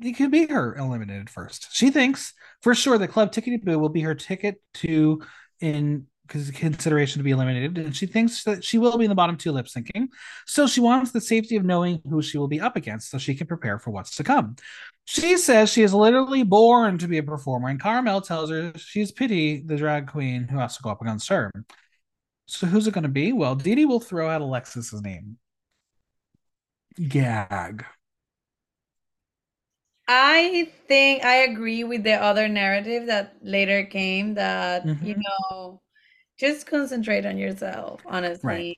it 0.01 0.13
could 0.13 0.31
be 0.31 0.47
her 0.47 0.75
eliminated 0.77 1.31
first. 1.31 1.69
She 1.73 1.91
thinks 1.91 2.33
for 2.63 2.75
sure 2.75 2.99
that 2.99 3.09
Club 3.09 3.33
Tickety 3.33 3.63
Boo 3.63 3.79
will 3.79 3.89
be 3.89 4.03
her 4.03 4.15
ticket 4.15 4.63
to 4.75 5.23
in 5.61 6.07
consideration 6.29 7.19
to 7.19 7.25
be 7.25 7.33
eliminated, 7.33 7.77
and 7.77 7.95
she 7.95 8.07
thinks 8.07 8.45
that 8.45 8.63
she 8.63 8.79
will 8.79 8.97
be 8.97 9.05
in 9.05 9.09
the 9.09 9.15
bottom 9.15 9.37
two 9.37 9.53
lip 9.53 9.67
syncing. 9.67 10.07
So 10.47 10.67
she 10.67 10.81
wants 10.81 11.11
the 11.11 11.21
safety 11.21 11.57
of 11.57 11.65
knowing 11.65 12.01
who 12.09 12.23
she 12.23 12.39
will 12.39 12.49
be 12.49 12.61
up 12.61 12.77
against, 12.77 13.11
so 13.11 13.19
she 13.19 13.35
can 13.35 13.47
prepare 13.47 13.79
for 13.79 13.91
what's 13.91 14.17
to 14.17 14.25
come. 14.25 14.57
She 15.05 15.37
says 15.37 15.71
she 15.71 15.83
is 15.83 15.93
literally 15.93 16.45
born 16.45 16.99
to 16.99 17.09
be 17.09 17.19
a 17.19 17.23
performer, 17.23 17.69
and 17.69 17.81
Cara 17.81 18.01
Melle 18.03 18.25
tells 18.25 18.51
her 18.51 18.73
she's 18.77 19.11
pity 19.11 19.61
the 19.61 19.77
drag 19.77 20.07
queen 20.07 20.47
who 20.47 20.59
has 20.59 20.77
to 20.77 20.83
go 20.83 20.91
up 20.91 21.03
against 21.03 21.29
her. 21.29 21.51
So 22.47 22.67
who's 22.67 22.87
it 22.87 22.95
going 22.95 23.03
to 23.03 23.09
be? 23.09 23.33
Well, 23.33 23.55
Dee 23.57 23.75
Dee 23.75 23.85
will 23.85 24.01
throw 24.01 24.29
out 24.29 24.41
Alexis's 24.41 25.03
name. 25.03 25.37
Gag. 27.09 27.85
I 30.13 30.69
think 30.89 31.25
I 31.25 31.37
agree 31.37 31.85
with 31.85 32.03
the 32.03 32.15
other 32.15 32.49
narrative 32.49 33.07
that 33.07 33.37
later 33.43 33.85
came 33.85 34.35
that, 34.35 34.85
you 35.01 35.15
Mhm. 35.15 35.23
know, 35.51 35.81
just 36.37 36.67
concentrate 36.67 37.25
on 37.25 37.39
yourself, 37.39 38.01
honestly. 38.07 38.43
Right. 38.43 38.77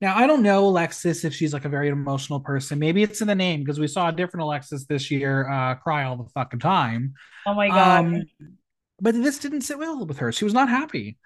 Now, 0.00 0.16
I 0.16 0.26
don't 0.26 0.42
know 0.42 0.66
Alexis 0.66 1.24
if 1.24 1.34
she's 1.34 1.52
like 1.52 1.66
a 1.66 1.70
very 1.70 1.88
emotional 1.88 2.40
person. 2.40 2.78
Maybe 2.78 3.02
it's 3.02 3.20
in 3.20 3.28
the 3.28 3.34
name 3.34 3.60
because 3.60 3.78
we 3.78 3.86
saw 3.86 4.08
a 4.08 4.12
different 4.12 4.44
Alexis 4.44 4.86
this 4.86 5.10
year 5.10 5.48
uh, 5.48 5.74
cry 5.74 6.04
all 6.04 6.16
the 6.16 6.28
fucking 6.30 6.60
time. 6.60 7.14
Oh 7.46 7.54
my 7.54 7.68
God. 7.68 8.06
Um, 8.06 8.24
but 9.00 9.14
this 9.14 9.38
didn't 9.38 9.60
sit 9.62 9.78
well 9.78 10.06
with 10.06 10.18
her. 10.18 10.32
She 10.32 10.44
was 10.44 10.54
not 10.54 10.70
happy. 10.70 11.18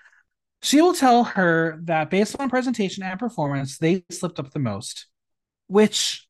She 0.62 0.82
will 0.82 0.94
tell 0.94 1.24
her 1.24 1.78
that 1.84 2.10
based 2.10 2.36
on 2.38 2.50
presentation 2.50 3.02
and 3.04 3.18
performance, 3.18 3.78
they 3.78 4.04
slipped 4.10 4.38
up 4.40 4.50
the 4.50 4.58
most, 4.58 5.06
which, 5.68 6.28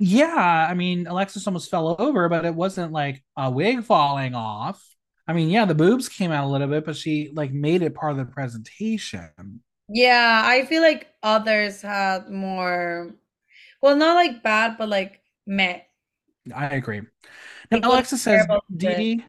yeah, 0.00 0.66
I 0.70 0.74
mean, 0.74 1.06
Alexis 1.06 1.46
almost 1.46 1.70
fell 1.70 1.94
over, 2.00 2.28
but 2.28 2.46
it 2.46 2.54
wasn't 2.54 2.92
like 2.92 3.22
a 3.36 3.50
wig 3.50 3.84
falling 3.84 4.34
off. 4.34 4.82
I 5.28 5.34
mean, 5.34 5.50
yeah, 5.50 5.66
the 5.66 5.74
boobs 5.74 6.08
came 6.08 6.32
out 6.32 6.44
a 6.46 6.48
little 6.48 6.68
bit, 6.68 6.86
but 6.86 6.96
she 6.96 7.30
like 7.34 7.52
made 7.52 7.82
it 7.82 7.94
part 7.94 8.12
of 8.12 8.18
the 8.18 8.24
presentation. 8.24 9.62
Yeah, 9.88 10.42
I 10.44 10.64
feel 10.66 10.82
like 10.82 11.08
others 11.22 11.82
had 11.82 12.30
more, 12.30 13.14
well, 13.82 13.96
not 13.96 14.14
like 14.16 14.42
bad, 14.42 14.78
but 14.78 14.88
like 14.88 15.22
meh. 15.46 15.82
I 16.54 16.66
agree. 16.66 17.02
Now, 17.70 17.78
People 17.78 17.92
didn't 17.92 17.92
Alexa 17.92 18.18
care 18.24 18.42
says 18.42 18.44
about 18.44 18.64
Dee 18.76 18.94
it. 18.94 18.96
Dee, 18.96 19.24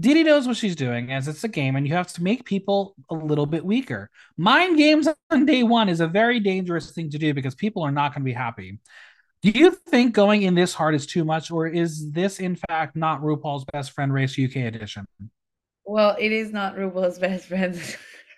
Dee 0.00 0.14
Dee 0.14 0.22
knows 0.24 0.46
what 0.46 0.56
she's 0.56 0.76
doing 0.76 1.12
as 1.12 1.28
it's 1.28 1.44
a 1.44 1.48
game 1.48 1.76
and 1.76 1.86
you 1.86 1.94
have 1.94 2.12
to 2.14 2.22
make 2.22 2.44
people 2.44 2.96
a 3.10 3.14
little 3.14 3.46
bit 3.46 3.64
weaker. 3.64 4.10
Mind 4.36 4.78
games 4.78 5.08
on 5.30 5.46
day 5.46 5.62
one 5.62 5.88
is 5.88 6.00
a 6.00 6.08
very 6.08 6.40
dangerous 6.40 6.92
thing 6.92 7.10
to 7.10 7.18
do 7.18 7.34
because 7.34 7.54
people 7.54 7.82
are 7.82 7.92
not 7.92 8.12
going 8.14 8.22
to 8.22 8.26
be 8.26 8.32
happy. 8.32 8.80
Do 9.44 9.50
you 9.50 9.72
think 9.72 10.14
going 10.14 10.40
in 10.40 10.54
this 10.54 10.72
hard 10.72 10.94
is 10.94 11.04
too 11.04 11.22
much, 11.22 11.50
or 11.50 11.66
is 11.66 12.10
this 12.12 12.40
in 12.40 12.56
fact 12.56 12.96
not 12.96 13.20
RuPaul's 13.20 13.66
Best 13.70 13.90
Friend 13.90 14.10
Race 14.10 14.38
UK 14.38 14.56
edition? 14.56 15.06
Well, 15.84 16.16
it 16.18 16.32
is 16.32 16.50
not 16.50 16.76
RuPaul's 16.76 17.18
best 17.26 17.44
friend, 17.48 17.78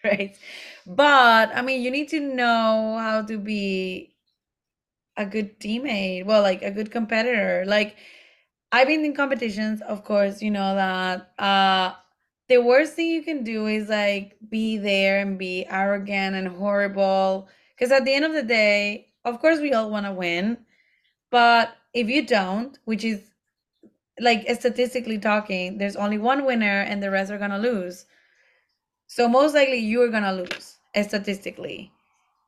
right? 0.02 0.36
But 0.84 1.54
I 1.54 1.62
mean, 1.62 1.82
you 1.82 1.92
need 1.92 2.08
to 2.08 2.18
know 2.18 2.96
how 2.98 3.22
to 3.22 3.38
be 3.38 4.16
a 5.16 5.24
good 5.24 5.60
teammate. 5.60 6.26
Well, 6.26 6.42
like 6.42 6.62
a 6.62 6.72
good 6.72 6.90
competitor. 6.90 7.62
Like 7.64 7.94
I've 8.72 8.88
been 8.88 9.04
in 9.04 9.14
competitions, 9.14 9.82
of 9.82 10.02
course, 10.02 10.42
you 10.42 10.50
know 10.50 10.74
that 10.74 11.30
uh 11.38 11.94
the 12.48 12.58
worst 12.58 12.94
thing 12.94 13.10
you 13.10 13.22
can 13.22 13.44
do 13.44 13.68
is 13.68 13.88
like 13.88 14.36
be 14.50 14.76
there 14.76 15.20
and 15.20 15.38
be 15.38 15.66
arrogant 15.70 16.34
and 16.34 16.48
horrible. 16.48 17.48
Because 17.78 17.92
at 17.92 18.04
the 18.04 18.12
end 18.12 18.24
of 18.24 18.32
the 18.32 18.42
day, 18.42 19.12
of 19.24 19.38
course, 19.40 19.60
we 19.60 19.72
all 19.72 19.88
want 19.88 20.06
to 20.06 20.12
win. 20.12 20.65
But 21.30 21.76
if 21.92 22.08
you 22.08 22.26
don't, 22.26 22.78
which 22.84 23.04
is 23.04 23.22
like 24.20 24.48
statistically 24.58 25.18
talking, 25.18 25.78
there's 25.78 25.96
only 25.96 26.18
one 26.18 26.44
winner 26.44 26.80
and 26.82 27.02
the 27.02 27.10
rest 27.10 27.30
are 27.30 27.38
gonna 27.38 27.58
lose. 27.58 28.06
So 29.06 29.28
most 29.28 29.54
likely 29.54 29.78
you're 29.78 30.10
gonna 30.10 30.32
lose 30.32 30.78
eh, 30.94 31.02
statistically. 31.02 31.92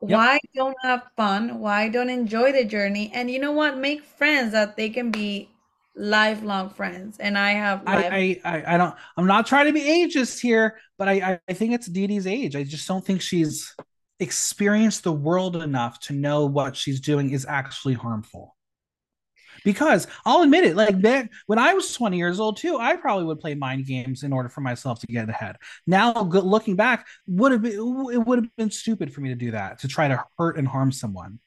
Yep. 0.02 0.10
Why 0.16 0.38
don't 0.54 0.76
have 0.82 1.02
fun? 1.16 1.58
Why 1.58 1.88
don't 1.88 2.08
enjoy 2.08 2.52
the 2.52 2.64
journey? 2.64 3.10
And 3.12 3.30
you 3.30 3.38
know 3.40 3.52
what? 3.52 3.78
Make 3.78 4.04
friends 4.04 4.52
that 4.52 4.76
they 4.76 4.90
can 4.90 5.10
be 5.10 5.50
lifelong 5.96 6.70
friends. 6.70 7.18
And 7.18 7.36
I 7.36 7.50
have. 7.50 7.82
I, 7.86 8.06
I, 8.06 8.40
I, 8.44 8.74
I 8.74 8.78
don't. 8.78 8.94
I'm 9.16 9.26
not 9.26 9.46
trying 9.46 9.66
to 9.66 9.72
be 9.72 9.80
ageist 9.80 10.40
here, 10.40 10.78
but 10.96 11.08
I, 11.08 11.40
I 11.48 11.52
think 11.52 11.74
it's 11.74 11.88
Dee 11.88 12.06
Dee's 12.06 12.26
age. 12.26 12.54
I 12.54 12.62
just 12.62 12.86
don't 12.86 13.04
think 13.04 13.20
she's 13.20 13.74
experienced 14.20 15.04
the 15.04 15.12
world 15.12 15.56
enough 15.56 16.00
to 16.00 16.12
know 16.12 16.46
what 16.46 16.76
she's 16.76 17.00
doing 17.00 17.30
is 17.30 17.44
actually 17.48 17.94
harmful. 17.94 18.54
Because 19.64 20.06
I'll 20.24 20.42
admit 20.42 20.64
it, 20.64 20.76
like 20.76 21.00
back 21.00 21.30
when 21.46 21.58
I 21.58 21.74
was 21.74 21.92
20 21.92 22.16
years 22.16 22.40
old 22.40 22.56
too, 22.56 22.78
I 22.78 22.96
probably 22.96 23.24
would 23.24 23.40
play 23.40 23.54
mind 23.54 23.86
games 23.86 24.22
in 24.22 24.32
order 24.32 24.48
for 24.48 24.60
myself 24.60 25.00
to 25.00 25.06
get 25.06 25.28
ahead. 25.28 25.56
Now, 25.86 26.12
looking 26.22 26.76
back, 26.76 27.06
would 27.26 27.52
have 27.52 27.62
been 27.62 27.72
it 28.12 28.26
would 28.26 28.38
have 28.44 28.56
been 28.56 28.70
stupid 28.70 29.12
for 29.12 29.20
me 29.20 29.30
to 29.30 29.34
do 29.34 29.50
that 29.52 29.80
to 29.80 29.88
try 29.88 30.08
to 30.08 30.24
hurt 30.38 30.58
and 30.58 30.66
harm 30.68 30.92
someone. 30.92 31.38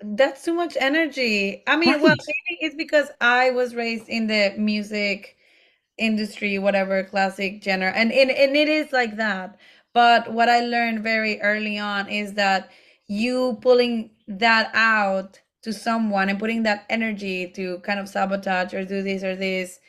That's 0.00 0.44
too 0.44 0.54
much 0.54 0.76
energy. 0.80 1.62
I 1.66 1.76
mean, 1.76 2.00
well, 2.00 2.14
maybe 2.26 2.58
it's 2.60 2.76
because 2.76 3.10
I 3.20 3.50
was 3.50 3.74
raised 3.74 4.08
in 4.08 4.28
the 4.28 4.54
music 4.56 5.36
industry, 5.98 6.58
whatever 6.58 7.04
classic 7.04 7.62
genre, 7.64 7.90
and 7.90 8.12
and, 8.12 8.30
and 8.30 8.56
it 8.56 8.68
is 8.68 8.92
like 8.92 9.16
that. 9.16 9.58
But 9.94 10.32
what 10.32 10.48
I 10.48 10.60
learned 10.60 11.02
very 11.02 11.40
early 11.42 11.78
on 11.78 12.08
is 12.08 12.34
that 12.34 12.70
you 13.08 13.58
pulling 13.62 14.10
that 14.28 14.70
out 14.74 15.40
to 15.62 15.72
someone 15.72 16.28
and 16.28 16.38
putting 16.38 16.62
that 16.64 16.84
energy 16.90 17.50
to 17.54 17.78
kind 17.80 18.00
of 18.00 18.08
sabotage 18.08 18.74
or 18.74 18.84
do 18.84 19.02
this 19.02 19.22
or 19.24 19.36
this 19.36 19.80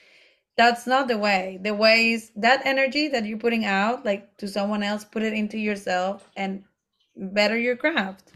that's 0.57 0.85
not 0.85 1.07
the 1.07 1.17
way. 1.17 1.57
The 1.63 1.73
way 1.73 2.11
is 2.11 2.31
that 2.35 2.61
energy 2.65 3.07
that 3.09 3.25
you're 3.25 3.37
putting 3.37 3.63
out 3.65 4.05
like 4.05 4.35
to 4.37 4.47
someone 4.47 4.83
else 4.83 5.05
put 5.05 5.23
it 5.23 5.33
into 5.33 5.57
yourself 5.57 6.29
and 6.35 6.63
better 7.15 7.57
your 7.57 7.77
craft. 7.77 8.33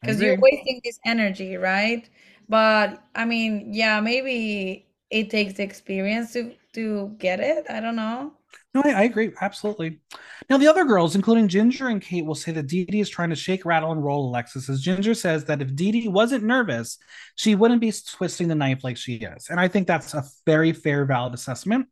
Because 0.00 0.20
you're 0.22 0.38
wasting 0.40 0.80
this 0.84 0.98
energy 1.06 1.56
right? 1.56 2.08
But 2.48 3.02
i 3.14 3.24
mean 3.24 3.72
yeah 3.74 4.00
maybe 4.00 4.86
it 5.10 5.30
takes 5.30 5.58
experience 5.58 6.32
to 6.34 6.54
to 6.74 7.14
get 7.18 7.40
it. 7.40 7.66
I 7.70 7.80
don't 7.80 7.96
know 7.96 8.32
no, 8.74 8.82
I, 8.84 8.90
I, 8.90 9.02
agree. 9.02 9.32
Absolutely. 9.40 10.00
Now, 10.48 10.56
the 10.56 10.66
other 10.66 10.84
girls, 10.84 11.14
including 11.14 11.48
Ginger 11.48 11.88
and 11.88 12.00
Kate, 12.00 12.24
will 12.24 12.34
say 12.34 12.52
that 12.52 12.66
Dee 12.66 12.84
Dee 12.86 13.00
is 13.00 13.10
trying 13.10 13.30
to 13.30 13.36
shake, 13.36 13.66
rattle, 13.66 13.92
and 13.92 14.02
roll 14.02 14.28
Alexis. 14.28 14.68
As 14.68 14.80
Ginger 14.80 15.14
says 15.14 15.44
that 15.44 15.60
if 15.60 15.74
Dee 15.74 15.92
Dee 15.92 16.08
wasn't 16.08 16.44
nervous, 16.44 16.98
she 17.34 17.54
wouldn't 17.54 17.80
be 17.80 17.92
twisting 17.92 18.48
the 18.48 18.54
knife 18.54 18.82
like 18.82 18.96
she 18.96 19.16
is. 19.16 19.48
And 19.50 19.60
I 19.60 19.68
think 19.68 19.86
that's 19.86 20.14
a 20.14 20.24
very 20.46 20.72
fair, 20.72 21.04
valid 21.04 21.34
assessment. 21.34 21.86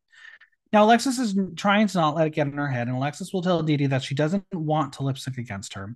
Now, 0.72 0.84
Alexis 0.84 1.18
is 1.18 1.36
trying 1.56 1.88
to 1.88 1.98
not 1.98 2.14
let 2.14 2.28
it 2.28 2.34
get 2.34 2.46
in 2.46 2.52
her 2.54 2.68
head, 2.68 2.86
and 2.86 2.96
Alexis 2.96 3.32
will 3.32 3.42
tell 3.42 3.62
Dee 3.62 3.76
Dee 3.76 3.86
that 3.86 4.04
she 4.04 4.14
doesn't 4.14 4.44
want 4.52 4.94
to 4.94 5.02
lip 5.02 5.18
sync 5.18 5.36
against 5.36 5.74
her. 5.74 5.94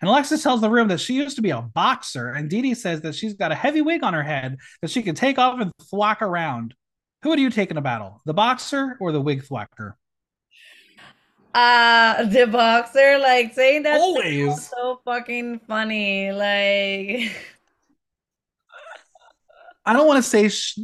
And 0.00 0.08
Alexis 0.08 0.42
tells 0.42 0.60
the 0.60 0.70
room 0.70 0.88
that 0.88 1.00
she 1.00 1.14
used 1.14 1.36
to 1.36 1.42
be 1.42 1.50
a 1.50 1.62
boxer, 1.62 2.32
and 2.32 2.50
Dee 2.50 2.62
Dee 2.62 2.74
says 2.74 3.00
that 3.00 3.14
she's 3.14 3.34
got 3.34 3.52
a 3.52 3.56
heavy 3.56 3.80
wig 3.80 4.04
on 4.04 4.14
her 4.14 4.22
head 4.22 4.58
that 4.82 4.90
she 4.90 5.02
can 5.02 5.14
take 5.14 5.38
off 5.38 5.60
and 5.60 5.72
thwack 5.90 6.20
around. 6.20 6.74
Who 7.22 7.30
would 7.30 7.40
you 7.40 7.50
take 7.50 7.70
in 7.70 7.76
a 7.76 7.82
battle, 7.82 8.20
the 8.26 8.34
boxer 8.34 8.96
or 9.00 9.10
the 9.10 9.20
wig 9.20 9.44
thwacker? 9.44 9.94
Uh, 11.58 12.22
the 12.26 12.46
boxer, 12.46 13.18
like 13.18 13.52
saying 13.52 13.82
that 13.82 13.98
always 13.98 14.68
so 14.68 15.00
fucking 15.04 15.58
funny. 15.66 16.30
Like, 16.30 17.34
I 19.84 19.92
don't 19.92 20.06
want 20.06 20.22
to 20.22 20.30
say. 20.30 20.48
Sh- 20.48 20.78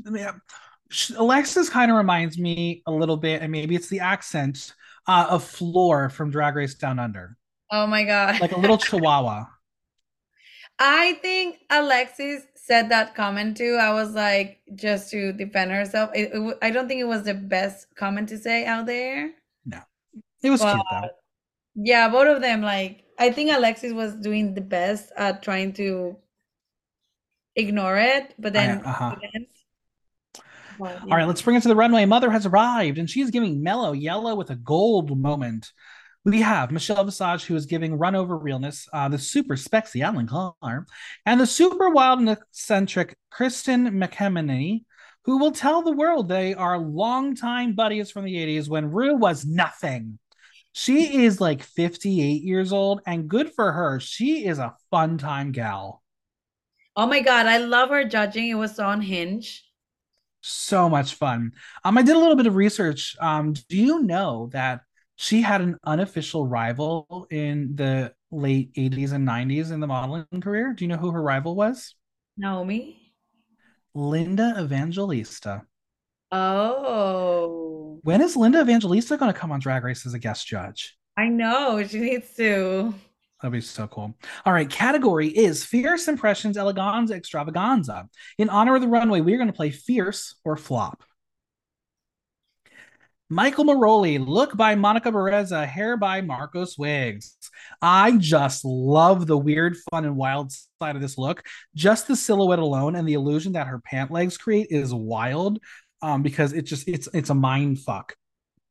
sh- 0.90 1.12
Alexis 1.16 1.68
kind 1.68 1.92
of 1.92 1.96
reminds 1.96 2.38
me 2.38 2.82
a 2.86 2.90
little 2.90 3.16
bit, 3.16 3.40
and 3.40 3.52
maybe 3.52 3.76
it's 3.76 3.86
the 3.86 4.00
accent 4.00 4.74
uh, 5.06 5.28
of 5.30 5.44
Flor 5.44 6.08
from 6.08 6.32
Drag 6.32 6.56
Race 6.56 6.74
Down 6.74 6.98
Under. 6.98 7.36
Oh 7.70 7.86
my 7.86 8.02
god, 8.02 8.40
like 8.40 8.50
a 8.50 8.58
little 8.58 8.78
Chihuahua. 8.78 9.44
I 10.80 11.12
think 11.22 11.58
Alexis 11.70 12.42
said 12.56 12.88
that 12.88 13.14
comment 13.14 13.56
too. 13.56 13.78
I 13.80 13.92
was 13.92 14.12
like, 14.14 14.58
just 14.74 15.12
to 15.12 15.32
defend 15.32 15.70
herself. 15.70 16.10
It, 16.16 16.32
it, 16.34 16.58
I 16.62 16.72
don't 16.72 16.88
think 16.88 17.00
it 17.00 17.06
was 17.06 17.22
the 17.22 17.34
best 17.34 17.86
comment 17.94 18.28
to 18.30 18.38
say 18.38 18.66
out 18.66 18.86
there. 18.86 19.34
It 20.44 20.50
was 20.50 20.60
but, 20.60 20.74
cute 20.74 20.86
though. 20.90 21.08
Yeah, 21.74 22.08
both 22.08 22.28
of 22.28 22.42
them. 22.42 22.62
Like 22.62 23.04
I 23.18 23.30
think 23.30 23.50
Alexis 23.50 23.92
was 23.92 24.14
doing 24.14 24.54
the 24.54 24.60
best 24.60 25.10
at 25.16 25.42
trying 25.42 25.72
to 25.74 26.16
ignore 27.56 27.96
it, 27.98 28.34
but 28.38 28.52
then. 28.52 28.82
I, 28.84 28.90
uh-huh. 28.90 29.16
But, 30.78 30.90
yeah. 30.92 31.00
All 31.10 31.16
right, 31.16 31.26
let's 31.26 31.42
bring 31.42 31.56
it 31.56 31.62
to 31.62 31.68
the 31.68 31.76
runway. 31.76 32.04
Mother 32.04 32.30
has 32.30 32.46
arrived, 32.46 32.98
and 32.98 33.08
she's 33.08 33.30
giving 33.30 33.62
mellow 33.62 33.92
yellow 33.92 34.34
with 34.34 34.50
a 34.50 34.56
gold 34.56 35.18
moment. 35.18 35.70
We 36.24 36.40
have 36.40 36.72
Michelle 36.72 37.04
Visage, 37.04 37.44
who 37.44 37.54
is 37.54 37.66
giving 37.66 37.98
run 37.98 38.14
over 38.14 38.36
realness, 38.36 38.88
uh, 38.92 39.08
the 39.08 39.18
super 39.18 39.54
spexy 39.54 40.02
Alan 40.02 40.26
Carr, 40.26 40.86
and 41.26 41.40
the 41.40 41.46
super 41.46 41.90
wild 41.90 42.20
and 42.20 42.30
eccentric 42.30 43.16
Kristen 43.30 43.90
McMenamy, 43.90 44.84
who 45.24 45.38
will 45.38 45.52
tell 45.52 45.82
the 45.82 45.92
world 45.92 46.28
they 46.28 46.54
are 46.54 46.78
longtime 46.78 47.74
buddies 47.74 48.10
from 48.10 48.24
the 48.24 48.34
80s 48.34 48.68
when 48.68 48.90
Rue 48.90 49.16
was 49.16 49.44
nothing. 49.44 50.18
She 50.76 51.22
is 51.24 51.40
like 51.40 51.62
58 51.62 52.42
years 52.42 52.72
old, 52.72 53.00
and 53.06 53.28
good 53.28 53.52
for 53.52 53.70
her. 53.70 54.00
She 54.00 54.44
is 54.44 54.58
a 54.58 54.74
fun 54.90 55.18
time 55.18 55.52
gal. 55.52 56.02
Oh 56.96 57.06
my 57.06 57.20
god, 57.20 57.46
I 57.46 57.58
love 57.58 57.90
her 57.90 58.02
judging. 58.02 58.48
It 58.48 58.54
was 58.54 58.80
on 58.80 59.00
Hinge. 59.00 59.64
So 60.42 60.88
much 60.88 61.14
fun. 61.14 61.52
Um, 61.84 61.96
I 61.96 62.02
did 62.02 62.16
a 62.16 62.18
little 62.18 62.34
bit 62.34 62.48
of 62.48 62.56
research. 62.56 63.16
Um, 63.20 63.52
do 63.68 63.76
you 63.76 64.02
know 64.02 64.50
that 64.52 64.80
she 65.14 65.42
had 65.42 65.60
an 65.60 65.78
unofficial 65.84 66.44
rival 66.44 67.28
in 67.30 67.76
the 67.76 68.12
late 68.32 68.74
80s 68.74 69.12
and 69.12 69.24
90s 69.24 69.70
in 69.70 69.78
the 69.78 69.86
modeling 69.86 70.26
career? 70.42 70.72
Do 70.72 70.84
you 70.84 70.88
know 70.88 70.96
who 70.96 71.12
her 71.12 71.22
rival 71.22 71.54
was? 71.54 71.94
Naomi. 72.36 73.14
Linda 73.94 74.56
Evangelista. 74.58 75.62
Oh. 76.30 78.00
When 78.02 78.20
is 78.20 78.36
Linda 78.36 78.60
Evangelista 78.60 79.16
going 79.16 79.32
to 79.32 79.38
come 79.38 79.52
on 79.52 79.60
Drag 79.60 79.84
Race 79.84 80.06
as 80.06 80.14
a 80.14 80.18
guest 80.18 80.46
judge? 80.46 80.96
I 81.16 81.28
know. 81.28 81.84
She 81.86 82.00
needs 82.00 82.34
to. 82.36 82.94
That'd 83.40 83.52
be 83.52 83.60
so 83.60 83.86
cool. 83.86 84.14
All 84.46 84.52
right, 84.52 84.68
category 84.68 85.28
is 85.28 85.64
Fierce 85.64 86.08
Impressions 86.08 86.56
Eleganza 86.56 87.10
Extravaganza. 87.10 88.08
In 88.38 88.48
honor 88.48 88.76
of 88.76 88.80
the 88.80 88.88
runway, 88.88 89.20
we're 89.20 89.36
going 89.36 89.48
to 89.48 89.52
play 89.52 89.70
Fierce 89.70 90.34
or 90.44 90.56
Flop. 90.56 91.02
Michael 93.30 93.64
Marouli, 93.64 94.24
look 94.24 94.56
by 94.56 94.74
Monica 94.74 95.10
Bereza, 95.10 95.66
hair 95.66 95.96
by 95.96 96.20
Marcos 96.20 96.78
Wiggs. 96.78 97.36
I 97.82 98.16
just 98.18 98.64
love 98.64 99.26
the 99.26 99.36
weird, 99.36 99.76
fun, 99.90 100.04
and 100.04 100.16
wild 100.16 100.52
side 100.80 100.94
of 100.94 101.02
this 101.02 101.18
look. 101.18 101.42
Just 101.74 102.06
the 102.06 102.16
silhouette 102.16 102.58
alone 102.58 102.94
and 102.96 103.08
the 103.08 103.14
illusion 103.14 103.52
that 103.52 103.66
her 103.66 103.78
pant 103.78 104.10
legs 104.10 104.36
create 104.36 104.68
is 104.70 104.92
wild 104.92 105.58
um, 106.02 106.22
because 106.22 106.52
it 106.52 106.62
just 106.62 106.88
it's 106.88 107.08
it's 107.14 107.30
a 107.30 107.34
mind 107.34 107.80
fuck. 107.80 108.16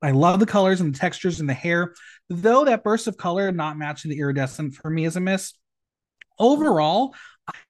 I 0.01 0.11
love 0.11 0.39
the 0.39 0.45
colors 0.45 0.81
and 0.81 0.93
the 0.93 0.99
textures 0.99 1.39
and 1.39 1.49
the 1.49 1.53
hair, 1.53 1.93
though 2.29 2.65
that 2.65 2.83
burst 2.83 3.07
of 3.07 3.17
color 3.17 3.51
not 3.51 3.77
matching 3.77 4.11
the 4.11 4.19
iridescent 4.19 4.75
for 4.75 4.89
me 4.89 5.05
is 5.05 5.15
a 5.15 5.21
miss. 5.21 5.53
Overall, 6.37 7.15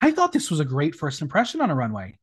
I 0.02 0.12
thought 0.12 0.32
this 0.34 0.50
was 0.50 0.60
a 0.60 0.66
great 0.66 0.96
first 0.96 1.22
impression 1.22 1.62
on 1.62 1.70
a 1.70 1.76
runway. 1.76 2.18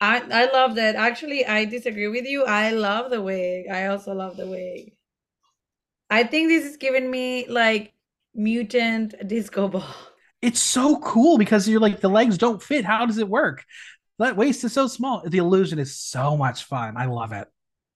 I 0.00 0.20
I 0.20 0.52
love 0.52 0.76
that. 0.76 0.96
Actually, 0.96 1.46
I 1.46 1.64
disagree 1.64 2.08
with 2.08 2.26
you. 2.26 2.44
I 2.44 2.70
love 2.70 3.10
the 3.10 3.22
wig. 3.22 3.66
I 3.70 3.86
also 3.86 4.14
love 4.14 4.36
the 4.36 4.46
wig. 4.46 4.92
I 6.10 6.24
think 6.24 6.48
this 6.48 6.64
is 6.64 6.76
giving 6.76 7.10
me 7.10 7.46
like 7.48 7.92
mutant 8.34 9.14
disco 9.26 9.68
ball. 9.68 9.84
It's 10.40 10.60
so 10.60 11.00
cool 11.00 11.36
because 11.36 11.68
you're 11.68 11.80
like 11.80 12.00
the 12.00 12.08
legs 12.08 12.38
don't 12.38 12.62
fit. 12.62 12.84
How 12.84 13.06
does 13.06 13.18
it 13.18 13.28
work? 13.28 13.64
That 14.18 14.36
waist 14.36 14.64
is 14.64 14.72
so 14.72 14.86
small. 14.86 15.22
The 15.24 15.38
illusion 15.38 15.78
is 15.78 15.94
so 15.94 16.36
much 16.36 16.64
fun. 16.64 16.96
I 16.96 17.06
love 17.06 17.32
it. 17.32 17.48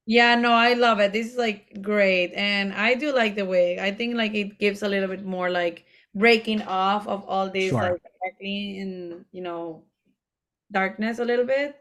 Yeah, 0.06 0.34
no, 0.34 0.52
I 0.52 0.74
love 0.74 1.00
it. 1.00 1.12
This 1.12 1.32
is 1.32 1.36
like 1.36 1.82
great. 1.82 2.32
And 2.34 2.72
I 2.72 2.94
do 2.94 3.12
like 3.14 3.34
the 3.34 3.44
wig. 3.44 3.78
I 3.78 3.92
think 3.92 4.16
like 4.16 4.34
it 4.34 4.58
gives 4.58 4.82
a 4.82 4.88
little 4.88 5.08
bit 5.08 5.24
more 5.24 5.50
like 5.50 5.84
breaking 6.14 6.62
off 6.62 7.06
of 7.06 7.24
all 7.26 7.50
this 7.50 7.70
sure. 7.70 7.98
like 8.22 8.36
in, 8.40 9.24
you 9.32 9.42
know, 9.42 9.84
darkness 10.70 11.18
a 11.18 11.24
little 11.24 11.46
bit. 11.46 11.76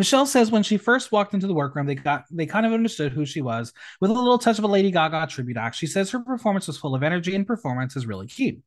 Michelle 0.00 0.24
says 0.24 0.50
when 0.50 0.62
she 0.62 0.78
first 0.78 1.12
walked 1.12 1.34
into 1.34 1.46
the 1.46 1.52
workroom, 1.52 1.84
they 1.84 1.94
got 1.94 2.24
they 2.30 2.46
kind 2.46 2.64
of 2.64 2.72
understood 2.72 3.12
who 3.12 3.26
she 3.26 3.42
was 3.42 3.74
with 4.00 4.10
a 4.10 4.14
little 4.14 4.38
touch 4.38 4.56
of 4.56 4.64
a 4.64 4.66
Lady 4.66 4.90
Gaga 4.90 5.26
tribute 5.26 5.58
act. 5.58 5.76
She 5.76 5.86
says 5.86 6.10
her 6.10 6.20
performance 6.20 6.66
was 6.68 6.78
full 6.78 6.94
of 6.94 7.02
energy 7.02 7.34
and 7.34 7.46
performance 7.46 7.96
is 7.96 8.06
really 8.06 8.26
key. 8.26 8.62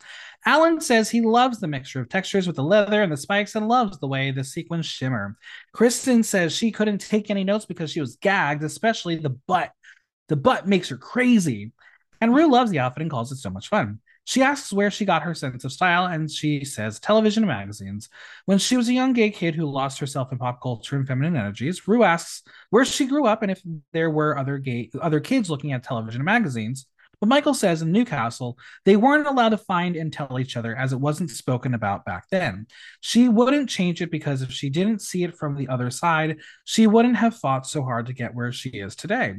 Alan 0.45 0.79
says 0.79 1.09
he 1.09 1.21
loves 1.21 1.59
the 1.59 1.67
mixture 1.67 1.99
of 1.99 2.07
textures 2.07 2.45
with 2.45 2.55
the 2.55 2.63
leather 2.63 3.01
and 3.01 3.11
the 3.11 3.17
spikes 3.17 3.55
and 3.55 3.67
loves 3.67 3.97
the 3.97 4.05
way 4.05 4.29
the 4.29 4.43
sequins 4.43 4.85
shimmer. 4.85 5.35
Kristen 5.71 6.21
says 6.21 6.55
she 6.55 6.69
couldn't 6.69 6.99
take 6.99 7.31
any 7.31 7.43
notes 7.43 7.65
because 7.65 7.89
she 7.89 7.99
was 7.99 8.17
gagged, 8.17 8.63
especially 8.63 9.15
the 9.15 9.31
butt. 9.31 9.71
The 10.27 10.35
butt 10.35 10.67
makes 10.67 10.89
her 10.89 10.97
crazy. 10.97 11.71
And 12.21 12.35
Rue 12.35 12.51
loves 12.51 12.69
the 12.69 12.77
outfit 12.77 13.01
and 13.01 13.09
calls 13.09 13.31
it 13.31 13.37
so 13.37 13.49
much 13.49 13.69
fun. 13.69 14.01
She 14.25 14.41
asks 14.41 14.71
where 14.71 14.89
she 14.89 15.05
got 15.05 15.23
her 15.23 15.33
sense 15.33 15.65
of 15.65 15.71
style, 15.71 16.05
and 16.05 16.31
she 16.31 16.63
says 16.63 16.99
television 16.99 17.43
and 17.43 17.49
magazines. 17.49 18.09
When 18.45 18.57
she 18.57 18.77
was 18.77 18.87
a 18.87 18.93
young 18.93 19.13
gay 19.13 19.29
kid 19.29 19.55
who 19.55 19.65
lost 19.65 19.99
herself 19.99 20.31
in 20.31 20.37
pop 20.37 20.61
culture 20.61 20.95
and 20.95 21.07
feminine 21.07 21.35
energies, 21.35 21.87
Rue 21.87 22.03
asks 22.03 22.43
where 22.69 22.85
she 22.85 23.05
grew 23.05 23.25
up 23.25 23.41
and 23.41 23.51
if 23.51 23.61
there 23.91 24.09
were 24.09 24.37
other 24.37 24.57
gay 24.57 24.89
other 25.01 25.19
kids 25.19 25.49
looking 25.49 25.73
at 25.73 25.83
television 25.83 26.21
and 26.21 26.25
magazines. 26.25 26.85
But 27.19 27.29
Michael 27.29 27.53
says 27.53 27.81
in 27.81 27.93
Newcastle, 27.93 28.57
they 28.83 28.97
weren't 28.97 29.27
allowed 29.27 29.49
to 29.49 29.57
find 29.57 29.95
and 29.95 30.11
tell 30.11 30.39
each 30.41 30.57
other 30.57 30.75
as 30.75 30.91
it 30.91 30.99
wasn't 30.99 31.29
spoken 31.29 31.73
about 31.73 32.03
back 32.03 32.25
then. 32.29 32.67
She 32.99 33.29
wouldn't 33.29 33.69
change 33.69 34.01
it 34.01 34.11
because 34.11 34.41
if 34.41 34.51
she 34.51 34.69
didn't 34.69 35.01
see 35.01 35.23
it 35.23 35.37
from 35.37 35.55
the 35.55 35.69
other 35.69 35.89
side, 35.89 36.39
she 36.65 36.85
wouldn't 36.85 37.15
have 37.15 37.37
fought 37.37 37.65
so 37.65 37.81
hard 37.81 38.07
to 38.07 38.13
get 38.13 38.35
where 38.35 38.51
she 38.51 38.71
is 38.71 38.93
today. 38.93 39.35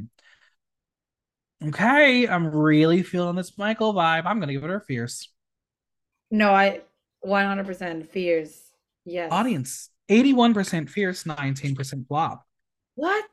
Okay, 1.63 2.27
I'm 2.27 2.47
really 2.47 3.03
feeling 3.03 3.35
this 3.35 3.57
Michael 3.57 3.93
vibe. 3.93 4.25
I'm 4.25 4.39
gonna 4.39 4.53
give 4.53 4.63
it 4.63 4.69
her 4.69 4.81
fierce. 4.81 5.29
No, 6.31 6.51
I 6.53 6.81
100% 7.25 8.07
fierce. 8.07 8.59
Yes. 9.05 9.31
Audience 9.31 9.89
81% 10.09 10.89
fierce, 10.89 11.23
19% 11.23 12.07
flop. 12.07 12.45
What? 12.95 13.25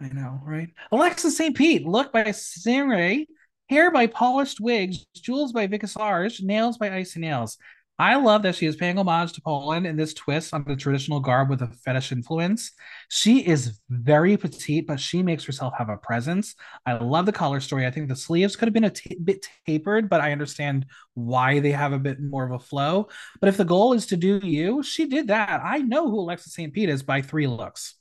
I 0.00 0.08
know, 0.08 0.40
right? 0.44 0.68
Alexa 0.92 1.30
Saint-Pete, 1.30 1.86
look 1.86 2.12
by 2.12 2.24
Stingray, 2.24 3.26
hair 3.68 3.90
by 3.90 4.06
Polished 4.06 4.60
Wigs, 4.60 5.06
jewels 5.14 5.52
by 5.52 5.66
Vicasarge, 5.66 6.42
nails 6.42 6.78
by 6.78 6.94
Icy 6.94 7.20
Nails. 7.20 7.56
I 7.98 8.16
love 8.16 8.42
that 8.42 8.54
she 8.54 8.66
is 8.66 8.76
paying 8.76 8.98
homage 8.98 9.32
to 9.32 9.40
Poland 9.40 9.86
in 9.86 9.96
this 9.96 10.12
twist 10.12 10.52
on 10.52 10.64
the 10.64 10.76
traditional 10.76 11.18
garb 11.18 11.48
with 11.48 11.62
a 11.62 11.68
fetish 11.68 12.12
influence. 12.12 12.72
She 13.08 13.46
is 13.46 13.80
very 13.88 14.36
petite, 14.36 14.86
but 14.86 15.00
she 15.00 15.22
makes 15.22 15.44
herself 15.44 15.72
have 15.78 15.88
a 15.88 15.96
presence. 15.96 16.54
I 16.84 16.94
love 16.94 17.24
the 17.24 17.32
color 17.32 17.58
story. 17.58 17.86
I 17.86 17.90
think 17.90 18.08
the 18.08 18.16
sleeves 18.16 18.54
could 18.54 18.68
have 18.68 18.74
been 18.74 18.84
a 18.84 18.90
t- 18.90 19.16
bit 19.24 19.46
tapered, 19.66 20.10
but 20.10 20.20
I 20.20 20.32
understand 20.32 20.84
why 21.14 21.60
they 21.60 21.72
have 21.72 21.94
a 21.94 21.98
bit 21.98 22.20
more 22.20 22.44
of 22.44 22.52
a 22.52 22.58
flow. 22.58 23.08
But 23.40 23.48
if 23.48 23.56
the 23.56 23.64
goal 23.64 23.94
is 23.94 24.04
to 24.06 24.16
do 24.18 24.40
you, 24.42 24.82
she 24.82 25.06
did 25.06 25.28
that. 25.28 25.62
I 25.64 25.78
know 25.78 26.10
who 26.10 26.20
Alexa 26.20 26.50
Saint-Pete 26.50 26.90
is 26.90 27.02
by 27.02 27.22
three 27.22 27.46
looks. 27.46 27.94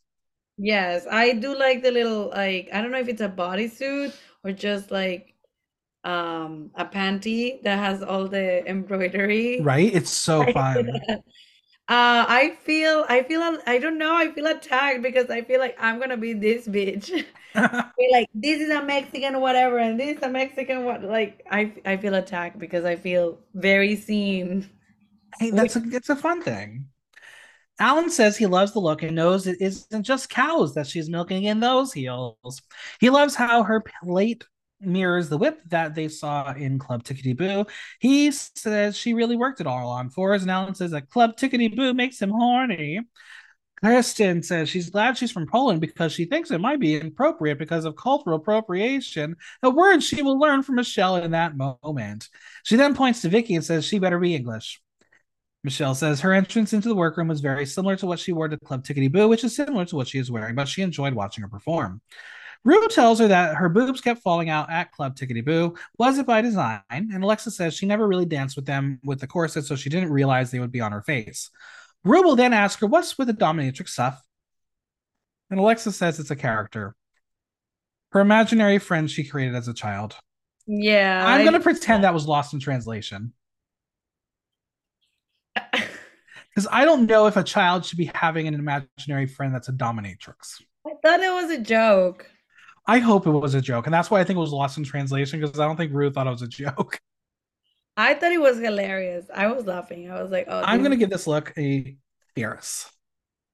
Yes, 0.58 1.06
I 1.10 1.34
do 1.34 1.58
like 1.58 1.84
the 1.84 1.92
little 1.92 2.30
like 2.30 2.70
I 2.74 2.82
don't 2.82 2.92
know 2.92 3.00
if 3.00 3.10
it's 3.10 3.22
a 3.22 3.30
bodysuit 3.30 4.16
or 4.44 4.52
just 4.52 4.92
like 4.92 5.35
um 6.06 6.70
a 6.76 6.86
panty 6.86 7.62
that 7.64 7.78
has 7.80 8.02
all 8.04 8.28
the 8.28 8.66
embroidery. 8.68 9.60
Right? 9.62 9.94
It's 9.94 10.12
so 10.12 10.46
fun. 10.54 10.90
uh 11.10 12.26
I 12.30 12.58
feel 12.64 13.06
I 13.10 13.24
feel 13.24 13.42
I 13.66 13.80
don't 13.80 13.98
know, 13.98 14.16
I 14.16 14.32
feel 14.32 14.46
attacked 14.48 15.02
because 15.02 15.30
I 15.30 15.42
feel 15.42 15.60
like 15.60 15.76
I'm 15.80 16.00
gonna 16.00 16.18
be 16.18 16.34
this 16.34 16.68
bitch. 16.68 17.26
like 17.56 18.30
this 18.34 18.62
is 18.62 18.70
a 18.70 18.84
Mexican 18.84 19.42
whatever 19.42 19.80
and 19.80 20.00
this 20.00 20.18
is 20.18 20.24
a 20.24 20.30
Mexican 20.30 20.86
what 20.86 21.04
like 21.04 21.46
I 21.50 21.74
I 21.86 21.98
feel 21.98 22.14
attacked 22.16 22.60
because 22.60 22.86
I 22.86 22.96
feel 22.96 23.40
very 23.54 23.96
seen. 23.96 24.70
Hey, 25.40 25.50
that's 25.50 25.76
a 25.76 25.84
it's 25.92 26.10
a 26.10 26.16
fun 26.16 26.42
thing. 26.42 26.86
Alan 27.80 28.10
says 28.10 28.38
he 28.38 28.46
loves 28.46 28.72
the 28.72 28.80
look 28.80 29.04
and 29.04 29.16
knows 29.16 29.48
it 29.48 29.58
isn't 29.60 30.04
just 30.04 30.30
cows 30.30 30.76
that 30.76 30.88
she's 30.88 31.10
milking 31.10 31.44
in 31.44 31.60
those 31.60 31.92
heels. 31.92 32.62
He 33.02 33.10
loves 33.10 33.36
how 33.36 33.64
her 33.64 33.84
plate 34.04 34.46
mirrors 34.80 35.30
the 35.30 35.38
whip 35.38 35.60
that 35.70 35.96
they 35.96 36.08
saw 36.08 36.54
in 36.54 36.80
Club 36.80 37.04
Tickety 37.04 37.36
Boo. 37.36 37.66
He 38.00 38.32
says 38.32 38.98
she 38.98 39.14
really 39.14 39.36
worked 39.36 39.62
it 39.62 39.68
all 39.68 39.90
on 39.90 40.10
fours, 40.10 40.42
and 40.42 40.52
Alan 40.52 40.76
says 40.76 40.92
that 40.92 41.10
Club 41.10 41.38
Tickety 41.38 41.76
Boo 41.76 41.94
makes 41.94 42.22
him 42.22 42.30
horny. 42.30 43.02
Kristen 43.84 44.42
says 44.42 44.70
she's 44.70 44.90
glad 44.90 45.18
she's 45.18 45.32
from 45.32 45.48
Poland 45.48 45.82
because 45.82 46.12
she 46.12 46.26
thinks 46.26 46.50
it 46.50 46.62
might 46.62 46.80
be 46.80 46.96
inappropriate 46.96 47.60
because 47.60 47.86
of 47.86 47.96
cultural 47.96 48.38
appropriation, 48.38 49.36
a 49.62 49.70
word 49.70 50.02
she 50.02 50.22
will 50.22 50.40
learn 50.40 50.64
from 50.64 50.76
Michelle 50.76 51.18
in 51.18 51.32
that 51.32 51.56
moment. 51.58 52.30
She 52.64 52.78
then 52.78 52.96
points 52.96 53.22
to 53.22 53.30
Vicki 53.30 53.56
and 53.56 53.64
says 53.64 53.86
she 53.86 54.00
better 54.00 54.20
be 54.20 54.34
English. 54.34 54.82
Michelle 55.64 55.96
says 55.96 56.22
her 56.22 56.32
entrance 56.32 56.74
into 56.74 56.88
the 56.88 56.96
workroom 56.96 57.28
was 57.28 57.42
very 57.42 57.66
similar 57.66 57.96
to 57.98 58.06
what 58.06 58.20
she 58.20 58.32
wore 58.32 58.48
to 58.48 58.58
Club 58.58 58.84
Tickety 58.86 59.12
Boo, 59.12 59.28
which 59.28 59.44
is 59.44 59.56
similar 59.56 59.86
to 59.86 59.96
what 59.96 60.08
she 60.08 60.20
is 60.20 60.32
wearing, 60.32 60.56
but 60.56 60.68
she 60.68 60.82
enjoyed 60.82 61.14
watching 61.14 61.42
her 61.42 61.48
perform. 61.48 62.02
Rue 62.66 62.88
tells 62.88 63.20
her 63.20 63.28
that 63.28 63.56
her 63.56 63.70
boobs 63.70 64.02
kept 64.02 64.24
falling 64.24 64.50
out 64.50 64.72
at 64.72 64.92
Club 64.92 65.16
Tickety 65.16 65.46
Boo. 65.46 65.76
Was 66.00 66.18
it 66.18 66.26
by 66.26 66.42
design? 66.42 66.82
And 66.90 67.24
Alexa 67.24 67.52
says 67.52 67.76
she 67.76 67.86
never 67.86 68.08
really 68.08 68.26
danced 68.26 68.56
with 68.56 68.66
them 68.66 69.00
with 69.04 69.20
the 69.20 69.28
corset, 69.28 69.66
so 69.66 69.76
she 69.76 69.90
didn't 69.90 70.12
realize 70.12 70.50
they 70.50 70.60
would 70.60 70.72
be 70.72 70.82
on 70.82 70.92
her 70.92 71.04
face. 71.04 71.52
Rue 72.04 72.24
will 72.24 72.36
then 72.36 72.54
ask 72.54 72.80
her, 72.80 72.88
What's 72.88 73.18
with 73.20 73.28
the 73.28 73.36
dominatrix 73.36 73.90
stuff? 73.90 74.20
And 75.52 75.60
Alexa 75.60 75.92
says 75.92 76.20
it's 76.20 76.32
a 76.32 76.36
character. 76.36 76.96
Her 78.12 78.20
imaginary 78.20 78.80
friend 78.80 79.10
she 79.12 79.24
created 79.24 79.56
as 79.56 79.68
a 79.68 79.74
child. 79.74 80.16
Yeah. 80.66 81.24
I'm 81.24 81.42
I... 81.42 81.44
going 81.44 81.54
to 81.54 81.60
pretend 81.60 82.04
that 82.04 82.16
was 82.16 82.26
lost 82.26 82.54
in 82.54 82.60
translation. 82.60 83.34
Because 86.56 86.70
I 86.72 86.86
don't 86.86 87.06
know 87.06 87.28
if 87.28 87.36
a 87.36 87.44
child 87.44 87.84
should 87.84 87.98
be 87.98 88.10
having 88.16 88.48
an 88.48 88.54
imaginary 88.54 89.28
friend 89.28 89.54
that's 89.54 89.68
a 89.68 89.74
dominatrix. 89.74 90.62
I 90.88 90.92
thought 91.04 91.20
it 91.20 91.34
was 91.34 91.52
a 91.52 91.60
joke. 91.60 92.32
I 92.88 93.00
hope 93.00 93.26
it 93.26 93.32
was 93.32 93.56
a 93.56 93.62
joke, 93.62 93.88
and 93.88 93.94
that's 93.94 94.12
why 94.12 94.20
I 94.20 94.24
think 94.24 94.38
it 94.38 94.42
was 94.42 94.52
lost 94.52 94.78
in 94.78 94.84
translation 94.84 95.40
because 95.40 95.60
I 95.60 95.66
don't 95.66 95.76
think 95.76 95.92
Ruth 95.94 96.14
thought 96.14 96.28
it 96.28 96.32
was 96.32 96.42
a 96.42 96.48
joke. 96.48 97.00
I 97.98 98.14
thought 98.14 98.32
it 98.32 98.42
was 98.42 98.60
hilarious. 98.60 99.26
I 99.34 99.48
was 99.48 99.66
laughing. 99.66 100.12
I 100.12 100.22
was 100.22 100.32
like, 100.32 100.46
"Oh." 100.50 100.62
I'm 100.64 100.84
gonna 100.84 100.98
give 100.98 101.10
this 101.10 101.28
look 101.28 101.54
a 101.58 101.96
fierce. 102.36 102.90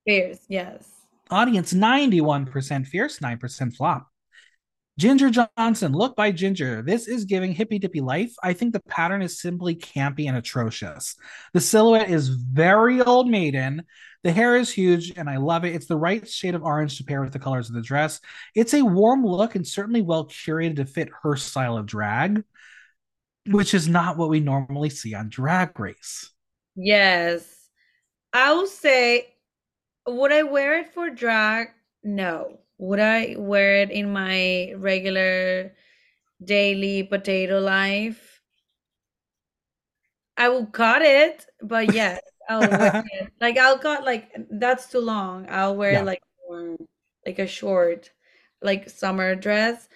Fierce, 0.06 0.40
yes. 0.48 0.90
Audience 1.30 1.74
91% 1.74 2.88
fierce, 2.88 3.20
9% 3.20 3.76
flop. 3.76 4.08
Ginger 5.00 5.30
Johnson, 5.30 5.94
look 5.94 6.16
by 6.16 6.32
Ginger. 6.32 6.82
This 6.82 7.08
is 7.08 7.26
giving 7.26 7.54
hippy 7.54 7.80
dippy 7.80 8.02
life. 8.02 8.34
I 8.44 8.54
think 8.54 8.74
the 8.74 8.82
pattern 8.82 9.22
is 9.22 9.40
simply 9.40 9.76
campy 9.76 10.28
and 10.28 10.36
atrocious. 10.36 11.16
The 11.54 11.62
silhouette 11.62 12.10
is 12.10 12.28
very 12.28 13.02
old 13.02 13.30
maiden. 13.30 13.84
The 14.24 14.32
hair 14.32 14.56
is 14.56 14.72
huge 14.72 15.14
and 15.18 15.30
I 15.30 15.38
love 15.38 15.66
it. 15.66 15.74
It's 15.74 15.88
the 15.88 15.98
right 15.98 16.28
shade 16.28 16.54
of 16.54 16.64
orange 16.64 16.98
to 16.98 17.04
pair 17.04 17.22
with 17.22 17.34
the 17.34 17.40
colors 17.40 17.70
of 17.70 17.76
the 17.76 17.82
dress. 17.82 18.20
It's 18.54 18.74
a 18.74 18.84
warm 18.84 19.26
look 19.26 19.56
and 19.56 19.68
certainly 19.68 20.02
well 20.02 20.28
curated 20.28 20.76
to 20.76 20.86
fit 20.86 21.10
her 21.24 21.36
style 21.36 21.76
of 21.78 21.88
drag, 21.88 22.44
which 23.48 23.74
is 23.74 23.88
not 23.88 24.18
what 24.18 24.30
we 24.30 24.40
normally 24.40 24.90
see 24.92 25.16
on 25.16 25.30
Drag 25.30 25.80
Race. 25.80 26.32
Yes. 26.76 27.48
I 28.32 28.54
will 28.54 28.68
say, 28.68 29.34
would 30.08 30.32
I 30.32 30.44
wear 30.44 30.80
it 30.80 30.94
for 30.94 31.10
drag? 31.10 31.70
No. 32.04 32.60
Would 32.78 33.00
I 33.00 33.36
wear 33.38 33.82
it 33.82 33.92
in 33.92 34.14
my 34.14 34.74
regular 34.78 35.74
daily 36.44 37.04
potato 37.04 37.60
life? 37.60 38.42
I 40.38 40.50
will 40.50 40.66
cut 40.66 41.02
it, 41.02 41.46
but 41.62 41.94
yes, 41.94 42.20
I'll 42.50 42.62
wear 42.62 43.04
it. 43.14 43.32
Like 43.40 43.58
I'll 43.58 43.78
cut 43.78 44.04
like 44.04 44.32
that's 44.50 44.90
too 44.90 45.00
long. 45.00 45.48
I'll 45.50 45.76
wear 45.76 45.94
yeah. 45.94 46.02
like 46.02 46.22
like 47.26 47.40
a 47.40 47.48
short, 47.48 48.12
like 48.62 48.90
summer 48.90 49.36
dress. 49.36 49.88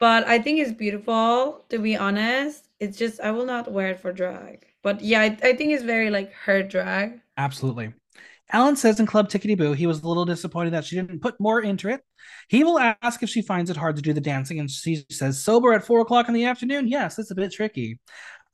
But 0.00 0.26
I 0.26 0.38
think 0.38 0.60
it's 0.60 0.72
beautiful, 0.72 1.64
to 1.68 1.78
be 1.78 1.96
honest. 1.96 2.68
It's 2.80 2.98
just 2.98 3.20
I 3.20 3.30
will 3.30 3.46
not 3.46 3.70
wear 3.70 3.90
it 3.90 4.00
for 4.00 4.12
drag. 4.12 4.66
But 4.82 5.00
yeah, 5.00 5.20
I, 5.20 5.38
I 5.42 5.54
think 5.54 5.72
it's 5.72 5.84
very 5.84 6.10
like 6.10 6.32
her 6.32 6.62
drag. 6.62 7.20
Absolutely. 7.36 7.94
Alan 8.52 8.76
says 8.76 9.00
in 9.00 9.06
Club 9.06 9.30
Tickety 9.30 9.56
Boo 9.56 9.72
he 9.72 9.86
was 9.86 10.02
a 10.02 10.08
little 10.08 10.26
disappointed 10.26 10.74
that 10.74 10.84
she 10.84 10.96
didn't 10.96 11.22
put 11.22 11.40
more 11.40 11.62
into 11.62 11.88
it. 11.88 12.02
He 12.48 12.62
will 12.62 12.78
ask 12.78 13.22
if 13.22 13.30
she 13.30 13.40
finds 13.42 13.70
it 13.70 13.76
hard 13.76 13.96
to 13.96 14.02
do 14.02 14.12
the 14.12 14.20
dancing, 14.20 14.60
and 14.60 14.70
she 14.70 15.04
says, 15.10 15.42
Sober 15.42 15.72
at 15.72 15.84
four 15.84 16.00
o'clock 16.00 16.28
in 16.28 16.34
the 16.34 16.44
afternoon? 16.44 16.88
Yes, 16.88 17.18
it's 17.18 17.30
a 17.30 17.34
bit 17.34 17.52
tricky. 17.52 17.98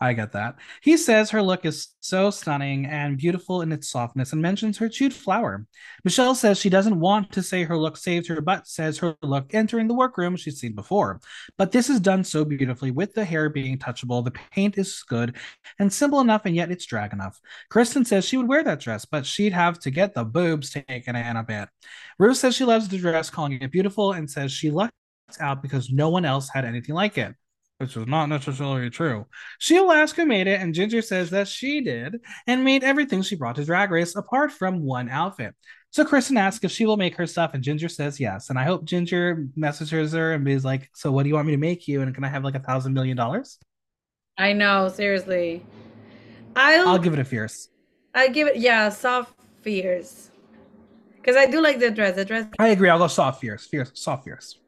I 0.02 0.14
get 0.14 0.32
that. 0.32 0.56
He 0.80 0.96
says 0.96 1.28
her 1.30 1.42
look 1.42 1.66
is 1.66 1.88
so 2.00 2.30
stunning 2.30 2.86
and 2.86 3.18
beautiful 3.18 3.60
in 3.60 3.70
its 3.70 3.90
softness 3.90 4.32
and 4.32 4.40
mentions 4.40 4.78
her 4.78 4.88
chewed 4.88 5.12
flower. 5.12 5.66
Michelle 6.04 6.34
says 6.34 6.58
she 6.58 6.70
doesn't 6.70 6.98
want 6.98 7.32
to 7.32 7.42
say 7.42 7.64
her 7.64 7.76
look 7.76 7.98
saved 7.98 8.26
her, 8.28 8.40
but 8.40 8.66
says 8.66 8.96
her 8.98 9.14
look 9.20 9.52
entering 9.52 9.88
the 9.88 9.94
workroom 9.94 10.36
she's 10.36 10.58
seen 10.58 10.74
before. 10.74 11.20
But 11.58 11.72
this 11.72 11.90
is 11.90 12.00
done 12.00 12.24
so 12.24 12.46
beautifully 12.46 12.90
with 12.90 13.12
the 13.12 13.26
hair 13.26 13.50
being 13.50 13.76
touchable, 13.76 14.24
the 14.24 14.30
paint 14.30 14.78
is 14.78 15.02
good 15.06 15.36
and 15.78 15.92
simple 15.92 16.20
enough, 16.20 16.46
and 16.46 16.56
yet 16.56 16.70
it's 16.70 16.86
drag 16.86 17.12
enough. 17.12 17.38
Kristen 17.68 18.06
says 18.06 18.24
she 18.24 18.38
would 18.38 18.48
wear 18.48 18.64
that 18.64 18.80
dress, 18.80 19.04
but 19.04 19.26
she'd 19.26 19.52
have 19.52 19.78
to 19.80 19.90
get 19.90 20.14
the 20.14 20.24
boobs 20.24 20.70
taken 20.70 21.14
in 21.14 21.36
a 21.36 21.44
bit. 21.44 21.68
Ruth 22.18 22.38
says 22.38 22.56
she 22.56 22.64
loves 22.64 22.88
the 22.88 22.96
dress, 22.96 23.28
calling 23.28 23.52
it 23.60 23.70
beautiful, 23.70 24.12
and 24.12 24.30
says 24.30 24.50
she 24.50 24.70
lucked 24.70 24.94
out 25.40 25.60
because 25.62 25.90
no 25.90 26.08
one 26.08 26.24
else 26.24 26.48
had 26.48 26.64
anything 26.64 26.94
like 26.94 27.18
it 27.18 27.34
which 27.80 27.96
was 27.96 28.06
not 28.06 28.26
necessarily 28.26 28.90
true. 28.90 29.26
She'll 29.58 29.90
ask 29.90 30.18
made 30.18 30.46
it, 30.46 30.60
and 30.60 30.74
Ginger 30.74 31.00
says 31.00 31.30
that 31.30 31.48
she 31.48 31.80
did 31.80 32.20
and 32.46 32.62
made 32.62 32.84
everything 32.84 33.22
she 33.22 33.36
brought 33.36 33.56
to 33.56 33.64
Drag 33.64 33.90
Race 33.90 34.14
apart 34.14 34.52
from 34.52 34.82
one 34.82 35.08
outfit. 35.08 35.54
So 35.88 36.04
Kristen 36.04 36.36
asks 36.36 36.62
if 36.62 36.70
she 36.70 36.84
will 36.84 36.98
make 36.98 37.16
her 37.16 37.26
stuff, 37.26 37.54
and 37.54 37.64
Ginger 37.64 37.88
says 37.88 38.20
yes. 38.20 38.50
And 38.50 38.58
I 38.58 38.64
hope 38.64 38.84
Ginger 38.84 39.46
messages 39.56 40.12
her 40.12 40.34
and 40.34 40.46
is 40.46 40.64
like, 40.64 40.90
"So 40.94 41.10
what 41.10 41.22
do 41.22 41.30
you 41.30 41.34
want 41.34 41.46
me 41.46 41.54
to 41.54 41.58
make 41.58 41.88
you? 41.88 42.02
And 42.02 42.14
can 42.14 42.22
I 42.22 42.28
have 42.28 42.44
like 42.44 42.54
a 42.54 42.60
thousand 42.60 42.92
million 42.92 43.16
dollars?" 43.16 43.58
I 44.36 44.52
know, 44.52 44.88
seriously. 44.88 45.64
I'll 46.54 46.88
I'll 46.88 46.98
give 46.98 47.14
it 47.14 47.18
a 47.18 47.24
fierce. 47.24 47.70
I 48.14 48.28
give 48.28 48.46
it 48.46 48.56
yeah, 48.56 48.90
soft 48.90 49.34
fierce. 49.62 50.30
Because 51.16 51.36
I 51.36 51.46
do 51.46 51.62
like 51.62 51.78
the 51.78 51.90
dress. 51.90 52.14
The 52.14 52.26
dress. 52.26 52.46
I 52.58 52.68
agree. 52.68 52.90
I'll 52.90 52.98
go 52.98 53.08
soft 53.08 53.40
fierce. 53.40 53.66
Fierce. 53.66 53.90
Soft 53.94 54.24
fierce. 54.24 54.59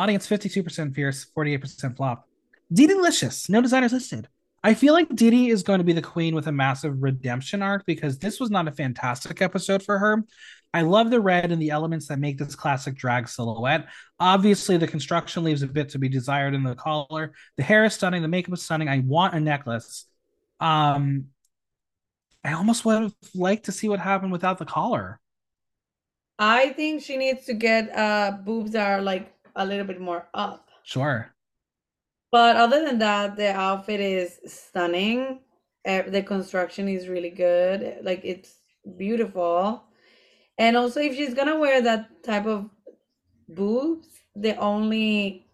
Audience 0.00 0.26
52% 0.26 0.94
fierce, 0.94 1.26
48% 1.36 1.94
flop. 1.94 2.26
DeDeLicious, 2.72 3.50
no 3.50 3.60
designers 3.60 3.92
listed. 3.92 4.28
I 4.64 4.72
feel 4.72 4.94
like 4.94 5.14
Didi 5.14 5.48
is 5.48 5.62
going 5.62 5.76
to 5.76 5.84
be 5.84 5.92
the 5.92 6.00
queen 6.00 6.34
with 6.34 6.46
a 6.46 6.52
massive 6.52 7.02
redemption 7.02 7.60
arc 7.60 7.84
because 7.84 8.18
this 8.18 8.40
was 8.40 8.50
not 8.50 8.66
a 8.66 8.72
fantastic 8.72 9.42
episode 9.42 9.82
for 9.82 9.98
her. 9.98 10.24
I 10.72 10.82
love 10.82 11.10
the 11.10 11.20
red 11.20 11.52
and 11.52 11.60
the 11.60 11.68
elements 11.68 12.08
that 12.08 12.18
make 12.18 12.38
this 12.38 12.56
classic 12.56 12.94
drag 12.94 13.28
silhouette. 13.28 13.88
Obviously, 14.18 14.78
the 14.78 14.86
construction 14.86 15.44
leaves 15.44 15.60
a 15.60 15.66
bit 15.66 15.90
to 15.90 15.98
be 15.98 16.08
desired 16.08 16.54
in 16.54 16.62
the 16.62 16.74
collar. 16.74 17.34
The 17.58 17.62
hair 17.62 17.84
is 17.84 17.92
stunning, 17.92 18.22
the 18.22 18.28
makeup 18.28 18.54
is 18.54 18.62
stunning. 18.62 18.88
I 18.88 19.00
want 19.00 19.34
a 19.34 19.40
necklace. 19.40 20.06
Um, 20.60 21.26
I 22.42 22.54
almost 22.54 22.86
would 22.86 23.02
have 23.02 23.14
liked 23.34 23.66
to 23.66 23.72
see 23.72 23.90
what 23.90 24.00
happened 24.00 24.32
without 24.32 24.56
the 24.56 24.64
collar. 24.64 25.20
I 26.38 26.70
think 26.70 27.02
she 27.02 27.18
needs 27.18 27.44
to 27.44 27.52
get 27.52 27.94
uh 27.94 28.38
boobs 28.42 28.70
that 28.70 28.88
are 28.88 29.02
like 29.02 29.34
a 29.56 29.64
little 29.64 29.86
bit 29.86 30.00
more 30.00 30.28
up. 30.34 30.68
Sure. 30.84 31.32
But 32.30 32.56
other 32.56 32.84
than 32.84 32.98
that, 32.98 33.36
the 33.36 33.52
outfit 33.52 34.00
is 34.00 34.38
stunning. 34.46 35.40
The 35.84 36.22
construction 36.26 36.88
is 36.88 37.08
really 37.08 37.30
good. 37.30 37.98
Like 38.02 38.20
it's 38.24 38.60
beautiful. 38.96 39.82
And 40.58 40.76
also, 40.76 41.00
if 41.00 41.16
she's 41.16 41.34
gonna 41.34 41.58
wear 41.58 41.80
that 41.82 42.22
type 42.22 42.46
of 42.46 42.68
boobs, 43.48 44.08
the 44.36 44.56
only 44.56 45.46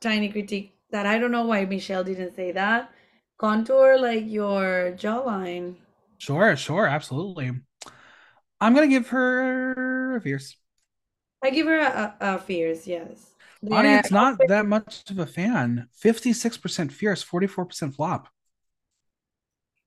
tiny 0.00 0.28
critique 0.30 0.74
that 0.90 1.06
I 1.06 1.18
don't 1.18 1.30
know 1.30 1.46
why 1.46 1.64
Michelle 1.64 2.04
didn't 2.04 2.34
say 2.34 2.52
that 2.52 2.90
contour 3.38 3.98
like 3.98 4.24
your 4.26 4.94
jawline. 4.96 5.76
Sure, 6.18 6.56
sure, 6.56 6.86
absolutely. 6.86 7.52
I'm 8.60 8.74
gonna 8.74 8.88
give 8.88 9.08
her 9.08 10.16
a 10.16 10.20
fierce. 10.20 10.56
I 11.42 11.50
give 11.50 11.66
her 11.66 11.78
a, 11.78 12.16
a, 12.20 12.34
a 12.34 12.38
fierce, 12.38 12.86
yes. 12.86 13.33
Audience 13.70 14.10
not 14.10 14.38
that 14.48 14.66
much 14.66 15.10
of 15.10 15.18
a 15.18 15.26
fan. 15.26 15.88
56% 16.02 16.92
fierce, 16.92 17.24
44% 17.24 17.94
flop. 17.94 18.28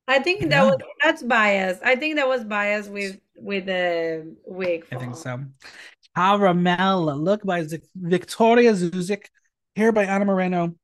I 0.07 0.19
think 0.19 0.49
that 0.49 0.63
was 0.63 0.77
that's 1.03 1.21
bias. 1.21 1.79
I 1.83 1.97
think 1.97 2.15
that 2.15 2.27
was 2.27 2.45
bias 2.45 2.87
with 2.87 3.19
with 3.35 3.65
the 3.65 4.35
wig. 4.45 4.85
I 4.91 4.95
think 4.95 5.17
so. 5.17 5.43
Cara 6.15 6.53
Melle, 6.53 7.21
look 7.21 7.43
by 7.43 7.63
Z- 7.63 7.81
Victoria 7.93 8.71
Zuzik, 8.71 9.25
hair 9.75 9.91
by 9.91 10.05
Anna 10.05 10.25
Moreno. 10.25 10.75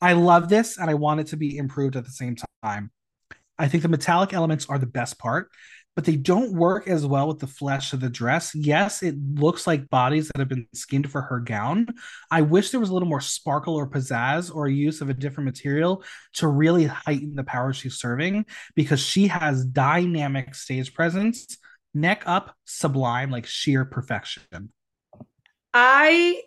I 0.00 0.12
love 0.14 0.48
this 0.48 0.78
and 0.78 0.90
I 0.90 0.94
want 0.94 1.20
it 1.20 1.28
to 1.28 1.36
be 1.36 1.56
improved 1.56 1.96
at 1.96 2.04
the 2.04 2.10
same 2.10 2.36
time. 2.62 2.90
I 3.58 3.68
think 3.68 3.82
the 3.82 3.88
metallic 3.88 4.32
elements 4.32 4.66
are 4.66 4.78
the 4.78 4.86
best 4.86 5.18
part 5.18 5.50
but 5.98 6.04
they 6.04 6.14
don't 6.14 6.52
work 6.52 6.86
as 6.86 7.04
well 7.04 7.26
with 7.26 7.40
the 7.40 7.46
flesh 7.48 7.92
of 7.92 7.98
the 7.98 8.08
dress. 8.08 8.54
Yes, 8.54 9.02
it 9.02 9.16
looks 9.34 9.66
like 9.66 9.90
bodies 9.90 10.28
that 10.28 10.38
have 10.38 10.48
been 10.48 10.68
skinned 10.72 11.10
for 11.10 11.22
her 11.22 11.40
gown. 11.40 11.88
I 12.30 12.42
wish 12.42 12.70
there 12.70 12.78
was 12.78 12.90
a 12.90 12.92
little 12.92 13.08
more 13.08 13.20
sparkle 13.20 13.74
or 13.74 13.90
pizzazz 13.90 14.54
or 14.54 14.68
use 14.68 15.00
of 15.00 15.10
a 15.10 15.12
different 15.12 15.46
material 15.46 16.04
to 16.34 16.46
really 16.46 16.84
heighten 16.84 17.34
the 17.34 17.42
power 17.42 17.72
she's 17.72 17.96
serving 17.96 18.46
because 18.76 19.00
she 19.00 19.26
has 19.26 19.64
dynamic 19.64 20.54
stage 20.54 20.94
presence, 20.94 21.58
neck 21.92 22.22
up, 22.26 22.54
sublime, 22.64 23.32
like 23.32 23.46
sheer 23.46 23.84
perfection. 23.84 24.72
I 25.74 26.42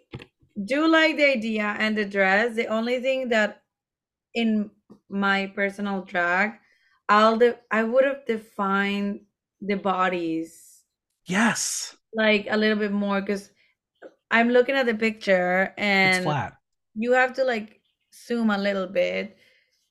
do 0.64 0.88
like 0.88 1.18
the 1.18 1.26
idea 1.26 1.76
and 1.78 1.98
the 1.98 2.06
dress. 2.06 2.56
The 2.56 2.68
only 2.68 3.02
thing 3.02 3.28
that 3.28 3.64
in 4.34 4.72
my 5.10 5.52
personal 5.54 6.04
drag, 6.04 6.54
I'll 7.10 7.36
de- 7.36 7.60
I 7.70 7.84
would 7.84 8.06
have 8.06 8.26
defined 8.26 9.26
the 9.62 9.76
bodies. 9.76 10.82
Yes. 11.26 11.96
Like 12.14 12.48
a 12.50 12.58
little 12.58 12.78
bit 12.78 12.92
more 12.92 13.22
because 13.22 13.50
I'm 14.30 14.50
looking 14.50 14.76
at 14.76 14.86
the 14.86 14.96
picture 14.96 15.74
and 15.78 16.18
it's 16.18 16.26
flat. 16.26 16.54
You 16.96 17.14
have 17.14 17.34
to 17.34 17.44
like 17.44 17.82
zoom 18.14 18.50
a 18.50 18.58
little 18.58 18.88
bit. 18.88 19.38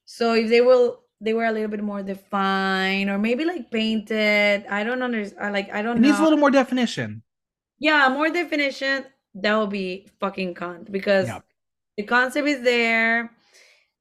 So 0.04 0.34
if 0.34 0.48
they 0.48 0.60
will 0.60 1.00
they 1.20 1.34
were 1.34 1.44
a 1.44 1.52
little 1.52 1.68
bit 1.68 1.82
more 1.82 2.02
defined 2.02 3.10
or 3.10 3.18
maybe 3.18 3.44
like 3.44 3.70
painted. 3.70 4.66
I 4.66 4.84
don't 4.84 5.02
understand. 5.02 5.46
I 5.46 5.50
like 5.50 5.70
I 5.72 5.82
don't 5.82 5.98
it 5.98 6.00
know. 6.00 6.08
needs 6.08 6.18
a 6.18 6.22
little 6.22 6.38
more 6.38 6.50
definition. 6.50 7.22
Yeah, 7.78 8.08
more 8.08 8.30
definition. 8.30 9.06
That 9.34 9.54
will 9.54 9.66
be 9.66 10.08
fucking 10.18 10.54
cunt 10.54 10.90
because 10.90 11.30
the 11.96 12.02
concept 12.04 12.48
is 12.48 12.62
there, 12.62 13.30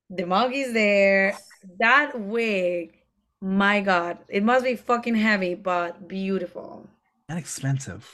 the 0.10 0.26
mug 0.26 0.54
is 0.54 0.74
there. 0.74 1.38
That 1.80 2.18
wig 2.18 2.99
my 3.42 3.82
God, 3.82 4.20
it 4.28 4.44
must 4.44 4.64
be 4.64 4.76
fucking 4.76 5.16
heavy, 5.16 5.56
but 5.56 6.08
beautiful. 6.08 6.88
And 7.28 7.40
expensive. 7.40 8.12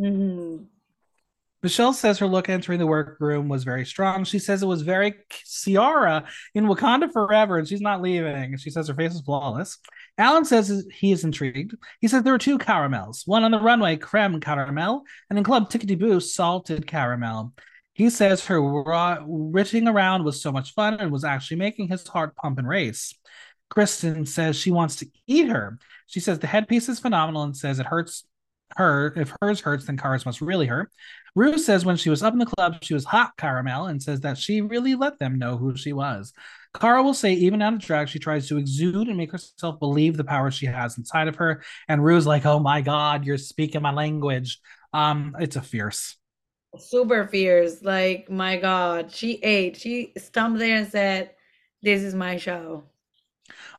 Mm-hmm. 0.00 0.64
Michelle 1.64 1.94
says 1.94 2.18
her 2.18 2.26
look 2.26 2.50
entering 2.50 2.78
the 2.78 2.86
workroom 2.86 3.48
was 3.48 3.64
very 3.64 3.86
strong. 3.86 4.24
She 4.24 4.38
says 4.38 4.62
it 4.62 4.66
was 4.66 4.82
very 4.82 5.14
Ciara 5.46 6.24
in 6.54 6.66
Wakanda 6.66 7.10
Forever, 7.10 7.56
and 7.56 7.66
she's 7.66 7.80
not 7.80 8.02
leaving. 8.02 8.58
She 8.58 8.68
says 8.68 8.86
her 8.88 8.94
face 8.94 9.14
is 9.14 9.22
flawless. 9.22 9.78
Alan 10.18 10.44
says 10.44 10.86
he 10.92 11.10
is 11.10 11.24
intrigued. 11.24 11.74
He 12.00 12.08
says 12.08 12.22
there 12.22 12.34
are 12.34 12.38
two 12.38 12.58
caramels, 12.58 13.22
one 13.24 13.44
on 13.44 13.50
the 13.50 13.60
runway, 13.60 13.96
creme 13.96 14.40
caramel, 14.40 15.04
and 15.30 15.38
in 15.38 15.44
Club 15.44 15.70
Tickety 15.70 15.98
Boo, 15.98 16.20
salted 16.20 16.86
caramel. 16.86 17.54
He 17.94 18.10
says 18.10 18.44
her 18.44 18.60
writting 18.60 19.88
around 19.88 20.22
was 20.24 20.42
so 20.42 20.52
much 20.52 20.74
fun 20.74 21.00
and 21.00 21.10
was 21.10 21.24
actually 21.24 21.56
making 21.56 21.88
his 21.88 22.06
heart 22.06 22.36
pump 22.36 22.58
and 22.58 22.68
race. 22.68 23.14
Kristen 23.74 24.24
says 24.24 24.54
she 24.54 24.70
wants 24.70 24.96
to 24.96 25.06
eat 25.26 25.48
her. 25.48 25.78
She 26.06 26.20
says 26.20 26.38
the 26.38 26.46
headpiece 26.46 26.88
is 26.88 27.00
phenomenal 27.00 27.42
and 27.42 27.56
says 27.56 27.80
it 27.80 27.86
hurts 27.86 28.24
her. 28.76 29.12
If 29.16 29.34
hers 29.40 29.60
hurts, 29.60 29.86
then 29.86 29.96
Cara's 29.96 30.24
must 30.24 30.40
really 30.40 30.66
hurt. 30.66 30.92
Rue 31.34 31.58
says 31.58 31.84
when 31.84 31.96
she 31.96 32.08
was 32.08 32.22
up 32.22 32.32
in 32.32 32.38
the 32.38 32.46
club, 32.46 32.76
she 32.82 32.94
was 32.94 33.04
hot 33.04 33.32
caramel 33.36 33.86
and 33.86 34.00
says 34.00 34.20
that 34.20 34.38
she 34.38 34.60
really 34.60 34.94
let 34.94 35.18
them 35.18 35.40
know 35.40 35.56
who 35.56 35.76
she 35.76 35.92
was. 35.92 36.32
Cara 36.72 37.02
will 37.02 37.14
say, 37.14 37.32
even 37.32 37.62
out 37.62 37.72
of 37.72 37.80
drag, 37.80 38.08
she 38.08 38.20
tries 38.20 38.46
to 38.46 38.58
exude 38.58 39.08
and 39.08 39.16
make 39.16 39.32
herself 39.32 39.80
believe 39.80 40.16
the 40.16 40.22
power 40.22 40.52
she 40.52 40.66
has 40.66 40.96
inside 40.96 41.26
of 41.26 41.34
her. 41.36 41.64
And 41.88 42.04
Rue's 42.04 42.28
like, 42.28 42.46
oh 42.46 42.60
my 42.60 42.80
God, 42.80 43.24
you're 43.24 43.38
speaking 43.38 43.82
my 43.82 43.92
language. 43.92 44.60
Um, 44.92 45.34
it's 45.40 45.56
a 45.56 45.62
fierce. 45.62 46.16
Super 46.78 47.26
fierce. 47.26 47.82
Like, 47.82 48.30
my 48.30 48.56
God. 48.56 49.10
She 49.10 49.34
ate. 49.42 49.76
She 49.76 50.12
stomped 50.16 50.60
there 50.60 50.76
and 50.76 50.88
said, 50.88 51.30
This 51.82 52.02
is 52.02 52.14
my 52.14 52.36
show. 52.36 52.84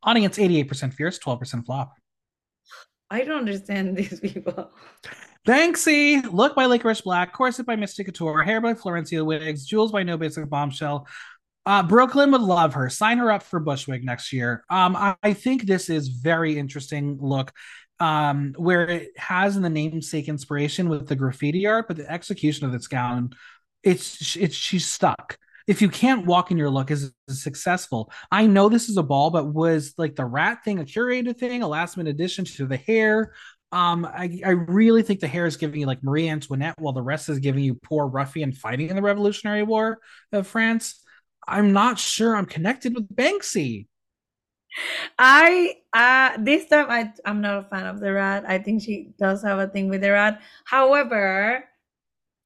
Audience 0.04 0.38
88% 0.38 0.94
fierce, 0.94 1.20
12% 1.20 1.66
flop. 1.66 1.94
I 3.10 3.24
don't 3.24 3.40
understand 3.40 3.96
these 3.98 4.20
people. 4.20 4.72
Banksie, 5.48 6.28
look 6.34 6.56
by 6.56 6.66
Licorice 6.66 7.02
Black, 7.02 7.34
corset 7.34 7.66
by 7.66 7.76
Mystic 7.76 8.08
Couture, 8.08 8.44
hair 8.44 8.62
by 8.62 8.74
Florencia 8.74 9.24
Wigs, 9.24 9.66
jewels 9.66 9.92
by 9.92 10.04
No 10.04 10.18
Basic 10.18 10.50
Bombshell. 10.50 11.08
Uh, 11.68 11.84
Brooklyn 11.84 12.32
would 12.32 12.42
love 12.42 12.74
her. 12.74 12.90
Sign 12.90 13.18
her 13.18 13.32
up 13.32 13.44
for 13.44 13.60
Bushwig 13.60 14.04
next 14.04 14.32
year. 14.34 14.64
Um, 14.70 14.96
I, 14.96 15.16
I 15.22 15.34
think 15.34 15.64
this 15.64 15.90
is 15.90 16.08
very 16.08 16.58
interesting 16.58 17.18
look 17.20 17.52
um, 18.00 18.54
where 18.58 18.88
it 18.88 19.18
has 19.18 19.56
in 19.56 19.64
the 19.64 19.70
namesake 19.70 20.28
inspiration 20.28 20.90
with 20.90 21.08
the 21.08 21.16
graffiti 21.16 21.66
art, 21.66 21.88
but 21.88 21.98
the 21.98 22.12
execution 22.12 22.66
of 22.66 22.72
this 22.72 22.88
gown, 22.88 23.32
it's 23.84 24.36
it's 24.36 24.56
she's 24.56 24.88
stuck 24.88 25.38
if 25.68 25.82
you 25.82 25.90
can't 25.90 26.26
walk 26.26 26.52
in 26.52 26.58
your 26.58 26.70
look 26.70 26.92
is 26.92 27.12
successful. 27.28 28.12
I 28.32 28.48
know 28.48 28.70
this 28.70 28.90
is 28.90 28.98
a 28.98 29.04
ball, 29.04 29.32
but 29.32 29.54
was 29.54 29.94
like 29.98 30.16
the 30.16 30.26
rat 30.26 30.64
thing 30.64 30.80
a 30.80 30.84
curated 30.84 31.38
thing, 31.38 31.64
a 31.64 31.68
last 31.68 31.98
minute 31.98 32.12
addition 32.12 32.46
to 32.46 32.68
the 32.68 32.78
hair? 32.78 33.34
Um, 33.72 34.06
I, 34.06 34.40
I 34.46 34.52
really 34.52 35.02
think 35.02 35.20
the 35.20 35.28
hair 35.28 35.46
is 35.46 35.58
giving 35.58 35.80
you 35.80 35.88
like 35.88 36.04
Marie 36.04 36.30
Antoinette, 36.30 36.76
while 36.78 36.94
the 36.94 37.02
rest 37.02 37.30
is 37.30 37.40
giving 37.40 37.64
you 37.64 37.76
poor 37.76 38.08
ruffian 38.08 38.54
fighting 38.54 38.90
in 38.90 38.96
the 38.96 39.02
Revolutionary 39.02 39.64
War 39.64 40.00
of 40.32 40.48
France. 40.48 41.02
I'm 41.48 41.74
not 41.74 42.00
sure 42.00 42.36
I'm 42.36 42.46
connected 42.46 42.96
with 42.96 43.14
Banksie. 43.14 43.88
I 45.18 45.76
uh 45.94 46.38
this 46.40 46.68
time 46.68 46.88
I 46.90 47.12
I'm 47.26 47.42
not 47.42 47.60
a 47.60 47.64
fan 47.64 47.86
of 47.86 48.00
the 48.00 48.12
rat. 48.12 48.44
I 48.48 48.60
think 48.60 48.82
she 48.82 49.12
does 49.18 49.42
have 49.44 49.60
a 49.60 49.68
thing 49.68 49.90
with 49.90 50.02
the 50.02 50.12
rat. 50.12 50.42
However, 50.66 51.64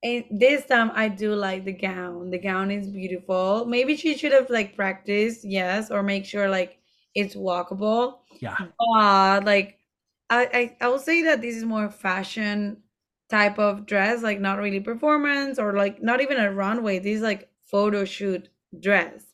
and 0.04 0.26
this 0.32 0.66
time 0.66 0.92
I 0.94 1.10
do 1.10 1.36
like 1.36 1.66
the 1.66 1.74
gown. 1.74 2.30
The 2.30 2.40
gown 2.40 2.72
is 2.72 2.88
beautiful. 2.90 3.66
Maybe 3.66 3.96
she 3.98 4.18
should 4.18 4.32
have 4.32 4.50
like 4.50 4.76
practiced, 4.76 5.44
yes, 5.44 5.92
or 5.92 6.04
make 6.04 6.26
sure 6.26 6.50
like 6.50 6.80
it's 7.16 7.36
walkable. 7.36 8.20
Yeah. 8.40 8.58
But 8.78 9.46
like 9.46 9.80
I, 10.30 10.78
I 10.82 10.86
I 10.86 10.88
will 10.90 11.00
say 11.00 11.24
that 11.24 11.42
this 11.42 11.56
is 11.56 11.64
more 11.66 11.90
fashion 11.90 12.84
type 13.30 13.60
of 13.60 13.86
dress, 13.86 14.24
like 14.24 14.40
not 14.40 14.60
really 14.60 14.80
performance 14.80 15.60
or 15.60 15.74
like 15.76 16.02
not 16.02 16.22
even 16.22 16.38
a 16.40 16.52
runway. 16.54 17.00
This 17.00 17.18
is 17.18 17.22
like 17.22 17.50
photo 17.66 18.06
shoot 18.06 18.50
dress. 18.80 19.26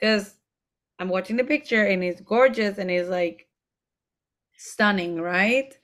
Because 0.00 0.36
I'm 0.98 1.08
watching 1.10 1.36
the 1.36 1.44
picture 1.44 1.84
and 1.84 2.04
it's 2.04 2.20
gorgeous 2.22 2.78
and 2.78 2.90
it's 2.90 3.08
like 3.10 3.48
stunning, 4.56 5.20
right? 5.20 5.76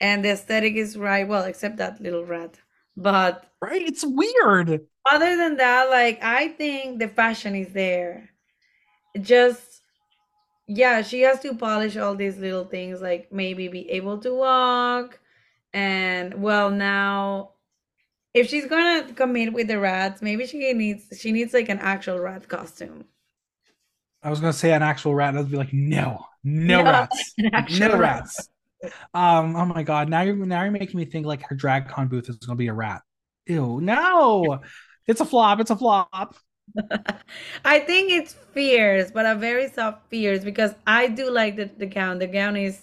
And 0.00 0.24
the 0.24 0.30
aesthetic 0.30 0.74
is 0.76 0.98
right. 0.98 1.28
Well, 1.28 1.44
except 1.44 1.78
that 1.78 2.00
little 2.00 2.24
rat. 2.24 2.60
But 2.96 3.50
right, 3.60 3.82
it's 3.82 4.04
weird. 4.04 4.86
Other 5.10 5.36
than 5.36 5.56
that, 5.56 5.90
like 5.90 6.22
I 6.22 6.48
think 6.48 6.98
the 6.98 7.08
fashion 7.08 7.54
is 7.54 7.72
there. 7.72 8.30
Just 9.20 9.82
yeah, 10.66 11.02
she 11.02 11.20
has 11.22 11.40
to 11.40 11.54
polish 11.54 11.96
all 11.96 12.14
these 12.14 12.38
little 12.38 12.64
things, 12.64 13.00
like 13.00 13.32
maybe 13.32 13.68
be 13.68 13.90
able 13.90 14.18
to 14.18 14.34
walk. 14.34 15.20
And 15.72 16.42
well, 16.42 16.70
now 16.70 17.50
if 18.34 18.48
she's 18.48 18.66
gonna 18.66 19.12
commit 19.12 19.52
with 19.52 19.68
the 19.68 19.78
rats, 19.78 20.22
maybe 20.22 20.46
she 20.46 20.72
needs 20.72 21.18
she 21.20 21.32
needs 21.32 21.52
like 21.52 21.68
an 21.68 21.78
actual 21.78 22.18
rat 22.18 22.48
costume. 22.48 23.04
I 24.22 24.30
was 24.30 24.40
gonna 24.40 24.52
say 24.52 24.72
an 24.72 24.82
actual 24.82 25.14
rat. 25.14 25.30
And 25.30 25.38
I'd 25.40 25.50
be 25.50 25.56
like, 25.56 25.72
no, 25.72 26.24
no, 26.42 26.82
no 26.82 26.90
rats, 26.90 27.34
no 27.78 27.96
rats 27.96 28.48
um, 29.14 29.56
oh 29.56 29.66
my 29.66 29.82
god, 29.82 30.08
now 30.08 30.22
you're 30.22 30.36
now 30.36 30.62
you're 30.62 30.72
making 30.72 30.98
me 30.98 31.04
think 31.04 31.26
like 31.26 31.42
her 31.42 31.54
drag 31.54 31.88
con 31.88 32.08
booth 32.08 32.28
is 32.28 32.36
gonna 32.36 32.56
be 32.56 32.68
a 32.68 32.74
rat. 32.74 33.02
Ew, 33.46 33.80
no, 33.80 34.60
it's 35.06 35.20
a 35.20 35.24
flop. 35.24 35.60
It's 35.60 35.70
a 35.70 35.76
flop. 35.76 36.36
I 37.64 37.78
think 37.80 38.10
it's 38.10 38.34
fierce, 38.52 39.10
but 39.10 39.24
a 39.26 39.34
very 39.34 39.68
soft 39.68 40.08
fierce 40.10 40.42
because 40.44 40.74
I 40.86 41.08
do 41.08 41.30
like 41.30 41.56
the, 41.56 41.70
the 41.76 41.86
gown. 41.86 42.18
The 42.18 42.26
gown 42.26 42.56
is 42.56 42.82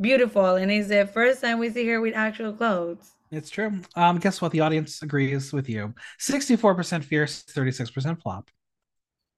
beautiful 0.00 0.56
and 0.56 0.70
it's 0.70 0.88
the 0.88 1.06
first 1.06 1.42
time 1.42 1.58
we 1.58 1.70
see 1.70 1.86
her 1.88 2.00
with 2.00 2.14
actual 2.14 2.52
clothes. 2.52 3.12
It's 3.30 3.50
true. 3.50 3.80
Um, 3.94 4.18
guess 4.18 4.40
what? 4.40 4.50
The 4.52 4.60
audience 4.60 5.02
agrees 5.02 5.52
with 5.52 5.68
you. 5.68 5.94
64% 6.18 7.04
fierce, 7.04 7.44
36% 7.44 8.20
flop. 8.20 8.50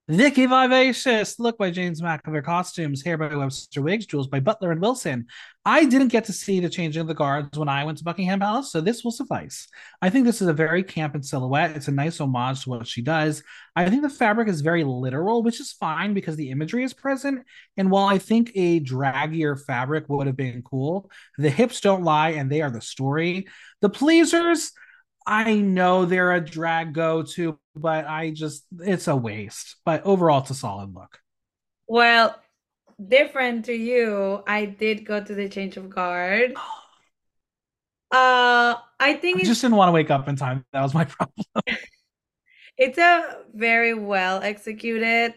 Vicki 0.09 0.47
Vivacious, 0.47 1.39
look 1.39 1.57
by 1.57 1.71
James 1.71 2.01
McAvoy 2.01 2.43
costumes, 2.43 3.01
hair 3.01 3.17
by 3.17 3.33
Webster 3.33 3.81
Wigs, 3.81 4.05
jewels 4.05 4.27
by 4.27 4.41
Butler 4.41 4.73
and 4.73 4.81
Wilson. 4.81 5.27
I 5.63 5.85
didn't 5.85 6.09
get 6.09 6.25
to 6.25 6.33
see 6.33 6.59
the 6.59 6.69
changing 6.69 6.99
of 6.99 7.07
the 7.07 7.13
guards 7.13 7.57
when 7.57 7.69
I 7.69 7.85
went 7.85 7.99
to 7.99 8.03
Buckingham 8.03 8.41
Palace, 8.41 8.69
so 8.69 8.81
this 8.81 9.05
will 9.05 9.13
suffice. 9.13 9.65
I 10.01 10.09
think 10.09 10.25
this 10.25 10.41
is 10.41 10.49
a 10.49 10.53
very 10.53 10.83
camp 10.83 11.15
and 11.15 11.25
silhouette. 11.25 11.77
It's 11.77 11.87
a 11.87 11.93
nice 11.93 12.19
homage 12.19 12.65
to 12.65 12.71
what 12.71 12.85
she 12.85 13.01
does. 13.01 13.43
I 13.77 13.89
think 13.89 14.01
the 14.01 14.09
fabric 14.09 14.49
is 14.49 14.59
very 14.59 14.83
literal, 14.83 15.41
which 15.41 15.61
is 15.61 15.71
fine 15.71 16.13
because 16.13 16.35
the 16.35 16.51
imagery 16.51 16.83
is 16.83 16.93
present. 16.93 17.45
And 17.77 17.89
while 17.89 18.07
I 18.07 18.17
think 18.17 18.51
a 18.55 18.81
draggier 18.81 19.57
fabric 19.57 20.09
would 20.09 20.27
have 20.27 20.35
been 20.35 20.63
cool, 20.63 21.09
the 21.37 21.49
hips 21.49 21.79
don't 21.79 22.03
lie 22.03 22.31
and 22.31 22.51
they 22.51 22.61
are 22.61 22.71
the 22.71 22.81
story. 22.81 23.47
The 23.79 23.89
pleasers, 23.89 24.73
I 25.25 25.55
know 25.55 26.05
they're 26.05 26.33
a 26.33 26.41
drag 26.41 26.93
go 26.93 27.23
to, 27.23 27.59
but 27.75 28.05
I 28.05 28.31
just 28.31 28.65
it's 28.79 29.07
a 29.07 29.15
waste. 29.15 29.77
But 29.85 30.03
overall, 30.03 30.41
it's 30.41 30.49
a 30.51 30.55
solid 30.55 30.93
look. 30.93 31.19
Well, 31.87 32.35
different 33.05 33.65
to 33.65 33.73
you, 33.73 34.43
I 34.47 34.65
did 34.65 35.05
go 35.05 35.23
to 35.23 35.35
the 35.35 35.49
change 35.49 35.77
of 35.77 35.89
guard. 35.89 36.53
Uh, 38.11 38.75
I 38.99 39.13
think 39.15 39.39
I 39.39 39.43
just 39.43 39.61
didn't 39.61 39.75
want 39.75 39.87
to 39.87 39.91
wake 39.91 40.11
up 40.11 40.27
in 40.27 40.35
time. 40.35 40.63
That 40.71 40.83
was 40.83 40.93
my 40.93 41.03
problem. 41.05 41.43
it's 42.77 42.99
a 42.99 43.37
very 43.55 43.95
well 43.95 44.39
executed 44.43 45.33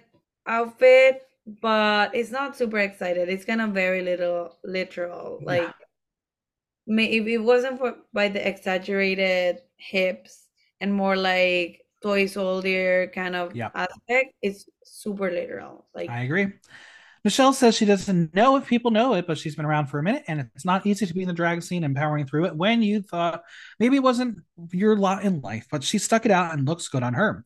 outfit, 0.46 1.22
but 1.62 2.14
it's 2.14 2.30
not 2.30 2.54
super 2.54 2.78
excited. 2.78 3.30
It's 3.30 3.46
kind 3.46 3.62
of 3.62 3.70
very 3.70 4.02
little 4.02 4.58
literal. 4.62 5.40
Like, 5.42 5.62
yeah. 5.62 5.72
If 6.86 7.26
it 7.26 7.38
wasn't 7.38 7.78
for 7.78 7.96
by 8.12 8.28
the 8.28 8.46
exaggerated 8.46 9.58
hips 9.76 10.46
and 10.80 10.92
more 10.92 11.16
like 11.16 11.82
toy 12.02 12.26
soldier 12.26 13.10
kind 13.14 13.34
of 13.34 13.54
yep. 13.54 13.72
aspect, 13.74 14.34
it's 14.42 14.68
super 14.84 15.30
literal. 15.30 15.86
Like 15.94 16.10
I 16.10 16.22
agree. 16.22 16.52
Michelle 17.26 17.52
says 17.52 17.74
she 17.74 17.84
doesn't 17.84 18.36
know 18.36 18.54
if 18.54 18.68
people 18.68 18.92
know 18.92 19.14
it, 19.14 19.26
but 19.26 19.36
she's 19.36 19.56
been 19.56 19.64
around 19.64 19.86
for 19.86 19.98
a 19.98 20.02
minute, 20.02 20.22
and 20.28 20.48
it's 20.54 20.64
not 20.64 20.86
easy 20.86 21.06
to 21.06 21.12
be 21.12 21.22
in 21.22 21.26
the 21.26 21.34
drag 21.34 21.60
scene 21.60 21.82
and 21.82 21.96
powering 21.96 22.24
through 22.24 22.44
it 22.44 22.54
when 22.54 22.82
you 22.82 23.02
thought 23.02 23.42
maybe 23.80 23.96
it 23.96 24.02
wasn't 24.04 24.38
your 24.70 24.96
lot 24.96 25.24
in 25.24 25.40
life, 25.40 25.66
but 25.68 25.82
she 25.82 25.98
stuck 25.98 26.24
it 26.24 26.30
out 26.30 26.54
and 26.54 26.68
looks 26.68 26.86
good 26.86 27.02
on 27.02 27.14
her. 27.14 27.44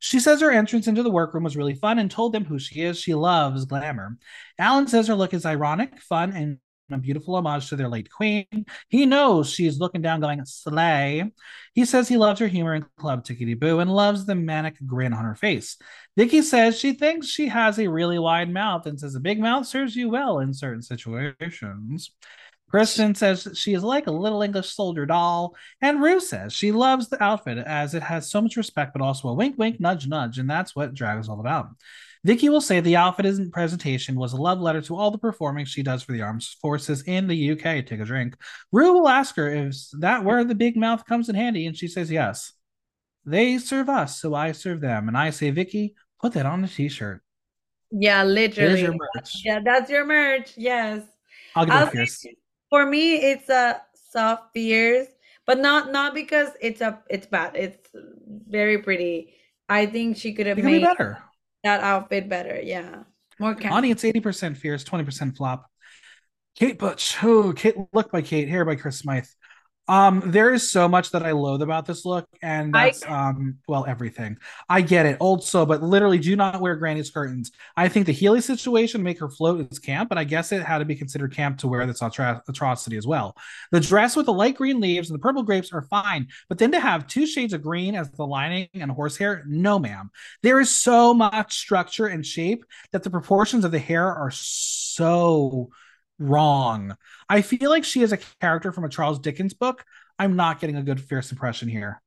She 0.00 0.20
says 0.20 0.42
her 0.42 0.50
entrance 0.50 0.86
into 0.86 1.02
the 1.02 1.10
workroom 1.10 1.44
was 1.44 1.56
really 1.56 1.74
fun 1.74 1.98
and 1.98 2.10
told 2.10 2.34
them 2.34 2.44
who 2.44 2.58
she 2.58 2.82
is. 2.82 2.98
She 3.00 3.14
loves 3.14 3.64
glamour. 3.64 4.18
Alan 4.58 4.86
says 4.86 5.06
her 5.06 5.14
look 5.14 5.32
is 5.32 5.46
ironic, 5.46 5.98
fun, 6.02 6.32
and 6.32 6.58
a 6.94 6.98
beautiful 6.98 7.34
homage 7.36 7.68
to 7.68 7.76
their 7.76 7.88
late 7.88 8.10
queen. 8.10 8.66
He 8.88 9.06
knows 9.06 9.50
she's 9.50 9.78
looking 9.78 10.02
down, 10.02 10.20
going, 10.20 10.44
Slay. 10.44 11.32
He 11.74 11.84
says 11.84 12.08
he 12.08 12.16
loves 12.16 12.40
her 12.40 12.46
humor 12.46 12.74
in 12.74 12.86
Club 12.96 13.24
Tickety 13.24 13.58
Boo 13.58 13.80
and 13.80 13.94
loves 13.94 14.26
the 14.26 14.34
manic 14.34 14.76
grin 14.86 15.12
on 15.12 15.24
her 15.24 15.34
face. 15.34 15.76
Vicki 16.16 16.42
says 16.42 16.78
she 16.78 16.92
thinks 16.92 17.26
she 17.26 17.48
has 17.48 17.78
a 17.78 17.88
really 17.88 18.18
wide 18.18 18.50
mouth 18.50 18.86
and 18.86 18.98
says 18.98 19.14
a 19.14 19.20
big 19.20 19.40
mouth 19.40 19.66
serves 19.66 19.96
you 19.96 20.08
well 20.08 20.38
in 20.38 20.52
certain 20.52 20.82
situations. 20.82 22.10
Kristen 22.72 23.14
says 23.14 23.46
she 23.54 23.74
is 23.74 23.84
like 23.84 24.06
a 24.06 24.10
little 24.10 24.40
English 24.40 24.74
soldier 24.74 25.04
doll, 25.04 25.54
and 25.82 26.02
Rue 26.02 26.20
says 26.20 26.54
she 26.54 26.72
loves 26.72 27.08
the 27.08 27.22
outfit 27.22 27.58
as 27.58 27.94
it 27.94 28.02
has 28.02 28.30
so 28.30 28.40
much 28.40 28.56
respect, 28.56 28.94
but 28.94 29.02
also 29.02 29.28
a 29.28 29.34
wink, 29.34 29.58
wink, 29.58 29.78
nudge, 29.78 30.06
nudge, 30.06 30.38
and 30.38 30.48
that's 30.48 30.74
what 30.74 30.94
drag 30.94 31.20
is 31.20 31.28
all 31.28 31.40
about. 31.40 31.68
Vicki 32.24 32.48
will 32.48 32.60
say 32.60 32.78
the 32.78 32.96
outfit 32.96 33.26
in 33.26 33.50
presentation 33.50 34.14
was 34.14 34.32
a 34.32 34.36
love 34.36 34.60
letter 34.60 34.80
to 34.82 34.96
all 34.96 35.10
the 35.10 35.18
performing 35.18 35.64
she 35.64 35.82
does 35.82 36.04
for 36.04 36.12
the 36.12 36.22
armed 36.22 36.44
forces 36.60 37.02
in 37.02 37.26
the 37.26 37.50
UK. 37.50 37.84
Take 37.84 38.00
a 38.00 38.04
drink. 38.04 38.36
Rue 38.70 38.92
will 38.92 39.08
ask 39.08 39.34
her 39.36 39.50
if 39.50 39.74
that 39.98 40.24
where 40.24 40.44
the 40.44 40.54
big 40.54 40.76
mouth 40.76 41.04
comes 41.04 41.28
in 41.28 41.34
handy, 41.34 41.66
and 41.66 41.76
she 41.76 41.88
says 41.88 42.10
yes. 42.10 42.52
They 43.24 43.58
serve 43.58 43.88
us, 43.88 44.20
so 44.20 44.34
I 44.34 44.52
serve 44.52 44.80
them. 44.80 45.08
And 45.08 45.16
I 45.16 45.30
say, 45.30 45.50
Vicki, 45.50 45.94
put 46.20 46.32
that 46.34 46.46
on 46.46 46.62
a 46.62 46.68
t-shirt. 46.68 47.22
Yeah, 47.90 48.22
literally. 48.22 48.88
Yeah, 49.44 49.60
that's 49.64 49.90
your 49.90 50.06
merch. 50.06 50.54
Yes. 50.56 51.02
I'll 51.56 51.66
give 51.66 51.74
it 51.74 51.90
fierce. 51.90 52.26
For 52.70 52.86
me, 52.86 53.16
it's 53.16 53.48
a 53.48 53.82
soft 54.10 54.52
fierce, 54.54 55.08
but 55.44 55.58
not 55.58 55.92
not 55.92 56.14
because 56.14 56.50
it's 56.60 56.80
a 56.80 57.00
it's 57.10 57.26
bad. 57.26 57.54
It's 57.54 57.90
very 58.48 58.78
pretty. 58.78 59.34
I 59.68 59.86
think 59.86 60.16
she 60.16 60.32
could 60.32 60.46
have 60.46 60.58
made 60.58 60.82
better 60.82 61.18
that 61.64 61.80
outfit 61.80 62.28
better. 62.28 62.60
Yeah. 62.62 63.04
More 63.38 63.54
camp. 63.54 63.74
Audience 63.74 64.02
80% 64.02 64.56
fierce, 64.56 64.84
20% 64.84 65.36
flop. 65.36 65.68
Kate 66.54 66.78
Butch. 66.78 67.16
Oh, 67.22 67.52
Kate 67.52 67.76
look 67.92 68.12
by 68.12 68.22
Kate, 68.22 68.48
hair 68.48 68.64
by 68.64 68.76
Chris 68.76 68.98
Smythe. 68.98 69.26
Um, 69.88 70.22
there 70.26 70.54
is 70.54 70.70
so 70.70 70.88
much 70.88 71.10
that 71.10 71.24
I 71.24 71.32
loathe 71.32 71.60
about 71.60 71.86
this 71.86 72.04
look, 72.04 72.28
and 72.40 72.72
that's 72.72 73.04
I, 73.04 73.30
um, 73.30 73.58
well, 73.66 73.84
everything. 73.84 74.38
I 74.68 74.80
get 74.80 75.06
it, 75.06 75.16
old 75.18 75.42
so, 75.42 75.66
but 75.66 75.82
literally, 75.82 76.18
do 76.18 76.36
not 76.36 76.60
wear 76.60 76.76
granny's 76.76 77.10
curtains. 77.10 77.50
I 77.76 77.88
think 77.88 78.06
the 78.06 78.12
Healy 78.12 78.40
situation 78.40 79.02
make 79.02 79.18
her 79.18 79.28
float 79.28 79.72
is 79.72 79.80
camp, 79.80 80.08
but 80.08 80.18
I 80.18 80.24
guess 80.24 80.52
it 80.52 80.62
had 80.62 80.78
to 80.78 80.84
be 80.84 80.94
considered 80.94 81.34
camp 81.34 81.58
to 81.58 81.68
wear 81.68 81.84
this 81.84 82.00
atro- 82.00 82.40
atrocity 82.48 82.96
as 82.96 83.08
well. 83.08 83.36
The 83.72 83.80
dress 83.80 84.14
with 84.14 84.26
the 84.26 84.32
light 84.32 84.56
green 84.56 84.80
leaves 84.80 85.10
and 85.10 85.18
the 85.18 85.22
purple 85.22 85.42
grapes 85.42 85.72
are 85.72 85.82
fine, 85.82 86.28
but 86.48 86.58
then 86.58 86.70
to 86.72 86.80
have 86.80 87.08
two 87.08 87.26
shades 87.26 87.52
of 87.52 87.62
green 87.62 87.96
as 87.96 88.08
the 88.12 88.26
lining 88.26 88.68
and 88.74 88.90
horsehair, 88.90 89.42
no, 89.48 89.80
ma'am. 89.80 90.10
There 90.44 90.60
is 90.60 90.70
so 90.70 91.12
much 91.12 91.58
structure 91.58 92.06
and 92.06 92.24
shape 92.24 92.64
that 92.92 93.02
the 93.02 93.10
proportions 93.10 93.64
of 93.64 93.72
the 93.72 93.80
hair 93.80 94.06
are 94.06 94.30
so 94.30 95.70
wrong. 96.22 96.96
I 97.28 97.42
feel 97.42 97.70
like 97.70 97.84
she 97.84 98.02
is 98.02 98.12
a 98.12 98.18
character 98.40 98.72
from 98.72 98.84
a 98.84 98.88
Charles 98.88 99.18
Dickens 99.18 99.54
book. 99.54 99.84
I'm 100.18 100.36
not 100.36 100.60
getting 100.60 100.76
a 100.76 100.82
good 100.82 101.00
fierce 101.00 101.32
impression 101.32 101.68
here. 101.68 102.00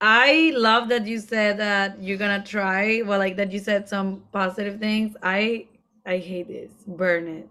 I 0.00 0.52
love 0.56 0.88
that 0.88 1.06
you 1.06 1.20
said 1.20 1.58
that 1.58 2.02
you're 2.02 2.18
gonna 2.18 2.42
try. 2.42 3.02
Well, 3.02 3.18
like 3.18 3.36
that 3.36 3.52
you 3.52 3.60
said 3.60 3.88
some 3.88 4.24
positive 4.32 4.80
things. 4.80 5.16
I 5.22 5.68
I 6.04 6.18
hate 6.18 6.48
this. 6.48 6.72
Burn 6.86 7.28
it. 7.28 7.48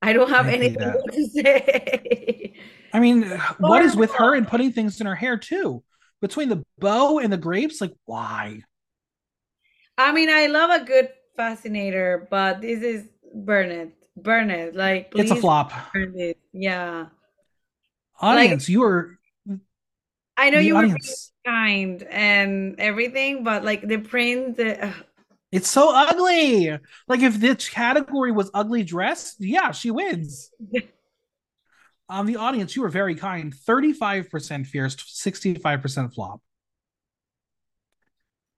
I 0.00 0.12
don't 0.12 0.30
have 0.30 0.46
I 0.46 0.52
anything 0.52 0.94
to 1.12 1.28
say. 1.30 2.54
I 2.92 3.00
mean, 3.00 3.22
what 3.58 3.82
is 3.82 3.96
with 3.96 4.12
her 4.12 4.34
and 4.34 4.46
putting 4.46 4.72
things 4.72 5.00
in 5.00 5.06
her 5.06 5.16
hair 5.16 5.36
too? 5.36 5.82
Between 6.20 6.48
the 6.48 6.62
bow 6.78 7.18
and 7.18 7.32
the 7.32 7.36
grapes, 7.36 7.80
like 7.80 7.92
why? 8.04 8.62
I 9.98 10.12
mean, 10.12 10.30
I 10.30 10.46
love 10.46 10.70
a 10.70 10.84
good 10.84 11.08
fascinator, 11.36 12.28
but 12.30 12.60
this 12.60 12.82
is 12.82 13.08
burn 13.34 13.70
it 13.70 14.01
burn 14.16 14.50
it. 14.50 14.74
Like 14.74 15.12
it's 15.16 15.30
a 15.30 15.36
flop. 15.36 15.72
Burn 15.92 16.14
it. 16.16 16.38
Yeah. 16.52 17.06
Audience, 18.20 18.64
like, 18.64 18.68
you 18.68 18.82
are. 18.84 19.18
I 20.36 20.50
know 20.50 20.60
you 20.60 20.76
audience. 20.76 21.32
were 21.44 21.50
kind 21.50 22.02
and 22.04 22.76
everything, 22.78 23.44
but 23.44 23.64
like 23.64 23.86
the 23.86 23.98
print. 23.98 24.56
The, 24.56 24.94
it's 25.50 25.68
so 25.68 25.94
ugly. 25.94 26.70
Like 27.08 27.20
if 27.20 27.38
this 27.38 27.68
category 27.68 28.32
was 28.32 28.50
ugly 28.54 28.84
dress, 28.84 29.36
yeah, 29.38 29.72
she 29.72 29.90
wins. 29.90 30.50
um, 32.08 32.26
the 32.26 32.36
audience, 32.36 32.74
you 32.74 32.82
were 32.82 32.88
very 32.88 33.14
kind. 33.14 33.54
Thirty-five 33.54 34.30
percent 34.30 34.66
fierce, 34.66 34.96
sixty-five 35.06 35.82
percent 35.82 36.14
flop. 36.14 36.40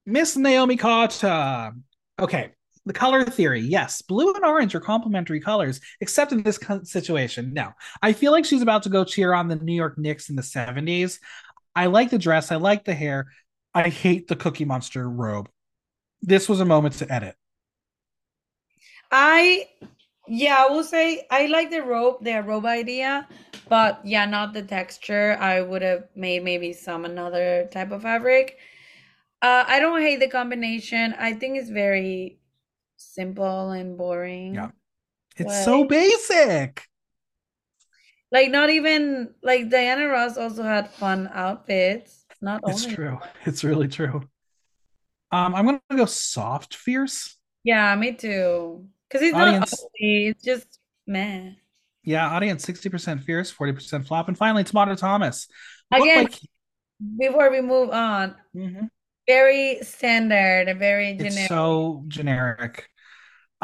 Miss 0.06 0.36
Naomi 0.36 0.76
Carter. 0.76 1.72
Okay, 2.20 2.52
the 2.86 2.92
color 2.92 3.24
theory, 3.24 3.60
yes, 3.60 4.02
blue 4.02 4.34
and 4.34 4.44
orange 4.44 4.74
are 4.74 4.80
complementary 4.80 5.40
colors, 5.40 5.80
except 6.00 6.32
in 6.32 6.42
this 6.42 6.58
situation. 6.84 7.54
No, 7.54 7.72
I 8.02 8.12
feel 8.12 8.32
like 8.32 8.44
she's 8.44 8.62
about 8.62 8.82
to 8.82 8.90
go 8.90 9.04
cheer 9.04 9.32
on 9.32 9.48
the 9.48 9.56
New 9.56 9.74
York 9.74 9.96
Knicks 9.96 10.28
in 10.28 10.36
the 10.36 10.42
70s. 10.42 11.18
I 11.74 11.86
like 11.86 12.10
the 12.10 12.18
dress, 12.18 12.52
I 12.52 12.56
like 12.56 12.84
the 12.84 12.94
hair. 12.94 13.28
I 13.74 13.88
hate 13.88 14.28
the 14.28 14.36
Cookie 14.36 14.64
Monster 14.64 15.08
robe. 15.08 15.48
This 16.22 16.48
was 16.48 16.60
a 16.60 16.64
moment 16.64 16.94
to 16.96 17.12
edit. 17.12 17.34
I, 19.10 19.68
yeah, 20.28 20.66
I 20.66 20.72
will 20.72 20.84
say 20.84 21.26
I 21.30 21.46
like 21.46 21.70
the 21.70 21.82
robe, 21.82 22.22
the 22.22 22.42
robe 22.42 22.66
idea, 22.66 23.26
but 23.68 24.00
yeah, 24.04 24.26
not 24.26 24.52
the 24.52 24.62
texture. 24.62 25.36
I 25.40 25.60
would 25.60 25.82
have 25.82 26.04
made 26.14 26.44
maybe 26.44 26.72
some 26.72 27.04
another 27.04 27.68
type 27.72 27.90
of 27.90 28.02
fabric. 28.02 28.58
Uh, 29.42 29.64
I 29.66 29.80
don't 29.80 30.00
hate 30.00 30.20
the 30.20 30.28
combination. 30.28 31.14
I 31.18 31.34
think 31.34 31.58
it's 31.58 31.70
very 31.70 32.38
simple 33.14 33.70
and 33.70 33.96
boring. 33.96 34.54
Yeah. 34.54 34.70
It's 35.36 35.48
way. 35.48 35.62
so 35.64 35.84
basic. 35.84 36.84
Like 38.30 38.50
not 38.50 38.70
even 38.70 39.34
like 39.42 39.70
Diana 39.70 40.08
Ross 40.08 40.36
also 40.36 40.62
had 40.62 40.90
fun 40.90 41.30
outfits. 41.32 42.24
It's 42.30 42.42
not 42.42 42.62
It's 42.66 42.84
true. 42.84 43.18
It's 43.44 43.62
really 43.62 43.88
true. 43.88 44.22
Um, 45.30 45.54
I'm 45.54 45.66
gonna 45.66 45.80
go 45.94 46.04
soft 46.04 46.74
fierce. 46.74 47.36
Yeah, 47.64 47.94
me 47.96 48.12
too. 48.12 48.86
Because 49.08 49.20
he's 49.24 49.34
audience, 49.34 49.72
not 49.72 49.86
ugly, 49.86 50.26
it's 50.28 50.42
just 50.42 50.78
meh. 51.06 51.52
Yeah, 52.02 52.28
audience 52.28 52.64
60% 52.66 53.22
fierce, 53.22 53.52
40% 53.52 54.06
flop. 54.06 54.28
And 54.28 54.36
finally, 54.36 54.64
Tomara 54.64 54.96
Thomas. 54.96 55.48
Again, 55.92 56.24
like... 56.24 56.38
before 57.18 57.50
we 57.50 57.62
move 57.62 57.90
on, 57.90 58.36
mm-hmm. 58.54 58.86
very 59.26 59.78
standard, 59.82 60.68
and 60.68 60.78
very 60.78 61.14
generic. 61.14 61.36
It's 61.36 61.48
so 61.48 62.04
generic. 62.08 62.88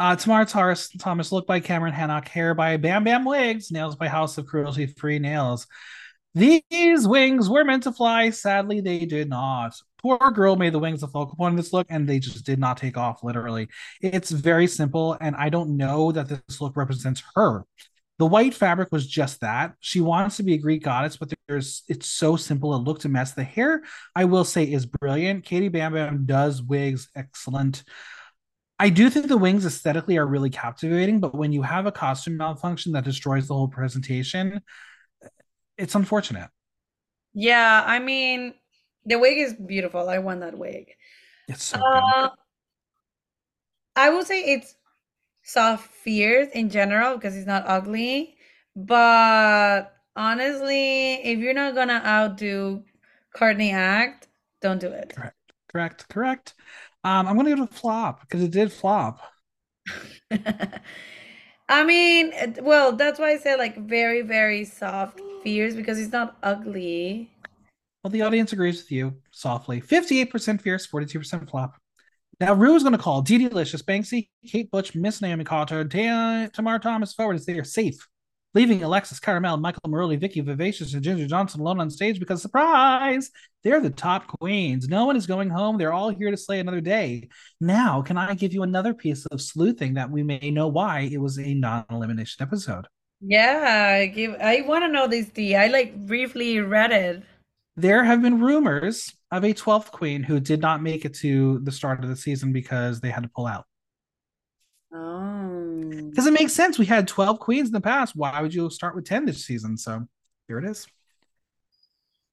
Uh, 0.01 0.15
Tomara 0.15 0.49
Taurus, 0.49 0.89
Thomas, 0.97 1.31
look 1.31 1.45
by 1.45 1.59
Cameron 1.59 1.93
Hannock, 1.93 2.27
hair 2.27 2.55
by 2.55 2.75
Bam 2.75 3.03
Bam 3.03 3.23
Wigs, 3.23 3.69
nails 3.69 3.95
by 3.95 4.07
House 4.07 4.35
of 4.39 4.47
Cruelty 4.47 4.87
Free 4.87 5.19
Nails. 5.19 5.67
These 6.33 7.07
wings 7.07 7.47
were 7.47 7.63
meant 7.63 7.83
to 7.83 7.91
fly. 7.91 8.31
Sadly, 8.31 8.81
they 8.81 9.05
did 9.05 9.29
not. 9.29 9.75
poor 10.01 10.17
girl 10.31 10.55
made 10.55 10.73
the 10.73 10.79
wings 10.79 11.01
the 11.01 11.07
focal 11.07 11.35
point 11.35 11.53
of 11.53 11.57
this 11.57 11.71
look, 11.71 11.85
and 11.87 12.09
they 12.09 12.17
just 12.17 12.43
did 12.43 12.57
not 12.57 12.77
take 12.77 12.97
off. 12.97 13.23
Literally, 13.23 13.67
it's 14.01 14.31
very 14.31 14.65
simple, 14.65 15.19
and 15.21 15.35
I 15.35 15.49
don't 15.49 15.77
know 15.77 16.11
that 16.11 16.27
this 16.27 16.59
look 16.59 16.75
represents 16.75 17.21
her. 17.35 17.63
The 18.17 18.25
white 18.25 18.55
fabric 18.55 18.89
was 18.91 19.05
just 19.05 19.41
that. 19.41 19.75
She 19.81 20.01
wants 20.01 20.37
to 20.37 20.43
be 20.43 20.55
a 20.55 20.57
Greek 20.57 20.81
goddess, 20.81 21.15
but 21.15 21.31
there's 21.47 21.83
it's 21.87 22.07
so 22.07 22.35
simple. 22.35 22.73
It 22.73 22.79
looked 22.79 23.05
a 23.05 23.09
mess. 23.09 23.33
The 23.33 23.43
hair, 23.43 23.83
I 24.15 24.25
will 24.25 24.45
say, 24.45 24.63
is 24.63 24.87
brilliant. 24.87 25.45
Katie 25.45 25.69
Bam 25.69 25.93
Bam 25.93 26.25
does 26.25 26.59
wigs 26.59 27.07
excellent. 27.15 27.83
I 28.81 28.89
do 28.89 29.11
think 29.11 29.27
the 29.27 29.37
wings 29.37 29.63
aesthetically 29.63 30.17
are 30.17 30.25
really 30.25 30.49
captivating, 30.49 31.19
but 31.19 31.35
when 31.35 31.51
you 31.51 31.61
have 31.61 31.85
a 31.85 31.91
costume 31.91 32.35
malfunction 32.35 32.93
that 32.93 33.03
destroys 33.03 33.47
the 33.47 33.53
whole 33.53 33.67
presentation, 33.67 34.59
it's 35.77 35.93
unfortunate. 35.93 36.49
Yeah, 37.35 37.83
I 37.85 37.99
mean, 37.99 38.55
the 39.05 39.19
wig 39.19 39.37
is 39.37 39.53
beautiful. 39.53 40.09
I 40.09 40.17
want 40.17 40.39
that 40.39 40.57
wig. 40.57 40.87
It's 41.47 41.63
so 41.63 41.77
uh, 41.77 42.21
good. 42.21 42.31
I 43.95 44.09
will 44.09 44.25
say 44.25 44.45
it's 44.45 44.73
soft 45.43 45.87
fears 45.91 46.47
in 46.51 46.71
general 46.71 47.17
because 47.17 47.35
it's 47.35 47.45
not 47.45 47.65
ugly. 47.67 48.35
But 48.75 49.93
honestly, 50.15 51.13
if 51.23 51.37
you're 51.37 51.53
not 51.53 51.75
gonna 51.75 52.01
outdo 52.03 52.83
Courtney 53.35 53.73
Act, 53.73 54.27
don't 54.59 54.79
do 54.79 54.87
it. 54.87 55.13
Correct. 55.15 55.35
Correct. 55.71 56.09
Correct. 56.09 56.53
Um, 57.03 57.27
I'm 57.27 57.35
gonna 57.35 57.55
go 57.55 57.65
to 57.65 57.73
flop 57.73 58.21
because 58.21 58.43
it 58.43 58.51
did 58.51 58.71
flop. 58.71 59.21
I 61.69 61.83
mean, 61.85 62.33
well, 62.61 62.91
that's 62.91 63.19
why 63.19 63.31
I 63.31 63.37
said 63.37 63.57
like 63.57 63.77
very, 63.77 64.21
very 64.21 64.65
soft 64.65 65.21
fears 65.43 65.75
because 65.75 65.97
he's 65.97 66.11
not 66.11 66.37
ugly. 66.43 67.31
Well, 68.03 68.11
the 68.11 68.23
audience 68.23 68.51
agrees 68.51 68.81
with 68.81 68.91
you 68.91 69.15
softly. 69.31 69.79
58% 69.79 70.61
fierce, 70.61 70.87
42% 70.87 71.49
flop. 71.49 71.75
Now, 72.39 72.53
Rue 72.53 72.75
is 72.75 72.81
going 72.81 72.93
to 72.93 72.97
call 72.97 73.21
Dee 73.21 73.37
Delicious, 73.37 73.83
Banksie, 73.83 74.29
Kate 74.47 74.71
Butch, 74.71 74.95
Miss 74.95 75.21
Naomi 75.21 75.43
Carter, 75.43 75.85
Tomara 75.85 76.81
Thomas 76.81 77.13
forward 77.13 77.35
as 77.35 77.45
they 77.45 77.59
are 77.59 77.63
safe, 77.63 78.07
leaving 78.53 78.83
Alexis 78.83 79.19
Cara 79.19 79.39
Melle, 79.39 79.59
Michael 79.59 79.81
Marouli, 79.87 80.19
Vicki 80.19 80.41
Vivacious, 80.41 80.93
and 80.93 81.03
Ginger 81.03 81.27
Johnson 81.27 81.61
alone 81.61 81.79
on 81.79 81.89
stage 81.89 82.19
because, 82.19 82.41
surprise, 82.41 83.31
they're 83.63 83.79
the 83.79 83.89
top 83.89 84.27
queens. 84.27 84.87
No 84.87 85.05
one 85.05 85.15
is 85.15 85.27
going 85.27 85.49
home. 85.49 85.77
They're 85.77 85.93
all 85.93 86.09
here 86.09 86.31
to 86.31 86.37
slay 86.37 86.59
another 86.59 86.81
day. 86.81 87.29
Now, 87.59 88.01
can 88.01 88.17
I 88.17 88.33
give 88.33 88.53
you 88.53 88.63
another 88.63 88.93
piece 88.93 89.25
of 89.27 89.41
sleuthing 89.41 89.95
that 89.95 90.09
we 90.09 90.23
may 90.23 90.51
know 90.51 90.67
why 90.67 91.09
it 91.11 91.19
was 91.19 91.37
a 91.37 91.53
non 91.53 91.85
elimination 91.89 92.43
episode? 92.43 92.87
Yeah, 93.21 94.05
give. 94.05 94.35
I 94.41 94.61
want 94.61 94.83
to 94.83 94.87
know 94.87 95.07
this, 95.07 95.27
D. 95.27 95.55
I 95.55 95.67
like 95.67 95.95
briefly 96.05 96.59
read 96.59 96.91
it 96.91 97.23
there 97.77 98.03
have 98.03 98.21
been 98.21 98.39
rumors 98.39 99.13
of 99.31 99.43
a 99.43 99.53
12th 99.53 99.91
queen 99.91 100.23
who 100.23 100.39
did 100.39 100.61
not 100.61 100.83
make 100.83 101.05
it 101.05 101.13
to 101.15 101.59
the 101.59 101.71
start 101.71 102.03
of 102.03 102.09
the 102.09 102.15
season 102.15 102.51
because 102.51 102.99
they 102.99 103.09
had 103.09 103.23
to 103.23 103.29
pull 103.29 103.47
out. 103.47 103.65
Oh. 104.93 105.89
Because 106.09 106.27
it 106.27 106.33
makes 106.33 106.53
sense. 106.53 106.77
We 106.77 106.85
had 106.85 107.07
12 107.07 107.39
queens 107.39 107.69
in 107.69 107.73
the 107.73 107.81
past. 107.81 108.15
Why 108.15 108.41
would 108.41 108.53
you 108.53 108.69
start 108.69 108.95
with 108.95 109.05
10 109.05 109.25
this 109.25 109.45
season? 109.45 109.77
So 109.77 110.07
here 110.47 110.59
it 110.59 110.65
is. 110.65 110.87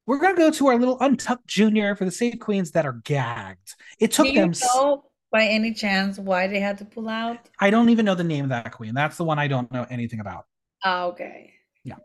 We're 0.06 0.18
going 0.18 0.34
to 0.34 0.40
go 0.40 0.50
to 0.50 0.66
our 0.68 0.78
little 0.78 0.98
Untucked 1.00 1.46
Junior 1.46 1.94
for 1.94 2.04
the 2.04 2.10
save 2.10 2.38
queens 2.40 2.70
that 2.72 2.86
are 2.86 3.00
gagged. 3.04 3.74
It 4.00 4.10
took 4.12 4.26
Do 4.26 4.34
them. 4.34 4.52
Know 4.74 5.04
by 5.30 5.44
any 5.44 5.74
chance 5.74 6.18
why 6.18 6.46
they 6.46 6.60
had 6.60 6.78
to 6.78 6.84
pull 6.86 7.08
out? 7.08 7.38
I 7.60 7.68
don't 7.70 7.90
even 7.90 8.06
know 8.06 8.14
the 8.14 8.24
name 8.24 8.44
of 8.44 8.50
that 8.50 8.72
queen. 8.72 8.94
That's 8.94 9.18
the 9.18 9.24
one 9.24 9.38
I 9.38 9.48
don't 9.48 9.70
know 9.70 9.86
anything 9.90 10.20
about. 10.20 10.46
Oh, 10.84 11.08
okay. 11.08 11.52
Yeah. 11.84 11.96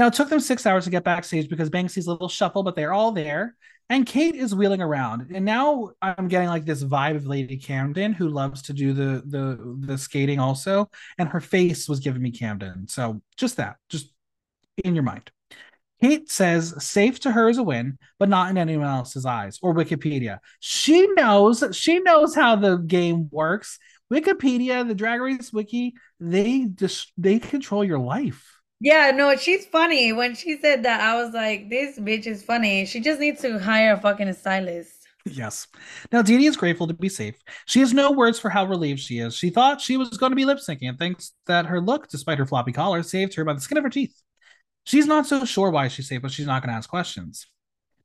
Now, 0.00 0.06
it 0.06 0.14
took 0.14 0.30
them 0.30 0.40
six 0.40 0.64
hours 0.64 0.84
to 0.84 0.90
get 0.90 1.04
backstage 1.04 1.50
because 1.50 1.68
Banksie's 1.68 2.06
little 2.06 2.30
shuffle, 2.30 2.62
but 2.62 2.74
they're 2.74 2.94
all 2.94 3.12
there. 3.12 3.54
And 3.90 4.06
Kate 4.06 4.34
is 4.34 4.54
wheeling 4.54 4.80
around. 4.80 5.30
And 5.30 5.44
now 5.44 5.90
I'm 6.00 6.26
getting 6.26 6.48
like 6.48 6.64
this 6.64 6.82
vibe 6.82 7.16
of 7.16 7.26
Lady 7.26 7.58
Camden, 7.58 8.14
who 8.14 8.30
loves 8.30 8.62
to 8.62 8.72
do 8.72 8.94
the 8.94 9.22
the 9.26 9.76
the 9.78 9.98
skating 9.98 10.38
also. 10.38 10.88
And 11.18 11.28
her 11.28 11.40
face 11.40 11.86
was 11.86 12.00
giving 12.00 12.22
me 12.22 12.30
Camden. 12.30 12.88
So 12.88 13.20
just 13.36 13.58
that, 13.58 13.76
just 13.90 14.10
in 14.82 14.94
your 14.94 15.04
mind. 15.04 15.30
Kate 16.00 16.30
says 16.30 16.82
safe 16.82 17.20
to 17.20 17.32
her 17.32 17.50
is 17.50 17.58
a 17.58 17.62
win, 17.62 17.98
but 18.18 18.30
not 18.30 18.48
in 18.48 18.56
anyone 18.56 18.86
else's 18.86 19.26
eyes 19.26 19.58
or 19.60 19.74
Wikipedia. 19.74 20.38
She 20.60 21.08
knows, 21.08 21.62
she 21.72 22.00
knows 22.00 22.34
how 22.34 22.56
the 22.56 22.78
game 22.78 23.28
works. 23.30 23.78
Wikipedia, 24.10 24.88
the 24.88 24.94
Drag 24.94 25.20
Race 25.20 25.52
Wiki, 25.52 25.92
they 26.18 26.64
just 26.74 27.12
they 27.18 27.38
control 27.38 27.84
your 27.84 27.98
life. 27.98 28.59
Yeah, 28.80 29.10
no, 29.10 29.36
she's 29.36 29.66
funny. 29.66 30.12
When 30.12 30.34
she 30.34 30.58
said 30.58 30.84
that, 30.84 31.00
I 31.02 31.22
was 31.22 31.34
like, 31.34 31.68
this 31.68 31.98
bitch 31.98 32.26
is 32.26 32.42
funny. 32.42 32.86
She 32.86 33.00
just 33.00 33.20
needs 33.20 33.42
to 33.42 33.58
hire 33.58 33.92
a 33.92 34.00
fucking 34.00 34.32
stylist. 34.32 35.06
Yes. 35.26 35.66
Now, 36.10 36.22
Dee 36.22 36.46
is 36.46 36.56
grateful 36.56 36.86
to 36.86 36.94
be 36.94 37.10
safe. 37.10 37.36
She 37.66 37.80
has 37.80 37.92
no 37.92 38.10
words 38.10 38.38
for 38.38 38.48
how 38.48 38.64
relieved 38.64 39.00
she 39.00 39.18
is. 39.18 39.36
She 39.36 39.50
thought 39.50 39.82
she 39.82 39.98
was 39.98 40.16
going 40.16 40.32
to 40.32 40.36
be 40.36 40.46
lip 40.46 40.58
syncing 40.58 40.88
and 40.88 40.98
thinks 40.98 41.32
that 41.46 41.66
her 41.66 41.78
look, 41.78 42.08
despite 42.08 42.38
her 42.38 42.46
floppy 42.46 42.72
collar, 42.72 43.02
saved 43.02 43.34
her 43.34 43.44
by 43.44 43.52
the 43.52 43.60
skin 43.60 43.76
of 43.76 43.84
her 43.84 43.90
teeth. 43.90 44.18
She's 44.84 45.06
not 45.06 45.26
so 45.26 45.44
sure 45.44 45.70
why 45.70 45.88
she's 45.88 46.08
safe, 46.08 46.22
but 46.22 46.30
she's 46.30 46.46
not 46.46 46.62
going 46.62 46.70
to 46.70 46.76
ask 46.76 46.88
questions. 46.88 47.46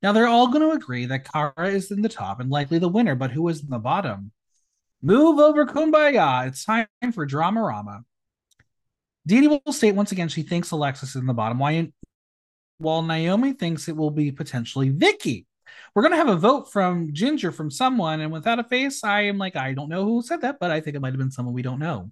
Now, 0.03 0.11
they're 0.11 0.27
all 0.27 0.49
going 0.49 0.61
to 0.61 0.75
agree 0.75 1.05
that 1.05 1.31
Cara 1.31 1.69
is 1.69 1.89
in 1.89 2.01
the 2.01 2.09
top 2.09 2.41
and 2.41 2.49
likely 2.49 2.79
the 2.79 2.89
winner, 2.89 3.15
but 3.15 3.31
who 3.31 3.47
is 3.47 3.63
in 3.63 3.69
the 3.69 3.79
bottom? 3.79 4.33
Move 5.01 5.39
over, 5.39 5.65
Kumbaya. 5.65 6.47
It's 6.47 6.65
time 6.65 6.87
for 7.13 7.25
Drama 7.25 8.03
Dee 9.27 9.47
will 9.47 9.61
state 9.71 9.95
once 9.95 10.11
again 10.11 10.29
she 10.29 10.43
thinks 10.43 10.71
Alexis 10.71 11.09
is 11.09 11.15
in 11.15 11.25
the 11.25 11.33
bottom. 11.33 11.59
Why? 11.59 11.91
While 12.77 13.01
Naomi 13.01 13.53
thinks 13.53 13.87
it 13.87 13.95
will 13.95 14.11
be 14.11 14.31
potentially 14.31 14.89
Vicki. 14.89 15.47
We're 15.93 16.03
gonna 16.03 16.17
have 16.17 16.29
a 16.29 16.35
vote 16.35 16.71
from 16.71 17.13
Ginger 17.13 17.51
from 17.51 17.71
someone, 17.71 18.21
and 18.21 18.31
without 18.31 18.59
a 18.59 18.63
face, 18.63 19.03
I 19.03 19.21
am 19.21 19.37
like, 19.37 19.55
I 19.55 19.73
don't 19.73 19.89
know 19.89 20.05
who 20.05 20.21
said 20.21 20.41
that, 20.41 20.57
but 20.59 20.71
I 20.71 20.81
think 20.81 20.95
it 20.95 20.99
might 20.99 21.13
have 21.13 21.19
been 21.19 21.31
someone 21.31 21.55
we 21.55 21.61
don't 21.61 21.79
know. 21.79 22.11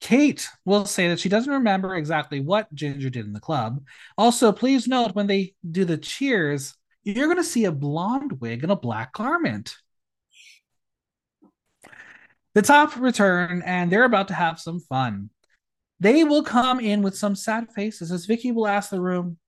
Kate 0.00 0.48
will 0.64 0.84
say 0.84 1.08
that 1.08 1.18
she 1.18 1.28
doesn't 1.28 1.52
remember 1.52 1.96
exactly 1.96 2.40
what 2.40 2.72
Ginger 2.72 3.10
did 3.10 3.26
in 3.26 3.32
the 3.32 3.40
club. 3.40 3.82
Also, 4.16 4.52
please 4.52 4.86
note 4.86 5.14
when 5.14 5.26
they 5.26 5.54
do 5.68 5.84
the 5.84 5.98
cheers, 5.98 6.74
you're 7.02 7.26
going 7.26 7.38
to 7.38 7.44
see 7.44 7.64
a 7.64 7.72
blonde 7.72 8.40
wig 8.40 8.62
and 8.62 8.70
a 8.70 8.76
black 8.76 9.12
garment. 9.12 9.74
The 12.54 12.62
top 12.62 12.96
return, 12.96 13.62
and 13.64 13.90
they're 13.90 14.04
about 14.04 14.28
to 14.28 14.34
have 14.34 14.60
some 14.60 14.80
fun. 14.80 15.30
They 16.00 16.24
will 16.24 16.42
come 16.42 16.80
in 16.80 17.02
with 17.02 17.16
some 17.16 17.34
sad 17.34 17.72
faces 17.72 18.12
as 18.12 18.26
Vicki 18.26 18.52
will 18.52 18.66
ask 18.66 18.90
the 18.90 19.00
room, 19.00 19.38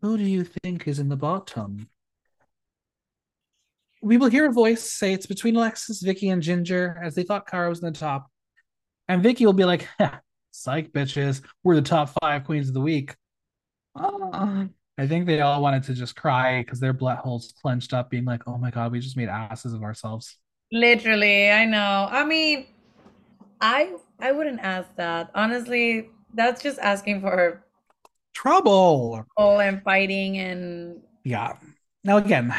Who 0.00 0.16
do 0.16 0.24
you 0.24 0.44
think 0.44 0.88
is 0.88 0.98
in 0.98 1.08
the 1.08 1.16
bottom? 1.16 1.88
We 4.02 4.16
will 4.16 4.28
hear 4.28 4.48
a 4.48 4.52
voice 4.52 4.90
say 4.90 5.12
it's 5.12 5.26
between 5.26 5.56
Alexis, 5.56 6.00
Vicki, 6.00 6.28
and 6.28 6.42
Ginger 6.42 7.00
as 7.02 7.14
they 7.14 7.22
thought 7.22 7.48
Cara 7.48 7.68
was 7.68 7.82
in 7.82 7.92
the 7.92 7.98
top. 7.98 8.30
And 9.08 9.22
Vicki 9.22 9.44
will 9.44 9.52
be 9.52 9.64
like, 9.64 9.88
Psych, 10.50 10.92
bitches. 10.92 11.42
We're 11.62 11.74
the 11.74 11.82
top 11.82 12.10
five 12.22 12.44
queens 12.44 12.68
of 12.68 12.74
the 12.74 12.80
week. 12.80 13.14
Uh, 13.94 14.66
I 14.98 15.06
think 15.06 15.26
they 15.26 15.40
all 15.40 15.60
wanted 15.60 15.82
to 15.84 15.94
just 15.94 16.16
cry 16.16 16.62
because 16.62 16.80
their 16.80 16.94
blood 16.94 17.18
holes 17.18 17.52
clenched 17.60 17.92
up, 17.92 18.08
being 18.08 18.24
like, 18.24 18.42
oh 18.46 18.56
my 18.56 18.70
God, 18.70 18.92
we 18.92 19.00
just 19.00 19.16
made 19.16 19.28
asses 19.28 19.74
of 19.74 19.82
ourselves. 19.82 20.38
Literally, 20.72 21.50
I 21.50 21.66
know. 21.66 22.08
I 22.10 22.24
mean, 22.24 22.66
I 23.60 23.92
I 24.20 24.32
wouldn't 24.32 24.60
ask 24.60 24.88
that. 24.96 25.30
Honestly, 25.34 26.10
that's 26.34 26.62
just 26.62 26.78
asking 26.78 27.20
for 27.20 27.64
trouble. 28.34 29.24
Oh, 29.36 29.58
and 29.58 29.82
fighting 29.82 30.38
and 30.38 31.00
yeah. 31.24 31.54
Now 32.04 32.18
again, 32.18 32.54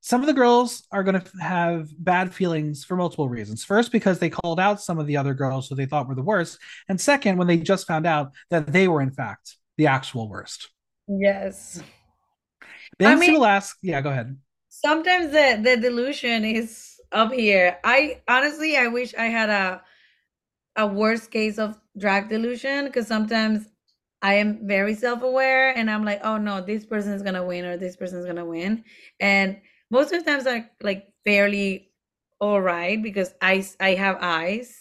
some 0.00 0.20
of 0.22 0.26
the 0.26 0.32
girls 0.32 0.86
are 0.90 1.04
going 1.04 1.20
to 1.20 1.30
have 1.40 1.88
bad 1.98 2.34
feelings 2.34 2.84
for 2.84 2.96
multiple 2.96 3.28
reasons. 3.28 3.64
First, 3.64 3.92
because 3.92 4.18
they 4.18 4.30
called 4.30 4.58
out 4.58 4.80
some 4.80 4.98
of 4.98 5.06
the 5.06 5.16
other 5.16 5.34
girls 5.34 5.68
who 5.68 5.74
they 5.74 5.86
thought 5.86 6.08
were 6.08 6.14
the 6.14 6.22
worst, 6.22 6.58
and 6.88 7.00
second, 7.00 7.36
when 7.36 7.46
they 7.46 7.58
just 7.58 7.86
found 7.86 8.06
out 8.06 8.32
that 8.50 8.72
they 8.72 8.88
were 8.88 9.02
in 9.02 9.10
fact 9.10 9.56
the 9.76 9.86
actual 9.86 10.28
worst. 10.28 10.70
Yes. 11.06 11.82
Then 12.98 13.16
I 13.16 13.20
mean, 13.20 13.34
will 13.34 13.46
ask, 13.46 13.76
yeah, 13.82 14.00
go 14.00 14.10
ahead. 14.10 14.36
Sometimes 14.68 15.30
the 15.32 15.60
the 15.62 15.76
delusion 15.76 16.44
is 16.44 17.00
up 17.12 17.32
here. 17.32 17.78
I 17.84 18.20
honestly, 18.28 18.76
I 18.76 18.88
wish 18.88 19.14
I 19.14 19.26
had 19.26 19.50
a 19.50 19.82
a 20.78 20.86
worst 20.86 21.30
case 21.30 21.58
of 21.58 21.78
drag 21.98 22.30
delusion 22.30 22.86
because 22.86 23.06
sometimes 23.06 23.66
I 24.22 24.34
am 24.34 24.66
very 24.66 24.94
self-aware 24.94 25.76
and 25.76 25.90
I'm 25.90 26.04
like, 26.04 26.20
oh 26.24 26.38
no, 26.38 26.60
this 26.60 26.86
person 26.86 27.12
is 27.12 27.22
gonna 27.22 27.44
win 27.44 27.64
or 27.64 27.76
this 27.76 27.96
person 27.96 28.18
is 28.18 28.24
gonna 28.24 28.46
win. 28.46 28.84
And 29.20 29.60
most 29.90 30.12
of 30.12 30.24
the 30.24 30.30
times 30.30 30.46
I 30.46 30.70
like 30.80 31.12
fairly 31.24 31.90
all 32.40 32.60
right 32.60 33.02
because 33.02 33.34
I 33.42 33.66
I 33.80 33.90
have 33.94 34.18
eyes, 34.20 34.74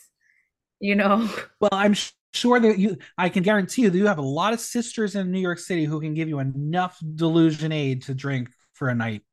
you 0.80 0.95
know. 0.95 1.30
Well, 1.60 1.72
I'm 1.74 1.95
sure 2.34 2.60
that 2.60 2.78
you 2.78 2.98
I 3.18 3.30
can 3.30 3.41
guarantee 3.44 3.82
you 3.84 3.90
that 3.90 3.98
you 3.98 4.06
have 4.06 4.19
a 4.19 4.22
lot 4.22 4.53
of 4.53 4.60
sisters 4.60 5.15
in 5.15 5.32
New 5.32 5.40
York 5.40 5.57
City 5.60 5.86
who 5.86 5.99
can 5.99 6.14
give 6.14 6.30
you 6.30 6.38
enough 6.40 6.99
delusion 7.15 7.72
aid 7.72 8.03
to 8.03 8.14
drink 8.14 8.49
for 8.74 8.90
a 8.90 8.95
night. 8.95 9.24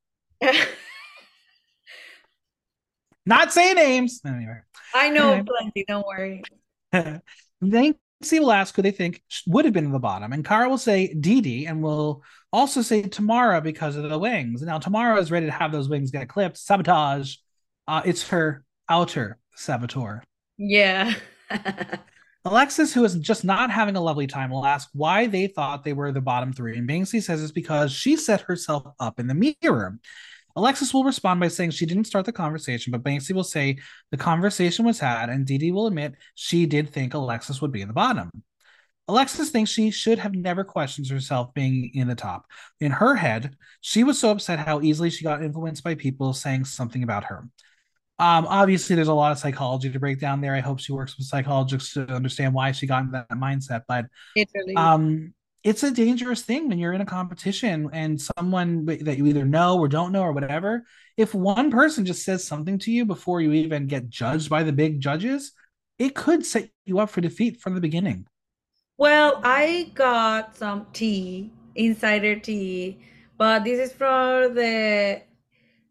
Not 3.27 3.53
say 3.53 3.73
names. 3.74 4.20
Anyway. 4.27 4.61
I 4.94 5.10
know 5.10 5.42
plenty, 5.44 5.84
don't 5.86 6.06
worry. 6.06 6.42
Banksie 7.62 7.94
will 8.32 8.52
ask 8.52 8.74
who 8.76 8.82
they 8.82 8.92
think 8.92 9.22
would 9.46 9.64
have 9.64 9.74
been 9.74 9.84
in 9.84 9.92
the 9.92 9.98
bottom, 9.98 10.32
and 10.32 10.44
Cara 10.44 10.68
will 10.68 10.78
say 10.78 11.12
Dee 11.12 11.40
Dee, 11.40 11.66
and 11.66 11.82
will 11.82 12.22
also 12.52 12.80
say 12.80 13.02
Tomara 13.02 13.62
because 13.62 13.96
of 13.96 14.08
the 14.08 14.18
wings. 14.18 14.62
Now 14.62 14.78
Tomara 14.78 15.18
is 15.18 15.30
ready 15.30 15.46
to 15.46 15.52
have 15.52 15.72
those 15.72 15.88
wings 15.88 16.10
get 16.10 16.28
clipped. 16.28 16.56
Sabotage. 16.56 17.36
Uh, 17.86 18.02
it's 18.04 18.28
her 18.28 18.64
outer 18.88 19.38
saboteur. 19.56 20.22
Yeah. 20.56 21.14
Alexis, 22.46 22.92
who 22.92 23.04
is 23.04 23.14
just 23.16 23.44
not 23.44 23.70
having 23.70 23.96
a 23.96 24.02
lovely 24.02 24.26
time, 24.26 24.50
will 24.50 24.66
ask 24.66 24.90
why 24.92 25.26
they 25.26 25.46
thought 25.46 25.82
they 25.82 25.94
were 25.94 26.12
the 26.12 26.20
bottom 26.20 26.52
three. 26.52 26.76
And 26.76 26.88
Banksie 26.88 27.22
says 27.22 27.42
it's 27.42 27.52
because 27.52 27.90
she 27.90 28.16
set 28.16 28.42
herself 28.42 28.86
up 29.00 29.18
in 29.18 29.26
the 29.26 29.54
mirror. 29.62 29.98
Alexis 30.56 30.94
will 30.94 31.05
respond 31.05 31.40
by 31.40 31.48
saying 31.48 31.70
she 31.70 31.86
didn't 31.86 32.05
start 32.05 32.26
the 32.26 32.32
conversation, 32.32 32.93
but 32.93 33.02
Banksie 33.02 33.32
will 33.32 33.44
say 33.44 33.78
the 34.10 34.16
conversation 34.16 34.85
was 34.85 35.01
had, 35.01 35.28
and 35.28 35.44
Dee 35.44 35.59
Dee 35.59 35.72
will 35.72 35.86
admit 35.86 36.14
she 36.35 36.66
did 36.66 36.90
think 36.90 37.14
Alexis 37.14 37.60
would 37.60 37.72
be 37.72 37.82
in 37.82 37.89
the 37.89 37.94
bottom. 37.94 38.31
Alexis 39.09 39.51
thinks 39.51 39.70
she 39.70 39.90
should 39.90 40.18
have 40.18 40.35
never 40.35 40.64
questioned 40.64 41.09
herself 41.09 41.52
being 41.52 41.90
in 41.94 42.09
the 42.09 42.14
top. 42.14 42.47
In 42.81 42.90
her 42.90 43.14
head, 43.14 43.56
she 43.81 44.02
was 44.02 44.18
so 44.18 44.31
upset 44.31 44.59
how 44.59 44.81
easily 44.81 45.10
she 45.10 45.24
got 45.24 45.43
influenced 45.43 45.85
by 45.85 45.94
people 45.94 46.32
saying 46.32 46.64
something 46.64 47.02
about 47.02 47.24
her. 47.24 47.47
Um, 48.18 48.47
obviously, 48.48 48.94
there's 48.97 49.09
a 49.09 49.14
lot 49.14 49.32
of 49.32 49.39
psychology 49.39 49.90
to 49.90 49.98
break 49.98 50.20
down 50.20 50.40
there. 50.40 50.55
I 50.55 50.60
hope 50.60 50.78
she 50.78 50.93
works 50.93 51.18
with 51.18 51.26
psychologists 51.26 51.94
to 51.94 52.06
understand 52.09 52.55
why 52.55 52.72
she 52.72 52.86
got 52.86 53.02
into 53.02 53.24
that 53.28 53.36
mindset. 53.36 53.82
But 53.89 54.06
um, 54.76 55.35
it's 55.65 55.82
a 55.82 55.91
dangerous 55.91 56.43
thing 56.43 56.69
when 56.69 56.78
you're 56.78 56.93
in 56.93 57.01
a 57.01 57.07
competition 57.07 57.89
and 57.93 58.20
someone 58.20 58.85
that 58.85 59.16
you 59.16 59.27
either 59.27 59.47
know 59.47 59.78
or 59.78 59.89
don't 59.89 60.12
know 60.12 60.23
or 60.23 60.32
whatever. 60.32 60.85
If 61.16 61.35
one 61.35 61.70
person 61.70 62.05
just 62.05 62.23
says 62.23 62.47
something 62.47 62.78
to 62.81 62.93
you 62.93 63.07
before 63.07 63.41
you 63.41 63.53
even 63.53 63.86
get 63.86 64.11
judged 64.11 64.51
by 64.51 64.62
the 64.62 64.73
big 64.73 65.01
judges, 65.01 65.53
it 65.99 66.15
could 66.15 66.45
set 66.45 66.69
you 66.85 66.99
up 66.99 67.09
for 67.09 67.23
defeat 67.23 67.62
from 67.62 67.74
the 67.74 67.81
beginning. 67.81 68.27
Well, 68.99 69.41
I 69.43 69.91
got 69.95 70.55
some 70.55 70.86
tea, 70.93 71.51
insider 71.74 72.39
tea, 72.39 72.99
but 73.39 73.65
this 73.65 73.91
is 73.91 73.97
from 73.97 74.55
the 74.55 75.23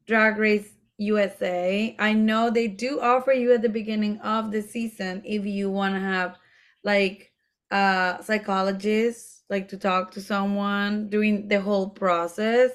Drag 0.05 0.37
Race 0.37 0.69
USA. 0.99 1.95
I 1.97 2.13
know 2.13 2.51
they 2.51 2.67
do 2.67 3.01
offer 3.01 3.31
you 3.31 3.53
at 3.53 3.63
the 3.63 3.69
beginning 3.69 4.19
of 4.19 4.51
the 4.51 4.61
season 4.61 5.23
if 5.25 5.45
you 5.45 5.71
want 5.71 5.95
to 5.95 5.99
have 5.99 6.37
like 6.83 7.31
a 7.71 8.19
psychologist, 8.21 9.32
like 9.49 9.69
to 9.69 9.77
talk 9.77 10.11
to 10.11 10.21
someone 10.21 11.09
during 11.09 11.47
the 11.47 11.61
whole 11.61 11.89
process. 11.89 12.71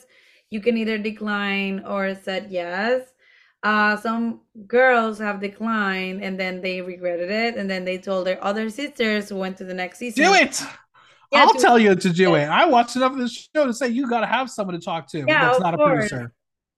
You 0.51 0.61
can 0.61 0.77
either 0.77 0.99
decline 0.99 1.85
or 1.85 2.15
said 2.15 2.49
yes. 2.51 3.03
Uh, 3.63 3.97
some 3.97 4.43
girls 4.67 5.19
have 5.19 5.41
declined 5.41 6.23
and 6.23 6.39
then 6.39 6.61
they 6.61 6.81
regretted 6.81 7.31
it, 7.31 7.57
and 7.57 7.69
then 7.69 7.85
they 7.85 7.99
told 7.99 8.27
their 8.27 8.43
other 8.43 8.71
sisters 8.71 9.29
who 9.29 9.37
went 9.37 9.57
to 9.59 9.65
the 9.65 9.75
next 9.75 9.99
season. 9.99 10.25
Do 10.25 10.35
it. 10.35 10.63
Yeah, 11.33 11.41
I'll 11.41 11.55
tell 11.55 11.79
you 11.79 11.95
to 11.95 12.11
do 12.11 12.37
it. 12.37 12.45
I 12.45 12.65
watched 12.67 12.97
enough 12.97 13.13
of 13.13 13.19
this 13.19 13.49
show 13.55 13.67
to 13.67 13.75
say 13.75 13.89
you 13.89 14.09
got 14.09 14.21
to 14.21 14.27
have 14.27 14.49
someone 14.49 14.79
to 14.79 14.85
talk 14.85 15.11
to. 15.11 15.25
Yeah, 15.27 15.47
that's 15.47 15.61
not 15.61 15.77
course. 15.77 16.07
a 16.07 16.09
producer. 16.09 16.33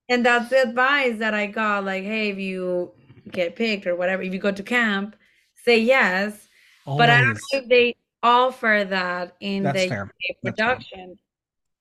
And 0.09 0.25
that's 0.25 0.49
the 0.49 0.61
advice 0.63 1.19
that 1.19 1.33
I 1.33 1.45
got. 1.47 1.85
Like, 1.85 2.03
hey, 2.03 2.31
if 2.31 2.37
you 2.37 2.91
get 3.31 3.55
picked 3.55 3.87
or 3.87 3.95
whatever, 3.95 4.23
if 4.23 4.33
you 4.33 4.39
go 4.39 4.51
to 4.51 4.63
camp, 4.63 5.15
say 5.63 5.79
yes. 5.79 6.47
Always. 6.85 6.97
But 6.97 7.09
I 7.11 7.21
don't 7.21 7.35
know 7.35 7.59
if 7.59 7.69
they 7.69 7.95
offer 8.23 8.85
that 8.89 9.35
in 9.39 9.63
that's 9.63 9.81
the 9.81 9.89
fair. 9.89 10.11
production. 10.43 11.17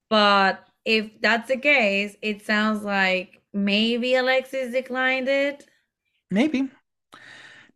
But 0.09 0.67
if 0.85 1.21
that's 1.21 1.49
the 1.49 1.57
case, 1.57 2.17
it 2.23 2.45
sounds 2.45 2.83
like 2.83 3.41
maybe 3.53 4.15
Alexis 4.15 4.73
declined 4.73 5.29
it. 5.29 5.65
Maybe. 6.31 6.69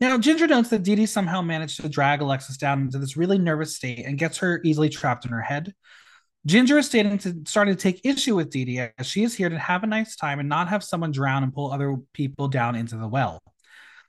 Now, 0.01 0.19
Ginger 0.19 0.47
notes 0.47 0.71
that 0.71 0.83
Dee 0.83 0.97
Dee 0.97 1.07
somehow 1.07 1.41
managed 1.41 1.81
to 1.81 1.89
drag 1.89 2.21
Alexis 2.21 2.57
down 2.57 2.81
into 2.83 2.99
this 2.99 3.17
really 3.17 3.39
nervous 3.39 3.77
state 3.77 4.05
and 4.05 4.19
gets 4.19 4.39
her 4.39 4.61
easily 4.65 4.89
trapped 4.89 5.25
in 5.25 5.31
her 5.31 5.41
head. 5.41 5.73
Ginger 6.47 6.79
is 6.79 6.87
starting 6.87 7.17
to 7.19 7.43
starting 7.47 7.75
to 7.75 7.81
take 7.81 8.05
issue 8.05 8.37
with 8.37 8.51
Dee 8.51 8.65
Dee 8.65 8.89
as 8.99 9.07
she 9.07 9.23
is 9.23 9.35
here 9.35 9.49
to 9.49 9.59
have 9.59 9.83
a 9.83 9.87
nice 9.87 10.15
time 10.17 10.41
and 10.41 10.49
not 10.49 10.69
have 10.69 10.85
someone 10.85 11.11
drown 11.11 11.43
and 11.43 11.55
pull 11.55 11.73
other 11.73 11.97
people 12.13 12.49
down 12.49 12.75
into 12.75 12.97
the 12.97 13.09
well. 13.09 13.41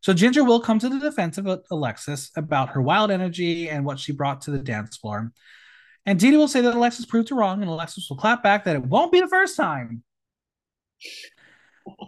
So 0.06 0.14
Ginger 0.14 0.44
will 0.44 0.60
come 0.60 0.77
to 0.77 0.88
the 0.88 0.99
defense 0.99 1.40
of 1.40 1.48
Alexis 1.72 2.30
about 2.36 2.69
her 2.69 2.82
wild 2.84 3.10
energy 3.10 3.72
and 3.72 3.84
what 3.84 3.98
she 3.98 4.11
brought 4.11 4.41
to 4.41 4.52
the 4.52 4.60
dance 4.60 4.98
floor. 4.98 5.32
And 6.06 6.19
Dee 6.19 6.38
will 6.38 6.48
say 6.48 6.61
that 6.61 6.76
Alexis 6.76 7.07
proved 7.07 7.30
her 7.30 7.36
wrong, 7.36 7.64
and 7.64 7.72
Alexis 7.72 8.06
will 8.07 8.18
clap 8.18 8.44
back 8.44 8.65
that 8.65 8.76
it 8.76 8.86
won't 8.86 9.11
be 9.11 9.19
the 9.19 9.27
first 9.27 9.57
time. 9.57 10.03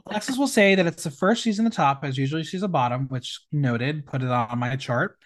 Alexis 0.06 0.38
will 0.38 0.48
say 0.48 0.76
that 0.76 0.86
it's 0.86 1.06
the 1.06 1.10
first 1.10 1.41
she's 1.41 1.57
in 1.57 1.65
the 1.65 1.72
top, 1.72 2.06
as 2.06 2.19
usually 2.19 2.44
she's 2.44 2.61
a 2.61 2.68
bottom, 2.68 3.07
which 3.07 3.40
noted, 3.52 4.06
put 4.06 4.22
it 4.22 4.30
on 4.30 4.60
my 4.60 4.76
chart. 4.76 5.18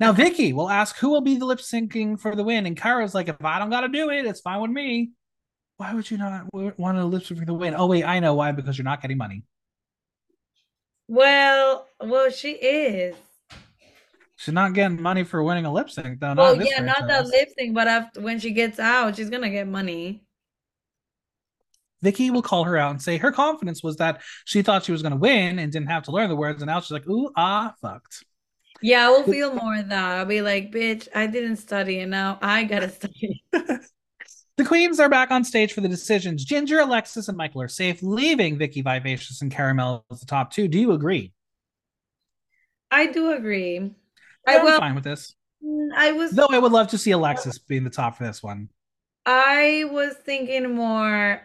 Now 0.00 0.10
Vicki 0.10 0.52
will 0.52 0.68
ask 0.68 0.96
who 0.96 1.10
will 1.10 1.20
be 1.20 1.36
the 1.36 1.44
lip 1.44 1.60
syncing 1.60 2.18
for 2.18 2.34
the 2.34 2.42
win, 2.42 2.66
and 2.66 2.76
Cara's 2.76 3.14
like, 3.14 3.28
if 3.28 3.36
I 3.44 3.60
don't 3.60 3.70
got 3.70 3.82
to 3.82 3.88
do 3.88 4.10
it, 4.10 4.26
it's 4.26 4.40
fine 4.40 4.60
with 4.60 4.72
me. 4.72 5.12
Why 5.76 5.94
would 5.94 6.10
you 6.10 6.18
not 6.18 6.52
want 6.52 6.98
to 6.98 7.04
lip 7.04 7.22
sync 7.22 7.38
for 7.38 7.46
the 7.46 7.54
win? 7.54 7.76
Oh 7.76 7.86
wait, 7.86 8.02
I 8.02 8.18
know 8.18 8.34
why 8.34 8.50
because 8.50 8.76
you're 8.76 8.84
not 8.84 9.00
getting 9.00 9.16
money. 9.16 9.44
Well, 11.08 11.86
well, 12.00 12.30
she 12.30 12.52
is. 12.52 13.14
She's 14.36 14.54
not 14.54 14.74
getting 14.74 15.00
money 15.00 15.24
for 15.24 15.42
winning 15.42 15.64
a 15.64 15.72
lip 15.72 15.90
sync, 15.90 16.20
though. 16.20 16.34
Well, 16.34 16.62
yeah, 16.62 16.80
not 16.80 17.06
the 17.06 17.22
lip 17.22 17.48
sync, 17.58 17.74
but 17.74 17.88
after 17.88 18.20
when 18.20 18.40
she 18.40 18.50
gets 18.50 18.78
out, 18.78 19.16
she's 19.16 19.30
gonna 19.30 19.50
get 19.50 19.68
money. 19.68 20.22
Vicki 22.02 22.30
will 22.30 22.42
call 22.42 22.64
her 22.64 22.76
out 22.76 22.90
and 22.90 23.00
say 23.00 23.16
her 23.16 23.32
confidence 23.32 23.82
was 23.82 23.96
that 23.96 24.20
she 24.44 24.60
thought 24.60 24.84
she 24.84 24.92
was 24.92 25.00
going 25.00 25.12
to 25.12 25.18
win 25.18 25.58
and 25.58 25.72
didn't 25.72 25.88
have 25.88 26.02
to 26.02 26.10
learn 26.10 26.28
the 26.28 26.36
words, 26.36 26.60
and 26.60 26.68
now 26.68 26.80
she's 26.80 26.90
like, 26.90 27.08
"Ooh, 27.08 27.30
ah, 27.34 27.74
fucked." 27.80 28.24
Yeah, 28.82 29.06
I 29.06 29.10
will 29.10 29.22
feel 29.22 29.54
more 29.54 29.76
of 29.76 29.88
that. 29.88 30.18
I'll 30.18 30.26
be 30.26 30.42
like, 30.42 30.70
bitch, 30.70 31.08
I 31.14 31.26
didn't 31.26 31.56
study 31.56 32.00
and 32.00 32.10
now 32.10 32.38
I 32.42 32.64
gotta 32.64 32.90
study. 32.90 33.42
the 34.56 34.64
queens 34.64 35.00
are 35.00 35.08
back 35.08 35.30
on 35.30 35.44
stage 35.44 35.72
for 35.72 35.80
the 35.80 35.88
decisions. 35.88 36.44
Ginger, 36.44 36.80
Alexis, 36.80 37.28
and 37.28 37.36
Michael 37.36 37.62
are 37.62 37.68
safe, 37.68 38.02
leaving 38.02 38.58
Vicki 38.58 38.82
Vivacious 38.82 39.42
and 39.42 39.50
Cara 39.50 39.74
Melle 39.74 40.04
as 40.10 40.20
the 40.20 40.26
top 40.26 40.52
two. 40.52 40.68
Do 40.68 40.78
you 40.78 40.92
agree? 40.92 41.32
I 42.90 43.06
do 43.06 43.32
agree. 43.32 43.74
Yeah, 44.46 44.52
I 44.52 44.54
am 44.54 44.78
fine 44.78 44.94
with 44.94 45.04
this. 45.04 45.34
I 45.96 46.12
was 46.12 46.32
though 46.32 46.48
I 46.50 46.58
would 46.58 46.72
love 46.72 46.88
to 46.88 46.98
see 46.98 47.10
Alexis 47.10 47.58
being 47.58 47.84
the 47.84 47.90
top 47.90 48.16
for 48.16 48.24
this 48.24 48.42
one. 48.42 48.68
I 49.26 49.84
was 49.90 50.14
thinking 50.14 50.74
more 50.74 51.40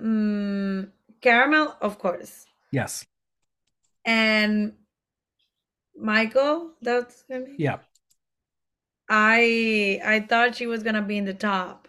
um, 0.00 0.90
caramel, 1.20 1.76
of 1.80 1.98
course. 1.98 2.46
Yes. 2.72 3.04
And 4.04 4.72
Michael, 5.96 6.70
that's 6.80 7.24
him. 7.28 7.54
Yeah. 7.58 7.78
I 9.08 10.00
I 10.04 10.20
thought 10.20 10.56
she 10.56 10.66
was 10.66 10.82
gonna 10.82 11.02
be 11.02 11.18
in 11.18 11.24
the 11.24 11.34
top. 11.34 11.88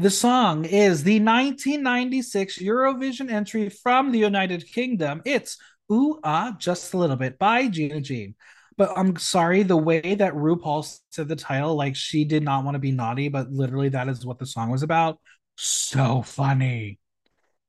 The 0.00 0.08
song 0.08 0.64
is 0.64 1.04
the 1.04 1.20
1996 1.20 2.58
Eurovision 2.60 3.30
entry 3.30 3.68
from 3.68 4.10
the 4.10 4.18
United 4.18 4.66
Kingdom. 4.66 5.20
It's 5.26 5.58
Ooh 5.92 6.18
Ah 6.24 6.56
Just 6.58 6.94
a 6.94 6.96
Little 6.96 7.16
Bit 7.16 7.38
by 7.38 7.68
Gina 7.68 8.00
G. 8.00 8.34
But 8.78 8.96
I'm 8.96 9.18
sorry, 9.18 9.62
the 9.62 9.76
way 9.76 10.14
that 10.14 10.32
RuPaul 10.32 10.90
said 11.10 11.28
the 11.28 11.36
title, 11.36 11.74
like 11.74 11.96
she 11.96 12.24
did 12.24 12.42
not 12.42 12.64
want 12.64 12.76
to 12.76 12.78
be 12.78 12.92
naughty, 12.92 13.28
but 13.28 13.52
literally 13.52 13.90
that 13.90 14.08
is 14.08 14.24
what 14.24 14.38
the 14.38 14.46
song 14.46 14.70
was 14.70 14.82
about. 14.82 15.18
So 15.58 16.22
funny. 16.22 16.98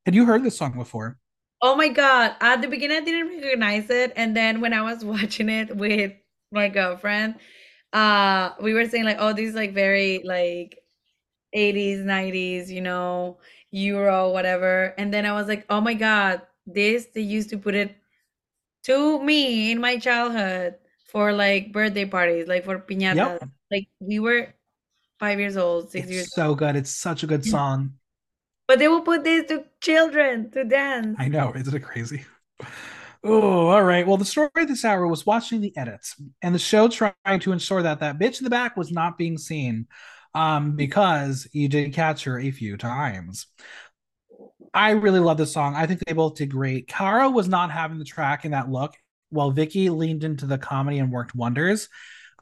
Had 0.06 0.16
you 0.16 0.24
heard 0.24 0.46
this 0.46 0.58
song 0.58 0.72
before? 0.78 1.18
Oh 1.62 1.76
my 1.76 1.90
god! 1.90 2.38
At 2.40 2.62
the 2.62 2.70
beginning, 2.70 2.96
I 2.96 3.02
didn't 3.02 3.28
recognize 3.28 3.90
it, 3.90 4.14
and 4.16 4.38
then 4.38 4.62
when 4.62 4.72
I 4.72 4.84
was 4.84 5.04
watching 5.04 5.50
it 5.50 5.76
with 5.76 6.14
my 6.50 6.70
girlfriend, 6.70 7.36
uh, 7.92 8.52
we 8.62 8.74
were 8.74 8.88
saying 8.88 9.04
like, 9.04 9.18
"Oh, 9.20 9.34
this 9.34 9.50
is 9.50 9.56
like 9.56 9.74
very 9.74 10.22
like 10.24 10.81
80s, 11.54 12.00
90s, 12.00 12.70
you 12.70 12.82
know, 12.82 13.38
Euro, 13.72 14.32
whatever." 14.32 14.94
And 14.98 15.14
then 15.14 15.26
I 15.26 15.34
was 15.34 15.48
like, 15.48 15.66
"Oh 15.70 15.82
my 15.82 15.94
god, 15.94 16.42
this 16.66 17.08
they 17.14 17.22
used 17.22 17.50
to 17.50 17.58
put 17.58 17.76
it 17.76 17.96
to 18.84 19.22
me 19.24 19.72
in 19.72 19.80
my 19.80 19.98
childhood 19.98 20.76
for 21.12 21.34
like 21.34 21.72
birthday 21.72 22.06
parties, 22.06 22.48
like 22.48 22.66
for 22.66 22.80
piñatas. 22.80 23.40
Yep. 23.40 23.50
Like 23.70 23.88
we 24.00 24.20
were 24.20 24.54
five 25.20 25.40
years 25.40 25.58
old, 25.58 25.92
six 25.92 26.06
it's 26.06 26.14
years. 26.14 26.34
So 26.34 26.56
good! 26.56 26.76
It's 26.76 26.92
such 26.92 27.24
a 27.24 27.28
good 27.28 27.46
song. 27.46 27.94
But 28.68 28.80
they 28.80 28.88
will 28.88 29.02
put 29.02 29.24
this 29.24 29.48
to 29.50 29.66
children 29.82 30.50
to 30.52 30.64
dance. 30.64 31.18
I 31.20 31.28
know, 31.28 31.52
isn't 31.56 31.76
it 31.76 31.84
crazy? 31.84 32.24
Oh, 33.24 33.68
all 33.68 33.84
right. 33.84 34.08
Well, 34.08 34.18
the 34.18 34.26
story 34.26 34.50
this 34.66 34.84
hour 34.84 35.06
was 35.08 35.26
watching 35.26 35.62
the 35.62 35.76
edits 35.78 36.16
and 36.42 36.56
the 36.56 36.60
show 36.60 36.88
trying 36.88 37.40
to 37.42 37.52
ensure 37.52 37.84
that 37.84 38.00
that 38.00 38.18
bitch 38.18 38.40
in 38.40 38.46
the 38.46 38.50
back 38.50 38.76
was 38.76 38.92
not 38.92 39.18
being 39.18 39.38
seen 39.38 39.88
um, 40.34 40.76
because 40.76 41.48
you 41.52 41.68
did 41.68 41.94
catch 41.94 42.24
her 42.24 42.40
a 42.40 42.52
few 42.52 42.78
times. 42.78 43.48
I 44.74 44.92
really 44.92 45.20
love 45.20 45.38
this 45.38 45.54
song. 45.54 45.76
I 45.76 45.86
think 45.86 46.00
they 46.00 46.14
both 46.14 46.36
did 46.36 46.52
great. 46.52 46.88
Cara 46.88 47.30
was 47.30 47.48
not 47.48 47.72
having 47.72 48.00
the 48.00 48.06
track 48.06 48.46
in 48.46 48.52
that 48.52 48.70
look, 48.70 48.96
while 49.30 49.52
Vicki 49.52 49.90
leaned 49.90 50.24
into 50.24 50.46
the 50.46 50.58
comedy 50.58 51.00
and 51.00 51.12
worked 51.12 51.36
wonders. 51.36 51.90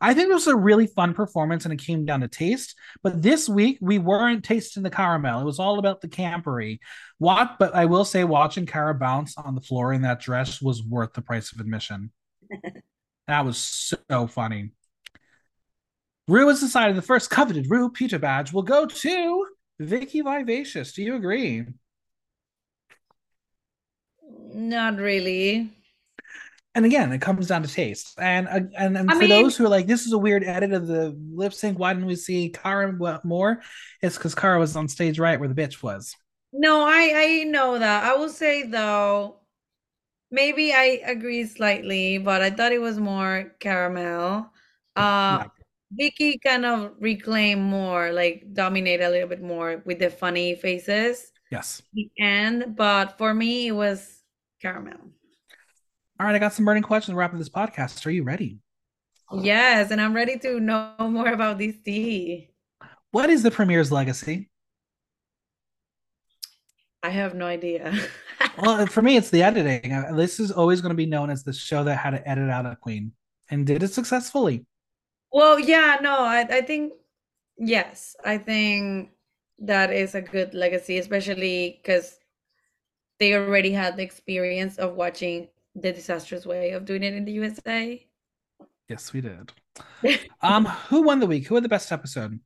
I 0.02 0.14
think 0.14 0.30
it 0.30 0.34
was 0.34 0.48
a 0.48 0.56
really 0.56 0.88
fun 0.88 1.14
performance 1.14 1.66
and 1.66 1.74
it 1.74 1.84
came 1.84 2.06
down 2.06 2.22
to 2.22 2.28
taste. 2.28 2.76
But 3.04 3.22
this 3.22 3.50
week 3.50 3.80
we 3.82 4.00
weren't 4.00 4.46
tasting 4.46 4.84
the 4.84 4.90
caramel. 4.90 5.42
It 5.42 5.46
was 5.46 5.60
all 5.60 5.78
about 5.78 6.02
the 6.02 6.08
campery. 6.08 6.80
What 7.18 7.58
but 7.60 7.76
I 7.76 7.86
will 7.86 8.06
say 8.06 8.24
watching 8.24 8.66
Cara 8.66 8.94
bounce 8.96 9.38
on 9.38 9.56
the 9.56 9.62
floor 9.62 9.92
in 9.92 10.04
that 10.04 10.22
dress 10.22 10.62
was 10.62 10.84
worth 10.84 11.14
the 11.14 11.22
price 11.22 11.52
of 11.52 11.60
admission. 11.60 12.12
That 13.28 13.46
was 13.46 13.60
so 13.60 14.26
funny. 14.26 14.72
Rue 16.30 16.48
has 16.48 16.60
decided 16.60 16.96
the 16.96 17.02
first 17.02 17.32
coveted 17.32 17.68
RuPeter 17.70 18.22
badge 18.22 18.54
will 18.54 18.62
go 18.62 18.86
to 18.86 19.48
Vicki 19.80 20.22
Vivacious. 20.22 20.94
Do 20.94 21.02
you 21.02 21.16
agree? 21.16 21.66
Not 24.54 24.98
really. 24.98 25.74
And 26.76 26.86
again, 26.86 27.12
it 27.12 27.20
comes 27.20 27.48
down 27.48 27.64
to 27.64 27.68
taste. 27.68 28.14
And 28.20 28.48
uh, 28.48 28.60
and, 28.78 28.96
and 28.96 29.12
for 29.12 29.18
mean, 29.18 29.30
those 29.30 29.58
who 29.58 29.66
are 29.66 29.70
like, 29.70 29.88
this 29.88 30.06
is 30.06 30.14
a 30.14 30.20
weird 30.20 30.44
edit 30.44 30.72
of 30.72 30.86
the 30.86 31.18
lip 31.34 31.52
sync. 31.52 31.80
Why 31.80 31.94
didn't 31.94 32.06
we 32.08 32.16
see 32.16 32.50
Cara 32.50 32.94
more? 33.24 33.62
It's 34.04 34.16
because 34.16 34.36
Cara 34.36 34.60
was 34.60 34.76
on 34.76 34.88
stage 34.88 35.18
right 35.18 35.40
where 35.40 35.50
the 35.50 35.60
bitch 35.60 35.82
was. 35.82 36.16
No, 36.54 36.86
I 36.86 37.12
I 37.16 37.44
know 37.46 37.80
that. 37.80 38.04
I 38.04 38.16
will 38.16 38.30
say 38.30 38.68
though, 38.68 39.40
maybe 40.30 40.74
I 40.74 41.02
agree 41.06 41.46
slightly, 41.46 42.20
but 42.20 42.44
I 42.44 42.52
thought 42.52 42.72
it 42.72 42.82
was 42.82 43.00
more 43.00 43.52
caramel. 43.60 44.52
Uh, 44.96 45.46
Vicki 45.92 46.38
kind 46.38 46.66
of 46.66 46.92
reclaim 47.00 47.62
more, 47.62 48.12
like 48.12 48.46
dominate 48.54 49.02
a 49.02 49.10
little 49.10 49.28
bit 49.28 49.42
more 49.42 49.82
with 49.86 50.00
the 50.00 50.10
funny 50.10 50.56
faces. 50.56 51.32
Yes. 51.52 51.82
The 51.94 52.10
end, 52.20 52.76
but 52.76 53.18
for 53.18 53.34
me, 53.34 53.68
it 53.68 53.72
was 53.72 54.22
caramel. 54.62 55.00
All 56.20 56.26
right, 56.26 56.36
I 56.36 56.40
got 56.40 56.54
some 56.54 56.66
burning 56.66 56.84
questions 56.84 57.16
wrapping 57.16 57.40
this 57.40 57.50
podcast. 57.50 58.06
Are 58.06 58.12
you 58.12 58.24
ready? 58.24 58.60
Yes, 59.32 59.92
and 59.92 60.02
I'm 60.02 60.14
ready 60.14 60.38
to 60.40 60.60
know 60.60 60.94
more 61.00 61.30
about 61.30 61.58
this 61.58 61.76
tea. 61.84 62.50
What 63.12 63.30
is 63.30 63.42
the 63.42 63.52
premier's 63.52 63.92
legacy? 63.92 64.50
I 67.02 67.10
have 67.10 67.34
no 67.34 67.46
idea. 67.46 67.98
well, 68.62 68.86
for 68.88 69.02
me, 69.02 69.16
it's 69.16 69.30
the 69.30 69.44
editing. 69.44 69.94
Uh, 69.94 70.12
this 70.14 70.40
is 70.40 70.52
always 70.52 70.82
going 70.82 70.92
to 70.92 70.98
be 70.98 71.06
known 71.06 71.30
as 71.30 71.44
the 71.44 71.54
show 71.54 71.84
that 71.86 71.96
had 71.96 72.12
to 72.12 72.28
edit 72.28 72.50
out 72.50 72.66
a 72.66 72.76
queen 72.76 73.14
and 73.50 73.66
did 73.66 73.82
it 73.84 73.94
successfully. 73.94 74.66
Well, 75.32 75.60
yeah, 75.60 75.98
no, 76.02 76.20
I, 76.20 76.42
I 76.42 76.62
think 76.62 76.94
yes, 77.58 78.16
I 78.24 78.38
think 78.38 79.12
that 79.60 79.92
is 79.92 80.16
a 80.16 80.22
good 80.22 80.54
legacy, 80.54 80.98
especially 80.98 81.80
because 81.82 82.18
they 83.20 83.34
already 83.34 83.72
had 83.72 83.98
the 83.98 84.04
experience 84.04 84.78
of 84.78 84.96
watching 84.96 85.50
the 85.76 85.92
disastrous 85.92 86.46
way 86.46 86.72
of 86.72 86.86
doing 86.86 87.04
it 87.04 87.14
in 87.14 87.26
the 87.26 87.34
USA. 87.34 88.06
Yes, 88.88 89.14
we 89.14 89.22
did. 89.22 89.52
um, 90.42 90.66
who 90.66 91.04
won 91.04 91.20
the 91.20 91.28
week? 91.28 91.48
Who 91.48 91.56
had 91.56 91.64
the 91.64 91.70
best 91.70 91.92
episode? 91.92 92.40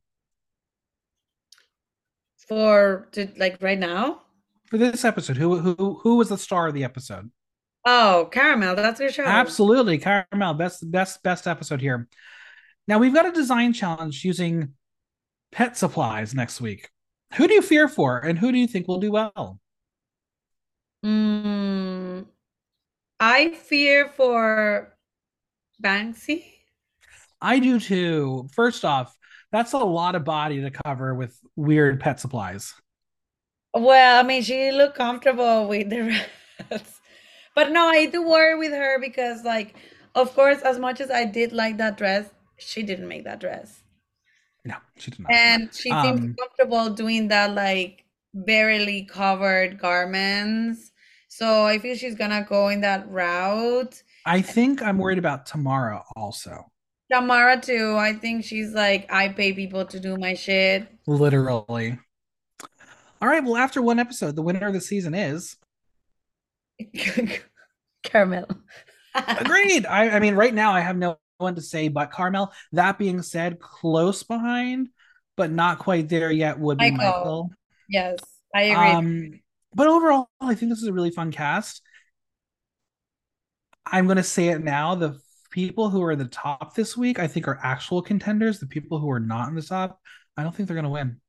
For 2.48 3.08
to 3.12 3.28
like 3.38 3.62
right 3.62 3.78
now? 3.78 4.22
For 4.66 4.76
this 4.76 5.04
episode, 5.04 5.38
who 5.38 5.58
who 5.58 6.00
who 6.02 6.16
was 6.16 6.28
the 6.28 6.36
star 6.36 6.68
of 6.68 6.74
the 6.74 6.84
episode? 6.84 7.30
Oh, 7.86 8.28
Cara 8.30 8.56
Melle, 8.56 8.76
that's 8.76 9.00
your 9.00 9.10
show. 9.10 9.24
Absolutely, 9.24 9.98
Cara 9.98 10.26
Melle, 10.34 10.56
best 10.56 10.90
best 10.90 11.22
best 11.22 11.46
episode 11.46 11.80
here. 11.80 12.06
Now 12.86 12.98
we've 12.98 13.14
got 13.14 13.26
a 13.26 13.32
design 13.32 13.72
challenge 13.72 14.24
using 14.24 14.74
pet 15.52 15.76
supplies 15.76 16.34
next 16.34 16.60
week. 16.60 16.90
Who 17.34 17.48
do 17.48 17.54
you 17.54 17.62
fear 17.62 17.88
for, 17.88 18.18
and 18.18 18.38
who 18.38 18.52
do 18.52 18.58
you 18.58 18.66
think 18.66 18.86
will 18.86 19.00
do 19.00 19.10
well? 19.10 19.58
Mm, 21.04 22.26
I 23.20 23.50
fear 23.50 24.08
for 24.08 24.96
Banksie. 25.82 26.44
I 27.40 27.58
do 27.58 27.78
too. 27.80 28.48
First 28.54 28.84
off, 28.84 29.16
that's 29.52 29.72
a 29.72 29.78
lot 29.78 30.14
of 30.14 30.24
body 30.24 30.60
to 30.62 30.70
cover 30.70 31.14
with 31.14 31.38
weird 31.56 32.00
pet 32.00 32.20
supplies. 32.20 32.74
Well, 33.74 34.20
I 34.20 34.26
mean, 34.26 34.42
she 34.42 34.70
looked 34.72 34.96
comfortable 34.96 35.68
with 35.68 35.90
the 35.90 36.02
rest. 36.70 37.00
But 37.54 37.70
no, 37.72 37.86
I 37.88 38.06
do 38.06 38.26
worry 38.26 38.56
with 38.58 38.72
her 38.72 38.98
because, 38.98 39.44
like, 39.44 39.74
of 40.14 40.34
course, 40.34 40.60
as 40.62 40.78
much 40.78 41.00
as 41.00 41.10
I 41.10 41.24
did 41.24 41.52
like 41.52 41.76
that 41.78 41.96
dress, 41.96 42.30
she 42.58 42.82
didn't 42.82 43.08
make 43.08 43.24
that 43.24 43.40
dress. 43.40 43.82
No, 44.64 44.76
she 44.96 45.10
did 45.10 45.20
not. 45.20 45.32
And 45.32 45.74
she 45.74 45.90
um, 45.90 46.34
comfortable 46.34 46.90
doing 46.90 47.28
that 47.28 47.54
like 47.54 48.04
barely 48.32 49.04
covered 49.04 49.78
garments. 49.78 50.92
So 51.28 51.66
I 51.66 51.78
feel 51.78 51.96
she's 51.96 52.14
gonna 52.14 52.46
go 52.48 52.68
in 52.68 52.80
that 52.82 53.08
route. 53.08 54.02
I 54.24 54.40
think 54.40 54.82
I'm 54.82 54.98
worried 54.98 55.18
about 55.18 55.46
Tomara 55.46 56.02
also. 56.16 56.70
Tomara 57.12 57.60
too. 57.60 57.96
I 57.96 58.14
think 58.14 58.44
she's 58.44 58.72
like, 58.72 59.12
I 59.12 59.28
pay 59.28 59.52
people 59.52 59.84
to 59.84 60.00
do 60.00 60.16
my 60.16 60.34
shit. 60.34 60.88
Literally. 61.06 61.98
All 63.20 63.28
right. 63.28 63.44
Well, 63.44 63.56
after 63.56 63.82
one 63.82 63.98
episode, 63.98 64.36
the 64.36 64.42
winner 64.42 64.66
of 64.66 64.74
the 64.74 64.80
season 64.80 65.14
is 65.14 65.56
Cara 68.02 68.26
Melle. 68.26 68.60
Agreed. 69.14 69.86
I, 69.86 70.10
I 70.10 70.20
mean, 70.20 70.34
right 70.34 70.54
now 70.54 70.72
I 70.72 70.80
have 70.80 70.96
no 70.96 71.18
one 71.38 71.54
to 71.54 71.62
say 71.62 71.88
but 71.88 72.12
Cara 72.12 72.30
Melle. 72.30 72.52
That 72.72 72.98
being 72.98 73.22
said, 73.22 73.60
close 73.60 74.22
behind, 74.22 74.88
but 75.36 75.50
not 75.50 75.78
quite 75.78 76.08
there 76.08 76.30
yet 76.30 76.58
would 76.58 76.78
be 76.78 76.90
Michael. 76.90 77.06
Michael. 77.06 77.50
Yes, 77.88 78.18
I 78.54 78.62
agree. 78.62 78.90
Um, 78.90 79.40
but 79.74 79.88
overall, 79.88 80.28
I 80.40 80.54
think 80.54 80.70
this 80.70 80.82
is 80.82 80.88
a 80.88 80.92
really 80.92 81.10
fun 81.10 81.32
cast. 81.32 81.82
I'm 83.86 84.06
going 84.06 84.16
to 84.16 84.22
say 84.22 84.48
it 84.48 84.62
now. 84.62 84.94
The 84.94 85.18
people 85.50 85.90
who 85.90 86.02
are 86.02 86.12
in 86.12 86.18
the 86.18 86.24
top 86.26 86.74
this 86.74 86.96
week, 86.96 87.18
I 87.18 87.26
think, 87.26 87.46
are 87.48 87.60
actual 87.62 88.02
contenders. 88.02 88.60
The 88.60 88.66
people 88.66 88.98
who 88.98 89.10
are 89.10 89.20
not 89.20 89.48
in 89.48 89.54
the 89.54 89.62
top, 89.62 90.00
I 90.36 90.42
don't 90.42 90.54
think 90.54 90.68
they're 90.68 90.76
going 90.76 90.84
to 90.84 90.90
win. 90.90 91.20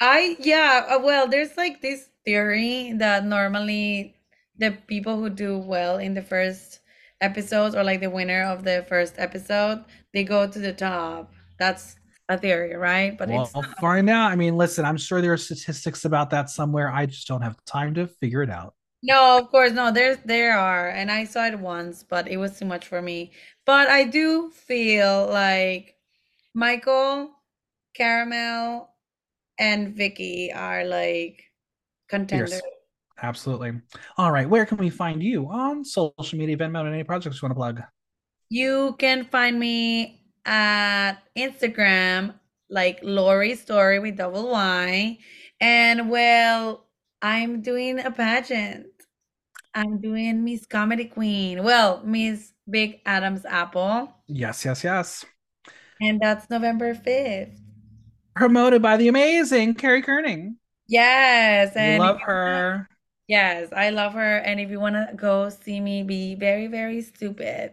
I, 0.00 0.36
yeah, 0.40 0.86
uh, 0.88 0.98
well, 1.02 1.28
there's 1.28 1.56
like 1.56 1.80
this 1.80 2.08
theory 2.24 2.94
that 2.94 3.24
normally 3.24 4.16
the 4.58 4.72
people 4.88 5.18
who 5.18 5.30
do 5.30 5.58
well 5.58 5.98
in 5.98 6.14
the 6.14 6.22
first 6.22 6.80
episodes 7.20 7.74
or 7.74 7.84
like 7.84 8.00
the 8.00 8.10
winner 8.10 8.44
of 8.44 8.64
the 8.64 8.84
first 8.88 9.14
episode, 9.18 9.84
they 10.12 10.24
go 10.24 10.46
to 10.48 10.58
the 10.58 10.72
top. 10.72 11.32
That's 11.58 11.96
a 12.28 12.38
theory, 12.38 12.74
right? 12.74 13.16
But 13.16 13.28
well, 13.28 13.50
it's 13.54 13.74
find 13.80 14.08
out. 14.08 14.32
I 14.32 14.36
mean, 14.36 14.56
listen, 14.56 14.84
I'm 14.84 14.96
sure 14.96 15.20
there 15.20 15.32
are 15.32 15.38
statistics 15.38 16.04
about 16.04 16.30
that 16.30 16.50
somewhere. 16.50 16.90
I 16.90 17.06
just 17.06 17.28
don't 17.28 17.42
have 17.42 17.62
time 17.64 17.94
to 17.94 18.06
figure 18.06 18.42
it 18.42 18.50
out. 18.50 18.74
No, 19.02 19.38
of 19.38 19.50
course, 19.50 19.72
no. 19.72 19.92
There, 19.92 20.16
there 20.24 20.56
are, 20.56 20.88
and 20.88 21.10
I 21.10 21.24
saw 21.24 21.46
it 21.46 21.58
once, 21.58 22.02
but 22.02 22.26
it 22.26 22.38
was 22.38 22.58
too 22.58 22.64
much 22.64 22.86
for 22.86 23.02
me. 23.02 23.32
But 23.66 23.88
I 23.88 24.04
do 24.04 24.50
feel 24.50 25.28
like 25.30 25.96
Michael, 26.54 27.30
Cara 27.94 28.24
Melle, 28.24 28.88
and 29.58 29.94
Vicki 29.94 30.50
are 30.52 30.84
like 30.84 31.44
contenders. 32.08 32.62
Absolutely. 33.24 33.72
All 34.18 34.30
right. 34.30 34.48
Where 34.48 34.66
can 34.66 34.76
we 34.76 34.90
find 34.90 35.22
you 35.22 35.48
on 35.48 35.82
social 35.84 36.38
media, 36.38 36.58
Venmo, 36.58 36.80
and 36.80 36.94
any 36.94 37.04
projects 37.04 37.40
you 37.40 37.46
want 37.46 37.52
to 37.52 37.56
plug? 37.56 37.82
You 38.50 38.94
can 38.98 39.24
find 39.24 39.58
me 39.58 40.22
at 40.44 41.14
Instagram, 41.36 42.34
like 42.68 43.00
Lori 43.02 43.56
Story 43.56 43.98
with 43.98 44.18
double 44.18 44.50
Y. 44.50 45.18
And 45.58 46.10
well, 46.10 46.86
I'm 47.22 47.62
doing 47.62 47.98
a 47.98 48.10
pageant. 48.10 48.86
I'm 49.74 50.00
doing 50.00 50.44
Miss 50.44 50.66
Comedy 50.66 51.06
Queen. 51.06 51.64
Well, 51.64 52.02
Miss 52.04 52.52
Big 52.68 53.00
Adam's 53.06 53.46
Apple. 53.46 54.14
Yes, 54.26 54.66
yes, 54.66 54.84
yes. 54.84 55.24
And 56.00 56.20
that's 56.20 56.50
November 56.50 56.94
5th. 56.94 57.58
Promoted 58.36 58.82
by 58.82 58.98
the 58.98 59.08
amazing 59.08 59.74
Carrie 59.74 60.02
Kerning. 60.02 60.56
Yes. 60.86 61.72
And 61.74 62.02
love 62.02 62.20
her. 62.20 62.86
Yes, 63.26 63.68
I 63.72 63.90
love 63.90 64.12
her. 64.14 64.38
And 64.38 64.60
if 64.60 64.70
you 64.70 64.80
want 64.80 64.96
to 64.96 65.14
go 65.14 65.48
see 65.48 65.80
me 65.80 66.02
be 66.02 66.34
very, 66.34 66.66
very 66.66 67.00
stupid, 67.00 67.72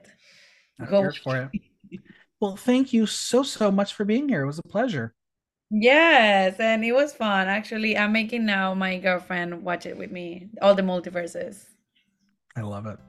I'm 0.80 0.88
go 0.88 1.02
here 1.02 1.14
for 1.24 1.38
it. 1.54 1.62
well, 2.40 2.56
thank 2.56 2.94
you 2.94 3.06
so, 3.06 3.44
so 3.44 3.72
much 3.72 3.94
for 3.94 4.06
being 4.06 4.30
here. 4.30 4.44
It 4.44 4.48
was 4.48 4.60
a 4.60 4.64
pleasure. 4.64 5.14
Yes, 5.70 6.60
and 6.60 6.84
it 6.84 6.92
was 6.92 7.14
fun. 7.14 7.48
Actually, 7.48 7.98
I'm 7.98 8.12
making 8.12 8.46
now 8.46 8.74
my 8.74 8.98
girlfriend 8.98 9.64
watch 9.64 9.86
it 9.86 9.98
with 9.98 10.12
me, 10.12 10.50
all 10.62 10.76
the 10.76 10.82
multiverses. 10.82 11.66
I 12.58 12.62
love 12.62 12.88
it. 12.88 13.00